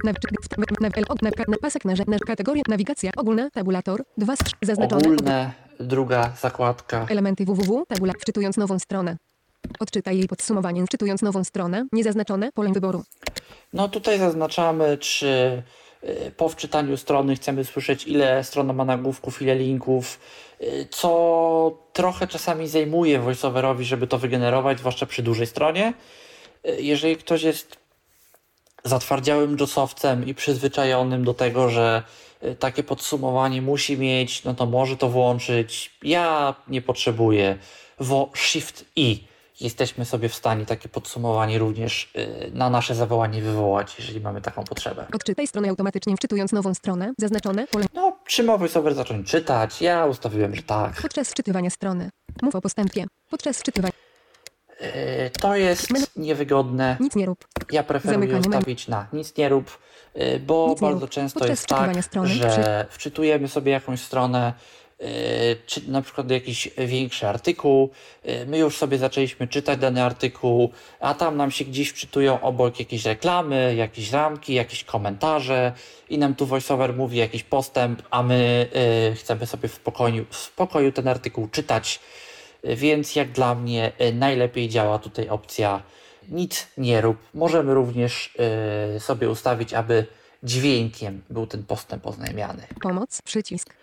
pasek 1.63 1.85
na, 1.85 1.95
kategoria 2.27 2.63
nawigacja 2.69 3.11
ogólna 3.17 3.51
tabulator 3.51 4.05
2 4.17 4.37
z 4.37 4.39
3 4.39 4.55
zaznaczone 4.63 5.03
Ogólne, 5.03 5.53
druga 5.81 6.33
zakładka. 6.41 7.07
elementy 7.11 7.45
www 7.45 7.85
tabula 7.89 8.13
wczytując 8.21 8.57
nową 8.57 8.79
stronę. 8.79 9.17
Odczytaj 9.81 10.19
jej 10.19 10.29
podsumowanie, 10.29 10.85
czytując 10.91 11.23
nową 11.23 11.45
stronę. 11.45 11.87
Niezaznaczone 11.93 12.53
pole 12.53 12.73
wyboru. 12.73 13.05
No 13.73 13.89
tutaj 13.89 14.19
zaznaczamy, 14.19 14.99
czy 14.99 15.27
y, 15.27 15.63
po 16.37 16.49
wczytaniu 16.49 16.97
strony 16.97 17.37
chcemy 17.37 17.65
słyszeć, 17.65 18.07
ile 18.07 18.45
strona 18.45 18.73
ma 18.73 18.85
nagłówków, 18.85 19.43
ile 19.43 19.55
linków, 19.55 20.21
y, 20.61 20.89
co 20.91 21.79
trochę 21.93 22.27
czasami 22.27 22.69
zajmuje 22.69 23.19
voiceoverowi, 23.19 23.85
żeby 23.85 24.07
to 24.07 24.19
wygenerować, 24.19 24.79
zwłaszcza 24.79 25.07
przy 25.07 25.23
dużej 25.23 25.47
stronie. 25.47 25.95
Y, 26.69 26.83
Jeżeli 26.83 27.17
ktoś 27.17 27.43
jest 27.43 27.77
zatwardziałym 28.85 29.57
JOSowcem 29.61 30.27
i 30.27 30.35
przyzwyczajonym 30.35 31.25
do 31.25 31.35
tego, 31.35 31.69
że 31.69 32.03
y, 32.43 32.55
takie 32.55 32.83
podsumowanie 32.83 33.63
musi 33.63 33.99
mieć, 33.99 34.45
no 34.45 34.55
to 34.55 34.67
może 34.67 34.97
to 34.97 35.09
włączyć. 35.09 35.91
Ja 36.03 36.55
nie 36.69 36.83
potrzebuję. 36.83 37.59
Wo 38.01 38.31
Shift 38.35 38.85
I 38.97 39.28
jesteśmy 39.61 40.05
sobie 40.05 40.29
w 40.29 40.35
stanie 40.35 40.67
takie 40.67 40.89
podsumowanie 40.89 41.59
również 41.59 42.13
y, 42.17 42.51
na 42.55 42.71
nasze 42.71 42.95
zawołanie 42.95 43.43
wywołać, 43.43 43.95
jeżeli 43.99 44.21
mamy 44.21 44.41
taką 44.41 44.65
potrzebę. 44.65 45.07
Odczytaj 45.15 45.47
stronę 45.47 45.69
automatycznie, 45.69 46.17
wczytując 46.17 46.53
nową 46.53 46.75
stronę. 46.75 47.13
Zaznaczone 47.19 47.67
pole 47.67 47.87
No, 47.95 48.17
czy 48.27 48.43
ma 48.43 48.57
VoiceOver 48.57 48.95
zacząć 48.95 49.29
czytać? 49.31 49.83
Ja 49.83 50.07
ustawiłem, 50.07 50.55
że 50.55 50.63
tak. 50.63 51.03
podczas 51.03 51.31
wczytywania 51.31 51.71
strony. 51.71 52.11
Mów 52.43 52.55
o 52.55 52.61
postępie. 52.61 53.07
Podczas 53.31 53.59
wczytywania. 53.61 53.93
Y, 54.81 55.31
To 55.41 55.57
jest 55.57 56.17
niewygodne. 56.17 56.97
Nic 57.01 57.15
nie 57.17 57.27
rób. 57.27 57.49
Ja 57.73 57.83
preferuję 57.83 58.19
Zamykanie 58.29 58.49
ustawić 58.59 58.89
na 58.89 59.07
nic 59.13 59.37
nie 59.37 59.49
rób, 59.49 59.79
y, 60.17 60.41
bo 60.47 60.67
Nic 60.69 60.81
nie 60.81 60.89
bardzo 60.89 61.01
rób. 61.01 61.11
często 61.11 61.41
Podczas 61.41 61.51
jest 61.59 61.67
tak, 61.67 62.05
strony 62.05 62.29
że 62.29 62.87
wczytujemy 62.91 63.49
sobie 63.49 63.73
jakąś 63.73 64.01
stronę, 64.01 64.53
czy 65.67 65.91
na 65.91 66.03
przykład 66.03 66.31
jakiś 66.31 66.69
większy 66.79 67.29
artykuł, 67.29 67.91
y, 68.29 68.47
my 68.47 68.59
już 68.59 68.77
sobie 68.77 68.99
zaczęliśmy 68.99 69.49
czytać 69.49 69.79
dany 69.79 70.03
artykuł, 70.03 70.73
a 71.01 71.15
tam 71.15 71.37
nam 71.37 71.51
się 71.51 71.65
gdzieś 71.65 71.89
wczytują 71.89 72.41
obok 72.41 72.79
jakieś 72.79 73.05
reklamy, 73.05 73.75
jakieś 73.75 74.13
ramki, 74.13 74.55
jakieś 74.55 74.85
komentarze 74.85 75.73
i 76.09 76.19
nam 76.19 76.35
tu 76.35 76.47
voiceover 76.47 76.95
mówi 76.95 77.19
jakiś 77.19 77.43
postęp, 77.43 78.03
a 78.11 78.23
my 78.23 78.69
y, 79.13 79.15
chcemy 79.15 79.47
sobie 79.47 79.69
w 79.69 79.75
spokoju, 79.75 80.25
w 80.31 80.37
spokoju 80.37 80.93
ten 80.93 81.09
artykuł 81.09 81.49
czytać. 81.49 82.01
Więc 82.65 83.17
jak 83.17 83.33
dla 83.33 83.55
mnie 83.55 83.93
najlepiej 84.15 84.69
działa 84.69 84.99
tutaj 84.99 85.29
opcja 85.29 85.83
nic 86.29 86.67
nie 86.79 87.01
rób. 87.01 87.17
Możemy 87.35 87.75
również 87.75 88.37
sobie 88.99 89.31
ustawić, 89.31 89.75
aby 89.75 90.07
dźwiękiem 90.43 91.23
był 91.31 91.47
ten 91.47 91.65
postęp 91.65 92.07
oznajmiany. 92.07 92.63
Pomoc. 92.81 93.23
Przycisk. 93.23 93.78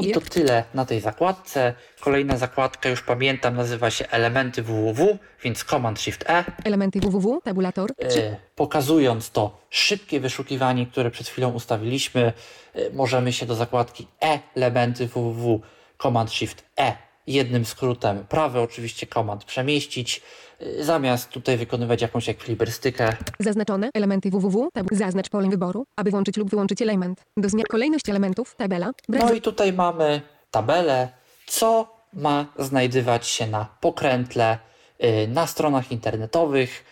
I 0.00 0.12
to 0.12 0.20
tyle 0.20 0.64
na 0.74 0.84
tej 0.84 1.00
zakładce. 1.00 1.74
Kolejna 2.00 2.36
zakładka, 2.36 2.88
już 2.88 3.02
pamiętam, 3.02 3.56
nazywa 3.56 3.90
się 3.90 4.08
elementy 4.08 4.62
www, 4.62 5.18
więc 5.42 5.64
Command 5.64 6.00
Shift 6.00 6.30
E. 6.30 6.44
Elementy 6.64 7.00
www. 7.00 7.40
Tabulator. 7.44 7.90
Y, 7.90 8.36
pokazując 8.56 9.30
to 9.30 9.60
szybkie 9.70 10.20
wyszukiwanie, 10.20 10.86
które 10.86 11.10
przed 11.10 11.28
chwilą 11.28 11.52
ustawiliśmy, 11.52 12.32
y, 12.76 12.90
możemy 12.94 13.32
się 13.32 13.46
do 13.46 13.54
zakładki 13.54 14.06
E, 14.22 14.38
elementy 14.56 15.06
www, 15.06 15.60
Command 16.02 16.32
Shift 16.32 16.64
E, 16.78 17.09
jednym 17.32 17.64
skrótem, 17.64 18.24
prawy 18.28 18.60
oczywiście 18.60 19.06
Command 19.06 19.44
przemieścić, 19.44 20.22
y, 20.62 20.84
zamiast 20.84 21.28
tutaj 21.30 21.56
wykonywać 21.56 22.02
jakąś 22.02 22.28
ekwilibrystykę. 22.28 23.16
Zaznaczone 23.38 23.90
elementy 23.94 24.30
www. 24.30 24.68
Tab. 24.72 24.86
Zaznacz 24.92 25.28
pole 25.28 25.48
wyboru, 25.48 25.84
aby 25.96 26.10
włączyć 26.10 26.36
lub 26.36 26.50
wyłączyć 26.50 26.82
element. 26.82 27.20
Do 27.36 27.48
zmian 27.48 27.64
kolejność 27.70 28.08
elementów. 28.08 28.56
Tabela. 28.56 28.90
Brak. 29.08 29.22
No 29.22 29.32
i 29.32 29.40
tutaj 29.40 29.72
mamy 29.72 30.20
tabelę, 30.50 31.08
co 31.46 31.96
ma 32.12 32.46
znajdywać 32.58 33.26
się 33.26 33.46
na 33.46 33.66
pokrętle 33.80 34.58
y, 35.04 35.28
na 35.28 35.46
stronach 35.46 35.92
internetowych, 35.92 36.84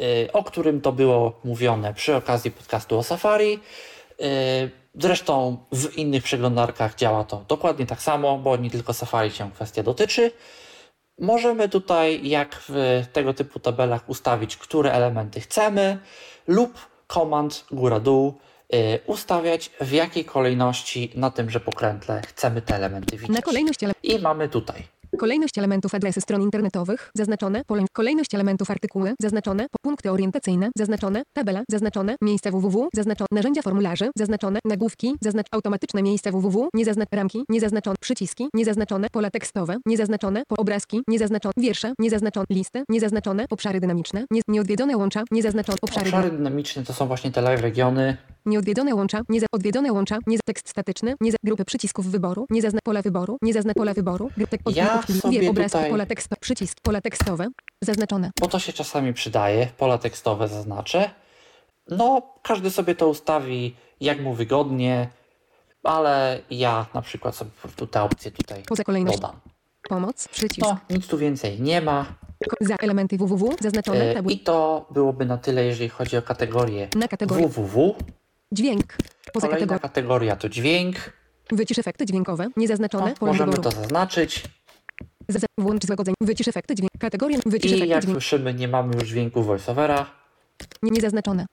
y, 0.00 0.32
o 0.32 0.44
którym 0.44 0.80
to 0.80 0.92
było 0.92 1.40
mówione 1.44 1.94
przy 1.94 2.16
okazji 2.16 2.50
podcastu 2.50 2.98
o 2.98 3.02
Safari. 3.02 3.60
Zresztą 4.98 5.56
w 5.72 5.98
innych 5.98 6.22
przeglądarkach 6.22 6.94
działa 6.94 7.24
to 7.24 7.44
dokładnie 7.48 7.86
tak 7.86 8.02
samo, 8.02 8.38
bo 8.38 8.56
nie 8.56 8.70
tylko 8.70 8.92
Safari 8.92 9.30
się 9.30 9.50
kwestia 9.50 9.82
dotyczy. 9.82 10.32
Możemy 11.18 11.68
tutaj, 11.68 12.28
jak 12.28 12.62
w 12.68 13.04
tego 13.12 13.34
typu 13.34 13.60
tabelach, 13.60 14.08
ustawić, 14.08 14.56
które 14.56 14.92
elementy 14.92 15.40
chcemy, 15.40 15.98
lub 16.46 16.78
komand 17.06 17.64
góra-dół 17.70 18.34
y, 18.74 18.98
ustawiać, 19.06 19.70
w 19.80 19.92
jakiej 19.92 20.24
kolejności 20.24 21.12
na 21.14 21.30
tymże 21.30 21.60
pokrętle 21.60 22.22
chcemy 22.26 22.62
te 22.62 22.74
elementy 22.74 23.16
widzieć. 23.16 23.36
Na 23.36 23.42
kolejność, 23.42 23.80
I 24.02 24.18
mamy 24.18 24.48
tutaj. 24.48 24.82
Kolejność 25.16 25.58
elementów 25.58 25.94
adresy 25.94 26.20
stron 26.20 26.42
internetowych. 26.42 27.10
Zaznaczone. 27.14 27.62
Pole. 27.66 27.84
Kolejność 27.92 28.34
elementów 28.34 28.70
artykuły. 28.70 29.14
Zaznaczone. 29.20 29.66
Punkty 29.82 30.10
orientacyjne. 30.10 30.70
Zaznaczone. 30.78 31.22
Tabela. 31.32 31.62
Zaznaczone. 31.70 32.16
Miejsca 32.22 32.50
www. 32.50 32.88
Zaznaczone. 32.94 33.26
Narzędzia 33.32 33.62
formularzy. 33.62 34.10
Zaznaczone. 34.16 34.58
Nagłówki. 34.64 35.14
Zaznacz 35.22 35.46
automatyczne 35.50 36.02
miejsca 36.02 36.30
www. 36.32 36.68
Niezaznacz 36.74 37.08
ramki. 37.12 37.44
Niezaznaczone. 37.48 37.96
Przyciski. 38.00 38.48
Niezaznaczone. 38.54 39.08
Pola 39.12 39.30
tekstowe. 39.30 39.76
Niezaznaczone. 39.86 40.42
Po 40.48 40.56
obrazki. 40.56 41.02
Niezaznaczone. 41.08 41.52
Wiersze. 41.56 41.92
Niezaznaczone. 41.98 42.46
Listy. 42.50 42.84
Niezaznaczone. 42.88 43.46
Obszary 43.50 43.80
dynamiczne. 43.80 44.24
Nie, 44.30 44.40
nieodwiedzone 44.48 44.96
łącza. 44.96 45.24
Niezaznaczone. 45.30 45.78
Obszary. 45.82 46.06
Obszary 46.06 46.30
dynamiczne 46.30 46.84
to 46.84 46.92
są 46.92 47.06
właśnie 47.06 47.32
te 47.32 47.42
live 47.42 47.60
regiony. 47.60 48.16
Nieodwiedzone 48.50 48.94
łącza, 48.94 49.20
nie 49.28 49.40
za, 49.40 49.46
odwiedzone 49.52 49.92
łącza, 49.92 50.18
nie 50.26 50.36
za, 50.36 50.40
tekst 50.46 50.68
statyczny, 50.68 51.14
nie 51.20 51.30
za, 51.32 51.36
grupy 51.44 51.64
przycisków 51.64 52.06
wyboru, 52.06 52.46
nie 52.50 52.62
zazna 52.62 52.78
pola 52.84 53.02
wyboru, 53.02 53.38
nie 53.42 53.52
zazna 53.52 53.74
pola 53.74 53.94
wyboru, 53.94 54.30
gry, 54.36 54.46
tek, 54.46 54.60
Ja 54.74 54.94
odwiedzone, 55.00 55.20
sobie 55.20 55.40
wie, 55.40 55.50
obrazki, 55.50 55.78
tutaj- 55.78 55.90
pola 55.90 56.06
tekst, 56.06 56.28
przycisk, 56.40 56.78
pola 56.82 57.00
tekstowe, 57.00 57.46
zaznaczone. 57.84 58.30
bo 58.40 58.46
to 58.46 58.58
się 58.58 58.72
czasami 58.72 59.12
przydaje, 59.14 59.68
pola 59.78 59.98
tekstowe 59.98 60.48
zaznaczę. 60.48 61.10
No, 61.90 62.22
każdy 62.42 62.70
sobie 62.70 62.94
to 62.94 63.08
ustawi 63.08 63.74
jak 64.00 64.20
mu 64.20 64.34
wygodnie, 64.34 65.08
ale 65.84 66.38
ja 66.50 66.86
na 66.94 67.02
przykład 67.02 67.36
sobie 67.36 67.50
tę 67.90 68.02
opcję 68.02 68.30
tutaj 68.30 68.62
Poza 68.68 68.84
kolejność, 68.84 69.18
dodam. 69.18 69.36
pomoc, 69.88 70.28
przycisk, 70.28 70.60
No, 70.60 70.78
nic 70.90 71.06
tu 71.06 71.18
więcej 71.18 71.60
nie 71.60 71.80
ma. 71.80 72.06
za 72.60 72.74
elementy 72.76 73.16
www, 73.18 73.54
zaznaczone, 73.60 74.14
tabu, 74.14 74.30
I 74.30 74.38
to 74.38 74.86
byłoby 74.90 75.24
na 75.26 75.38
tyle, 75.38 75.64
jeżeli 75.64 75.88
chodzi 75.88 76.16
o 76.16 76.22
kategorię 76.22 76.88
na 76.96 77.08
kategorię, 77.08 77.48
www. 77.48 77.94
Dźwięk, 78.52 78.96
poza 79.32 79.46
Kolejna 79.46 79.66
kategorię, 79.66 79.78
kategoria 79.80 80.36
to 80.36 80.48
dźwięk. 80.48 80.96
wycisz 81.52 81.78
efekty 81.78 82.06
dźwiękowe, 82.06 82.48
niezaznaczone, 82.56 83.14
pole 83.14 83.32
możemy 83.32 83.52
wyboru, 83.52 83.70
to 83.70 83.80
zaznaczyć. 83.80 84.42
za, 85.28 85.38
za, 85.38 85.46
włącz 85.58 85.86
złagodzenie, 85.86 86.14
wycisz 86.20 86.48
efekty 86.48 86.74
dźwięk, 86.74 86.90
kategoria, 86.98 87.38
wycisz 87.46 87.70
I 87.72 87.74
efekty 87.74 87.88
jak 87.88 88.02
dźwięk, 88.02 88.14
słyszymy, 88.14 88.54
nie 88.54 88.68
mamy 88.68 88.94
już 88.94 89.08
dźwięku 89.08 89.42
voiceovera, 89.42 90.06
nie, 90.82 90.90
niezaznaczone. 90.90 91.46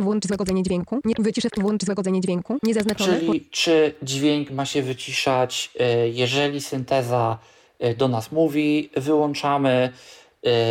Włącz 0.00 0.26
złagodzenie 0.26 0.62
dźwięku, 0.62 1.00
nie, 1.04 1.14
wycisz, 1.18 1.44
włącz 1.56 1.84
złagodzenie 1.84 2.20
dźwięku, 2.20 2.58
niezaznaczone, 2.62 3.20
czyli 3.20 3.48
czy 3.50 3.94
dźwięk 4.02 4.50
ma 4.50 4.66
się 4.66 4.82
wyciszać, 4.82 5.70
e, 5.80 6.08
jeżeli 6.08 6.60
synteza 6.60 7.38
e, 7.78 7.94
do 7.94 8.08
nas 8.08 8.32
mówi, 8.32 8.90
wyłączamy, 8.96 9.92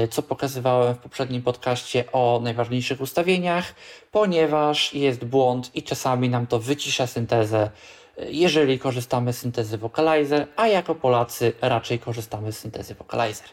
co 0.10 0.22
pokazywałem 0.22 0.96
w 0.96 0.98
poprzednim 0.98 1.42
podcaście 1.42 2.12
o 2.12 2.40
najważniejszych 2.44 3.02
ustawieniach, 3.02 3.74
ponieważ 4.12 4.94
jest 4.94 5.26
błąd 5.26 5.72
i 5.76 5.84
czasami 5.84 6.30
nam 6.30 6.48
to 6.48 6.60
wycisza 6.60 7.08
syntezę, 7.08 7.70
e, 8.18 8.32
jeżeli 8.32 8.80
korzystamy 8.80 9.34
z 9.34 9.38
syntezy 9.38 9.78
Vocalizer, 9.78 10.48
a 10.56 10.68
jako 10.68 10.96
Polacy 10.96 11.54
raczej 11.62 12.00
korzystamy 12.00 12.52
z 12.52 12.60
syntezy 12.60 12.96
Vocalizer. 12.96 13.48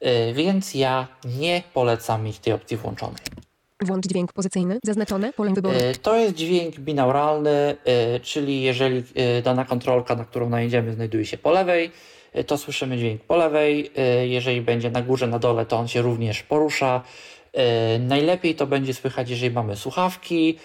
E, 0.00 0.32
Więc 0.32 0.74
ja 0.74 1.06
nie 1.24 1.62
polecam 1.74 2.24
mieć 2.24 2.38
tej 2.38 2.52
opcji 2.52 2.76
włączonej. 2.76 3.18
włącz 3.82 4.06
dźwięk 4.06 4.32
pozycyjny, 4.32 4.78
zaznaczone, 4.84 5.32
pole 5.32 5.52
wyboru, 5.54 5.78
To 6.02 6.16
jest 6.16 6.34
dźwięk 6.34 6.78
binauralny, 6.78 7.76
czyli 8.22 8.62
jeżeli 8.62 9.02
dana 9.42 9.64
kontrolka, 9.64 10.14
na 10.14 10.24
którą 10.24 10.48
najedziemy, 10.48 10.92
znajduje 10.92 11.26
się 11.26 11.38
po 11.38 11.50
lewej, 11.50 11.90
to 12.46 12.58
słyszymy 12.58 12.98
dźwięk 12.98 13.22
po 13.22 13.36
lewej. 13.36 13.90
E, 13.96 14.26
Jeżeli 14.26 14.60
będzie 14.60 14.90
na 14.90 15.02
górze, 15.02 15.26
na 15.26 15.38
dole, 15.38 15.66
to 15.66 15.76
on 15.78 15.88
się 15.88 16.02
również 16.02 16.42
porusza. 16.42 17.02
E, 17.52 17.98
Najlepiej 17.98 18.54
to 18.54 18.66
będzie 18.66 18.94
słychać, 18.94 19.30
jeżeli 19.30 19.54
mamy 19.54 19.76
słuchawki. 19.76 20.58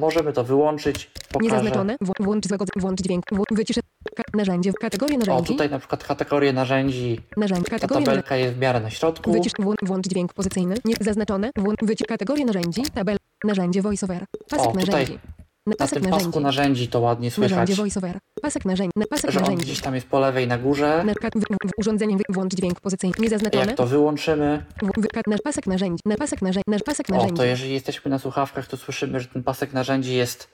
Możemy 0.00 0.32
to 0.32 0.44
wyłączyć. 0.44 1.10
Pokażę. 1.32 1.44
niezaznaczone, 1.44 1.96
wł- 1.96 2.24
włącz 2.24 2.46
złagodzenie, 2.46 2.80
włącz 2.82 3.02
dźwięk, 3.02 3.24
wł- 3.32 3.44
wycisz, 3.50 3.76
ka- 4.16 4.22
narzędzie, 4.34 4.72
kategoria 4.80 5.16
O, 5.16 5.18
narzędzi, 5.18 5.46
tutaj 5.52 5.70
na 5.70 5.78
przykład 5.78 6.04
kategorię 6.04 6.52
narzędzi. 6.52 7.20
narzędzie, 7.36 7.64
Ta 7.64 7.70
kategoria 7.70 8.00
narzędzi. 8.00 8.22
tabelka 8.22 8.36
jest 8.36 8.54
w 8.54 8.58
miarę 8.58 8.80
na 8.80 8.90
środku. 8.90 9.32
Wycisz, 9.32 9.52
włą- 9.52 9.74
włącz 9.82 10.06
dźwięk 10.08 10.32
pozycyjny, 10.34 10.74
nie 10.84 10.94
zaznaczone, 11.00 11.50
włącz, 11.58 11.78
wycisz 11.82 12.06
kategorię 12.06 12.44
narzędzi, 12.44 12.82
tabel, 12.94 13.16
narzędzie 13.44 13.82
voiceover, 13.82 14.24
pasek 14.50 14.66
O, 14.66 14.72
tutaj 14.72 14.86
narzędzi, 14.86 15.18
na 15.66 15.76
pasek 15.76 15.94
tym 15.94 16.02
narzędzi, 16.10 16.24
pasku 16.26 16.40
narzędzi 16.40 16.88
to 16.88 17.00
ładnie 17.00 17.30
słychać, 17.30 17.50
narzędzie 17.50 17.74
voiceover, 17.74 18.18
pasek 18.42 18.64
narzędzi, 18.64 18.92
na 18.96 19.06
pasek 19.06 19.30
że 19.30 19.38
on 19.38 19.42
narzędzi, 19.44 19.64
gdzieś 19.64 19.80
tam 19.80 19.94
jest 19.94 20.06
po 20.06 20.20
lewej 20.20 20.46
na 20.46 20.58
górze. 20.58 21.02
na, 21.06 21.14
ka- 21.14 21.28
w, 21.34 21.68
w, 21.68 21.72
urządzenie, 21.78 22.16
wy, 22.16 22.22
włącz 22.28 22.54
dźwięk 22.54 22.80
pozycyjny, 22.80 23.14
niezaznaczone, 23.18 23.66
Jak 23.66 23.76
to 23.76 23.86
wyłączymy, 23.86 24.64
w, 24.82 25.00
wy, 25.00 25.08
ka- 25.08 25.20
na 25.26 25.36
pasek 25.44 25.66
narzędzi, 25.66 26.02
na 26.06 26.16
pasek 26.16 26.42
narzędzi, 26.42 26.64
na 26.70 26.78
pasek 26.78 27.10
O, 27.10 27.12
narzędzi, 27.14 27.34
to 27.34 27.44
jeżeli 27.44 27.72
jesteśmy 27.72 28.10
na 28.10 28.18
słuchawkach, 28.18 28.66
to 28.66 28.76
słyszymy, 28.76 29.20
że 29.20 29.26
ten 29.28 29.42
pasek 29.42 29.72
narzędzi 29.72 30.14
jest 30.14 30.48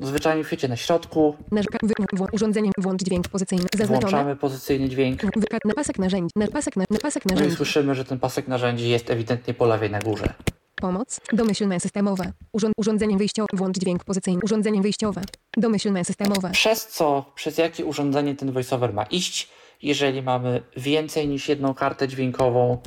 zwyczajnie 0.00 0.44
w 0.44 0.46
świecie 0.46 0.68
na 0.68 0.76
środku, 0.76 1.36
Narzeka, 1.52 1.78
wy, 1.82 1.94
wło, 2.12 2.26
urządzenie, 2.32 2.70
włącz 2.78 3.02
dźwięk 3.02 3.28
pozycyjny. 3.28 3.66
Zaznaczone. 3.76 4.00
włączamy 4.10 4.36
pozycyjny 4.36 4.88
dźwięk. 4.88 5.22
Wyka, 5.36 5.58
na 5.64 5.74
pasek 5.74 5.98
narzędzi. 5.98 6.32
Na 6.36 6.46
pasek, 6.48 6.76
na, 6.76 6.84
na 6.90 6.98
pasek 6.98 7.26
No 7.26 7.32
i 7.32 7.34
narzędzi. 7.34 7.56
słyszymy, 7.56 7.94
że 7.94 8.04
ten 8.04 8.18
pasek 8.18 8.48
narzędzi 8.48 8.88
jest 8.88 9.10
ewidentnie 9.10 9.54
po 9.54 9.66
lewej 9.66 9.90
na 9.90 9.98
górze. 10.00 10.34
Pomoc. 10.80 11.20
Domyślne 11.32 11.80
systemowe. 11.80 12.32
Urząd, 12.52 12.74
urządzenie 12.76 13.16
wyjściowe. 13.16 13.48
Włącz 13.52 13.78
dźwięk 13.78 14.04
pozycyjny. 14.04 14.40
Urządzenie 14.44 14.82
wyjściowe. 14.82 15.22
Domyślne 15.56 16.04
systemowe. 16.04 16.50
Przez 16.50 16.86
co, 16.86 17.32
przez 17.34 17.58
jakie 17.58 17.84
urządzenie 17.84 18.34
ten 18.34 18.52
voiceover 18.52 18.94
ma 18.94 19.04
iść, 19.04 19.48
jeżeli 19.82 20.22
mamy 20.22 20.62
więcej 20.76 21.28
niż 21.28 21.48
jedną 21.48 21.74
kartę 21.74 22.08
dźwiękową, 22.08 22.78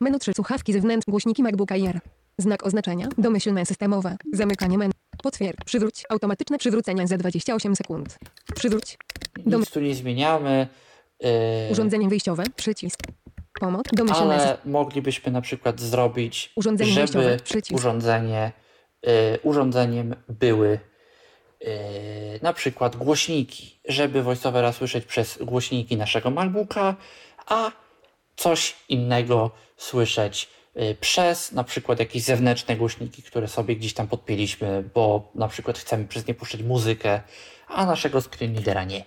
Menu 0.00 0.18
3. 0.18 0.32
Słuchawki 0.36 0.72
zewnętrzne. 0.72 1.10
Głośniki 1.10 1.42
MacBook 1.42 1.72
Air. 1.72 2.00
Znak 2.38 2.66
oznaczenia. 2.66 3.08
Domyślne 3.18 3.66
systemowe. 3.66 4.16
Zamykanie 4.32 4.78
menu. 4.78 4.92
Potwierdź. 5.22 5.58
Przywróć. 5.66 6.02
Automatyczne 6.08 6.58
przywrócenie 6.58 7.06
za 7.08 7.18
28 7.18 7.76
sekund. 7.76 8.18
Przywróć. 8.54 8.98
Dom- 9.46 9.60
nic 9.60 9.70
tu 9.70 9.80
nie 9.80 9.94
zmieniamy. 9.94 10.66
Yy, 11.20 11.28
Urządzenie 11.72 12.08
wyjściowe. 12.08 12.44
Przycisk. 12.56 13.00
Pomoc. 13.60 13.86
Ale 14.14 14.58
moglibyśmy 14.64 15.32
na 15.32 15.40
przykład 15.40 15.80
zrobić, 15.80 16.52
Urządzenie 16.56 16.92
żeby 16.92 17.38
urządzenie, 17.72 18.52
yy, 19.02 19.10
urządzeniem 19.42 20.14
były 20.28 20.78
yy, 21.60 21.68
na 22.42 22.52
przykład 22.52 22.96
głośniki, 22.96 23.80
żeby 23.88 24.22
voiceovera 24.22 24.72
słyszeć 24.72 25.04
przez 25.04 25.38
głośniki 25.42 25.96
naszego 25.96 26.30
MacBooka, 26.30 26.96
a 27.46 27.72
coś 28.36 28.76
innego 28.88 29.50
słyszeć 29.76 30.48
yy, 30.74 30.94
przez 31.00 31.52
na 31.52 31.64
przykład 31.64 31.98
jakieś 31.98 32.22
zewnętrzne 32.22 32.76
głośniki, 32.76 33.22
które 33.22 33.48
sobie 33.48 33.76
gdzieś 33.76 33.94
tam 33.94 34.08
podpięliśmy, 34.08 34.90
bo 34.94 35.32
na 35.34 35.48
przykład 35.48 35.78
chcemy 35.78 36.04
przez 36.04 36.26
nie 36.26 36.34
puszczać 36.34 36.62
muzykę, 36.62 37.20
a 37.68 37.86
naszego 37.86 38.20
screen 38.20 38.54
readera 38.54 38.84
nie. 38.84 39.04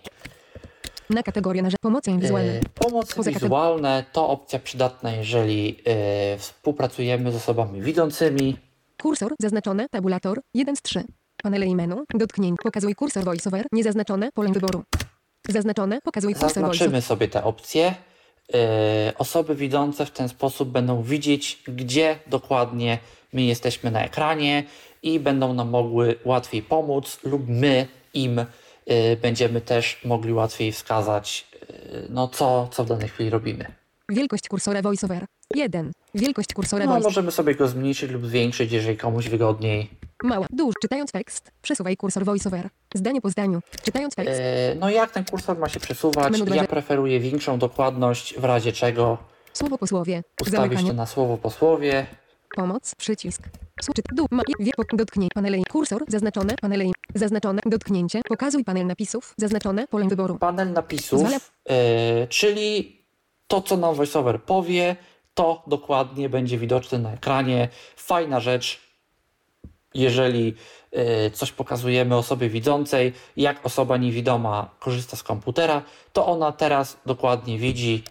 Na 1.10 1.24
kategorię 1.24 1.62
narzędzi. 1.62 1.78
Pomocy 1.82 2.18
wizualne. 2.18 2.52
E, 2.52 2.62
Pomocy 2.74 3.32
wizualne 3.32 4.04
to 4.12 4.30
opcja 4.30 4.60
przydatna, 4.60 5.12
jeżeli 5.12 5.80
e, 5.86 6.38
współpracujemy 6.38 7.32
z 7.32 7.36
osobami 7.36 7.82
widzącymi. 7.82 8.58
Kursor. 9.02 9.34
Zaznaczone. 9.42 9.90
Tabulator. 9.90 10.42
1 10.54 10.76
z 10.76 10.82
3. 10.82 11.04
Panele 11.44 11.66
i 11.66 11.76
menu. 11.76 11.96
Dotknięć. 12.14 12.58
Pokazuj 12.64 12.96
kursor 12.96 13.24
voiceover. 13.24 13.66
Niezaznaczone. 13.72 14.30
Pole 14.32 14.50
wyboru. 14.52 14.84
Zaznaczone. 15.50 16.00
Pokazuj 16.02 16.34
kursor 16.34 16.48
voiceover. 16.50 16.72
Zaznaczymy 16.74 17.02
sobie 17.02 17.28
te 17.28 17.44
opcje. 17.44 17.96
E, 18.54 19.14
Osoby 19.18 19.56
widzące 19.56 20.06
w 20.06 20.12
ten 20.12 20.30
sposób 20.30 20.70
będą 20.70 21.04
widzieć, 21.04 21.64
gdzie 21.68 22.20
dokładnie 22.28 23.00
my 23.34 23.42
jesteśmy 23.42 23.92
na 23.92 24.04
ekranie 24.04 24.64
i 25.04 25.20
będą 25.20 25.54
nam 25.54 25.70
mogły 25.70 26.16
łatwiej 26.26 26.62
pomóc, 26.64 27.20
lub 27.24 27.42
my 27.48 27.88
im 28.14 28.46
będziemy 29.22 29.62
też 29.62 30.02
mogli 30.06 30.34
łatwiej 30.34 30.72
wskazać, 30.72 31.48
e, 31.70 31.76
no 32.10 32.28
co, 32.28 32.68
co 32.72 32.84
w 32.84 32.88
danej 32.88 33.10
chwili 33.10 33.30
robimy. 33.30 33.66
Wielkość 34.10 34.48
kursora 34.50 34.82
voiceover. 34.82 35.26
1. 35.56 35.92
Wielkość 36.16 36.54
kursora 36.54 36.86
No, 36.86 37.00
możemy 37.00 37.32
sobie 37.32 37.56
go 37.56 37.68
zmniejszyć 37.68 38.12
lub 38.12 38.26
zwiększyć, 38.26 38.72
jeżeli 38.72 38.98
komuś 38.98 39.28
wygodniej. 39.30 39.90
Mała. 40.24 40.48
Duż. 40.50 40.74
Czytając 40.82 41.12
tekst. 41.12 41.52
Przesuwaj 41.62 41.98
kursor 41.98 42.26
voiceover. 42.26 42.70
Zdanie 42.96 43.22
po 43.22 43.30
zdaniu. 43.30 43.60
Czytając 43.84 44.16
tekst. 44.16 44.40
E, 44.44 44.76
No 44.80 44.90
jak 44.90 45.12
ten 45.12 45.26
kursor 45.26 45.58
ma 45.60 45.70
się 45.70 45.80
przesuwać? 45.80 46.32
Menu 46.40 46.56
Ja 46.56 46.64
preferuję 46.68 47.20
większą 47.20 47.60
dokładność, 47.60 48.40
w 48.40 48.44
razie 48.44 48.72
czego 48.72 49.18
Słowo 49.54 49.78
po 49.78 49.88
słowie. 49.88 50.24
ustawić 50.42 50.60
Zamykanie. 50.60 50.88
to 50.88 50.94
na 50.94 51.06
słowo 51.06 51.38
po 51.38 51.50
słowie. 51.52 52.06
Pomoc. 52.56 52.96
Przycisk. 52.96 53.42
Słuczyt. 53.84 54.06
Dół. 54.14 54.28
Ma. 54.32 54.44
Wie. 54.60 54.72
po- 54.78 54.98
Dotknij. 54.98 55.30
Panele. 55.34 55.58
Kursor. 55.72 56.04
Zaznaczone. 56.08 56.56
Panele. 56.62 56.86
Zaznaczone. 57.16 57.62
Dotknięcie. 57.66 58.22
Pokazuj 58.30 58.64
panel 58.64 58.86
napisów. 58.88 59.34
Zaznaczone. 59.38 59.88
Pole 59.88 60.08
wyboru. 60.08 60.38
Panel 60.38 60.72
napisów, 60.74 61.20
Zwala- 61.20 61.40
e, 61.70 62.28
czyli 62.28 62.98
to, 63.48 63.62
co 63.62 63.78
nam 63.78 63.96
VoiceOver 63.96 64.42
powie, 64.44 64.96
to 65.34 65.64
dokładnie 65.68 66.30
będzie 66.30 66.58
widoczne 66.58 67.00
na 67.00 67.12
ekranie. 67.14 67.70
Fajna 67.96 68.40
rzecz, 68.40 68.80
jeżeli 69.94 70.54
e, 70.92 71.32
coś 71.32 71.52
pokazujemy 71.52 72.16
osobie 72.16 72.50
widzącej, 72.50 73.14
jak 73.38 73.66
osoba 73.66 73.98
niewidoma 73.98 74.70
korzysta 74.80 75.18
z 75.18 75.24
komputera, 75.24 75.82
to 76.14 76.26
ona 76.26 76.52
teraz 76.52 76.98
dokładnie 77.06 77.58
widzi 77.58 78.04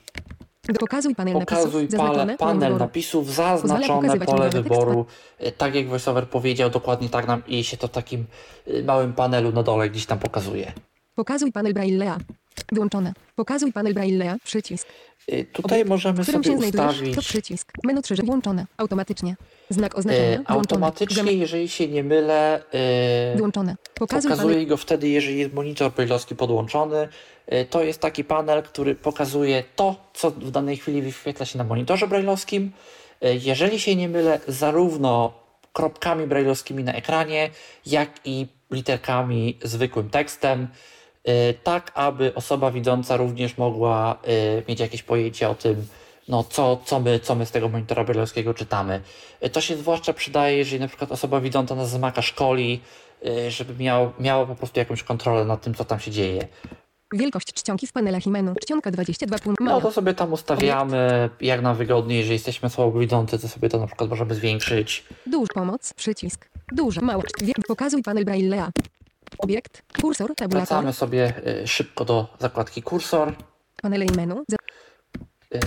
Pokazuj 0.74 1.14
panel 1.14 1.34
Pokazuj 1.34 1.82
napisów. 1.82 1.98
pale, 2.00 2.08
Zaznaczone. 2.16 2.36
Pole 2.36 2.50
panel 2.52 2.60
wyboru. 2.68 2.78
napisów, 2.78 3.34
zaznaczone 3.34 4.08
pole 4.20 4.50
tekst. 4.50 4.56
wyboru. 4.62 5.06
E, 5.38 5.52
Tak 5.52 5.74
jak 5.74 5.88
VoiceOver 5.88 6.28
powiedział, 6.28 6.70
dokładnie 6.70 7.08
tak 7.08 7.26
nam 7.26 7.42
i 7.46 7.64
się 7.64 7.76
to 7.76 7.88
w 7.88 7.90
takim 7.90 8.24
e, 8.66 8.82
małym 8.82 9.12
panelu 9.12 9.52
na 9.52 9.62
dole 9.62 9.90
gdzieś 9.90 10.06
tam 10.06 10.18
pokazuje. 10.18 10.72
Pokazuj 11.16 11.52
panel 11.52 11.74
Braille'a. 11.74 12.16
Wyłączone. 12.72 13.12
Pokazuj 13.36 13.72
panel 13.72 13.94
Braille'a. 13.94 14.36
Przycisk. 14.44 14.88
E, 15.28 15.44
Tutaj 15.44 15.84
możemy 15.84 16.22
którym 16.22 16.44
sobie 16.44 16.56
się 16.56 16.58
znajdujesz? 16.70 16.96
To 16.98 17.02
ustawić 17.02 17.26
przycisk. 17.28 17.72
Menu 17.84 18.02
3. 18.02 18.14
Włączone. 18.14 18.66
Automatycznie. 18.76 19.36
Znak 19.70 19.98
oznaczenia. 19.98 20.24
e, 20.24 20.34
Włączone. 20.36 20.58
automatycznie, 20.60 21.32
jeżeli 21.32 21.68
się 21.68 21.88
nie 21.88 22.04
mylę, 22.04 22.62
e, 22.72 23.36
Wyłączone. 23.36 23.76
Pokazuj 23.94 24.30
panel. 24.30 24.36
pokazuje 24.44 24.66
go 24.66 24.76
wtedy, 24.76 25.08
jeżeli 25.08 25.38
jest 25.38 25.54
monitor 25.54 25.92
brailleowski 25.92 26.36
podłączony. 26.36 27.08
E, 27.46 27.64
To 27.64 27.82
jest 27.84 28.00
taki 28.00 28.24
panel, 28.24 28.62
który 28.62 28.94
pokazuje 28.94 29.64
to, 29.76 29.96
co 30.14 30.30
w 30.30 30.50
danej 30.50 30.76
chwili 30.76 31.02
wyświetla 31.02 31.46
się 31.46 31.58
na 31.58 31.64
monitorze 31.64 32.08
brailleowskim. 32.08 32.72
Jeżeli 33.40 33.80
się 33.80 33.96
nie 33.96 34.08
mylę, 34.08 34.40
zarówno 34.48 35.32
kropkami 35.72 36.26
brailleowskimi 36.26 36.84
na 36.84 36.92
ekranie, 36.92 37.50
jak 37.86 38.10
i 38.24 38.46
literkami 38.70 39.58
zwykłym 39.64 40.10
tekstem, 40.10 40.68
tak 41.64 41.92
aby 41.94 42.34
osoba 42.34 42.70
widząca 42.70 43.16
również 43.16 43.58
mogła 43.58 44.18
e, 44.24 44.62
mieć 44.68 44.80
jakieś 44.80 45.02
pojęcie 45.02 45.48
o 45.48 45.54
tym, 45.54 45.86
no, 46.28 46.44
co, 46.44 46.80
co, 46.84 47.00
my, 47.00 47.20
co 47.20 47.34
my 47.34 47.46
z 47.46 47.50
tego 47.50 47.68
monitora 47.68 48.04
brailleowskiego 48.04 48.54
czytamy. 48.54 49.00
E, 49.40 49.50
To 49.50 49.60
się 49.60 49.76
zwłaszcza 49.76 50.12
przydaje, 50.12 50.56
jeżeli 50.56 50.80
na 50.80 50.88
przykład 50.88 51.12
osoba 51.12 51.40
widząca 51.40 51.74
nas 51.74 51.90
z 51.90 51.98
Maca 51.98 52.22
szkoli, 52.22 52.80
żeby 53.48 53.84
miał, 53.84 54.12
miała 54.20 54.46
po 54.46 54.54
prostu 54.54 54.78
jakąś 54.78 55.02
kontrolę 55.02 55.44
nad 55.44 55.62
tym, 55.62 55.74
co 55.74 55.84
tam 55.84 56.00
się 56.00 56.10
dzieje. 56.10 56.48
Wielkość 57.12 57.52
czcionki 57.52 57.86
w 57.86 57.92
panelach 57.92 58.26
i 58.26 58.30
menu. 58.30 58.54
Czcionka 58.62 58.90
22 58.90 59.38
punkt. 59.38 59.60
No 59.60 59.66
Mała. 59.66 59.80
to 59.80 59.92
sobie 59.92 60.14
tam 60.14 60.32
ustawiamy, 60.32 61.30
jak 61.40 61.62
nam 61.62 61.76
wygodniej, 61.76 62.18
jeżeli 62.18 62.32
jesteśmy 62.32 62.70
słabo 62.70 62.98
widzący, 62.98 63.38
to 63.38 63.48
sobie 63.48 63.68
to 63.68 63.78
na 63.78 63.86
przykład 63.86 64.10
możemy 64.10 64.34
zwiększyć. 64.34 65.04
Duż 65.26 65.48
pomoc. 65.54 65.94
Przycisk. 65.94 66.48
Duże. 66.72 67.00
Mała. 67.00 67.22
Pokazuj 67.68 68.02
panel 68.02 68.24
Braille'a. 68.24 68.70
Obiekt. 69.38 69.82
Kursor. 70.02 70.34
Tabulator. 70.34 70.68
Wracamy 70.68 70.92
sobie 70.92 71.34
e, 71.62 71.66
szybko 71.66 72.04
do 72.04 72.26
zakładki 72.38 72.82
kursor. 72.82 73.32
Panele 73.82 74.04
i 74.04 74.10
menu. 74.16 74.44
Za- 74.48 74.56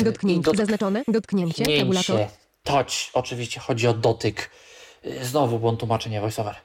i 0.01 0.03
Dotknięcie. 0.03 0.51
Zaznaczone. 0.57 1.03
Dotknięcie. 1.07 1.65
Tabulator. 1.79 2.17
Dotknięcie. 2.17 2.29
Touch. 2.63 2.87
Oczywiście 3.13 3.59
chodzi 3.59 3.87
o 3.87 3.93
dotyk. 3.93 4.49
E, 5.03 5.25
Znowu 5.25 5.59
błąd 5.59 5.79
tłumaczenia 5.79 6.21
voiceover. 6.21 6.55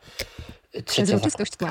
E, 0.72 0.82
Trzecia 0.82 1.06
zakładka. 1.06 1.28
Przezroczystość 1.44 1.56
tła. 1.56 1.70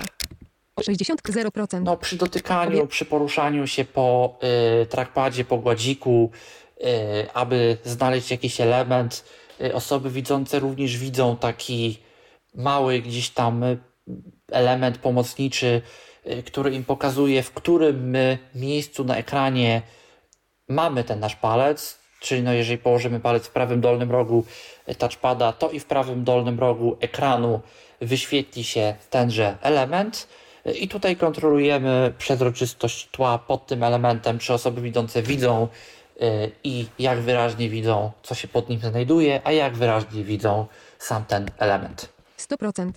60%. 0.82 1.82
No, 1.84 1.98
przy 1.98 2.16
dotykaniu, 2.18 2.78
Obie- 2.84 2.88
przy 2.88 3.06
poruszaniu 3.06 3.68
się 3.68 3.86
po 3.86 4.38
y, 4.82 4.86
trackpadzie, 4.86 5.46
po 5.46 5.58
gładziku, 5.58 6.32
y, 6.78 6.84
aby 7.34 7.78
znaleźć 7.86 8.32
jakiś 8.32 8.62
element, 8.62 9.26
y, 9.62 9.76
osoby 9.76 10.10
widzące 10.10 10.60
również 10.60 10.98
widzą 10.98 11.38
taki 11.38 12.00
mały 12.56 13.00
gdzieś 13.00 13.30
tam 13.30 13.64
y, 13.64 13.78
element 14.54 14.98
pomocniczy, 14.98 15.82
y, 16.28 16.44
który 16.44 16.72
im 16.72 16.84
pokazuje, 16.84 17.44
w 17.44 17.52
którym 17.52 18.18
miejscu 18.56 19.04
na 19.04 19.18
ekranie 19.18 19.82
mamy 20.68 21.04
ten 21.04 21.20
nasz 21.20 21.36
palec, 21.36 22.00
czyli 22.20 22.44
no 22.44 22.54
jeżeli 22.54 22.78
położymy 22.78 23.20
palec 23.20 23.48
w 23.48 23.52
prawym 23.52 23.82
dolnym 23.82 24.12
rogu 24.12 24.46
y, 24.90 24.96
touchpada, 24.96 25.54
to 25.54 25.70
i 25.70 25.80
w 25.80 25.86
prawym 25.86 26.24
dolnym 26.24 26.60
rogu 26.60 26.98
ekranu 27.00 27.62
wyświetli 28.02 28.64
się 28.64 28.96
tenże 29.10 29.58
element. 29.62 30.28
Y, 30.68 30.72
I 30.72 30.88
tutaj 30.88 31.16
kontrolujemy 31.16 32.14
przezroczystość 32.18 33.08
tła 33.12 33.38
pod 33.38 33.68
tym 33.68 33.84
elementem, 33.84 34.40
czy 34.40 34.54
osoby 34.54 34.82
widzące 34.82 35.22
widzą 35.22 35.68
i 36.64 36.86
jak 37.00 37.20
wyraźnie 37.20 37.70
widzą, 37.70 38.12
co 38.24 38.36
się 38.36 38.48
pod 38.48 38.70
nim 38.70 38.80
znajduje, 38.80 39.42
a 39.44 39.52
jak 39.52 39.74
wyraźnie 39.74 40.24
widzą 40.24 40.66
sam 41.00 41.26
ten 41.26 41.46
element. 41.58 42.14
100%. 42.38 42.92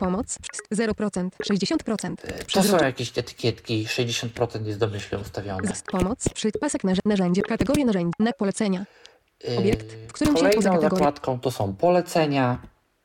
Pomoc. 0.00 0.38
0%. 0.74 1.28
60%. 1.42 2.24
Y, 2.24 2.44
To 2.52 2.62
są 2.62 2.76
jakieś 2.76 3.18
etykietki, 3.18 3.86
60% 3.86 4.66
jest 4.66 4.78
domyślnie 4.78 5.22
ustawione. 5.22 5.72
Pomoc. 5.90 6.28
Przy 6.34 6.52
pasek 6.52 6.84
narz- 6.84 7.00
narzędzie. 7.04 7.42
Kategorie 7.42 7.84
narzędzi. 7.84 8.12
Na 8.18 8.32
polecenia. 8.32 8.84
Y, 9.48 9.58
Obiekt, 9.58 9.86
w 10.08 10.12
którym 10.12 10.36
się 10.36 10.42
Kolejną 10.42 10.62
kategorią- 10.72 10.90
zakładką 10.90 11.40
to 11.40 11.50
są 11.50 11.74
polecenia. 11.76 12.58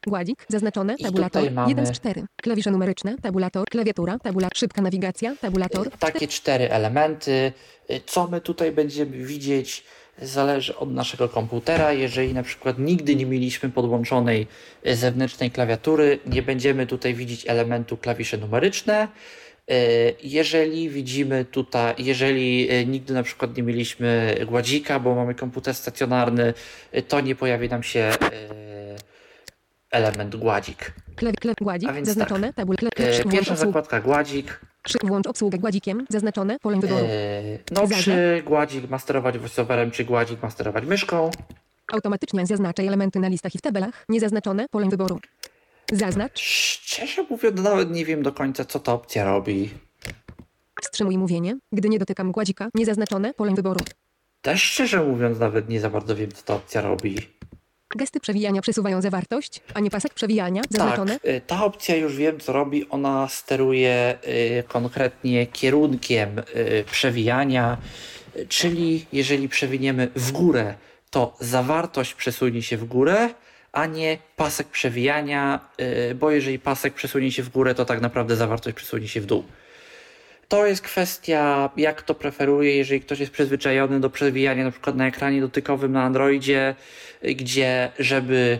Gładzik. 0.07 0.45
Zaznaczone. 0.49 0.95
Tabulator. 0.97 1.51
mamy- 1.51 1.69
1 1.69 1.85
z 1.85 1.91
4. 1.91 2.25
Klawisze 2.41 2.71
numeryczne. 2.71 3.15
Tabulator. 3.17 3.65
Klawiatura. 3.69 4.19
Tabulator. 4.19 4.57
Szybka 4.57 4.81
nawigacja. 4.81 5.35
Tabulator. 5.41 5.87
Y, 5.87 5.91
Takie 5.99 6.27
cztery 6.27 6.69
elementy. 6.71 7.51
Y, 7.91 8.01
Co 8.05 8.27
my 8.27 8.41
tutaj 8.41 8.71
będziemy 8.71 9.17
widzieć? 9.25 9.83
Zależy 10.21 10.75
od 10.75 10.93
naszego 10.93 11.29
komputera. 11.29 11.93
Jeżeli 11.93 12.33
na 12.33 12.43
przykład 12.43 12.79
nigdy 12.79 13.15
nie 13.15 13.25
mieliśmy 13.25 13.69
podłączonej 13.69 14.47
e, 14.83 14.95
zewnętrznej 14.95 15.51
klawiatury, 15.51 16.19
nie 16.25 16.41
będziemy 16.41 16.87
tutaj 16.87 17.13
widzieć 17.13 17.47
elementu 17.47 17.97
klawisze 17.97 18.37
numeryczne. 18.37 19.07
E, 19.67 19.75
Jeżeli 20.23 20.89
widzimy 20.89 21.45
tutaj, 21.45 21.95
jeżeli 21.97 22.69
e, 22.69 22.85
nigdy 22.85 23.13
na 23.13 23.23
przykład 23.23 23.57
nie 23.57 23.63
mieliśmy 23.63 24.35
gładzika, 24.47 24.99
bo 24.99 25.15
mamy 25.15 25.35
komputer 25.35 25.75
stacjonarny, 25.75 26.53
to 27.07 27.21
nie 27.21 27.35
pojawi 27.35 27.69
nam 27.69 27.83
się 27.83 28.11
element 29.91 30.35
gładzik. 30.35 30.93
Klep, 31.15 31.35
gładzik, 31.61 31.89
zaznaczone, 32.03 32.53
tabul, 32.53 32.75
przy, 32.75 33.21
włącz, 33.21 33.35
Pierwsza 33.35 33.55
zakładka 33.55 34.01
gładzik. 34.01 34.59
Włącz 35.03 35.27
obsługę 35.27 35.57
gładzikiem, 35.57 36.05
zaznaczone, 36.09 36.59
pole 36.59 36.79
wyboru. 36.79 37.05
E, 37.05 37.41
No, 37.71 37.81
Zaznacz. 37.81 38.03
czy 38.03 38.43
gładzik 38.45 38.89
ma 38.89 38.99
sterować 38.99 39.37
voiceoverem, 39.37 39.91
czy 39.91 40.05
gładzik 40.05 40.43
ma 40.43 40.49
sterować 40.49 40.85
myszką. 40.85 41.29
Automatycznie 41.93 42.45
zaznaczaj 42.45 42.87
elementy 42.87 43.19
na 43.19 43.27
listach 43.27 43.55
i 43.55 43.57
w 43.57 43.61
tabelach, 43.61 44.05
niezaznaczone, 44.09 44.69
pole 44.69 44.89
wyboru. 44.89 45.19
Zaznacz, 45.91 46.39
Szczerze 46.39 47.25
mówiąc, 47.29 47.61
nawet 47.61 47.91
nie 47.91 48.05
wiem 48.05 48.23
do 48.23 48.31
końca, 48.31 48.65
co 48.65 48.79
ta 48.79 48.93
opcja 48.93 49.23
robi. 49.25 49.69
wstrzymuj 50.81 51.17
mówienie, 51.17 51.57
gdy 51.71 51.89
nie 51.89 51.99
dotykam 51.99 52.31
gładzika, 52.31 52.69
niezaznaczone, 52.75 53.33
pole 53.33 53.53
wyboru. 53.55 53.79
Też 54.41 54.63
szczerze 54.63 55.03
mówiąc, 55.03 55.39
nawet 55.39 55.69
nie 55.69 55.79
za 55.79 55.89
bardzo 55.89 56.15
wiem, 56.15 56.31
co 56.31 56.43
ta 56.43 56.55
opcja 56.55 56.81
robi. 56.81 57.17
Gesty 57.95 58.19
przewijania 58.19 58.61
przesuwają 58.61 59.01
zawartość, 59.01 59.61
a 59.73 59.79
nie 59.79 59.89
pasek 59.89 60.13
przewijania, 60.13 60.61
zaznaczone. 60.69 61.19
Tak, 61.19 61.31
y, 61.31 61.41
ta 61.47 61.65
opcja 61.65 61.95
już 61.95 62.15
wiem, 62.15 62.39
co 62.39 62.53
robi. 62.53 62.89
Ona 62.89 63.27
steruje 63.27 64.17
y, 64.59 64.63
konkretnie 64.67 65.47
kierunkiem 65.47 66.39
y, 66.39 66.83
przewijania, 66.91 67.77
czyli 68.49 69.05
jeżeli 69.13 69.49
przewiniemy 69.49 70.07
w 70.15 70.31
górę, 70.31 70.73
to 71.09 71.35
zawartość 71.39 72.13
przesunie 72.13 72.61
się 72.61 72.77
w 72.77 72.85
górę, 72.85 73.29
a 73.71 73.85
nie 73.85 74.17
pasek 74.35 74.67
przewijania, 74.67 75.59
bo 76.15 76.31
jeżeli 76.31 76.59
pasek 76.59 76.93
przesunie 76.93 77.31
się 77.31 77.43
w 77.43 77.49
górę, 77.49 77.75
to 77.75 77.85
tak 77.85 78.01
naprawdę 78.01 78.35
zawartość 78.35 78.75
przesunie 78.75 79.07
się 79.07 79.21
w 79.21 79.25
dół. 79.25 79.43
To 80.55 80.65
jest 80.65 80.81
kwestia, 80.81 81.69
jak 81.77 82.01
to 82.01 82.15
preferuje, 82.15 82.75
jeżeli 82.75 83.01
ktoś 83.01 83.19
jest 83.19 83.31
przyzwyczajony 83.31 83.99
do 83.99 84.09
przewijania 84.09 84.63
na 84.63 84.71
przykład 84.71 84.95
na 84.95 85.07
ekranie 85.07 85.41
dotykowym 85.41 85.91
na 85.91 86.03
Androidzie, 86.03 86.75
gdzie 87.23 87.91
żeby 87.99 88.59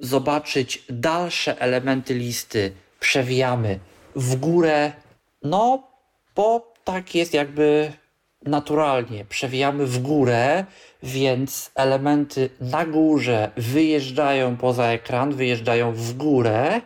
zobaczyć 0.00 0.84
dalsze 0.90 1.60
elementy 1.60 2.14
listy, 2.14 2.72
przewijamy 3.00 3.78
w 4.14 4.36
górę, 4.36 4.92
no 5.42 5.88
bo 6.36 6.74
tak 6.84 7.14
jest 7.14 7.34
jakby 7.34 7.92
naturalnie. 8.42 9.24
Przewijamy 9.24 9.86
w 9.86 9.98
górę, 9.98 10.64
więc 11.02 11.70
elementy 11.74 12.50
na 12.60 12.86
górze 12.86 13.50
wyjeżdżają 13.56 14.56
poza 14.56 14.84
ekran, 14.84 15.32
wyjeżdżają 15.32 15.92
w 15.92 16.12
górę, 16.12 16.80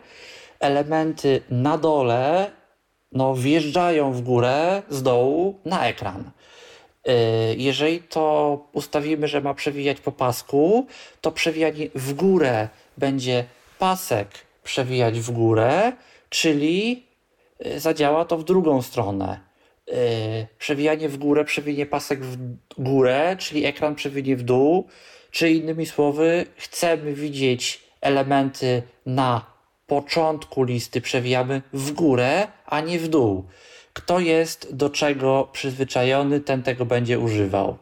elementy 0.60 1.43
na 1.51 1.78
dole 1.78 2.60
no, 3.12 3.35
wjeżdżają 3.35 4.12
w 4.12 4.20
górę 4.23 4.82
z 4.89 5.03
dołu 5.03 5.61
na 5.65 5.87
ekran. 5.87 6.31
Yy, 7.07 7.15
Jeżeli 7.57 8.03
to 8.03 8.59
ustawimy, 8.73 9.28
że 9.28 9.41
ma 9.41 9.55
przewijać 9.55 10.01
po 10.01 10.12
pasku, 10.12 10.87
to 11.20 11.32
przewijanie 11.32 11.89
w 11.95 12.15
górę 12.15 12.69
będzie 12.99 13.45
pasek 13.78 14.28
przewijać 14.65 15.20
w 15.20 15.31
górę, 15.31 15.93
czyli 16.28 17.07
yy, 17.61 17.81
zadziała 17.81 18.24
to 18.24 18.39
w 18.39 18.45
drugą 18.45 18.82
stronę. 18.82 19.41
Yy, 19.87 19.95
Przewijanie 20.59 21.09
w 21.09 21.16
górę 21.16 21.45
przewinie 21.45 21.87
pasek 21.87 22.20
w 22.24 22.37
górę, 22.78 23.37
czyli 23.39 23.65
ekran 23.65 23.95
przewinie 23.95 24.37
w 24.37 24.43
dół, 24.43 24.89
czy 25.31 25.51
innymi 25.51 25.87
słowy, 25.87 26.47
chcemy 26.57 27.15
widzieć 27.15 27.82
elementy 28.01 28.82
na 29.07 29.49
początku 29.91 30.65
listy 30.65 31.01
przewijamy 31.01 31.62
w 31.73 31.93
górę, 31.93 32.49
a 32.67 32.81
nie 32.81 32.99
w 32.99 33.09
dół. 33.09 33.45
Kto 33.93 34.21
jest 34.21 34.77
do 34.77 34.91
czego 34.91 35.49
przyzwyczajony, 35.53 36.41
ten 36.41 36.62
tego 36.62 36.85
będzie 36.85 37.19
używał. 37.19 37.77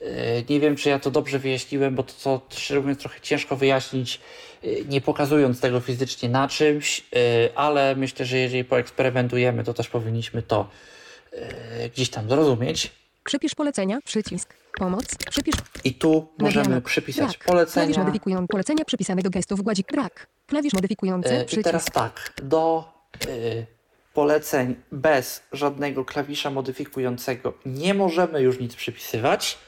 Yy, 0.00 0.08
Nie 0.48 0.60
wiem, 0.60 0.76
czy 0.76 0.88
ja 0.88 0.98
to 0.98 1.10
dobrze 1.10 1.38
wyjaśniłem, 1.38 1.94
bo 1.94 2.02
to, 2.02 2.12
to 2.48 2.56
szczerze 2.56 2.80
mówiąc, 2.80 2.98
trochę 2.98 3.20
ciężko 3.20 3.56
wyjaśnić, 3.56 4.20
yy, 4.62 4.84
nie 4.88 5.00
pokazując 5.00 5.60
tego 5.60 5.80
fizycznie 5.80 6.28
na 6.28 6.48
czymś, 6.48 6.98
yy, 6.98 7.20
ale 7.54 7.96
myślę, 7.96 8.26
że 8.26 8.38
jeżeli 8.38 8.64
poeksperymentujemy, 8.64 9.64
to 9.64 9.74
też 9.74 9.88
powinniśmy 9.88 10.42
to 10.42 10.68
gdzieś 11.94 12.10
tam 12.10 12.28
zrozumieć. 12.28 12.90
Przypisz 13.28 13.54
polecenia, 13.54 13.98
przycisk, 14.04 14.54
pomoc, 14.78 15.04
przypisz, 15.30 15.54
I 15.84 15.94
tu 15.94 16.28
możemy 16.38 16.62
Nagrana. 16.64 16.80
przypisać 16.80 17.38
klawisz 17.38 17.46
polecenia. 17.46 17.98
modyfikują 17.98 18.46
polecenia 18.46 18.84
przypisane 18.84 19.22
do 19.22 19.30
gestów 19.30 19.62
gładzik, 19.62 19.92
brak, 19.92 20.26
klawisz 20.46 20.72
modyfikujący, 20.72 21.34
I 21.42 21.44
przycisk, 21.44 21.64
teraz 21.64 21.84
tak, 21.84 22.32
do 22.42 22.84
y, 23.26 23.66
poleceń 24.14 24.74
bez 24.92 25.42
żadnego 25.52 26.04
klawisza 26.04 26.50
modyfikującego 26.50 27.52
nie 27.66 27.94
możemy 27.94 28.42
już 28.42 28.60
nic 28.60 28.74
przypisywać. 28.76 29.58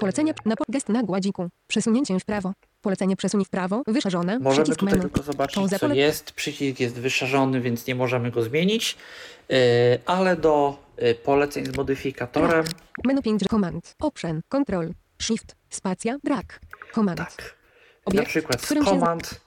polecenie 0.00 0.34
na 0.44 0.54
gest 0.68 0.88
na 0.88 1.02
gładziku, 1.02 1.48
przesunięciem 1.68 2.20
w 2.20 2.24
prawo, 2.24 2.52
polecenie 2.82 3.16
przesuń 3.16 3.44
w 3.44 3.48
prawo, 3.48 3.82
wyszarzone, 3.86 4.38
Możemy 4.38 4.64
przycisk 4.64 4.80
tutaj 4.80 4.94
menu, 4.98 5.10
tylko 5.10 5.22
zobaczyć, 5.22 5.54
Pauza 5.54 5.78
co 5.78 5.94
jest. 5.94 6.32
Przycisk 6.32 6.80
jest 6.80 6.94
wyszarzony, 6.94 7.60
więc 7.60 7.86
nie 7.86 7.94
możemy 7.94 8.30
go 8.30 8.42
zmienić. 8.42 8.96
Y, 9.50 9.54
ale 10.06 10.36
do 10.36 10.78
poleceń 11.24 11.66
z 11.66 11.76
modyfikatorem, 11.76 12.64
menu 13.04 13.22
5, 13.22 13.42
command, 13.50 13.94
option, 14.00 14.40
control, 14.48 14.90
shift, 15.22 15.56
spacja, 15.70 16.16
brak, 16.24 16.60
command, 16.94 17.18
tak. 17.18 17.36
Na 17.36 18.04
obiekt, 18.04 18.28
przykład 18.28 18.60
w 18.60 18.66
z 18.66 18.84
komand 18.84 19.40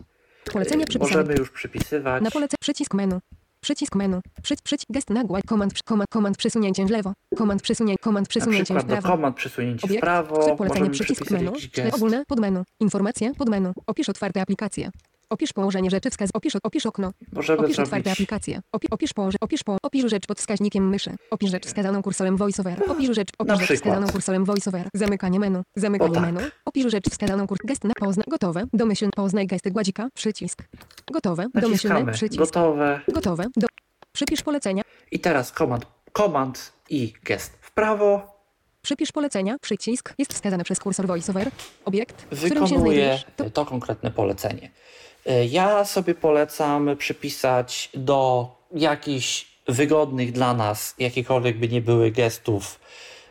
polecenie 0.53 0.83
y, 0.83 0.87
przypisane, 0.87 1.15
możemy 1.21 1.39
już 1.39 1.51
przypisywać. 1.51 2.23
na 2.23 2.31
polece, 2.31 2.55
przycisk 2.59 2.93
menu, 2.93 3.19
przycisk 3.61 3.95
menu, 3.95 4.21
przy, 4.43 4.55
przycisk 4.63 4.91
gest 4.91 5.09
na 5.09 5.23
gładź, 5.23 5.45
komand, 5.45 5.83
komand, 5.83 6.09
komand 6.09 6.37
przesunięciem 6.37 6.87
w 6.87 6.91
lewo, 6.91 7.13
komand 7.35 7.61
przesunięcie, 7.61 8.03
komand 8.03 8.27
Na 8.27 8.29
przesunięciem 8.29 8.77
w 8.77 8.79
przykład 8.79 8.85
do 8.97 9.01
prawo. 9.01 9.17
komand 9.17 9.35
przesunięcie 9.35 9.87
w 9.87 9.91
Obiekt, 9.91 10.01
prawo, 10.01 10.39
który 10.39 10.55
polecenie 10.55 10.89
przycisk 10.89 11.31
menu, 11.31 11.51
ogólne 11.93 12.25
podmenu, 12.25 12.63
informacje 12.79 13.33
podmenu, 13.33 13.73
opisz 13.87 14.09
otwarte 14.09 14.41
aplikacje. 14.41 14.89
Opisz 15.33 15.53
położenie 15.53 15.89
rzeczy 15.89 16.09
wskaz, 16.09 16.29
opisz, 16.33 16.53
opisz 16.63 16.85
okno, 16.85 17.11
Możemy 17.31 17.59
opisz 17.59 17.79
otwarte 17.79 18.03
zrobić. 18.03 18.11
aplikacje, 18.13 18.61
opi, 18.71 18.87
opisz 18.89 19.13
położe, 19.13 19.37
opisz 19.41 19.63
po, 19.63 19.77
opisz 19.83 20.09
rzecz 20.09 20.27
pod 20.27 20.39
wskaźnikiem 20.39 20.89
myszy, 20.89 21.15
opisz 21.31 21.51
rzecz 21.51 21.65
wskazaną 21.65 22.01
kursorem 22.03 22.37
voiceover, 22.37 22.83
opisz 22.91 23.15
rzecz, 23.15 23.29
opisz 23.37 23.59
rzecz 23.59 23.79
wskazaną 23.79 24.07
kursorem 24.07 24.45
voiceover, 24.45 24.87
zamykanie 24.93 25.39
menu, 25.39 25.61
zamykanie 25.75 26.13
tak. 26.13 26.23
menu, 26.23 26.39
opisz 26.65 26.91
rzecz 26.91 27.09
wskazaną 27.09 27.47
kur, 27.47 27.57
gest 27.63 27.83
na 27.83 27.93
poznaj, 27.93 28.25
gotowe, 28.27 28.63
domyślny, 28.73 29.11
poznaj 29.15 29.47
gesty 29.47 29.71
gładzika, 29.71 30.09
przycisk, 30.13 30.63
gotowe, 31.11 31.45
domyślny, 31.53 32.11
przycisk, 32.11 32.39
gotowe. 32.39 33.01
gotowe, 33.07 33.45
do, 33.57 33.67
przypisz 34.11 34.41
polecenia, 34.41 34.83
I 35.11 35.19
teraz 35.19 35.51
komand, 35.51 35.85
komand 36.11 36.73
i 36.89 37.13
gest 37.23 37.57
w 37.61 37.71
prawo. 37.71 38.33
Przypisz 38.81 39.11
polecenia, 39.11 39.57
przycisk, 39.61 40.13
jest 40.17 40.33
wskazany 40.33 40.63
przez 40.63 40.79
kursor 40.79 41.07
VoiceOver, 41.07 41.51
obiekt, 41.85 42.21
w 42.21 42.25
którym 42.45 42.67
się 42.67 42.75
wykonuje 42.75 42.77
znajdujesz. 42.77 43.25
To 43.35 43.49
to 43.49 43.65
konkretne 43.65 44.11
polecenie. 44.11 44.71
Y, 45.29 45.45
Ja 45.45 45.85
sobie 45.85 46.15
polecam 46.15 46.97
przypisać 46.97 47.89
do 47.93 48.47
jakichś 48.75 49.45
wygodnych 49.67 50.31
dla 50.31 50.53
nas, 50.53 50.95
jakikolwiek 50.99 51.57
by 51.57 51.67
nie 51.69 51.81
były 51.81 52.11
gestów. 52.11 52.79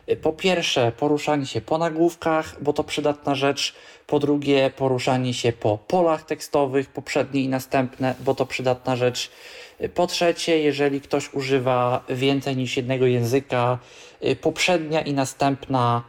Y, 0.09 0.15
Po 0.15 0.33
pierwsze, 0.33 0.91
poruszanie 0.91 1.45
się 1.45 1.61
po 1.61 1.77
nagłówkach, 1.77 2.55
bo 2.63 2.73
to 2.73 2.83
przydatna 2.83 3.35
rzecz. 3.35 3.75
Po 4.07 4.19
drugie, 4.19 4.71
poruszanie 4.77 5.33
się 5.33 5.51
po 5.51 5.77
polach 5.77 6.23
tekstowych, 6.25 6.89
poprzednie 6.89 7.41
i 7.41 7.49
następne, 7.49 8.15
bo 8.19 8.35
to 8.35 8.45
przydatna 8.45 8.95
rzecz. 8.95 9.31
Y, 9.81 9.89
Po 9.89 10.07
trzecie, 10.07 10.59
jeżeli 10.59 11.01
ktoś 11.01 11.33
używa 11.33 12.03
więcej 12.09 12.55
niż 12.57 12.77
jednego 12.77 13.05
języka, 13.05 13.79
poprzednia 14.41 15.01
i 15.01 15.13
następna 15.13 16.03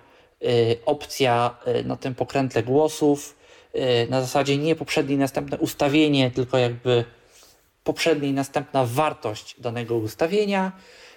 opcja 0.86 1.56
na 1.84 1.96
tym 1.96 2.14
pokrętle 2.14 2.62
głosów. 2.62 3.36
Y, 3.76 4.06
Na 4.10 4.20
zasadzie 4.20 4.58
nie 4.58 4.76
poprzednie 4.76 5.14
i 5.14 5.18
następne 5.18 5.58
ustawienie, 5.58 6.30
tylko 6.30 6.58
jakby 6.58 7.04
poprzednia 7.84 8.28
i 8.28 8.32
następna 8.32 8.84
wartość 8.84 9.60
danego 9.60 9.96
ustawienia, 9.96 10.72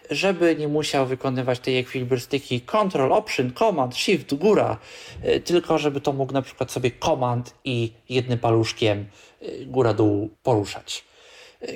żeby 0.09 0.55
nie 0.55 0.67
musiał 0.67 1.05
wykonywać 1.05 1.59
tej 1.59 1.77
ekwilibrystyki 1.77 2.61
Ctrl, 2.61 3.13
Option, 3.13 3.53
Command, 3.53 3.95
Shift, 3.95 4.33
góra, 4.33 4.77
y, 5.25 5.39
tylko 5.39 5.77
żeby 5.77 6.01
to 6.01 6.13
mógł 6.13 6.33
na 6.33 6.41
przykład 6.41 6.71
sobie 6.71 6.91
Command 6.91 7.53
i 7.63 7.91
jednym 8.09 8.39
paluszkiem 8.39 9.05
y, 9.41 9.65
góra-dół 9.65 10.29
poruszać. 10.43 11.07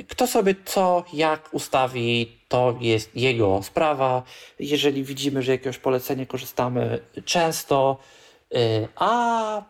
Kto 0.08 0.28
sobie 0.28 0.56
co, 0.66 1.04
jak 1.14 1.50
ustawi, 1.54 2.38
to 2.48 2.78
jest 2.82 3.16
jego 3.16 3.64
sprawa. 3.64 4.24
Jeżeli 4.60 5.04
widzimy, 5.04 5.42
że 5.42 5.52
jakiegoś 5.52 5.78
polecenia 5.78 6.26
korzystamy 6.26 7.00
często, 7.26 7.98
a 8.96 9.64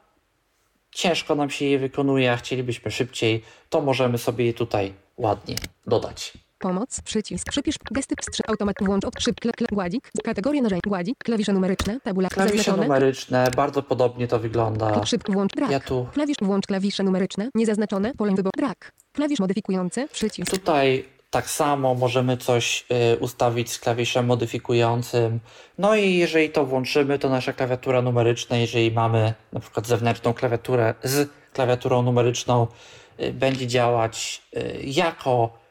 ciężko 0.91 1.35
nam 1.35 1.49
się 1.49 1.65
je 1.65 1.79
wykonuje, 1.79 2.31
a 2.31 2.37
chcielibyśmy 2.37 2.91
szybciej, 2.91 3.43
to 3.69 3.81
możemy 3.81 4.17
sobie 4.17 4.45
je 4.45 4.53
tutaj 4.53 4.93
ładnie 5.17 5.55
dodać. 5.87 6.33
Pomoc, 6.59 7.01
przycisk, 7.01 7.49
przypisz, 7.49 7.75
gesty, 7.91 8.15
automat, 8.47 8.75
włącz, 8.81 9.05
od, 9.05 9.21
szyb, 9.21 9.39
kle, 9.39 9.51
kle, 9.51 9.67
gładzik, 9.71 10.11
kategorie 10.23 10.61
narzędzi, 10.61 10.81
gładzik, 10.87 11.17
klawisze 11.17 11.53
numeryczne, 11.53 11.99
tabula, 12.03 12.29
Klawisze 12.29 12.57
zaznaczone, 12.57 12.83
numeryczne, 12.83 13.51
bardzo 13.55 13.83
podobnie 13.83 14.27
to 14.27 14.39
wygląda. 14.39 15.05
Szyb, 15.05 15.23
włącz, 15.29 15.55
drag. 15.55 15.71
Ja 15.71 15.79
tu 15.79 16.07
Klawisz, 16.13 16.37
włącz 16.41 16.67
klawisze 16.67 17.03
numeryczne, 17.03 17.49
niezaznaczone, 17.55 18.13
pole 18.13 18.31
wyboru, 18.35 18.51
drag. 18.57 18.91
Klawisz 19.13 19.39
modyfikujący, 19.39 20.07
przycisk. 20.07 20.51
Tutaj 20.51 21.05
tak 21.31 21.49
samo 21.49 21.95
możemy 21.95 22.37
coś 22.37 22.85
y, 23.13 23.17
ustawić 23.17 23.71
z 23.71 23.79
klawiszem 23.79 24.25
modyfikującym. 24.25 25.39
No 25.77 25.95
i 25.95 26.15
jeżeli 26.15 26.49
to 26.49 26.65
włączymy, 26.65 27.19
to 27.19 27.29
nasza 27.29 27.53
klawiatura 27.53 28.01
numeryczna, 28.01 28.57
jeżeli 28.57 28.91
mamy 28.91 29.33
na 29.53 29.59
przykład 29.59 29.87
zewnętrzną 29.87 30.33
klawiaturę 30.33 30.93
z 31.03 31.29
klawiaturą 31.53 32.01
numeryczną, 32.01 32.67
y, 33.19 33.33
będzie 33.33 33.67
działać 33.67 34.41
y, 34.57 34.79
jako 34.83 35.61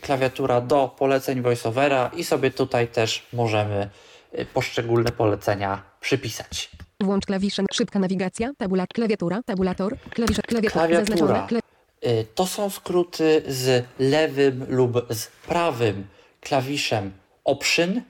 klawiatura 0.00 0.60
do 0.60 0.94
poleceń 0.98 1.42
VoiceOvera 1.42 2.10
i 2.16 2.24
sobie 2.24 2.50
tutaj 2.50 2.88
też 2.88 3.26
możemy 3.32 3.90
poszczególne 4.54 5.12
polecenia 5.12 5.82
przypisać. 6.00 6.70
Włącz 7.02 7.26
klawisze, 7.26 7.64
szybka 7.72 7.98
nawigacja, 7.98 8.50
tabula, 8.58 8.86
klawiatura, 8.94 9.42
tabulator, 9.42 9.96
klawisze, 10.10 10.42
klawiatura, 10.42 10.86
Klawiatura. 10.86 11.16
zaznaczone, 11.16 11.48
kle, 11.48 11.60
To 12.34 12.46
są 12.46 12.70
skróty 12.70 13.42
z 13.48 13.84
lewym 13.98 14.66
lub 14.68 15.06
z 15.10 15.26
prawym 15.26 16.06
klawiszem 16.40 17.12
Option. 17.44 17.90
Y, 17.90 18.02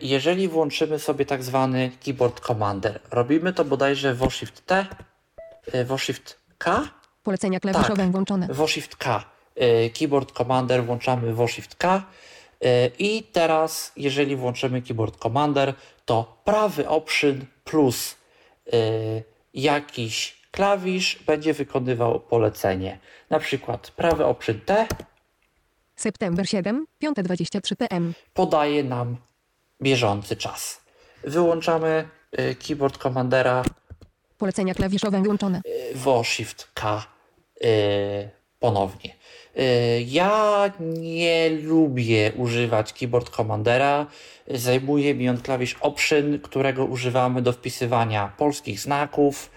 Jeżeli 0.00 0.48
włączymy 0.48 0.98
sobie 0.98 1.26
tak 1.26 1.42
zwany 1.42 1.90
Keyboard 2.04 2.40
Commander, 2.40 3.00
robimy 3.10 3.52
to 3.52 3.64
bodajże 3.64 4.14
w 4.14 4.30
Shift 4.30 4.66
T, 4.66 4.86
y, 5.74 5.84
w 5.84 5.98
Shift 5.98 6.36
K, 6.58 6.88
polecenia 7.22 7.60
klawiszowe 7.60 7.96
Tak. 7.96 8.12
włączone. 8.12 8.48
w 8.50 8.68
Shift 8.68 8.96
K. 8.96 9.24
Y, 9.62 9.90
Keyboard 9.98 10.32
Commander 10.32 10.84
włączamy 10.84 11.34
w 11.34 11.48
Shift 11.48 11.74
K. 11.74 12.02
Y, 12.64 12.90
I 12.98 13.22
teraz, 13.22 13.92
jeżeli 13.96 14.36
włączymy 14.36 14.82
Keyboard 14.82 15.16
Commander, 15.18 15.74
to 16.04 16.36
prawy 16.44 16.88
Option 16.88 17.44
plus 17.64 18.16
y, 18.74 19.22
jakiś 19.54 20.36
klawisz 20.56 21.18
będzie 21.26 21.54
wykonywał 21.54 22.20
polecenie. 22.20 22.98
Na 23.30 23.38
przykład 23.38 23.90
prawy 23.90 24.24
Option 24.24 24.60
T 24.60 24.86
September 25.96 26.48
7, 26.48 26.86
5.23 27.04 27.76
pm. 27.76 28.14
podaje 28.34 28.84
nam 28.84 29.16
bieżący 29.82 30.36
czas. 30.36 30.80
Wyłączamy 31.24 32.08
y, 32.40 32.54
Keyboard 32.54 32.98
Commandera 32.98 33.64
Polecenia 34.38 34.74
klawiszowe 34.74 35.22
włączone. 35.22 35.62
w 35.94 36.24
Shift 36.24 36.70
K 36.74 37.06
y, 37.64 38.30
ponownie. 38.58 39.14
Y, 39.56 40.04
ja 40.06 40.70
nie 40.80 41.50
lubię 41.50 42.32
używać 42.36 42.92
Keyboard 42.92 43.30
Commandera. 43.30 44.06
Zajmuje 44.48 45.14
mi 45.14 45.28
on 45.28 45.40
klawisz 45.40 45.76
Option, 45.80 46.38
którego 46.38 46.84
używamy 46.84 47.42
do 47.42 47.52
wpisywania 47.52 48.32
polskich 48.38 48.80
znaków. 48.80 49.50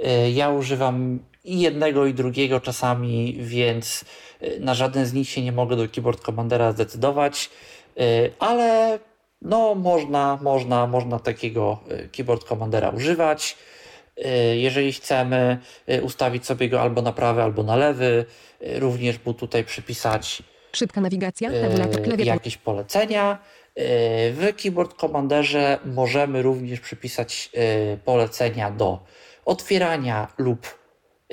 Y, 0.00 0.30
ja 0.30 0.50
używam 0.50 1.18
i 1.44 1.60
jednego 1.60 2.06
i 2.06 2.14
drugiego 2.14 2.60
czasami, 2.60 3.36
więc 3.40 4.04
y, 4.42 4.60
na 4.60 4.74
żaden 4.74 5.06
z 5.06 5.12
nich 5.12 5.28
się 5.28 5.42
nie 5.42 5.52
mogę 5.52 5.76
do 5.76 5.88
Keyboard 5.88 6.20
Commandera 6.20 6.72
zdecydować, 6.72 7.50
Y, 8.00 8.30
ale 8.38 8.98
no 9.42 9.74
można, 9.74 10.38
można, 10.42 10.86
można 10.86 11.18
takiego 11.18 11.78
Keyboard 12.12 12.44
Commandera 12.44 12.90
używać. 12.90 13.56
Jeżeli 14.54 14.92
chcemy 14.92 15.58
ustawić 16.02 16.46
sobie 16.46 16.68
go 16.68 16.80
albo 16.80 17.02
na 17.02 17.12
prawy, 17.12 17.42
albo 17.42 17.62
na 17.62 17.76
lewy, 17.76 18.24
również 18.60 19.24
mu 19.24 19.34
tutaj 19.34 19.64
przypisać 19.64 20.42
Szybka 20.72 21.00
nawigacja, 21.00 21.50
tabulator, 21.50 22.02
klawiatura. 22.02 22.34
jakieś 22.34 22.56
polecenia. 22.56 23.38
W 24.32 24.52
Keyboard 24.62 25.00
Commanderze 25.00 25.78
możemy 25.84 26.42
również 26.42 26.80
przypisać 26.80 27.50
polecenia 28.04 28.70
do 28.70 29.04
otwierania 29.44 30.28
lub 30.38 30.78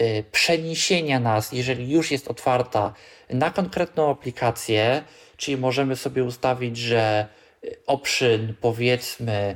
y, 0.01 0.23
przeniesienia 0.31 1.19
nas, 1.19 1.51
jeżeli 1.51 1.91
już 1.91 2.11
jest 2.11 2.27
otwarta, 2.27 2.93
na 3.29 3.49
konkretną 3.49 4.11
aplikację, 4.11 5.03
czyli 5.38 5.57
możemy 5.57 5.95
sobie 5.95 6.23
ustawić, 6.23 6.77
że 6.77 7.27
y, 7.63 7.77
option 7.88 8.53
powiedzmy 8.61 9.55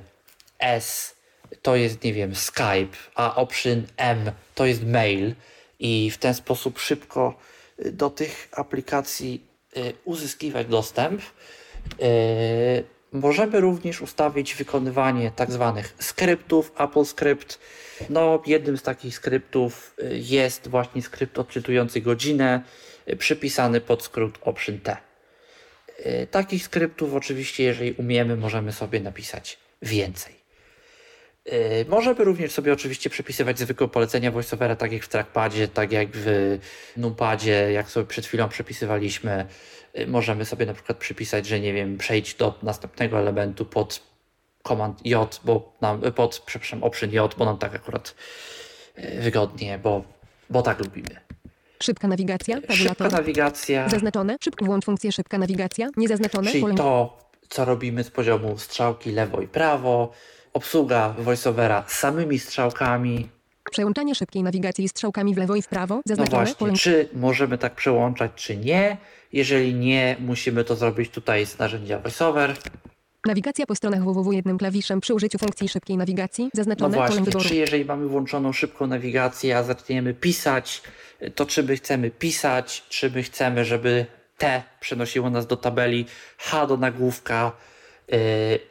S 0.59 1.15
to 1.61 1.75
jest, 1.75 2.03
nie 2.03 2.13
wiem, 2.13 2.35
Skype, 2.35 2.97
a 3.15 3.35
option 3.35 3.83
M 3.97 4.31
to 4.55 4.65
jest 4.65 4.83
mail 4.83 5.35
i 5.79 6.11
w 6.11 6.17
ten 6.17 6.33
sposób 6.33 6.79
szybko 6.79 7.35
y, 7.79 7.91
do 7.91 8.09
tych 8.09 8.49
aplikacji 8.51 9.55
uzyskiwać 10.05 10.67
dostęp. 10.67 11.21
Możemy 13.11 13.59
również 13.59 14.01
ustawić 14.01 14.55
wykonywanie 14.55 15.31
tak 15.35 15.51
zwanych 15.51 15.95
skryptów, 15.99 16.71
Apple 16.77 17.05
Script. 17.05 17.59
No, 18.09 18.43
jednym 18.45 18.77
z 18.77 18.83
takich 18.83 19.15
skryptów 19.15 19.95
y, 20.03 20.17
jest 20.17 20.67
właśnie 20.67 21.01
skrypt 21.01 21.39
odczytujący 21.39 22.01
godzinę, 22.01 22.61
y, 23.09 23.15
przypisany 23.15 23.81
pod 23.81 24.03
skrót 24.03 24.37
Option 24.41 24.79
T. 24.79 24.97
Y, 26.05 26.27
Takich 26.31 26.63
skryptów 26.63 27.13
oczywiście, 27.13 27.63
jeżeli 27.63 27.93
umiemy, 27.93 28.35
możemy 28.35 28.71
sobie 28.71 28.99
napisać 28.99 29.57
więcej. 29.81 30.45
Możemy 31.87 32.23
również 32.23 32.51
sobie 32.51 32.73
oczywiście 32.73 33.09
przepisywać 33.09 33.59
zwykłe 33.59 33.87
polecenia 33.87 34.31
voiceovera, 34.31 34.75
tak 34.75 34.91
jak 34.91 35.03
w 35.03 35.07
trackpadzie, 35.07 35.67
tak 35.67 35.91
jak 35.91 36.07
w 36.13 36.57
numpadzie, 36.97 37.71
jak 37.71 37.89
sobie 37.89 38.07
przed 38.07 38.25
chwilą 38.25 38.49
przepisywaliśmy. 38.49 39.45
Możemy 40.07 40.45
sobie 40.45 40.65
na 40.65 40.73
przykład 40.73 40.97
przypisać, 40.97 41.47
że 41.47 41.59
nie 41.59 41.73
wiem, 41.73 41.97
przejdź 41.97 42.33
do 42.33 42.59
następnego 42.63 43.19
elementu 43.19 43.65
pod 43.65 44.01
Command 44.67 45.05
J, 45.05 45.41
bo 45.43 45.73
nam, 45.81 46.01
pod, 46.15 46.43
przepraszam, 46.45 46.83
Option 46.83 47.11
J, 47.11 47.35
bo 47.37 47.45
nam 47.45 47.57
tak 47.57 47.75
akurat 47.75 48.15
y, 48.97 49.21
wygodnie, 49.21 49.79
bo, 49.83 50.03
bo 50.49 50.61
tak 50.61 50.79
lubimy. 50.79 51.15
Szybka 51.83 52.07
nawigacja, 52.07 52.55
Szybka 52.55 52.75
tabulator. 52.95 53.11
nawigacja. 53.11 53.89
Zaznaczone. 53.89 54.37
Szybko 54.43 54.65
włącz 54.65 54.85
funkcję 54.85 55.11
szybka 55.11 55.37
nawigacja. 55.37 55.89
Niezaznaczone. 55.97 56.51
Czyli 56.51 56.61
Pole... 56.61 56.75
to, 56.75 57.17
co 57.49 57.65
robimy 57.65 58.03
z 58.03 58.11
poziomu 58.11 58.57
strzałki 58.57 59.11
lewo 59.11 59.41
i 59.41 59.47
prawo, 59.47 60.11
obsługa 60.53 61.13
voiceovera 61.17 61.83
samymi 61.87 62.39
strzałkami. 62.39 63.29
Przełączanie 63.71 64.15
szybkiej 64.15 64.43
nawigacji 64.43 64.89
strzałkami 64.89 65.35
w 65.35 65.37
lewo 65.37 65.55
i 65.55 65.61
w 65.61 65.67
prawo. 65.67 65.95
No 65.95 66.01
Zaznaczone. 66.05 66.37
właśnie, 66.37 66.55
pole... 66.55 66.73
czy 66.73 67.09
możemy 67.13 67.57
tak 67.57 67.75
przełączać, 67.75 68.31
czy 68.35 68.57
nie? 68.57 68.97
Jeżeli 69.33 69.73
nie, 69.73 70.15
musimy 70.19 70.63
to 70.63 70.75
zrobić 70.75 71.09
tutaj 71.11 71.45
z 71.45 71.59
narzędzia 71.59 71.99
VoiceOver. 71.99 72.55
Nawigacja 73.25 73.65
po 73.65 73.75
stronach 73.75 74.03
www 74.03 74.31
jednym 74.31 74.57
klawiszem 74.57 75.01
przy 75.01 75.13
użyciu 75.13 75.37
funkcji 75.37 75.69
szybkiej 75.69 75.97
nawigacji. 75.97 76.43
No 76.43 76.49
Zaznaczone. 76.53 76.97
pole 76.97 77.07
właśnie, 77.07 77.41
czy 77.41 77.55
jeżeli 77.55 77.85
mamy 77.85 78.07
włączoną 78.07 78.53
szybką 78.53 78.87
nawigację, 78.87 79.57
a 79.57 79.63
zaczniemy 79.63 80.13
pisać, 80.13 80.81
to 81.35 81.45
czy 81.45 81.63
my 81.63 81.75
chcemy 81.75 82.11
pisać, 82.11 82.85
czy 82.89 83.11
my 83.11 83.23
chcemy, 83.23 83.65
żeby 83.65 84.05
T 84.37 84.63
przenosiło 84.79 85.29
nas 85.29 85.47
do 85.47 85.57
tabeli, 85.57 86.05
H 86.37 86.67
do 86.67 86.77
nagłówka 86.77 87.51
yy, 88.07 88.17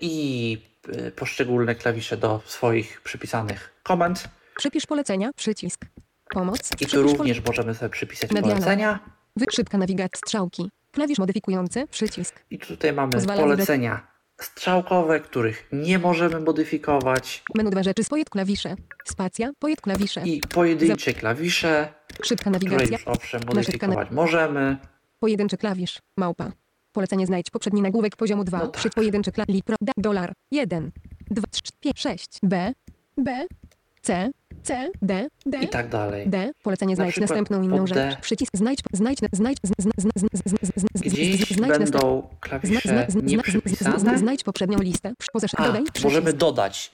i 0.00 0.50
yy, 0.88 1.10
poszczególne 1.10 1.74
klawisze 1.74 2.16
do 2.16 2.40
swoich 2.44 3.00
przypisanych 3.00 3.74
komend. 3.82 4.28
Przypisz 4.56 4.86
polecenia. 4.86 5.30
Przycisk. 5.36 5.84
Pomoc. 6.28 6.58
I 6.58 6.62
tu 6.62 6.76
Przypisz 6.76 6.92
pole... 6.92 7.06
również 7.06 7.42
możemy 7.46 7.74
sobie 7.74 7.88
przypisać 7.88 8.30
polecenia. 8.30 8.98
Wy... 9.36 9.46
Szybka 9.52 9.78
nawigacja. 9.78 10.18
Strzałki. 10.18 10.70
Klawisz 10.92 11.18
modyfikujący. 11.18 11.86
Przycisk. 11.90 12.40
I 12.50 12.58
tutaj 12.58 12.92
mamy 12.92 13.12
Pozwala 13.12 13.40
polecenia 13.40 14.13
strzałkowe, 14.40 15.20
których 15.20 15.68
nie 15.72 15.98
możemy 15.98 16.40
modyfikować 16.40 17.42
Menu 17.54 17.70
dwa 17.70 17.82
rzeczy. 17.82 18.04
Swoje 18.04 18.24
klawisze. 18.24 18.76
Spacja. 19.04 19.52
Pojet 19.58 19.80
klawisze. 19.80 20.22
i 20.24 20.40
pojedyncze 20.40 21.12
klawisze, 21.12 21.94
Szybka 22.22 22.50
które 22.50 22.70
nawigacja. 22.70 22.96
już 22.98 23.08
owszem 23.08 23.40
modyfikować 23.46 24.10
możemy. 24.10 24.76
Pojedynczy 25.20 25.56
klawisz. 25.56 25.98
Małpa. 26.16 26.52
Polecenie 26.92 27.26
znajdź 27.26 27.50
poprzedni 27.50 27.82
nagłówek 27.82 28.16
poziomu 28.16 28.44
2. 28.44 28.58
No 28.58 28.66
tak. 28.66 28.80
Przy 28.80 28.90
pojedynczy 28.90 29.32
klawisz. 29.32 29.60
Dolar. 29.96 30.32
1. 30.50 30.90
2. 31.30 31.42
3. 31.50 31.62
5. 31.80 32.00
6. 32.00 32.38
B. 32.42 32.72
B. 33.16 33.46
C. 34.02 34.30
C, 34.62 34.90
D, 35.02 35.28
D. 35.46 35.58
I 35.58 35.68
tak 35.68 35.88
dalej. 35.88 36.28
D, 36.28 36.52
polecenie 36.62 36.96
znajdź 36.96 37.16
następną 37.16 37.62
inną 37.62 37.86
rzecz. 37.86 38.16
Przycisk 38.20 38.56
znajdź, 38.56 38.80
znajdź, 38.92 39.18
znajdź, 39.32 39.58
Gdzieś 40.94 41.50
znajdź 41.50 41.78
będą 41.78 42.28
klawisze 42.40 43.06
nieprzypisane. 43.22 44.18
Znajdź 44.18 44.44
poprzednią 44.44 44.78
listę. 44.78 45.14
Możemy 46.04 46.32
dodać, 46.32 46.90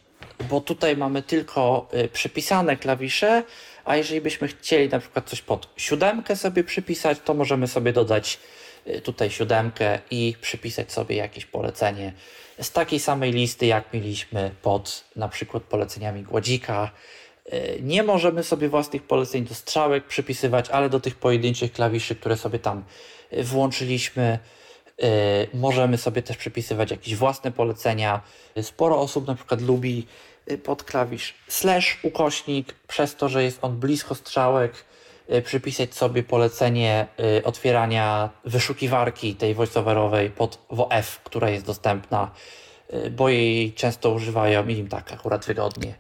bo 0.51 0.61
tutaj 0.61 0.97
mamy 0.97 1.23
tylko 1.23 1.89
y, 1.95 2.09
przypisane 2.09 2.77
klawisze, 2.77 3.43
a 3.85 3.97
jeżeli 3.97 4.21
byśmy 4.21 4.49
chcieli 4.49 4.89
na 4.89 4.99
przykład 4.99 5.31
coś 5.31 5.43
pod 5.43 5.69
siódemkę 5.77 6.37
sobie 6.37 6.65
przypisać, 6.65 7.19
to 7.25 7.35
możemy 7.35 7.69
sobie 7.69 7.93
dodać 7.93 8.39
y, 8.87 9.01
tutaj 9.01 9.31
siódemkę 9.31 9.99
i 10.11 10.35
przypisać 10.41 10.93
sobie 10.93 11.17
jakieś 11.17 11.47
polecenie 11.47 12.13
z 12.61 12.73
takiej 12.73 13.01
samej 13.01 13.33
listy, 13.33 13.67
jak 13.67 13.93
mieliśmy 13.93 14.51
pod 14.63 15.05
na 15.17 15.29
przykład 15.29 15.63
poleceniami 15.63 16.23
Gładzika, 16.23 16.91
Y, 17.53 17.79
Nie 17.83 18.03
możemy 18.03 18.43
sobie 18.43 18.69
własnych 18.69 19.03
poleceń 19.03 19.45
do 19.45 19.55
strzałek 19.55 20.05
przypisywać, 20.07 20.71
ale 20.71 20.89
do 20.89 21.01
tych 21.01 21.15
pojedynczych 21.15 21.73
klawiszy, 21.73 22.17
które 22.17 22.37
sobie 22.37 22.59
tam 22.59 22.85
y, 23.33 23.45
włączyliśmy, 23.45 24.39
y, 24.89 25.05
możemy 25.55 25.99
sobie 25.99 26.23
też 26.23 26.37
przypisywać 26.37 26.91
jakieś 26.91 27.17
własne 27.17 27.53
polecenia. 27.53 28.21
Sporo 28.63 29.01
osób 29.01 29.27
na 29.27 29.35
przykład 29.35 29.61
lubi 29.61 30.07
pod 30.65 30.85
klawisz 30.85 31.35
slash 31.49 31.99
ukośnik, 32.03 32.75
przez 32.89 33.17
to, 33.17 33.29
że 33.29 33.45
jest 33.45 33.59
on 33.63 33.77
blisko 33.77 34.15
strzałek, 34.15 34.85
przypisać 35.45 35.95
sobie 35.95 36.23
polecenie 36.23 37.07
otwierania 37.45 38.31
wyszukiwarki 38.45 39.35
tej 39.35 39.55
voiceoverowej 39.55 40.31
pod 40.31 40.59
WF, 40.71 41.21
która 41.25 41.51
jest 41.51 41.67
dostępna, 41.67 42.31
bo 43.11 43.29
jej 43.29 43.73
często 43.73 44.11
używają 44.11 44.69
i 44.69 44.75
im 44.75 44.89
tak 44.89 45.13
akurat 45.13 45.47
wygodnie. 45.47 45.95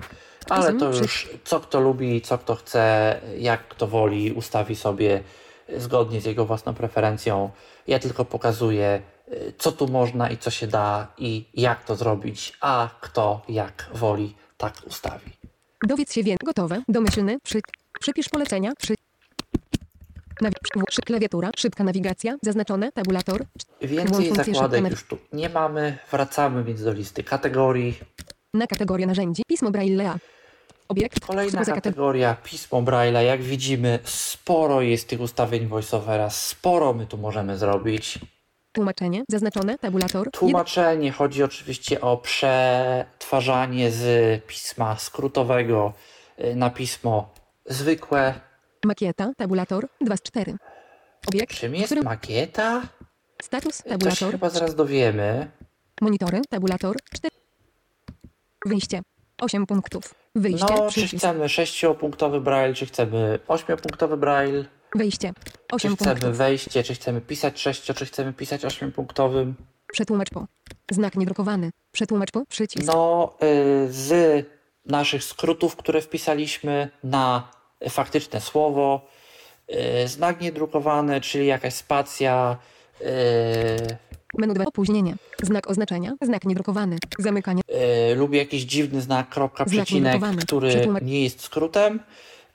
Ale 0.51 0.73
to 0.75 0.87
już 0.87 1.29
co 1.45 1.61
kto 1.61 1.81
lubi, 1.81 2.21
co 2.21 2.39
kto 2.39 2.55
chce, 2.55 3.21
jak 3.39 3.69
kto 3.69 3.87
woli, 3.87 4.33
ustawi 4.33 4.77
sobie 4.77 5.23
y, 5.71 5.81
zgodnie 5.81 6.21
z 6.21 6.25
jego 6.25 6.47
własną 6.47 6.75
preferencją. 6.75 7.51
Ja 7.87 7.99
tylko 7.99 8.25
pokazuję, 8.25 9.03
y, 9.33 9.53
co 9.59 9.73
tu 9.73 9.89
można 9.89 10.31
i 10.31 10.39
co 10.39 10.51
się 10.51 10.67
da 10.67 11.07
i 11.19 11.45
jak 11.55 11.85
to 11.85 11.97
zrobić, 11.97 12.53
a 12.61 12.89
kto 13.01 13.43
jak 13.49 13.89
woli, 13.95 14.35
tak 14.57 14.75
ustawi. 14.87 15.31
Dowiedz 15.87 16.13
się 16.13 16.23
więcej. 16.23 16.47
Gotowe. 16.47 16.83
Domyślny. 16.89 17.39
Przy. 17.43 17.61
Przypisz 18.01 18.29
polecenia. 18.29 18.73
Przy. 18.79 18.95
Nawi- 20.43 20.85
przy- 20.89 21.03
klawiatura. 21.03 21.51
Szybka 21.57 21.85
nawigacja. 21.85 22.37
Zaznaczone. 22.43 22.93
Tabulator. 22.93 23.45
Więcej 23.83 24.33
zakładek 24.35 24.91
już 24.91 25.05
tu 25.05 25.19
nie 25.33 25.49
mamy. 25.49 25.99
Wracamy 26.11 26.65
więc 26.65 26.83
do 26.85 26.93
listy 26.93 27.25
kategorii. 27.25 27.95
Na 28.55 28.67
kategorię 28.67 29.07
narzędzi. 29.07 29.43
Pismo 29.49 29.71
Braille'a. 29.71 30.17
Obiekt. 30.91 31.27
Kolejna 31.27 31.65
kategoria 31.65 32.35
pismo 32.45 32.83
Braille'a. 32.83 33.21
Jak 33.21 33.43
widzimy, 33.43 33.99
sporo 34.05 34.81
jest 34.83 35.09
tych 35.09 35.21
ustawień 35.21 35.67
voiceovera, 35.67 36.31
sporo 36.31 36.95
my 36.95 37.07
tu 37.07 37.17
możemy 37.19 37.59
zrobić. 37.59 38.19
Tłumaczenie. 38.73 39.23
Zaznaczone. 39.29 39.79
Tabulator. 39.79 40.31
Tłumaczenie 40.31 41.13
chodzi 41.13 41.43
oczywiście 41.43 42.01
o 42.01 42.17
przetwarzanie 42.17 43.91
z 43.91 44.05
pisma 44.47 44.97
skrótowego 44.97 45.93
y, 46.45 46.55
na 46.57 46.71
pismo 46.71 47.35
zwykłe. 47.67 48.35
Makieta. 48.85 49.33
Tabulator. 49.37 49.89
2 50.01 50.17
z 50.17 50.23
4. 50.23 50.55
Obiekt. 51.29 51.55
Czym 51.55 51.75
jest 51.75 51.87
który- 51.87 52.03
makieta? 52.03 52.83
Status. 53.43 53.77
To 53.77 53.83
się 53.85 53.91
Tabulator. 53.91 54.31
chyba 54.31 54.51
zaraz 54.51 54.75
dowiemy. 54.75 55.51
Monitory. 56.01 56.41
Tabulator. 56.51 56.97
4. 57.15 57.35
Wyjście. 58.67 59.01
8 59.41 59.67
punktów. 59.67 60.15
Wyjście. 60.35 60.67
No, 60.79 60.91
czy 60.91 61.07
chcemy 61.09 61.45
6-punktowy 61.47 62.41
braille, 62.41 62.75
czy 62.75 62.87
chcemy 62.87 63.39
8-punktowy 63.49 64.17
braille, 64.17 64.65
Wyjście. 64.95 65.33
czy 65.45 65.53
8 65.73 65.97
chcemy 65.97 66.15
punktów. 66.15 66.37
wejście, 66.37 66.83
czy 66.83 66.95
chcemy 66.95 67.21
pisać 67.21 67.61
6, 67.61 67.83
czy 67.83 68.07
chcemy 68.07 68.33
pisać 68.33 68.63
8-punktowym. 68.65 69.53
Przetłumacz 69.93 70.31
po. 70.31 70.47
Znak 70.91 71.17
niedrukowany. 71.17 71.71
Przetłumacz 71.93 72.31
po. 72.31 72.47
Przycisk. 72.47 72.87
No, 72.87 73.35
y, 73.43 73.93
z 73.93 74.47
naszych 74.87 75.25
skrótów, 75.25 75.77
które 75.77 76.01
wpisaliśmy 76.03 76.89
na 77.05 77.51
faktyczne 77.91 78.41
słowo, 78.41 79.07
y, 80.05 80.09
znak 80.09 80.41
niedrukowany, 80.41 81.21
czyli 81.21 81.47
jakaś 81.47 81.75
spacja, 81.75 82.57
y, 83.01 83.07
Menu 84.39 84.55
2. 84.55 84.65
Opóźnienie. 84.65 85.17
Znak 85.43 85.71
oznaczenia. 85.71 86.13
Znak 86.23 86.45
niedrukowany. 86.45 86.99
Zamykanie. 87.19 87.63
y, 88.13 88.15
lub 88.15 88.35
jakiś 88.35 88.63
dziwny 88.63 89.01
znak, 89.01 89.29
kropka, 89.29 89.65
Znak 89.65 89.85
przecinek, 89.85 90.23
który 90.47 90.87
nie 91.03 91.25
jest 91.25 91.41
skrótem. 91.41 92.01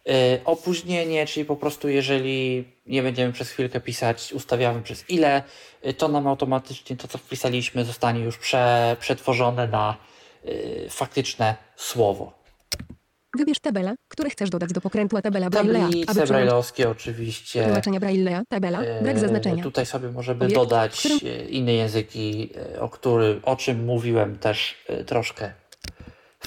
Y, 0.10 0.11
opóźnienie, 0.45 1.26
czyli 1.26 1.45
po 1.45 1.56
prostu 1.56 1.89
jeżeli 1.89 2.65
nie 2.88 3.03
będziemy 3.03 3.34
przez 3.34 3.49
chwilkę 3.49 3.80
pisać, 3.80 4.34
ustawiamy 4.34 4.81
przez 4.81 5.10
ile, 5.10 5.43
y, 5.85 5.93
to 5.93 6.07
nam 6.07 6.27
automatycznie 6.27 6.97
to, 6.97 7.07
co 7.07 7.18
wpisaliśmy, 7.18 7.85
zostanie 7.85 8.19
już 8.19 8.38
prze, 8.38 8.95
przetworzone 8.99 9.68
na 9.68 9.97
faktyczne 10.89 11.56
słowo. 11.76 12.44
Wybierz 13.35 13.59
tabelę, 13.59 13.95
które 14.07 14.29
chcesz 14.29 14.49
dodać 14.49 14.73
do 14.73 14.81
pokrętła 14.81 15.21
tabela 15.21 15.49
Braille'a. 15.49 16.05
Tablice 16.05 16.27
brajlowskie 16.27 16.89
oczywiście. 16.89 17.63
tłumaczenia 17.65 17.99
Braille'a. 17.99 18.41
Tabela. 18.49 18.79
Brak 19.01 19.15
E, 19.15 19.19
zaznaczenia. 19.19 19.63
Tutaj 19.63 19.85
sobie 19.85 20.11
możemy 20.11 20.39
Obiekt, 20.45 20.55
dodać 20.55 20.99
którym- 20.99 21.19
e, 21.25 21.45
inne 21.49 21.73
języki, 21.73 22.49
e, 22.75 22.81
o, 22.81 22.89
który, 22.89 23.39
o 23.43 23.55
czym 23.55 23.85
mówiłem 23.85 24.37
też 24.37 24.75
troszkę 25.05 25.51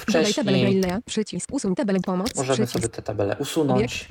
Dodaj 0.07 0.33
tabelę 0.35 0.59
wcześniej. 0.59 0.83
Braille'a. 0.83 0.99
Przycisk. 1.07 1.49
Usuń 1.53 1.75
tabelę 1.75 2.01
pomoc. 2.01 2.37
Możemy 2.37 2.57
przycisk. 2.57 2.73
sobie 2.73 2.89
tę 2.89 3.03
tabelę 3.03 3.37
usunąć. 3.39 4.09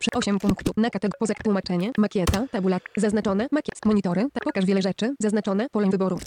Prze- 0.00 0.10
8 0.18 0.38
punktów. 0.38 0.76
Na 0.76 0.90
kategorię. 0.90 1.18
Poza 1.18 1.34
tłumaczenie. 1.34 1.92
Makieta. 1.98 2.46
Tabula. 2.52 2.78
Zaznaczone. 2.96 3.48
Makiet. 3.52 3.74
Monitory. 3.84 4.26
Pokaż 4.44 4.64
wiele 4.64 4.82
rzeczy. 4.82 5.14
Zaznaczone. 5.20 5.66
Pole 5.72 5.90
wyboru. 5.90 6.18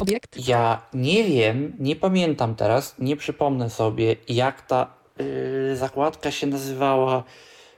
Obiekt. 0.00 0.48
Ja 0.48 0.82
nie 0.94 1.24
wiem, 1.24 1.72
nie 1.78 1.96
pamiętam 1.96 2.54
teraz, 2.54 2.94
nie 2.98 3.16
przypomnę 3.16 3.70
sobie, 3.70 4.16
jak 4.28 4.66
ta 4.66 4.86
y, 5.20 5.76
zakładka 5.76 6.30
się 6.30 6.46
nazywała 6.46 7.22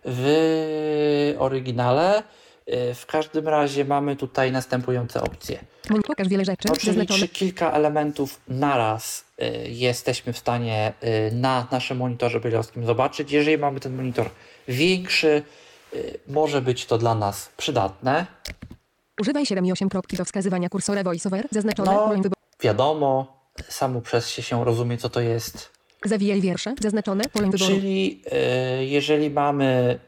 w 0.04 1.34
oryginale. 1.38 2.22
Y, 2.68 2.94
w 2.94 3.06
każdym 3.06 3.48
razie 3.48 3.84
mamy 3.84 4.16
tutaj 4.16 4.52
następujące 4.52 5.22
opcje. 5.22 5.58
Mon- 5.90 6.02
pokaż 6.02 6.28
wiele 6.28 6.44
rzeczy. 6.44 6.68
No, 6.68 6.74
czyli 6.76 6.86
Zaznaczone. 6.86 7.20
czy 7.20 7.28
kilka 7.28 7.72
elementów 7.72 8.40
naraz 8.48 9.24
y, 9.42 9.68
jesteśmy 9.68 10.32
w 10.32 10.38
stanie 10.38 10.92
y, 11.30 11.34
na 11.34 11.66
naszym 11.70 11.96
monitorze 11.98 12.40
brajlowskim 12.40 12.86
zobaczyć. 12.86 13.32
Jeżeli 13.32 13.58
mamy 13.58 13.80
ten 13.80 13.96
monitor 13.96 14.30
większy, 14.68 15.42
y, 15.94 16.18
może 16.28 16.62
być 16.62 16.86
to 16.86 16.98
dla 16.98 17.14
nas 17.14 17.50
przydatne. 17.56 18.26
Używaj 19.20 19.46
7 19.46 19.66
i 19.66 19.72
8 19.72 19.88
kropki 19.88 20.16
do 20.16 20.24
wskazywania 20.24 20.68
kursora 20.68 21.02
VoiceOver. 21.02 21.48
Zaznaczone. 21.50 21.92
No, 21.92 21.98
Pole 21.98 22.16
wyboru. 22.16 22.34
wiadomo, 22.62 23.40
samo 23.68 24.00
przez 24.00 24.28
się 24.30 24.42
się 24.42 24.64
rozumie, 24.64 24.98
co 24.98 25.08
to 25.10 25.20
jest. 25.20 25.70
Zawijaj 26.04 26.40
wiersze. 26.40 26.74
Zaznaczone. 26.80 27.24
Pole 27.32 27.50
wyboru. 27.50 27.70
Czyli 27.70 28.22
y, 28.80 28.84
jeżeli 28.84 29.30
mamy 29.30 29.98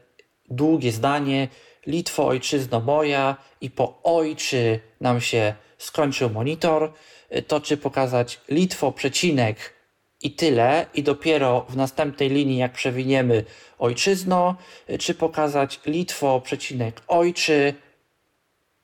długie 0.49 0.91
zdanie, 0.91 1.47
Litwo, 1.87 2.27
ojczyzno 2.27 2.79
moja 2.79 3.37
i 3.61 3.69
po 3.69 3.99
ojczy 4.03 4.79
nam 5.01 5.21
się 5.21 5.53
skończył 5.77 6.29
monitor, 6.29 6.93
y, 7.35 7.41
to 7.41 7.61
czy 7.61 7.77
pokazać 7.77 8.39
Litwo, 8.49 8.91
przecinek 8.91 9.73
i 10.21 10.31
tyle 10.31 10.85
i 10.93 11.03
dopiero 11.03 11.65
w 11.69 11.75
następnej 11.75 12.29
linii 12.29 12.57
jak 12.57 12.73
przewiniemy 12.73 13.45
ojczyzno, 13.79 14.55
y, 14.89 14.97
czy 14.97 15.13
pokazać 15.13 15.79
Litwo, 15.85 16.41
przecinek 16.41 17.01
ojczy, 17.07 17.73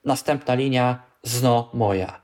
następna 0.04 0.54
linia 0.54 1.02
zno 1.22 1.70
moja. 1.74 2.20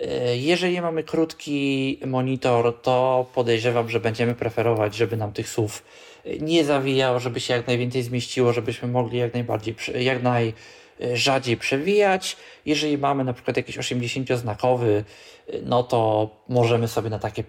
Y, 0.00 0.36
Jeżeli 0.36 0.80
mamy 0.80 1.02
krótki 1.04 2.00
monitor, 2.06 2.82
to 2.82 3.26
podejrzewam, 3.34 3.88
że 3.88 4.00
będziemy 4.00 4.34
preferować, 4.34 4.94
żeby 4.96 5.16
nam 5.16 5.32
tych 5.32 5.48
słów 5.48 5.84
y, 6.26 6.38
nie 6.40 6.64
zawijało, 6.64 7.18
żeby 7.20 7.40
się 7.40 7.54
jak 7.54 7.66
najwięcej 7.66 8.02
zmieściło, 8.02 8.52
żebyśmy 8.52 8.88
mogli 8.88 9.18
jak 9.18 9.34
najbardziej, 9.34 9.74
jak 9.98 10.18
najrzadziej 10.22 11.56
przewijać. 11.56 12.36
Jeżeli 12.66 12.98
mamy 12.98 13.24
na 13.24 13.32
przykład 13.32 13.56
jakiś 13.56 13.78
80-znakowy, 13.78 14.84
y, 14.84 15.04
no 15.64 15.82
to 15.82 16.30
możemy 16.48 16.88
sobie 16.88 17.10
na 17.10 17.18
takie 17.18 17.44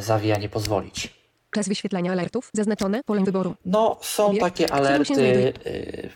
zawijanie 0.00 0.48
pozwolić. 0.48 1.14
Czas 1.50 1.68
wyświetlania 1.68 2.12
alertów. 2.12 2.50
Zaznaczone. 2.52 3.04
Pole 3.04 3.24
wyboru. 3.24 3.54
No, 3.66 3.98
są 4.00 4.26
Obiekt, 4.26 4.44
takie 4.44 4.72
alerty, 4.72 5.52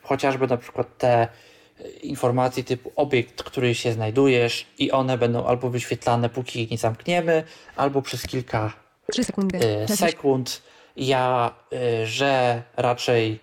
chociażby 0.02 0.46
na 0.46 0.56
przykład 0.56 0.98
te 0.98 1.28
informacje 2.02 2.64
typu 2.64 2.92
obiekt, 2.96 3.42
który 3.42 3.74
się 3.74 3.92
znajdujesz 3.92 4.66
i 4.78 4.90
one 4.90 5.18
będą 5.18 5.46
albo 5.46 5.70
wyświetlane, 5.70 6.28
póki 6.28 6.62
ich 6.62 6.70
nie 6.70 6.78
zamkniemy, 6.78 7.44
albo 7.76 8.02
przez 8.02 8.22
kilka 8.22 8.72
3 9.12 9.24
sekundy. 9.24 9.60
Czas 9.88 9.98
sekund. 9.98 10.62
Ja, 10.96 11.55
y, 11.72 12.06
że 12.06 12.62
raczej 12.76 13.40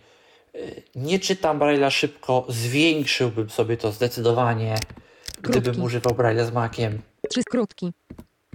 y, 0.56 0.84
nie 0.96 1.20
czytam 1.20 1.60
Braille'a 1.60 1.92
szybko, 1.92 2.46
zwiększyłbym 2.50 3.50
sobie 3.50 3.78
to 3.78 3.92
zdecydowanie, 3.92 4.76
gdybym 5.42 5.64
Krótki. 5.64 5.82
używał 5.82 6.14
Braille'a 6.14 6.46
z 6.46 6.52
makiem. 6.52 7.02
3 7.30 7.44
krótki. 7.44 7.92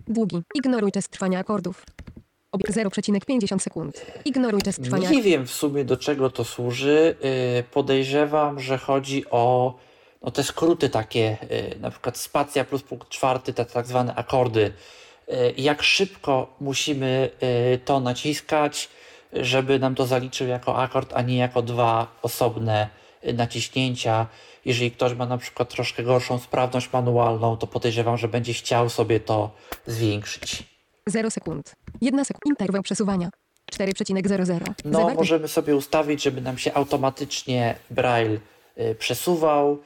Długi. 0.08 0.42
Ignoruj 0.54 0.92
czas 0.92 1.08
trwania 1.08 1.38
akordów. 1.38 1.84
Obiekt 2.52 2.76
0,50 2.76 3.58
sekund. 3.58 4.06
Ignoruj 4.24 4.62
czas 4.62 4.76
trwania. 4.76 5.10
Nie 5.10 5.22
wiem 5.22 5.46
w 5.46 5.52
sumie 5.52 5.84
do 5.84 5.96
czego 5.96 6.30
to 6.30 6.44
służy. 6.44 7.16
Yy, 7.56 7.62
Podejrzewam, 7.62 8.60
że 8.60 8.78
chodzi 8.78 9.24
o 9.30 9.74
no, 10.22 10.30
te 10.30 10.42
skróty 10.44 10.88
takie, 10.88 11.36
yy, 11.50 11.80
na 11.80 11.90
przykład 11.90 12.18
spacja 12.18 12.64
plus 12.64 12.82
punkt 12.82 13.08
czwarty, 13.08 13.52
te 13.52 13.64
tak 13.64 13.86
zwane 13.86 14.14
akordy. 14.14 14.72
Yy, 15.28 15.54
Jak 15.56 15.82
szybko 15.82 16.56
musimy 16.60 17.30
to 17.84 18.00
naciskać, 18.00 18.88
żeby 19.32 19.78
nam 19.78 19.94
to 19.94 20.06
zaliczył 20.06 20.48
jako 20.48 20.76
akord, 20.76 21.12
a 21.14 21.22
nie 21.22 21.36
jako 21.36 21.62
dwa 21.62 22.06
osobne 22.22 22.88
naciśnięcia. 23.34 24.26
Jeżeli 24.64 24.90
ktoś 24.90 25.14
ma 25.14 25.26
na 25.26 25.38
przykład 25.38 25.68
troszkę 25.68 26.02
gorszą 26.02 26.38
sprawność 26.38 26.92
manualną, 26.92 27.56
to 27.56 27.66
podejrzewam, 27.66 28.18
że 28.18 28.28
będzie 28.28 28.52
chciał 28.52 28.88
sobie 28.88 29.20
to 29.20 29.50
zwiększyć. 29.86 30.62
0 31.06 31.30
sekund. 31.30 31.74
1 32.00 32.24
sekund. 32.24 32.46
Interwał 32.46 32.82
przesuwania. 32.82 33.30
4,00. 33.72 34.60
No, 34.84 34.92
Zawartość 34.98 35.16
możemy 35.18 35.48
sobie 35.48 35.76
ustawić, 35.76 36.22
żeby 36.22 36.40
nam 36.40 36.58
się 36.58 36.74
automatycznie 36.74 37.74
Braille 37.90 38.38
y, 38.78 38.94
przesuwał, 38.94 39.78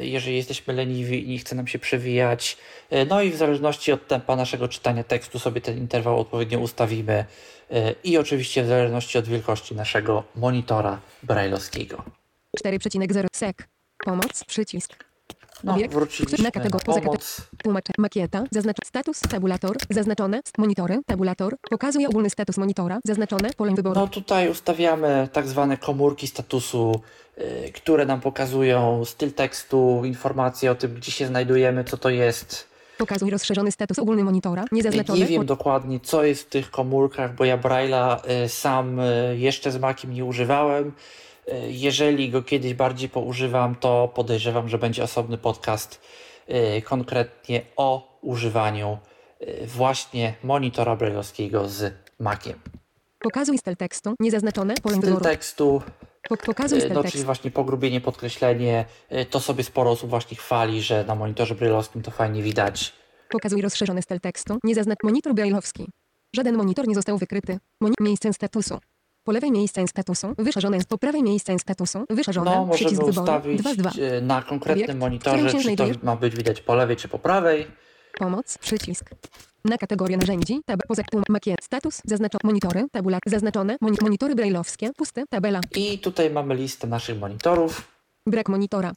y, 0.00 0.06
jeżeli 0.06 0.36
jesteśmy 0.36 0.74
leniwi 0.74 1.24
i 1.26 1.28
nie 1.28 1.38
chce 1.38 1.54
nam 1.56 1.66
się 1.66 1.78
przewijać. 1.78 2.56
Y, 2.92 3.06
No 3.06 3.22
i 3.22 3.30
w 3.30 3.36
zależności 3.36 3.92
od 3.92 4.08
tempa 4.08 4.36
naszego 4.36 4.68
czytania 4.68 5.04
tekstu 5.04 5.38
sobie 5.38 5.60
ten 5.60 5.78
interwał 5.78 6.20
odpowiednio 6.20 6.58
ustawimy. 6.58 7.24
Y, 7.72 7.94
I 8.04 8.18
oczywiście 8.18 8.62
w 8.64 8.66
zależności 8.66 9.18
od 9.18 9.28
wielkości 9.28 9.74
naszego 9.74 10.24
monitora 10.36 11.00
brailleowskiego. 11.22 12.04
4,0 12.64 13.26
sek. 13.32 13.68
Pomoc, 14.04 14.44
przycisk. 14.44 15.04
No, 15.64 15.72
Obiekt, 15.74 15.94
wróciliśmy 15.94 16.44
na 16.44 16.50
kategor- 16.50 16.74
na 16.74 16.80
poza 16.84 17.00
kate- 17.00 17.04
pomoc. 17.04 17.40
Tłumacz. 17.62 17.84
Makieta. 17.98 18.44
Zaznacz 18.50 18.76
status. 18.84 19.20
Tabulator. 19.20 19.76
Zaznaczone. 19.90 20.40
Monitory. 20.58 21.00
Tabulator. 21.06 21.56
Pokazuje 21.70 22.08
ogólny 22.08 22.30
status 22.30 22.56
monitora. 22.56 22.98
Zaznaczone. 23.04 23.50
Pole 23.56 23.74
wyboru. 23.74 24.00
No 24.00 24.06
tutaj 24.08 24.50
ustawiamy 24.50 25.28
tak 25.32 25.46
zwane 25.48 25.76
komórki 25.76 26.26
statusu, 26.26 27.00
y, 27.38 27.72
które 27.72 28.06
nam 28.06 28.20
pokazują 28.20 29.04
styl 29.04 29.32
tekstu, 29.32 30.02
informacje 30.04 30.70
o 30.70 30.74
tym, 30.74 30.94
gdzie 30.94 31.12
się 31.12 31.26
znajdujemy, 31.26 31.84
co 31.84 31.96
to 31.96 32.10
jest. 32.10 32.68
Pokazuj 32.98 33.30
rozszerzony 33.30 33.72
status 33.72 33.98
ogólny 33.98 34.24
monitora. 34.24 34.64
Niezaznaczone. 34.72 35.18
Nie 35.18 35.26
wiem 35.26 35.46
dokładnie, 35.46 36.00
co 36.00 36.24
jest 36.24 36.42
w 36.42 36.48
tych 36.48 36.70
komórkach, 36.70 37.34
bo 37.34 37.44
ja 37.44 37.58
Braille'a 37.58 38.16
y, 38.44 38.48
sam 38.48 39.00
y, 39.00 39.36
jeszcze 39.38 39.72
z 39.72 39.78
Maciem 39.78 40.12
nie 40.12 40.24
używałem. 40.24 40.92
Y, 41.48 41.72
Jeżeli 41.72 42.30
go 42.30 42.42
kiedyś 42.42 42.74
bardziej 42.74 43.08
poużywam, 43.08 43.74
to 43.74 44.08
podejrzewam, 44.14 44.68
że 44.68 44.78
będzie 44.78 45.02
osobny 45.04 45.38
podcast 45.38 46.00
y, 46.78 46.82
konkretnie 46.82 47.62
o 47.76 48.18
używaniu 48.22 48.98
y, 49.42 49.66
właśnie 49.66 50.34
monitora 50.42 50.96
brailleowskiego 50.96 51.68
z 51.68 51.94
Maciem. 52.20 52.60
Pokazuj 53.18 53.58
styl 53.58 53.76
tekstu. 53.76 54.14
Niezaznaczone. 54.20 54.74
Pole 54.82 54.96
Styl 54.96 55.16
tekstu, 55.16 55.82
Pok- 56.30 56.44
Pokazuj 56.46 56.80
styl 56.80 56.92
no, 56.92 57.00
czyli 57.00 57.12
tekstu. 57.12 57.26
właśnie 57.26 57.50
pogrubienie, 57.50 58.00
podkreślenie, 58.00 58.84
to 59.30 59.40
sobie 59.40 59.64
sporo 59.64 59.90
osób 59.90 60.10
właśnie 60.10 60.36
chwali, 60.36 60.82
że 60.82 61.04
na 61.04 61.14
monitorze 61.14 61.54
brailleowskim 61.54 62.02
to 62.02 62.10
fajnie 62.10 62.42
widać. 62.42 62.92
Pokazuj 63.28 63.62
rozszerzony 63.62 64.02
styl 64.02 64.20
tekstu. 64.20 64.58
Niezaznacz 64.64 64.98
monitor 65.02 65.34
brailleowski. 65.34 65.86
Żaden 66.36 66.56
monitor 66.56 66.88
nie 66.88 66.94
został 66.94 67.18
wykryty. 67.18 67.58
Moni- 67.80 67.94
miejsce 68.00 68.32
statusu. 68.32 68.78
Po 69.24 69.32
lewej 69.32 69.52
miejsce 69.52 69.88
statusu. 69.88 70.34
Wyszerzone. 70.38 70.78
Po 70.88 70.98
prawej 70.98 71.22
miejsce 71.22 71.58
statusu. 71.58 72.04
Wyszerzone. 72.10 72.50
No, 72.50 72.66
możemy 72.66 72.74
Przycisk 72.90 73.02
wyboru. 73.06 73.22
ustawić 73.22 73.62
2 73.62 73.72
z 73.74 73.76
2. 73.76 73.90
y, 74.18 74.22
na 74.22 74.42
konkretnym 74.42 74.84
Obiekt, 74.84 75.00
monitorze, 75.00 75.58
czy 75.62 75.76
to 75.76 75.84
ma 76.02 76.16
być 76.16 76.36
widać 76.36 76.60
po 76.60 76.74
lewej, 76.74 76.96
czy 76.96 77.08
po 77.08 77.18
prawej. 77.18 77.66
Pomoc. 78.18 78.58
Przycisk. 78.58 79.10
Na 79.64 79.78
kategorię 79.78 80.16
narzędzi. 80.16 80.60
Tab. 80.66 80.80
Poza 80.88 81.02
tłum. 81.02 81.22
Makiet. 81.28 81.64
Status. 81.64 82.00
Zaznaczone. 82.04 82.40
Monitory. 82.44 82.84
Tabula. 82.92 83.18
Zaznaczone. 83.26 83.76
Moni- 83.80 83.96
monitory 84.02 84.34
brailleowskie. 84.34 84.90
Puste. 84.96 85.24
Tabela. 85.30 85.60
I 85.76 85.98
tutaj 85.98 86.30
mamy 86.30 86.54
listę 86.54 86.86
naszych 86.86 87.18
monitorów. 87.18 87.88
Brak 88.26 88.48
monitora. 88.48 88.92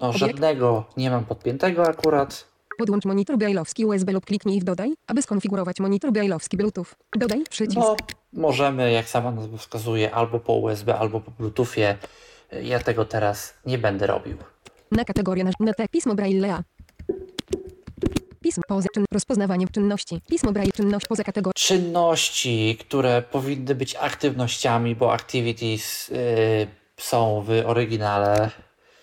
No, 0.00 0.06
Obiekt. 0.08 0.18
żadnego 0.20 0.84
nie 0.96 1.10
mam 1.10 1.24
podpiętego 1.24 1.86
akurat. 1.88 2.48
Podłącz 2.78 3.04
monitor 3.04 3.36
brailleowski 3.38 3.84
USB 3.84 4.12
lub 4.12 4.24
kliknij 4.26 4.60
w 4.60 4.64
dodaj, 4.64 4.94
aby 5.06 5.22
skonfigurować 5.22 5.80
monitor 5.80 6.12
brailleowski 6.12 6.56
Bluetooth. 6.56 6.86
Dodaj 7.18 7.44
przycisk. 7.50 7.76
No, 7.78 7.96
możemy, 8.34 8.92
jak 8.92 9.08
sama 9.08 9.30
nazwa 9.30 9.56
wskazuje, 9.58 10.14
albo 10.14 10.40
po 10.40 10.52
USB, 10.52 10.98
albo 10.98 11.20
po 11.20 11.30
Bluetoothie. 11.30 11.98
Ja 12.62 12.78
tego 12.78 13.04
teraz 13.04 13.54
nie 13.66 13.78
będę 13.78 14.06
robił. 14.06 14.36
Na 14.90 15.04
kategorię 15.04 15.44
na 15.60 15.74
te 15.74 15.88
pismo 15.88 16.14
Braillea. 16.14 16.62
Pismo 18.40 18.62
poza 18.68 18.88
czyn... 18.94 19.04
rozpoznawanie 19.12 19.66
czynności. 19.68 20.20
Pismo 20.28 20.52
Braille 20.52 20.72
czynność 20.72 21.06
poza 21.06 21.24
kategorią. 21.24 21.52
Czynności, 21.56 22.76
które 22.80 23.22
powinny 23.22 23.74
być 23.74 23.96
aktywnościami, 23.96 24.96
bo 24.96 25.12
activities 25.12 26.10
y, 26.10 26.66
są 26.96 27.44
w 27.46 27.50
oryginale. 27.66 28.50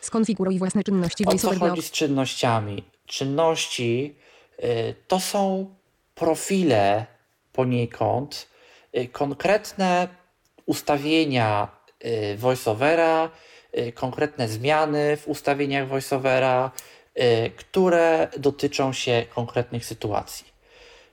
Skonfiguruj 0.02 0.60
własne 0.60 0.84
czynności 0.84 1.26
O 1.26 1.36
co 1.36 1.60
chodzi 1.60 1.82
z 1.82 1.92
czynnościami? 1.92 2.84
Czynności 3.06 4.16
y, 4.60 4.96
to 5.08 5.20
są 5.20 5.76
profile 6.16 7.06
poniekąd, 7.54 8.48
konkretne 9.12 10.08
ustawienia 10.66 11.68
y, 12.06 12.38
voiceovera, 12.38 13.30
y, 13.78 13.92
konkretne 13.92 14.48
zmiany 14.48 15.18
w 15.18 15.28
ustawieniach 15.28 15.88
voiceovera, 15.88 16.72
y, 17.20 17.50
które 17.56 18.28
dotyczą 18.38 18.94
się 18.94 19.26
konkretnych 19.36 19.86
sytuacji. 19.86 20.52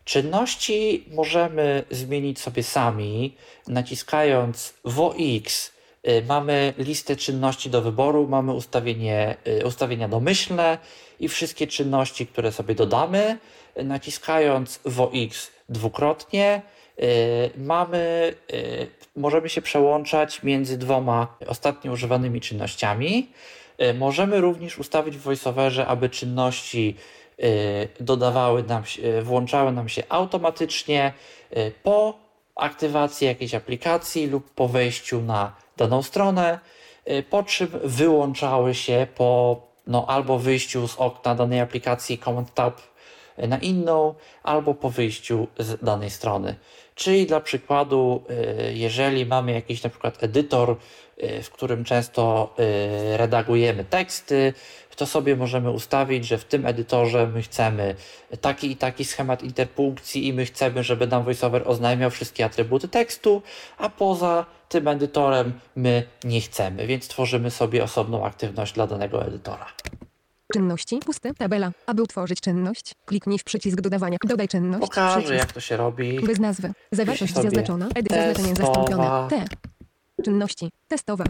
Czynności 0.04 1.04
możemy 1.10 1.84
zmienić 1.90 2.40
sobie 2.40 2.62
sami, 2.62 3.36
naciskając 3.68 4.74
WOX. 4.84 5.72
y, 6.08 6.22
Mamy 6.26 6.74
listę 6.78 7.16
czynności 7.16 7.70
do 7.70 7.82
wyboru, 7.82 8.28
mamy 8.28 8.52
ustawienie, 8.52 9.36
y, 9.62 9.66
ustawienia 9.66 10.08
domyślne 10.08 10.78
i 11.20 11.28
wszystkie 11.28 11.66
czynności, 11.66 12.26
które 12.26 12.52
sobie 12.52 12.74
dodamy, 12.74 13.38
y, 13.78 13.84
naciskając 13.84 14.80
WOX 14.84 15.50
dwukrotnie, 15.68 16.62
y, 16.74 16.77
mamy, 17.56 18.34
y, 18.52 18.86
możemy 19.16 19.48
się 19.48 19.62
przełączać 19.62 20.42
między 20.42 20.78
dwoma 20.78 21.36
ostatnio 21.46 21.92
używanymi 21.92 22.40
czynnościami. 22.40 23.30
Y, 23.82 23.94
Możemy 23.94 24.40
również 24.40 24.78
ustawić 24.78 25.16
w 25.16 25.20
VoiceOverze, 25.20 25.86
aby 25.86 26.08
czynności 26.08 26.96
y, 27.40 27.88
dodawały 28.00 28.62
nam 28.62 28.82
y, 28.98 29.22
włączały 29.22 29.72
nam 29.72 29.88
się 29.88 30.02
automatycznie 30.08 31.12
y, 31.56 31.72
po 31.82 32.28
aktywacji 32.54 33.26
jakiejś 33.26 33.54
aplikacji 33.54 34.26
lub 34.26 34.50
po 34.50 34.68
wejściu 34.68 35.22
na 35.22 35.52
daną 35.76 36.02
stronę, 36.02 36.58
y, 37.10 37.22
po 37.22 37.42
czym 37.42 37.68
wyłączały 37.84 38.74
się 38.74 39.06
po 39.14 39.60
no, 39.86 40.06
albo 40.08 40.38
wyjściu 40.38 40.88
z 40.88 40.96
okna 40.96 41.34
danej 41.34 41.60
aplikacji 41.60 42.18
Command 42.18 42.54
Tab 42.54 42.80
y, 43.38 43.48
na 43.48 43.58
inną, 43.58 44.14
albo 44.42 44.74
po 44.74 44.90
wyjściu 44.90 45.46
z 45.58 45.84
danej 45.84 46.10
strony. 46.10 46.54
Czyli 46.98 47.26
dla 47.26 47.40
przykładu, 47.40 48.24
y, 48.70 48.74
jeżeli 48.74 49.26
mamy 49.26 49.52
jakiś 49.52 49.82
na 49.82 49.90
przykład 49.90 50.22
edytor, 50.22 50.76
y, 51.22 51.42
w 51.42 51.50
którym 51.50 51.84
często 51.84 52.54
y, 53.12 53.16
redagujemy 53.16 53.84
teksty, 53.84 54.52
to 54.98 55.06
sobie 55.06 55.36
możemy 55.36 55.70
ustawić, 55.70 56.26
że 56.26 56.38
w 56.38 56.44
tym 56.44 56.66
edytorze 56.66 57.26
my 57.26 57.42
chcemy 57.42 57.94
taki 58.40 58.70
i 58.70 58.76
taki 58.76 59.04
schemat 59.04 59.42
interpunkcji 59.42 60.26
i 60.26 60.32
my 60.32 60.44
chcemy, 60.44 60.82
żeby 60.82 61.06
nam 61.06 61.24
VoiceOver 61.24 61.62
oznajmiał 61.66 62.10
wszystkie 62.10 62.44
atrybuty 62.44 62.88
tekstu, 62.88 63.42
a 63.78 63.88
poza 63.88 64.46
tym 64.68 64.88
edytorem 64.88 65.60
my 65.76 66.02
nie 66.24 66.40
chcemy, 66.40 66.86
więc 66.86 67.08
tworzymy 67.08 67.50
sobie 67.50 67.84
osobną 67.84 68.24
aktywność 68.24 68.72
dla 68.72 68.86
danego 68.86 69.26
edytora. 69.26 69.66
Czynności. 70.52 70.98
Puste. 70.98 71.34
Tabela. 71.34 71.72
Aby 71.86 72.02
utworzyć 72.02 72.40
czynność, 72.40 72.92
kliknij 73.04 73.38
w 73.38 73.44
przycisk 73.44 73.80
dodawania. 73.80 74.18
Dodaj 74.24 74.48
czynność. 74.48 74.80
Pokażę, 74.80 75.20
przycisk. 75.20 75.38
jak 75.38 75.52
to 75.52 75.60
się 75.60 75.76
robi. 75.76 76.20
Bez 76.20 76.38
nazwy. 76.38 76.72
Zawartość 76.92 77.34
zaznaczona. 77.34 77.88
Edy 77.94 78.14
zaznaczenie 78.14 78.54
zastąpione. 78.54 79.28
T. 79.30 79.44
Czynności. 80.24 80.70
Testowa. 80.88 81.24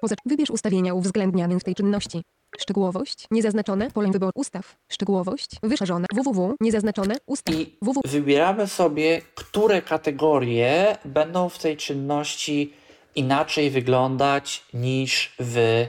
Poza 0.00 0.14
wybierz 0.26 0.50
ustawienia 0.50 0.94
uwzględniane 0.94 1.60
w 1.60 1.64
tej 1.64 1.74
czynności. 1.74 2.22
Szczegółowość. 2.58 3.26
Niezaznaczone. 3.30 3.90
Pole 3.90 4.10
wyboru. 4.10 4.32
Ustaw. 4.34 4.76
Szczegółowość. 4.88 5.50
Wyszerzone. 5.62 6.06
www. 6.14 6.54
Niezaznaczone. 6.60 7.14
Ustaw. 7.26 7.54
I 7.54 7.76
www. 7.82 8.02
wybieramy 8.04 8.66
sobie, 8.66 9.22
które 9.34 9.82
kategorie 9.82 10.96
będą 11.04 11.48
w 11.48 11.58
tej 11.58 11.76
czynności 11.76 12.72
inaczej 13.14 13.70
wyglądać 13.70 14.64
niż 14.74 15.34
w 15.38 15.86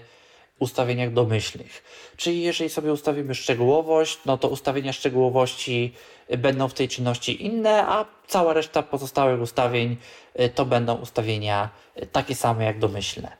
ustawieniach 0.60 1.14
domyślnych. 1.14 1.84
Czyli 2.18 2.42
jeżeli 2.42 2.70
sobie 2.70 2.94
ustawimy 2.94 3.36
szczegółowość, 3.36 4.20
no 4.26 4.38
to 4.38 4.48
ustawienia 4.48 4.94
szczegółowości 4.94 5.94
będą 6.38 6.68
w 6.68 6.74
tej 6.74 6.88
czynności 6.88 7.46
inne, 7.46 7.88
a 7.88 8.06
cała 8.28 8.54
reszta 8.54 8.84
pozostałych 8.84 9.42
ustawień 9.42 9.98
y, 10.40 10.50
to 10.50 10.66
będą 10.66 10.96
ustawienia 10.96 11.70
y, 11.98 12.06
takie 12.06 12.36
same 12.36 12.66
jak 12.66 12.80
domyślne. 12.80 13.38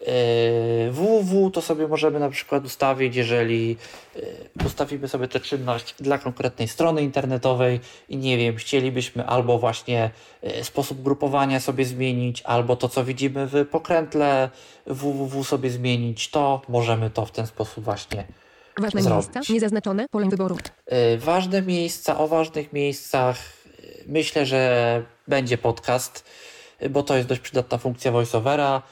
Yy, 0.00 0.92
www 0.92 1.50
to 1.50 1.62
sobie 1.62 1.88
możemy 1.88 2.20
na 2.20 2.30
przykład 2.30 2.64
ustawić, 2.64 3.16
jeżeli 3.16 3.76
yy, 4.16 4.22
ustawimy 4.66 5.08
sobie 5.08 5.28
tę 5.28 5.40
czynność 5.40 5.94
dla 6.00 6.18
konkretnej 6.18 6.68
strony 6.68 7.02
internetowej 7.02 7.80
i 8.08 8.16
nie 8.16 8.38
wiem, 8.38 8.56
chcielibyśmy 8.56 9.26
albo 9.26 9.58
właśnie 9.58 10.10
yy, 10.42 10.64
sposób 10.64 11.02
grupowania 11.02 11.60
sobie 11.60 11.84
zmienić, 11.84 12.42
albo 12.42 12.76
to, 12.76 12.88
co 12.88 13.04
widzimy 13.04 13.46
w 13.46 13.66
pokrętle 13.66 14.50
www 14.86 15.44
sobie 15.44 15.70
zmienić, 15.70 16.30
to 16.30 16.62
możemy 16.68 17.10
to 17.10 17.26
w 17.26 17.30
ten 17.30 17.46
sposób 17.46 17.84
właśnie 17.84 18.24
Ważne 18.78 19.02
zrobić. 19.02 19.34
miejsca. 19.34 19.52
Niezaznaczone. 19.52 20.06
Pole 20.10 20.28
wyboru. 20.28 20.56
Ważne 21.18 21.62
miejsca, 21.62 22.18
o 22.18 22.28
ważnych 22.28 22.72
miejscach. 22.72 23.36
Myślę, 24.06 24.46
że 24.46 25.02
będzie 25.28 25.58
podcast, 25.58 26.24
bo 26.90 27.02
to 27.02 27.16
jest 27.16 27.28
dość 27.28 27.40
przydatna 27.40 27.78
funkcja 27.78 28.12
voiceovera. 28.12 28.82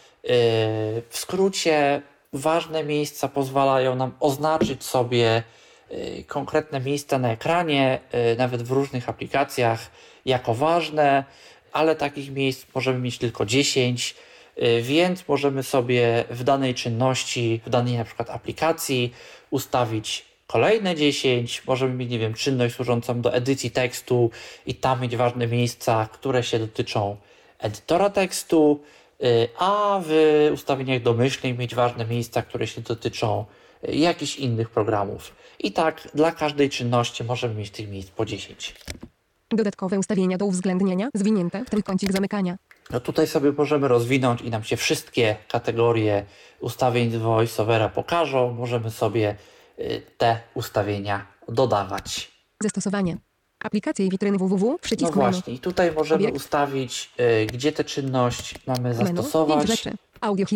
W 1.11 1.19
skrócie, 1.19 2.03
ważne 2.33 2.85
miejsca 2.85 3.29
pozwalają 3.29 3.97
nam 3.97 4.13
oznaczyć 4.21 4.85
sobie 4.85 5.43
y, 5.91 6.25
konkretne 6.27 6.81
miejsca 6.81 7.19
na 7.19 7.33
ekranie, 7.33 8.01
y, 8.33 8.37
nawet 8.37 8.63
w 8.63 8.71
różnych 8.71 9.09
aplikacjach, 9.09 9.91
jako 10.25 10.55
ważne, 10.55 11.25
ale 11.73 11.97
takich 11.97 12.31
miejsc 12.31 12.67
możemy 12.75 12.99
mieć 12.99 13.19
tylko 13.19 13.47
10, 13.47 14.15
y, 14.59 14.83
więc 14.83 15.29
możemy 15.29 15.63
sobie 15.63 16.25
w 16.31 16.45
danej 16.45 16.75
czynności, 16.75 17.61
w 17.67 17.71
danej 17.71 17.97
na 17.99 18.05
przykład 18.05 18.31
aplikacji 18.31 19.15
ustawić 19.51 20.25
kolejne 20.47 20.95
10, 20.95 21.63
możemy 21.67 21.95
mieć, 21.95 22.11
nie 22.11 22.19
wiem, 22.19 22.35
czynność 22.35 22.75
służącą 22.75 23.21
do 23.21 23.35
edycji 23.35 23.71
tekstu 23.71 24.31
i 24.67 24.75
tam 24.75 25.01
mieć 25.01 25.17
ważne 25.17 25.47
miejsca, 25.47 26.09
które 26.13 26.43
się 26.43 26.59
dotyczą 26.59 27.17
edytora 27.59 28.11
tekstu, 28.11 28.81
a 29.59 30.01
w 30.05 30.51
ustawieniach 30.55 31.03
domyślnych 31.03 31.59
mieć 31.59 31.75
ważne 31.75 32.05
miejsca, 32.07 32.43
które 32.43 32.67
się 32.67 32.81
dotyczą 32.81 33.45
y, 33.89 33.97
jakichś 33.97 34.37
innych 34.37 34.71
programów. 34.71 35.35
I 35.59 35.73
tak 35.73 36.09
dla 36.15 36.33
każdej 36.33 36.71
czynności 36.71 37.25
możemy 37.25 37.55
mieć 37.55 37.71
tych 37.71 37.89
miejsc 37.89 38.11
po 38.11 38.25
10. 38.25 38.75
Dodatkowe 39.51 39.99
ustawienia 39.99 40.39
do 40.39 40.47
uwzględnienia, 40.47 41.09
zwinięte, 41.15 41.65
trójkącik 41.65 42.13
zamykania. 42.13 42.57
No 42.91 43.01
tutaj 43.01 43.27
sobie 43.27 43.53
możemy 43.53 43.89
rozwinąć 43.89 44.41
i 44.41 44.51
nam 44.51 44.65
się 44.65 44.77
wszystkie 44.77 45.37
kategorie 45.49 46.25
ustawień 46.61 47.19
VoiceOvera 47.19 47.89
pokażą. 47.89 48.53
Możemy 48.53 48.91
sobie 48.91 49.37
y, 49.79 50.03
te 50.19 50.41
ustawienia 50.55 51.27
dodawać. 51.49 52.31
Zastosowanie. 52.63 53.17
Aplikacje 53.65 54.07
i 54.07 54.11
witryny 54.11 54.39
www, 54.39 54.67
No 54.71 54.79
przycisk 54.79 55.17
menu. 55.17 55.31
właśnie, 55.33 55.55
i 55.55 55.59
tutaj 55.59 55.93
możemy 55.93 56.21
Obiekt. 56.23 56.37
ustawić, 56.37 57.11
y, 57.43 57.47
gdzie 57.47 57.73
tę 57.73 57.85
czynność 57.85 58.55
mamy 58.67 58.81
Menu, 58.89 58.99
pięć 59.05 59.09
zastosować. 59.17 59.67
rzeczy. 59.69 59.93
Audio. 60.21 60.47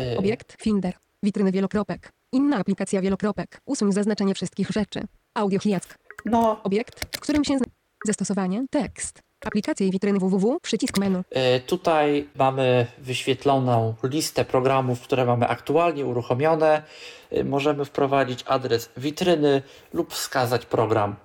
Y, 0.00 0.18
Obiekt, 0.18 0.56
Finder. 0.62 0.94
Witryny 1.22 1.52
wielokropek. 1.52 2.12
Inna 2.32 2.56
aplikacja 2.56 3.00
wielokropek. 3.00 3.60
Usuń 3.66 3.92
zaznaczenie 3.92 4.34
wszystkich 4.34 4.70
rzeczy. 4.70 5.00
Audio 5.34 5.58
hijack. 5.60 5.98
No, 6.24 6.62
Obiekt, 6.62 7.16
w 7.16 7.20
którym 7.20 7.44
się 7.44 7.56
zna... 7.58 7.66
Zastosowanie, 8.06 8.64
tekst. 8.70 9.20
Aplikacje 9.44 9.86
i 9.86 9.90
witryny 9.90 10.18
www, 10.18 10.58
przycisk 10.62 10.98
menu. 10.98 11.18
y, 11.56 11.60
tutaj 11.60 12.28
mamy 12.34 12.86
wyświetloną 12.98 13.94
listę 14.02 14.44
programów, 14.44 15.00
które 15.00 15.24
mamy 15.24 15.48
aktualnie 15.48 16.06
uruchomione. 16.06 16.82
Y, 17.32 17.44
Możemy 17.44 17.84
wprowadzić 17.84 18.44
adres 18.46 18.90
witryny 18.96 19.62
lub 19.92 20.14
wskazać 20.14 20.66
program 20.66 21.16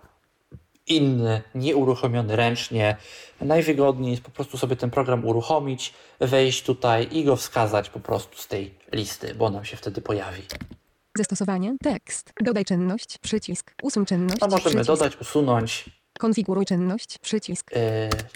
inny, 0.88 1.41
nieuruchomiony 1.55 2.35
ręcznie. 2.35 2.97
Najwygodniej 3.41 4.11
jest 4.11 4.23
po 4.23 4.31
prostu 4.31 4.57
sobie 4.57 4.76
ten 4.76 4.89
program 4.89 5.26
uruchomić, 5.26 5.93
wejść 6.19 6.64
tutaj 6.64 7.07
i 7.11 7.23
go 7.23 7.35
wskazać 7.35 7.89
po 7.89 7.99
prostu 7.99 8.38
z 8.38 8.47
tej 8.47 8.76
listy, 8.91 9.35
bo 9.35 9.49
nam 9.49 9.65
się 9.65 9.77
wtedy 9.77 10.01
pojawi. 10.01 10.41
Zastosowanie, 11.18 11.76
tekst. 11.84 12.34
Dodaj 12.43 12.65
czynność, 12.65 13.18
przycisk. 13.18 13.73
Usuń 13.84 14.05
czynność, 14.05 14.43
A 14.43 14.47
możemy 14.47 14.61
przycisk. 14.61 14.88
dodać, 14.88 15.18
usunąć. 15.22 15.85
Konfiguruj 16.19 16.65
czynność, 16.65 17.18
przycisk. 17.18 17.72
Yy, 17.72 17.80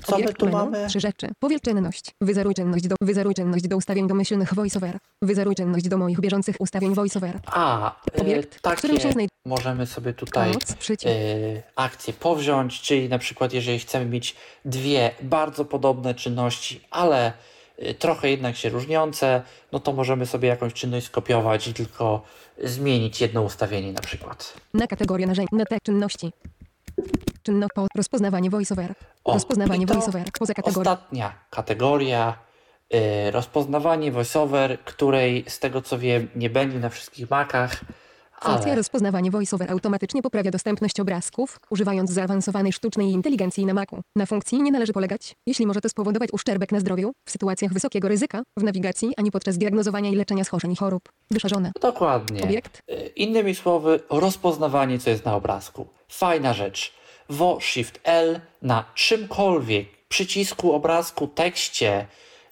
co 0.03 0.17
my 0.17 0.23
Obiekt 0.23 0.39
tu 0.39 0.45
menu, 0.45 0.57
mamy? 0.57 0.87
Trzy 0.87 0.99
rzeczy. 0.99 1.27
Powiel 1.39 1.59
czynność. 1.59 2.11
Wyzeruj 2.21 2.53
czynność 2.53 2.87
do, 2.87 2.95
wyzeruj 3.01 3.33
czynność 3.33 3.67
do 3.67 3.77
ustawień 3.77 4.07
domyślnych 4.07 4.53
VoiceOver. 4.53 4.97
Wyzeruj 5.21 5.55
czynność 5.55 5.87
do 5.87 5.97
moich 5.97 6.19
bieżących 6.19 6.55
ustawień 6.59 6.93
VoiceOver. 6.95 7.39
A, 7.45 7.95
yy, 8.15 8.21
Obiekt, 8.21 8.67
w 8.67 8.75
którym 8.75 8.99
się 8.99 9.11
znajduje- 9.11 9.27
możemy 9.45 9.85
sobie 9.87 10.13
tutaj 10.13 10.47
Pomoc, 10.49 10.73
przycisk. 10.73 11.05
yy, 11.05 11.61
akcję 11.75 12.13
powziąć, 12.13 12.81
czyli 12.81 13.09
na 13.09 13.19
przykład 13.19 13.53
jeżeli 13.53 13.79
chcemy 13.79 14.05
mieć 14.05 14.35
dwie 14.65 15.11
bardzo 15.21 15.65
podobne 15.65 16.15
czynności, 16.15 16.81
ale 16.91 17.33
yy, 17.77 17.93
trochę 17.93 18.29
jednak 18.29 18.55
się 18.55 18.69
różniące, 18.69 19.41
no 19.71 19.79
to 19.79 19.93
możemy 19.93 20.25
sobie 20.25 20.49
jakąś 20.49 20.73
czynność 20.73 21.05
skopiować 21.05 21.67
i 21.67 21.73
tylko 21.73 22.21
zmienić 22.63 23.21
jedno 23.21 23.41
ustawienie 23.41 23.93
na 23.93 24.01
przykład. 24.01 24.53
Na 24.73 24.87
kategorię 24.87 25.27
narzędzi. 25.27 25.55
Na 25.55 25.65
te 25.65 25.77
czynności. 25.83 26.31
Czynno 27.43 27.67
po 27.75 27.87
rozpoznawanie 27.95 28.49
VoiceOver. 28.49 28.93
O, 29.23 29.33
rozpoznawanie 29.33 29.85
VoiceOver. 29.85 30.31
Poza 30.39 30.53
kategorią. 30.53 30.91
Ostatnia 30.91 31.33
kategoria, 31.49 32.37
y, 32.93 33.31
rozpoznawanie 33.31 34.11
voiceover, 34.11 34.79
której 34.79 35.45
z 35.47 35.59
tego 35.59 35.81
co 35.81 35.99
wiem 35.99 36.27
nie 36.35 36.49
będzie 36.49 36.79
na 36.79 36.89
wszystkich 36.89 37.27
Funkcja 38.43 38.65
ale 38.65 38.75
rozpoznawanie 38.75 39.31
VoiceOver 39.31 39.71
automatycznie 39.71 40.21
poprawia 40.21 40.51
dostępność 40.51 40.99
obrazków, 40.99 41.59
używając 41.69 42.11
zaawansowanej 42.11 42.73
sztucznej 42.73 43.11
inteligencji 43.11 43.65
na 43.65 43.73
Macu. 43.73 44.01
Na 44.15 44.25
funkcji 44.25 44.61
nie 44.61 44.71
należy 44.71 44.93
polegać, 44.93 45.35
jeśli 45.47 45.67
może 45.67 45.81
to 45.81 45.89
spowodować 45.89 46.29
uszczerbek 46.33 46.71
na 46.71 46.79
zdrowiu, 46.79 47.11
w 47.25 47.31
sytuacjach 47.31 47.73
wysokiego 47.73 48.07
ryzyka, 48.07 48.41
w 48.57 48.63
nawigacji, 48.63 49.13
ani 49.17 49.31
podczas 49.31 49.57
diagnozowania 49.57 50.09
i 50.09 50.15
leczenia 50.15 50.43
schorzeń 50.43 50.71
i 50.71 50.75
chorób. 50.75 51.09
Wyszarzone. 51.31 51.71
dokładnie. 51.81 52.43
Obiekt. 52.43 52.81
Y, 52.91 53.11
Innymi 53.15 53.55
słowy, 53.55 53.99
rozpoznawanie 54.09 54.99
co 54.99 55.09
jest 55.09 55.25
na 55.25 55.35
obrazku. 55.35 55.87
Fajna 56.09 56.53
rzecz. 56.53 57.00
Vo 57.31 57.59
Shift 57.61 57.99
L 58.03 58.39
na 58.61 58.85
czymkolwiek, 58.95 59.87
przycisku, 60.09 60.73
obrazku, 60.73 61.27
tekście 61.27 62.07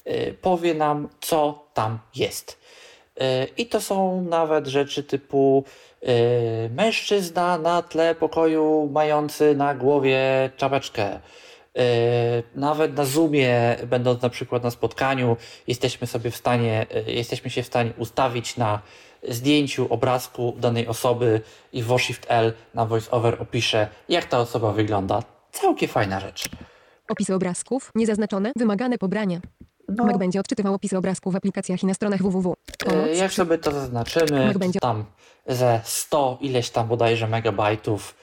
y, 0.07 0.35
powie 0.41 0.73
nam 0.73 1.09
co 1.21 1.65
tam 1.73 1.99
jest. 2.15 2.59
Y, 3.21 3.47
I 3.57 3.65
to 3.65 3.81
są 3.81 4.21
nawet 4.21 4.67
rzeczy 4.67 5.03
typu 5.03 5.63
y, 6.03 6.69
mężczyzna 6.69 7.57
na 7.57 7.81
tle 7.81 8.15
pokoju 8.15 8.89
mający 8.91 9.55
na 9.55 9.75
głowie 9.75 10.49
czapeczkę. 10.57 11.19
Nawet 12.55 12.97
na 12.97 13.05
Zoomie, 13.05 13.75
będąc 13.87 14.21
na 14.21 14.29
przykład 14.29 14.63
na 14.63 14.71
spotkaniu, 14.71 15.37
jesteśmy 15.67 16.07
sobie 16.07 16.31
w 16.31 16.35
stanie, 16.35 16.85
jesteśmy 17.07 17.49
się 17.49 17.63
w 17.63 17.65
stanie 17.65 17.91
ustawić 17.97 18.57
na 18.57 18.81
zdjęciu, 19.27 19.87
obrazku 19.93 20.53
danej 20.57 20.87
osoby 20.87 21.41
i 21.73 21.83
w 21.83 21.97
Shift 21.99 22.25
L 22.29 22.53
na 22.73 22.85
VoiceOver 22.85 23.41
opisze, 23.41 23.87
jak 24.09 24.25
ta 24.25 24.39
osoba 24.39 24.71
wygląda. 24.71 25.23
Całkiem 25.51 25.89
fajna 25.89 26.19
rzecz. 26.19 26.49
Opisy 27.09 27.35
obrazków, 27.35 27.91
niezaznaczone, 27.95 28.51
wymagane 28.55 28.97
pobranie. 28.97 29.39
No, 29.87 30.05
Mac 30.05 30.17
będzie 30.17 30.39
odczytywał 30.39 30.73
opisy 30.73 30.97
obrazków 30.97 31.33
w 31.33 31.35
aplikacjach 31.35 31.83
i 31.83 31.85
na 31.85 31.93
stronach 31.93 32.21
www. 32.21 32.55
Pomoc. 32.85 33.07
E, 33.07 33.15
Jak 33.15 33.31
sobie 33.33 33.57
to 33.57 33.71
zaznaczymy, 33.71 34.45
Mac 34.45 34.57
będzie- 34.57 34.79
tam 34.79 35.05
ze 35.47 35.81
100 35.83 36.37
ileś 36.41 36.69
tam 36.69 36.87
bodajże 36.87 37.27
megabajtów 37.27 38.15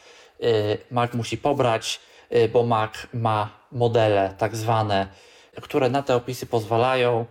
y, 0.43 0.79
Mac 0.91 1.13
musi 1.15 1.39
pobrać, 1.39 2.01
y, 2.35 2.49
bo 2.49 2.63
Mac 2.63 2.93
ma 3.15 3.51
modele 3.73 4.35
tak 4.39 4.57
zwane, 4.57 5.07
które 5.63 5.91
na 5.91 6.03
te 6.03 6.17
opisy 6.17 6.47
pozwalają. 6.47 7.27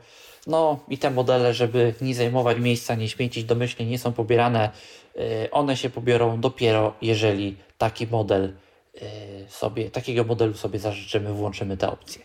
No 0.47 0.79
i 0.89 0.97
te 0.97 1.11
modele, 1.11 1.53
żeby 1.53 1.93
nie 2.01 2.15
zajmować 2.15 2.57
miejsca, 2.59 2.95
nie 2.95 3.09
śmiecić 3.09 3.43
domyślnie, 3.43 3.85
nie 3.91 3.99
są 3.99 4.13
pobierane. 4.13 4.69
Y, 5.17 5.51
One 5.51 5.77
się 5.77 5.89
pobiorą 5.89 6.39
dopiero, 6.41 6.93
jeżeli 7.01 7.57
taki 7.77 8.07
model 8.07 8.53
y, 8.95 9.01
sobie, 9.49 9.89
takiego 9.91 10.23
modelu 10.23 10.53
sobie 10.53 10.79
zażyczymy, 10.79 11.33
włączymy 11.33 11.77
te 11.77 11.91
opcje. 11.91 12.21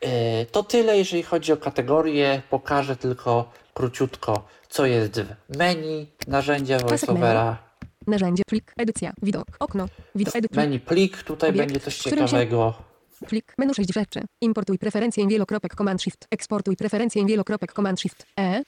E, 0.00 0.46
To 0.46 0.62
tyle, 0.62 0.98
jeżeli 0.98 1.22
chodzi 1.22 1.52
o 1.52 1.56
kategorie. 1.56 2.42
Pokażę 2.50 2.96
tylko 2.96 3.50
króciutko, 3.74 4.44
co 4.68 4.86
jest 4.86 5.20
w 5.20 5.56
menu 5.58 6.06
narzędzia 6.28 6.78
VoiceOvera. 6.78 7.58
Narzędzie, 8.06 8.42
plik, 8.46 8.72
edycja, 8.76 9.12
widok, 9.22 9.44
okno, 9.58 9.86
widok, 10.14 10.36
edycja, 10.36 10.56
Menu 10.62 10.80
plik, 10.80 11.22
tutaj 11.22 11.50
Obiekt, 11.50 11.66
będzie 11.66 11.80
coś 11.80 11.98
którym 11.98 12.28
się- 12.28 12.36
plik, 13.28 13.54
menu 13.58 13.74
6 13.74 13.94
rzeczy. 13.94 14.20
Importuj 14.40 14.78
preferencję 14.78 15.28
wielokropek 15.28 15.74
Command 15.74 16.02
Shift. 16.02 16.26
Eksportuj 16.30 16.76
preferencję 16.76 17.26
wielokropek 17.26 17.72
Command 17.72 18.00
Shift. 18.00 18.26
E. 18.38 18.62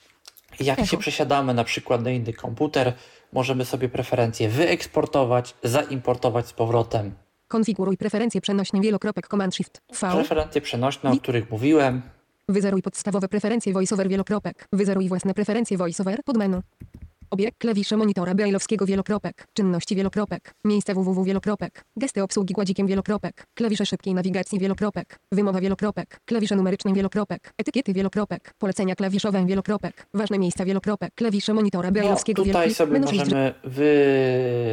Jak 0.59 0.79
Echo. 0.79 0.87
się 0.87 0.97
przesiadamy 0.97 1.53
na 1.53 1.63
przykład 1.63 2.03
na 2.03 2.11
inny 2.11 2.33
komputer, 2.33 2.93
możemy 3.33 3.65
sobie 3.65 3.89
preferencje 3.89 4.49
wyeksportować, 4.49 5.55
zaimportować 5.63 6.47
z 6.47 6.53
powrotem. 6.53 7.15
Konfiguruj 7.47 7.97
preferencje 7.97 8.41
przenośne 8.41 8.81
wielokropek 8.81 9.27
Command 9.27 9.55
Shift. 9.55 9.81
V. 10.01 10.11
Preferencje 10.11 10.61
przenośne, 10.61 11.11
o 11.11 11.17
których 11.17 11.51
mówiłem. 11.51 12.01
Wyzeruj 12.49 12.81
podstawowe 12.81 13.27
preferencje 13.27 13.73
VoiceOver 13.73 14.09
wielokropek. 14.09 14.67
Wyzeruj 14.73 15.07
własne 15.07 15.33
preferencje 15.33 15.77
VoiceOver 15.77 16.23
pod 16.23 16.37
menu. 16.37 16.61
Obiekt 17.31 17.57
klawisze 17.57 17.97
monitora 17.97 18.35
brailleowskiego 18.35 18.85
wielokropek. 18.85 19.47
Czynności 19.53 19.95
wielokropek. 19.95 20.53
Miejsce 20.65 20.93
www 20.93 21.23
wielokropek. 21.23 21.83
Gesty 21.97 22.23
obsługi 22.23 22.53
gładzikiem 22.53 22.87
wielokropek. 22.87 23.47
Klawisze 23.53 23.85
szybkiej 23.85 24.13
nawigacji 24.13 24.59
wielokropek. 24.59 25.19
Wymowa 25.31 25.61
wielokropek. 25.61 26.19
Klawisze 26.25 26.55
numeryczne 26.55 26.93
wielokropek. 26.93 27.53
Etykiety 27.57 27.93
wielokropek. 27.93 28.53
Polecenia 28.57 28.95
klawiszowe 28.95 29.45
wielokropek. 29.45 30.07
Ważne 30.13 30.39
miejsca 30.39 30.65
wielokropek. 30.65 31.13
Klawisze 31.15 31.53
monitora 31.53 31.87
No, 31.89 31.93
brailleowskiego 31.93 32.43
tutaj 32.43 32.53
wielokropek. 32.53 32.77
sobie 32.77 32.91
Menu 32.91 33.07
6 33.07 33.19
możemy 33.19 33.53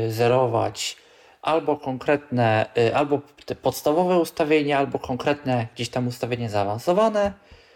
wyzerować 0.04 0.96
albo 1.42 1.76
konkretne, 1.76 2.66
y, 2.78 2.96
albo 2.96 3.20
te 3.46 3.54
podstawowe 3.54 4.18
ustawienia, 4.18 4.78
albo 4.78 4.98
konkretne 4.98 5.66
gdzieś 5.74 5.88
tam 5.88 6.08
ustawienie 6.08 6.50
zaawansowane, 6.50 7.32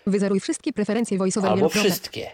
Wyzeruj 0.06 0.40
wszystkie 0.40 0.72
preferencje 0.72 1.18
VoiceOver 1.18 1.50
albo 1.52 1.68
wszystkie. 1.68 2.30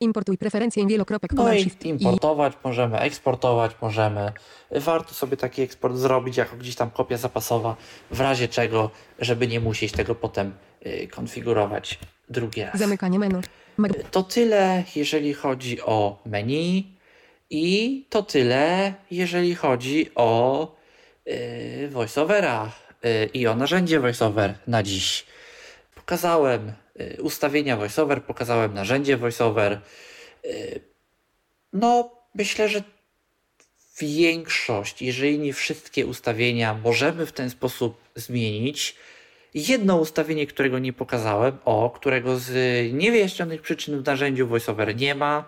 Importuj 0.00 0.38
preferencje 0.38 0.86
wielokropek 0.86 1.32
No 1.32 1.52
i 1.52 1.60
Shift. 1.60 1.84
I 1.84 1.88
importować 1.88 2.52
możemy, 2.64 2.98
eksportować 2.98 3.72
możemy. 3.82 4.32
Warto 4.70 5.14
sobie 5.14 5.36
taki 5.36 5.62
eksport 5.62 5.96
zrobić 5.96 6.36
jako 6.36 6.56
gdzieś 6.56 6.74
tam 6.74 6.90
kopia 6.90 7.16
zapasowa, 7.16 7.76
w 8.10 8.20
razie 8.20 8.48
czego, 8.48 8.90
żeby 9.18 9.48
nie 9.48 9.60
musieć 9.60 9.92
tego 9.92 10.14
potem 10.14 10.52
y, 10.86 11.08
konfigurować 11.08 11.98
drugi 12.28 12.62
raz. 12.62 12.78
zamykanie 12.78 13.18
menu. 13.18 13.40
Mac 13.76 13.92
To 14.10 14.22
tyle, 14.22 14.84
jeżeli 14.96 15.34
chodzi 15.34 15.80
o 15.82 16.22
menu 16.26 16.96
i 17.50 18.04
to 18.10 18.22
tyle, 18.22 18.94
jeżeli 19.10 19.54
chodzi 19.54 20.10
o 20.14 20.68
yy, 21.26 21.88
VoiceOvera 21.88 22.70
i 23.34 23.46
o 23.46 23.56
narzędzie 23.56 24.00
VoiceOver 24.00 24.54
na 24.66 24.82
dziś. 24.82 25.26
Pokazałem 25.94 26.68
y, 26.68 26.72
ustawienia 27.22 27.76
VoiceOver, 27.76 28.22
pokazałem 28.22 28.74
narzędzie 28.74 29.16
VoiceOver. 29.16 29.80
Y, 30.44 30.80
No, 31.72 32.10
myślę, 32.34 32.68
że 32.68 32.82
większość, 34.00 35.02
jeżeli 35.02 35.38
nie 35.38 35.52
wszystkie 35.52 36.06
ustawienia, 36.06 36.74
możemy 36.74 37.26
w 37.26 37.32
ten 37.32 37.50
sposób 37.50 38.00
zmienić. 38.14 38.96
Jedno 39.54 39.96
ustawienie, 39.96 40.46
którego 40.46 40.78
nie 40.78 40.92
pokazałem, 40.92 41.58
o, 41.64 41.90
którego 41.90 42.38
z 42.38 42.52
niewyjaśnionych 42.92 43.62
przyczyn 43.62 44.02
w 44.02 44.06
narzędziu 44.06 44.46
VoiceOver 44.46 44.96
nie 44.96 45.14
ma, 45.14 45.44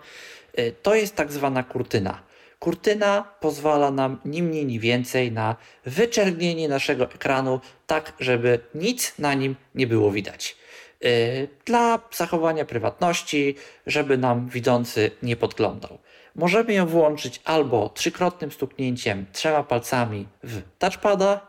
y, 0.59 0.75
to 0.81 0.95
jest 0.95 1.15
tak 1.15 1.31
zwana 1.31 1.63
kurtyna. 1.63 2.23
Kurtyna 2.59 3.23
pozwala 3.39 3.91
nam 3.91 4.21
ni 4.25 4.43
mniej, 4.43 4.65
ni 4.65 4.79
więcej 4.79 5.31
na 5.31 5.55
wyczernienie 5.85 6.67
naszego 6.67 7.03
ekranu, 7.03 7.61
tak 7.87 8.13
żeby 8.19 8.59
nic 8.75 9.13
na 9.19 9.33
nim 9.33 9.55
nie 9.75 9.87
było 9.87 10.11
widać. 10.11 10.55
Yy, 11.03 11.47
Dla 11.65 11.99
zachowania 12.11 12.65
prywatności, 12.65 13.55
żeby 13.87 14.17
nam 14.17 14.49
widzący 14.49 15.11
nie 15.23 15.35
podglądał. 15.35 15.97
Możemy 16.35 16.73
ją 16.73 16.85
włączyć 16.85 17.41
albo 17.45 17.89
trzykrotnym 17.89 18.51
stuknięciem 18.51 19.25
trzema 19.31 19.63
palcami 19.63 20.27
w 20.43 20.61
touchpada, 20.79 21.47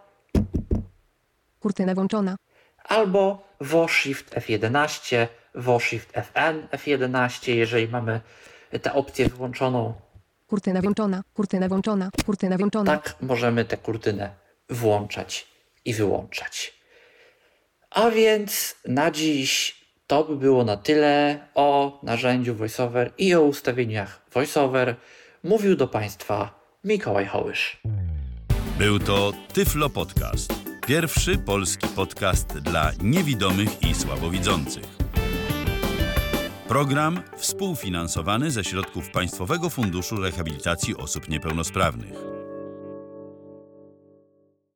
Kurtyna 1.60 1.94
włączona. 1.94 2.36
albo 2.84 3.48
WO 3.60 3.88
Shift 3.88 4.34
F11, 4.34 5.26
WO 5.54 5.80
Shift 5.80 6.12
FN 6.12 6.66
F11, 6.72 7.52
jeżeli 7.52 7.88
mamy 7.88 8.20
tę 8.82 8.92
opcję 8.92 9.28
wyłączoną 9.28 9.94
Kurtyna 10.46 10.80
włączona. 10.82 11.22
Kurtyna 11.34 11.68
włączona. 11.68 12.10
Kurtyna 12.26 12.56
włączona. 12.58 12.92
Tak 12.98 13.16
możemy 13.20 13.64
tę 13.64 13.76
kurtynę 13.76 14.30
włączać 14.70 15.46
i 15.84 15.94
wyłączać. 15.94 16.74
A 17.94 18.10
więc 18.10 18.76
na 18.88 19.10
dziś 19.10 19.76
to 20.06 20.24
by 20.24 20.36
było 20.36 20.64
na 20.64 20.76
tyle 20.76 21.38
o 21.54 21.98
narzędziu 22.02 22.54
VoiceOver 22.54 23.12
i 23.18 23.34
o 23.34 23.42
ustawieniach 23.42 24.22
VoiceOver. 24.32 24.96
Mówił 25.44 25.76
do 25.76 25.88
Państwa 25.88 26.60
Mikołaj 26.84 27.26
Hołysz. 27.26 27.80
Był 28.78 28.98
to 28.98 29.32
Tyflo 29.52 29.90
Podcast. 29.90 30.52
Pierwszy 30.86 31.38
polski 31.38 31.88
podcast 31.88 32.58
dla 32.58 32.92
niewidomych 33.02 33.82
i 33.82 33.94
słabowidzących. 33.94 34.84
Program 36.68 37.22
współfinansowany 37.36 38.50
ze 38.50 38.64
środków 38.64 39.10
Państwowego 39.10 39.70
Funduszu 39.70 40.16
Rehabilitacji 40.16 40.96
Osób 40.96 41.28
Niepełnosprawnych. 41.28 42.43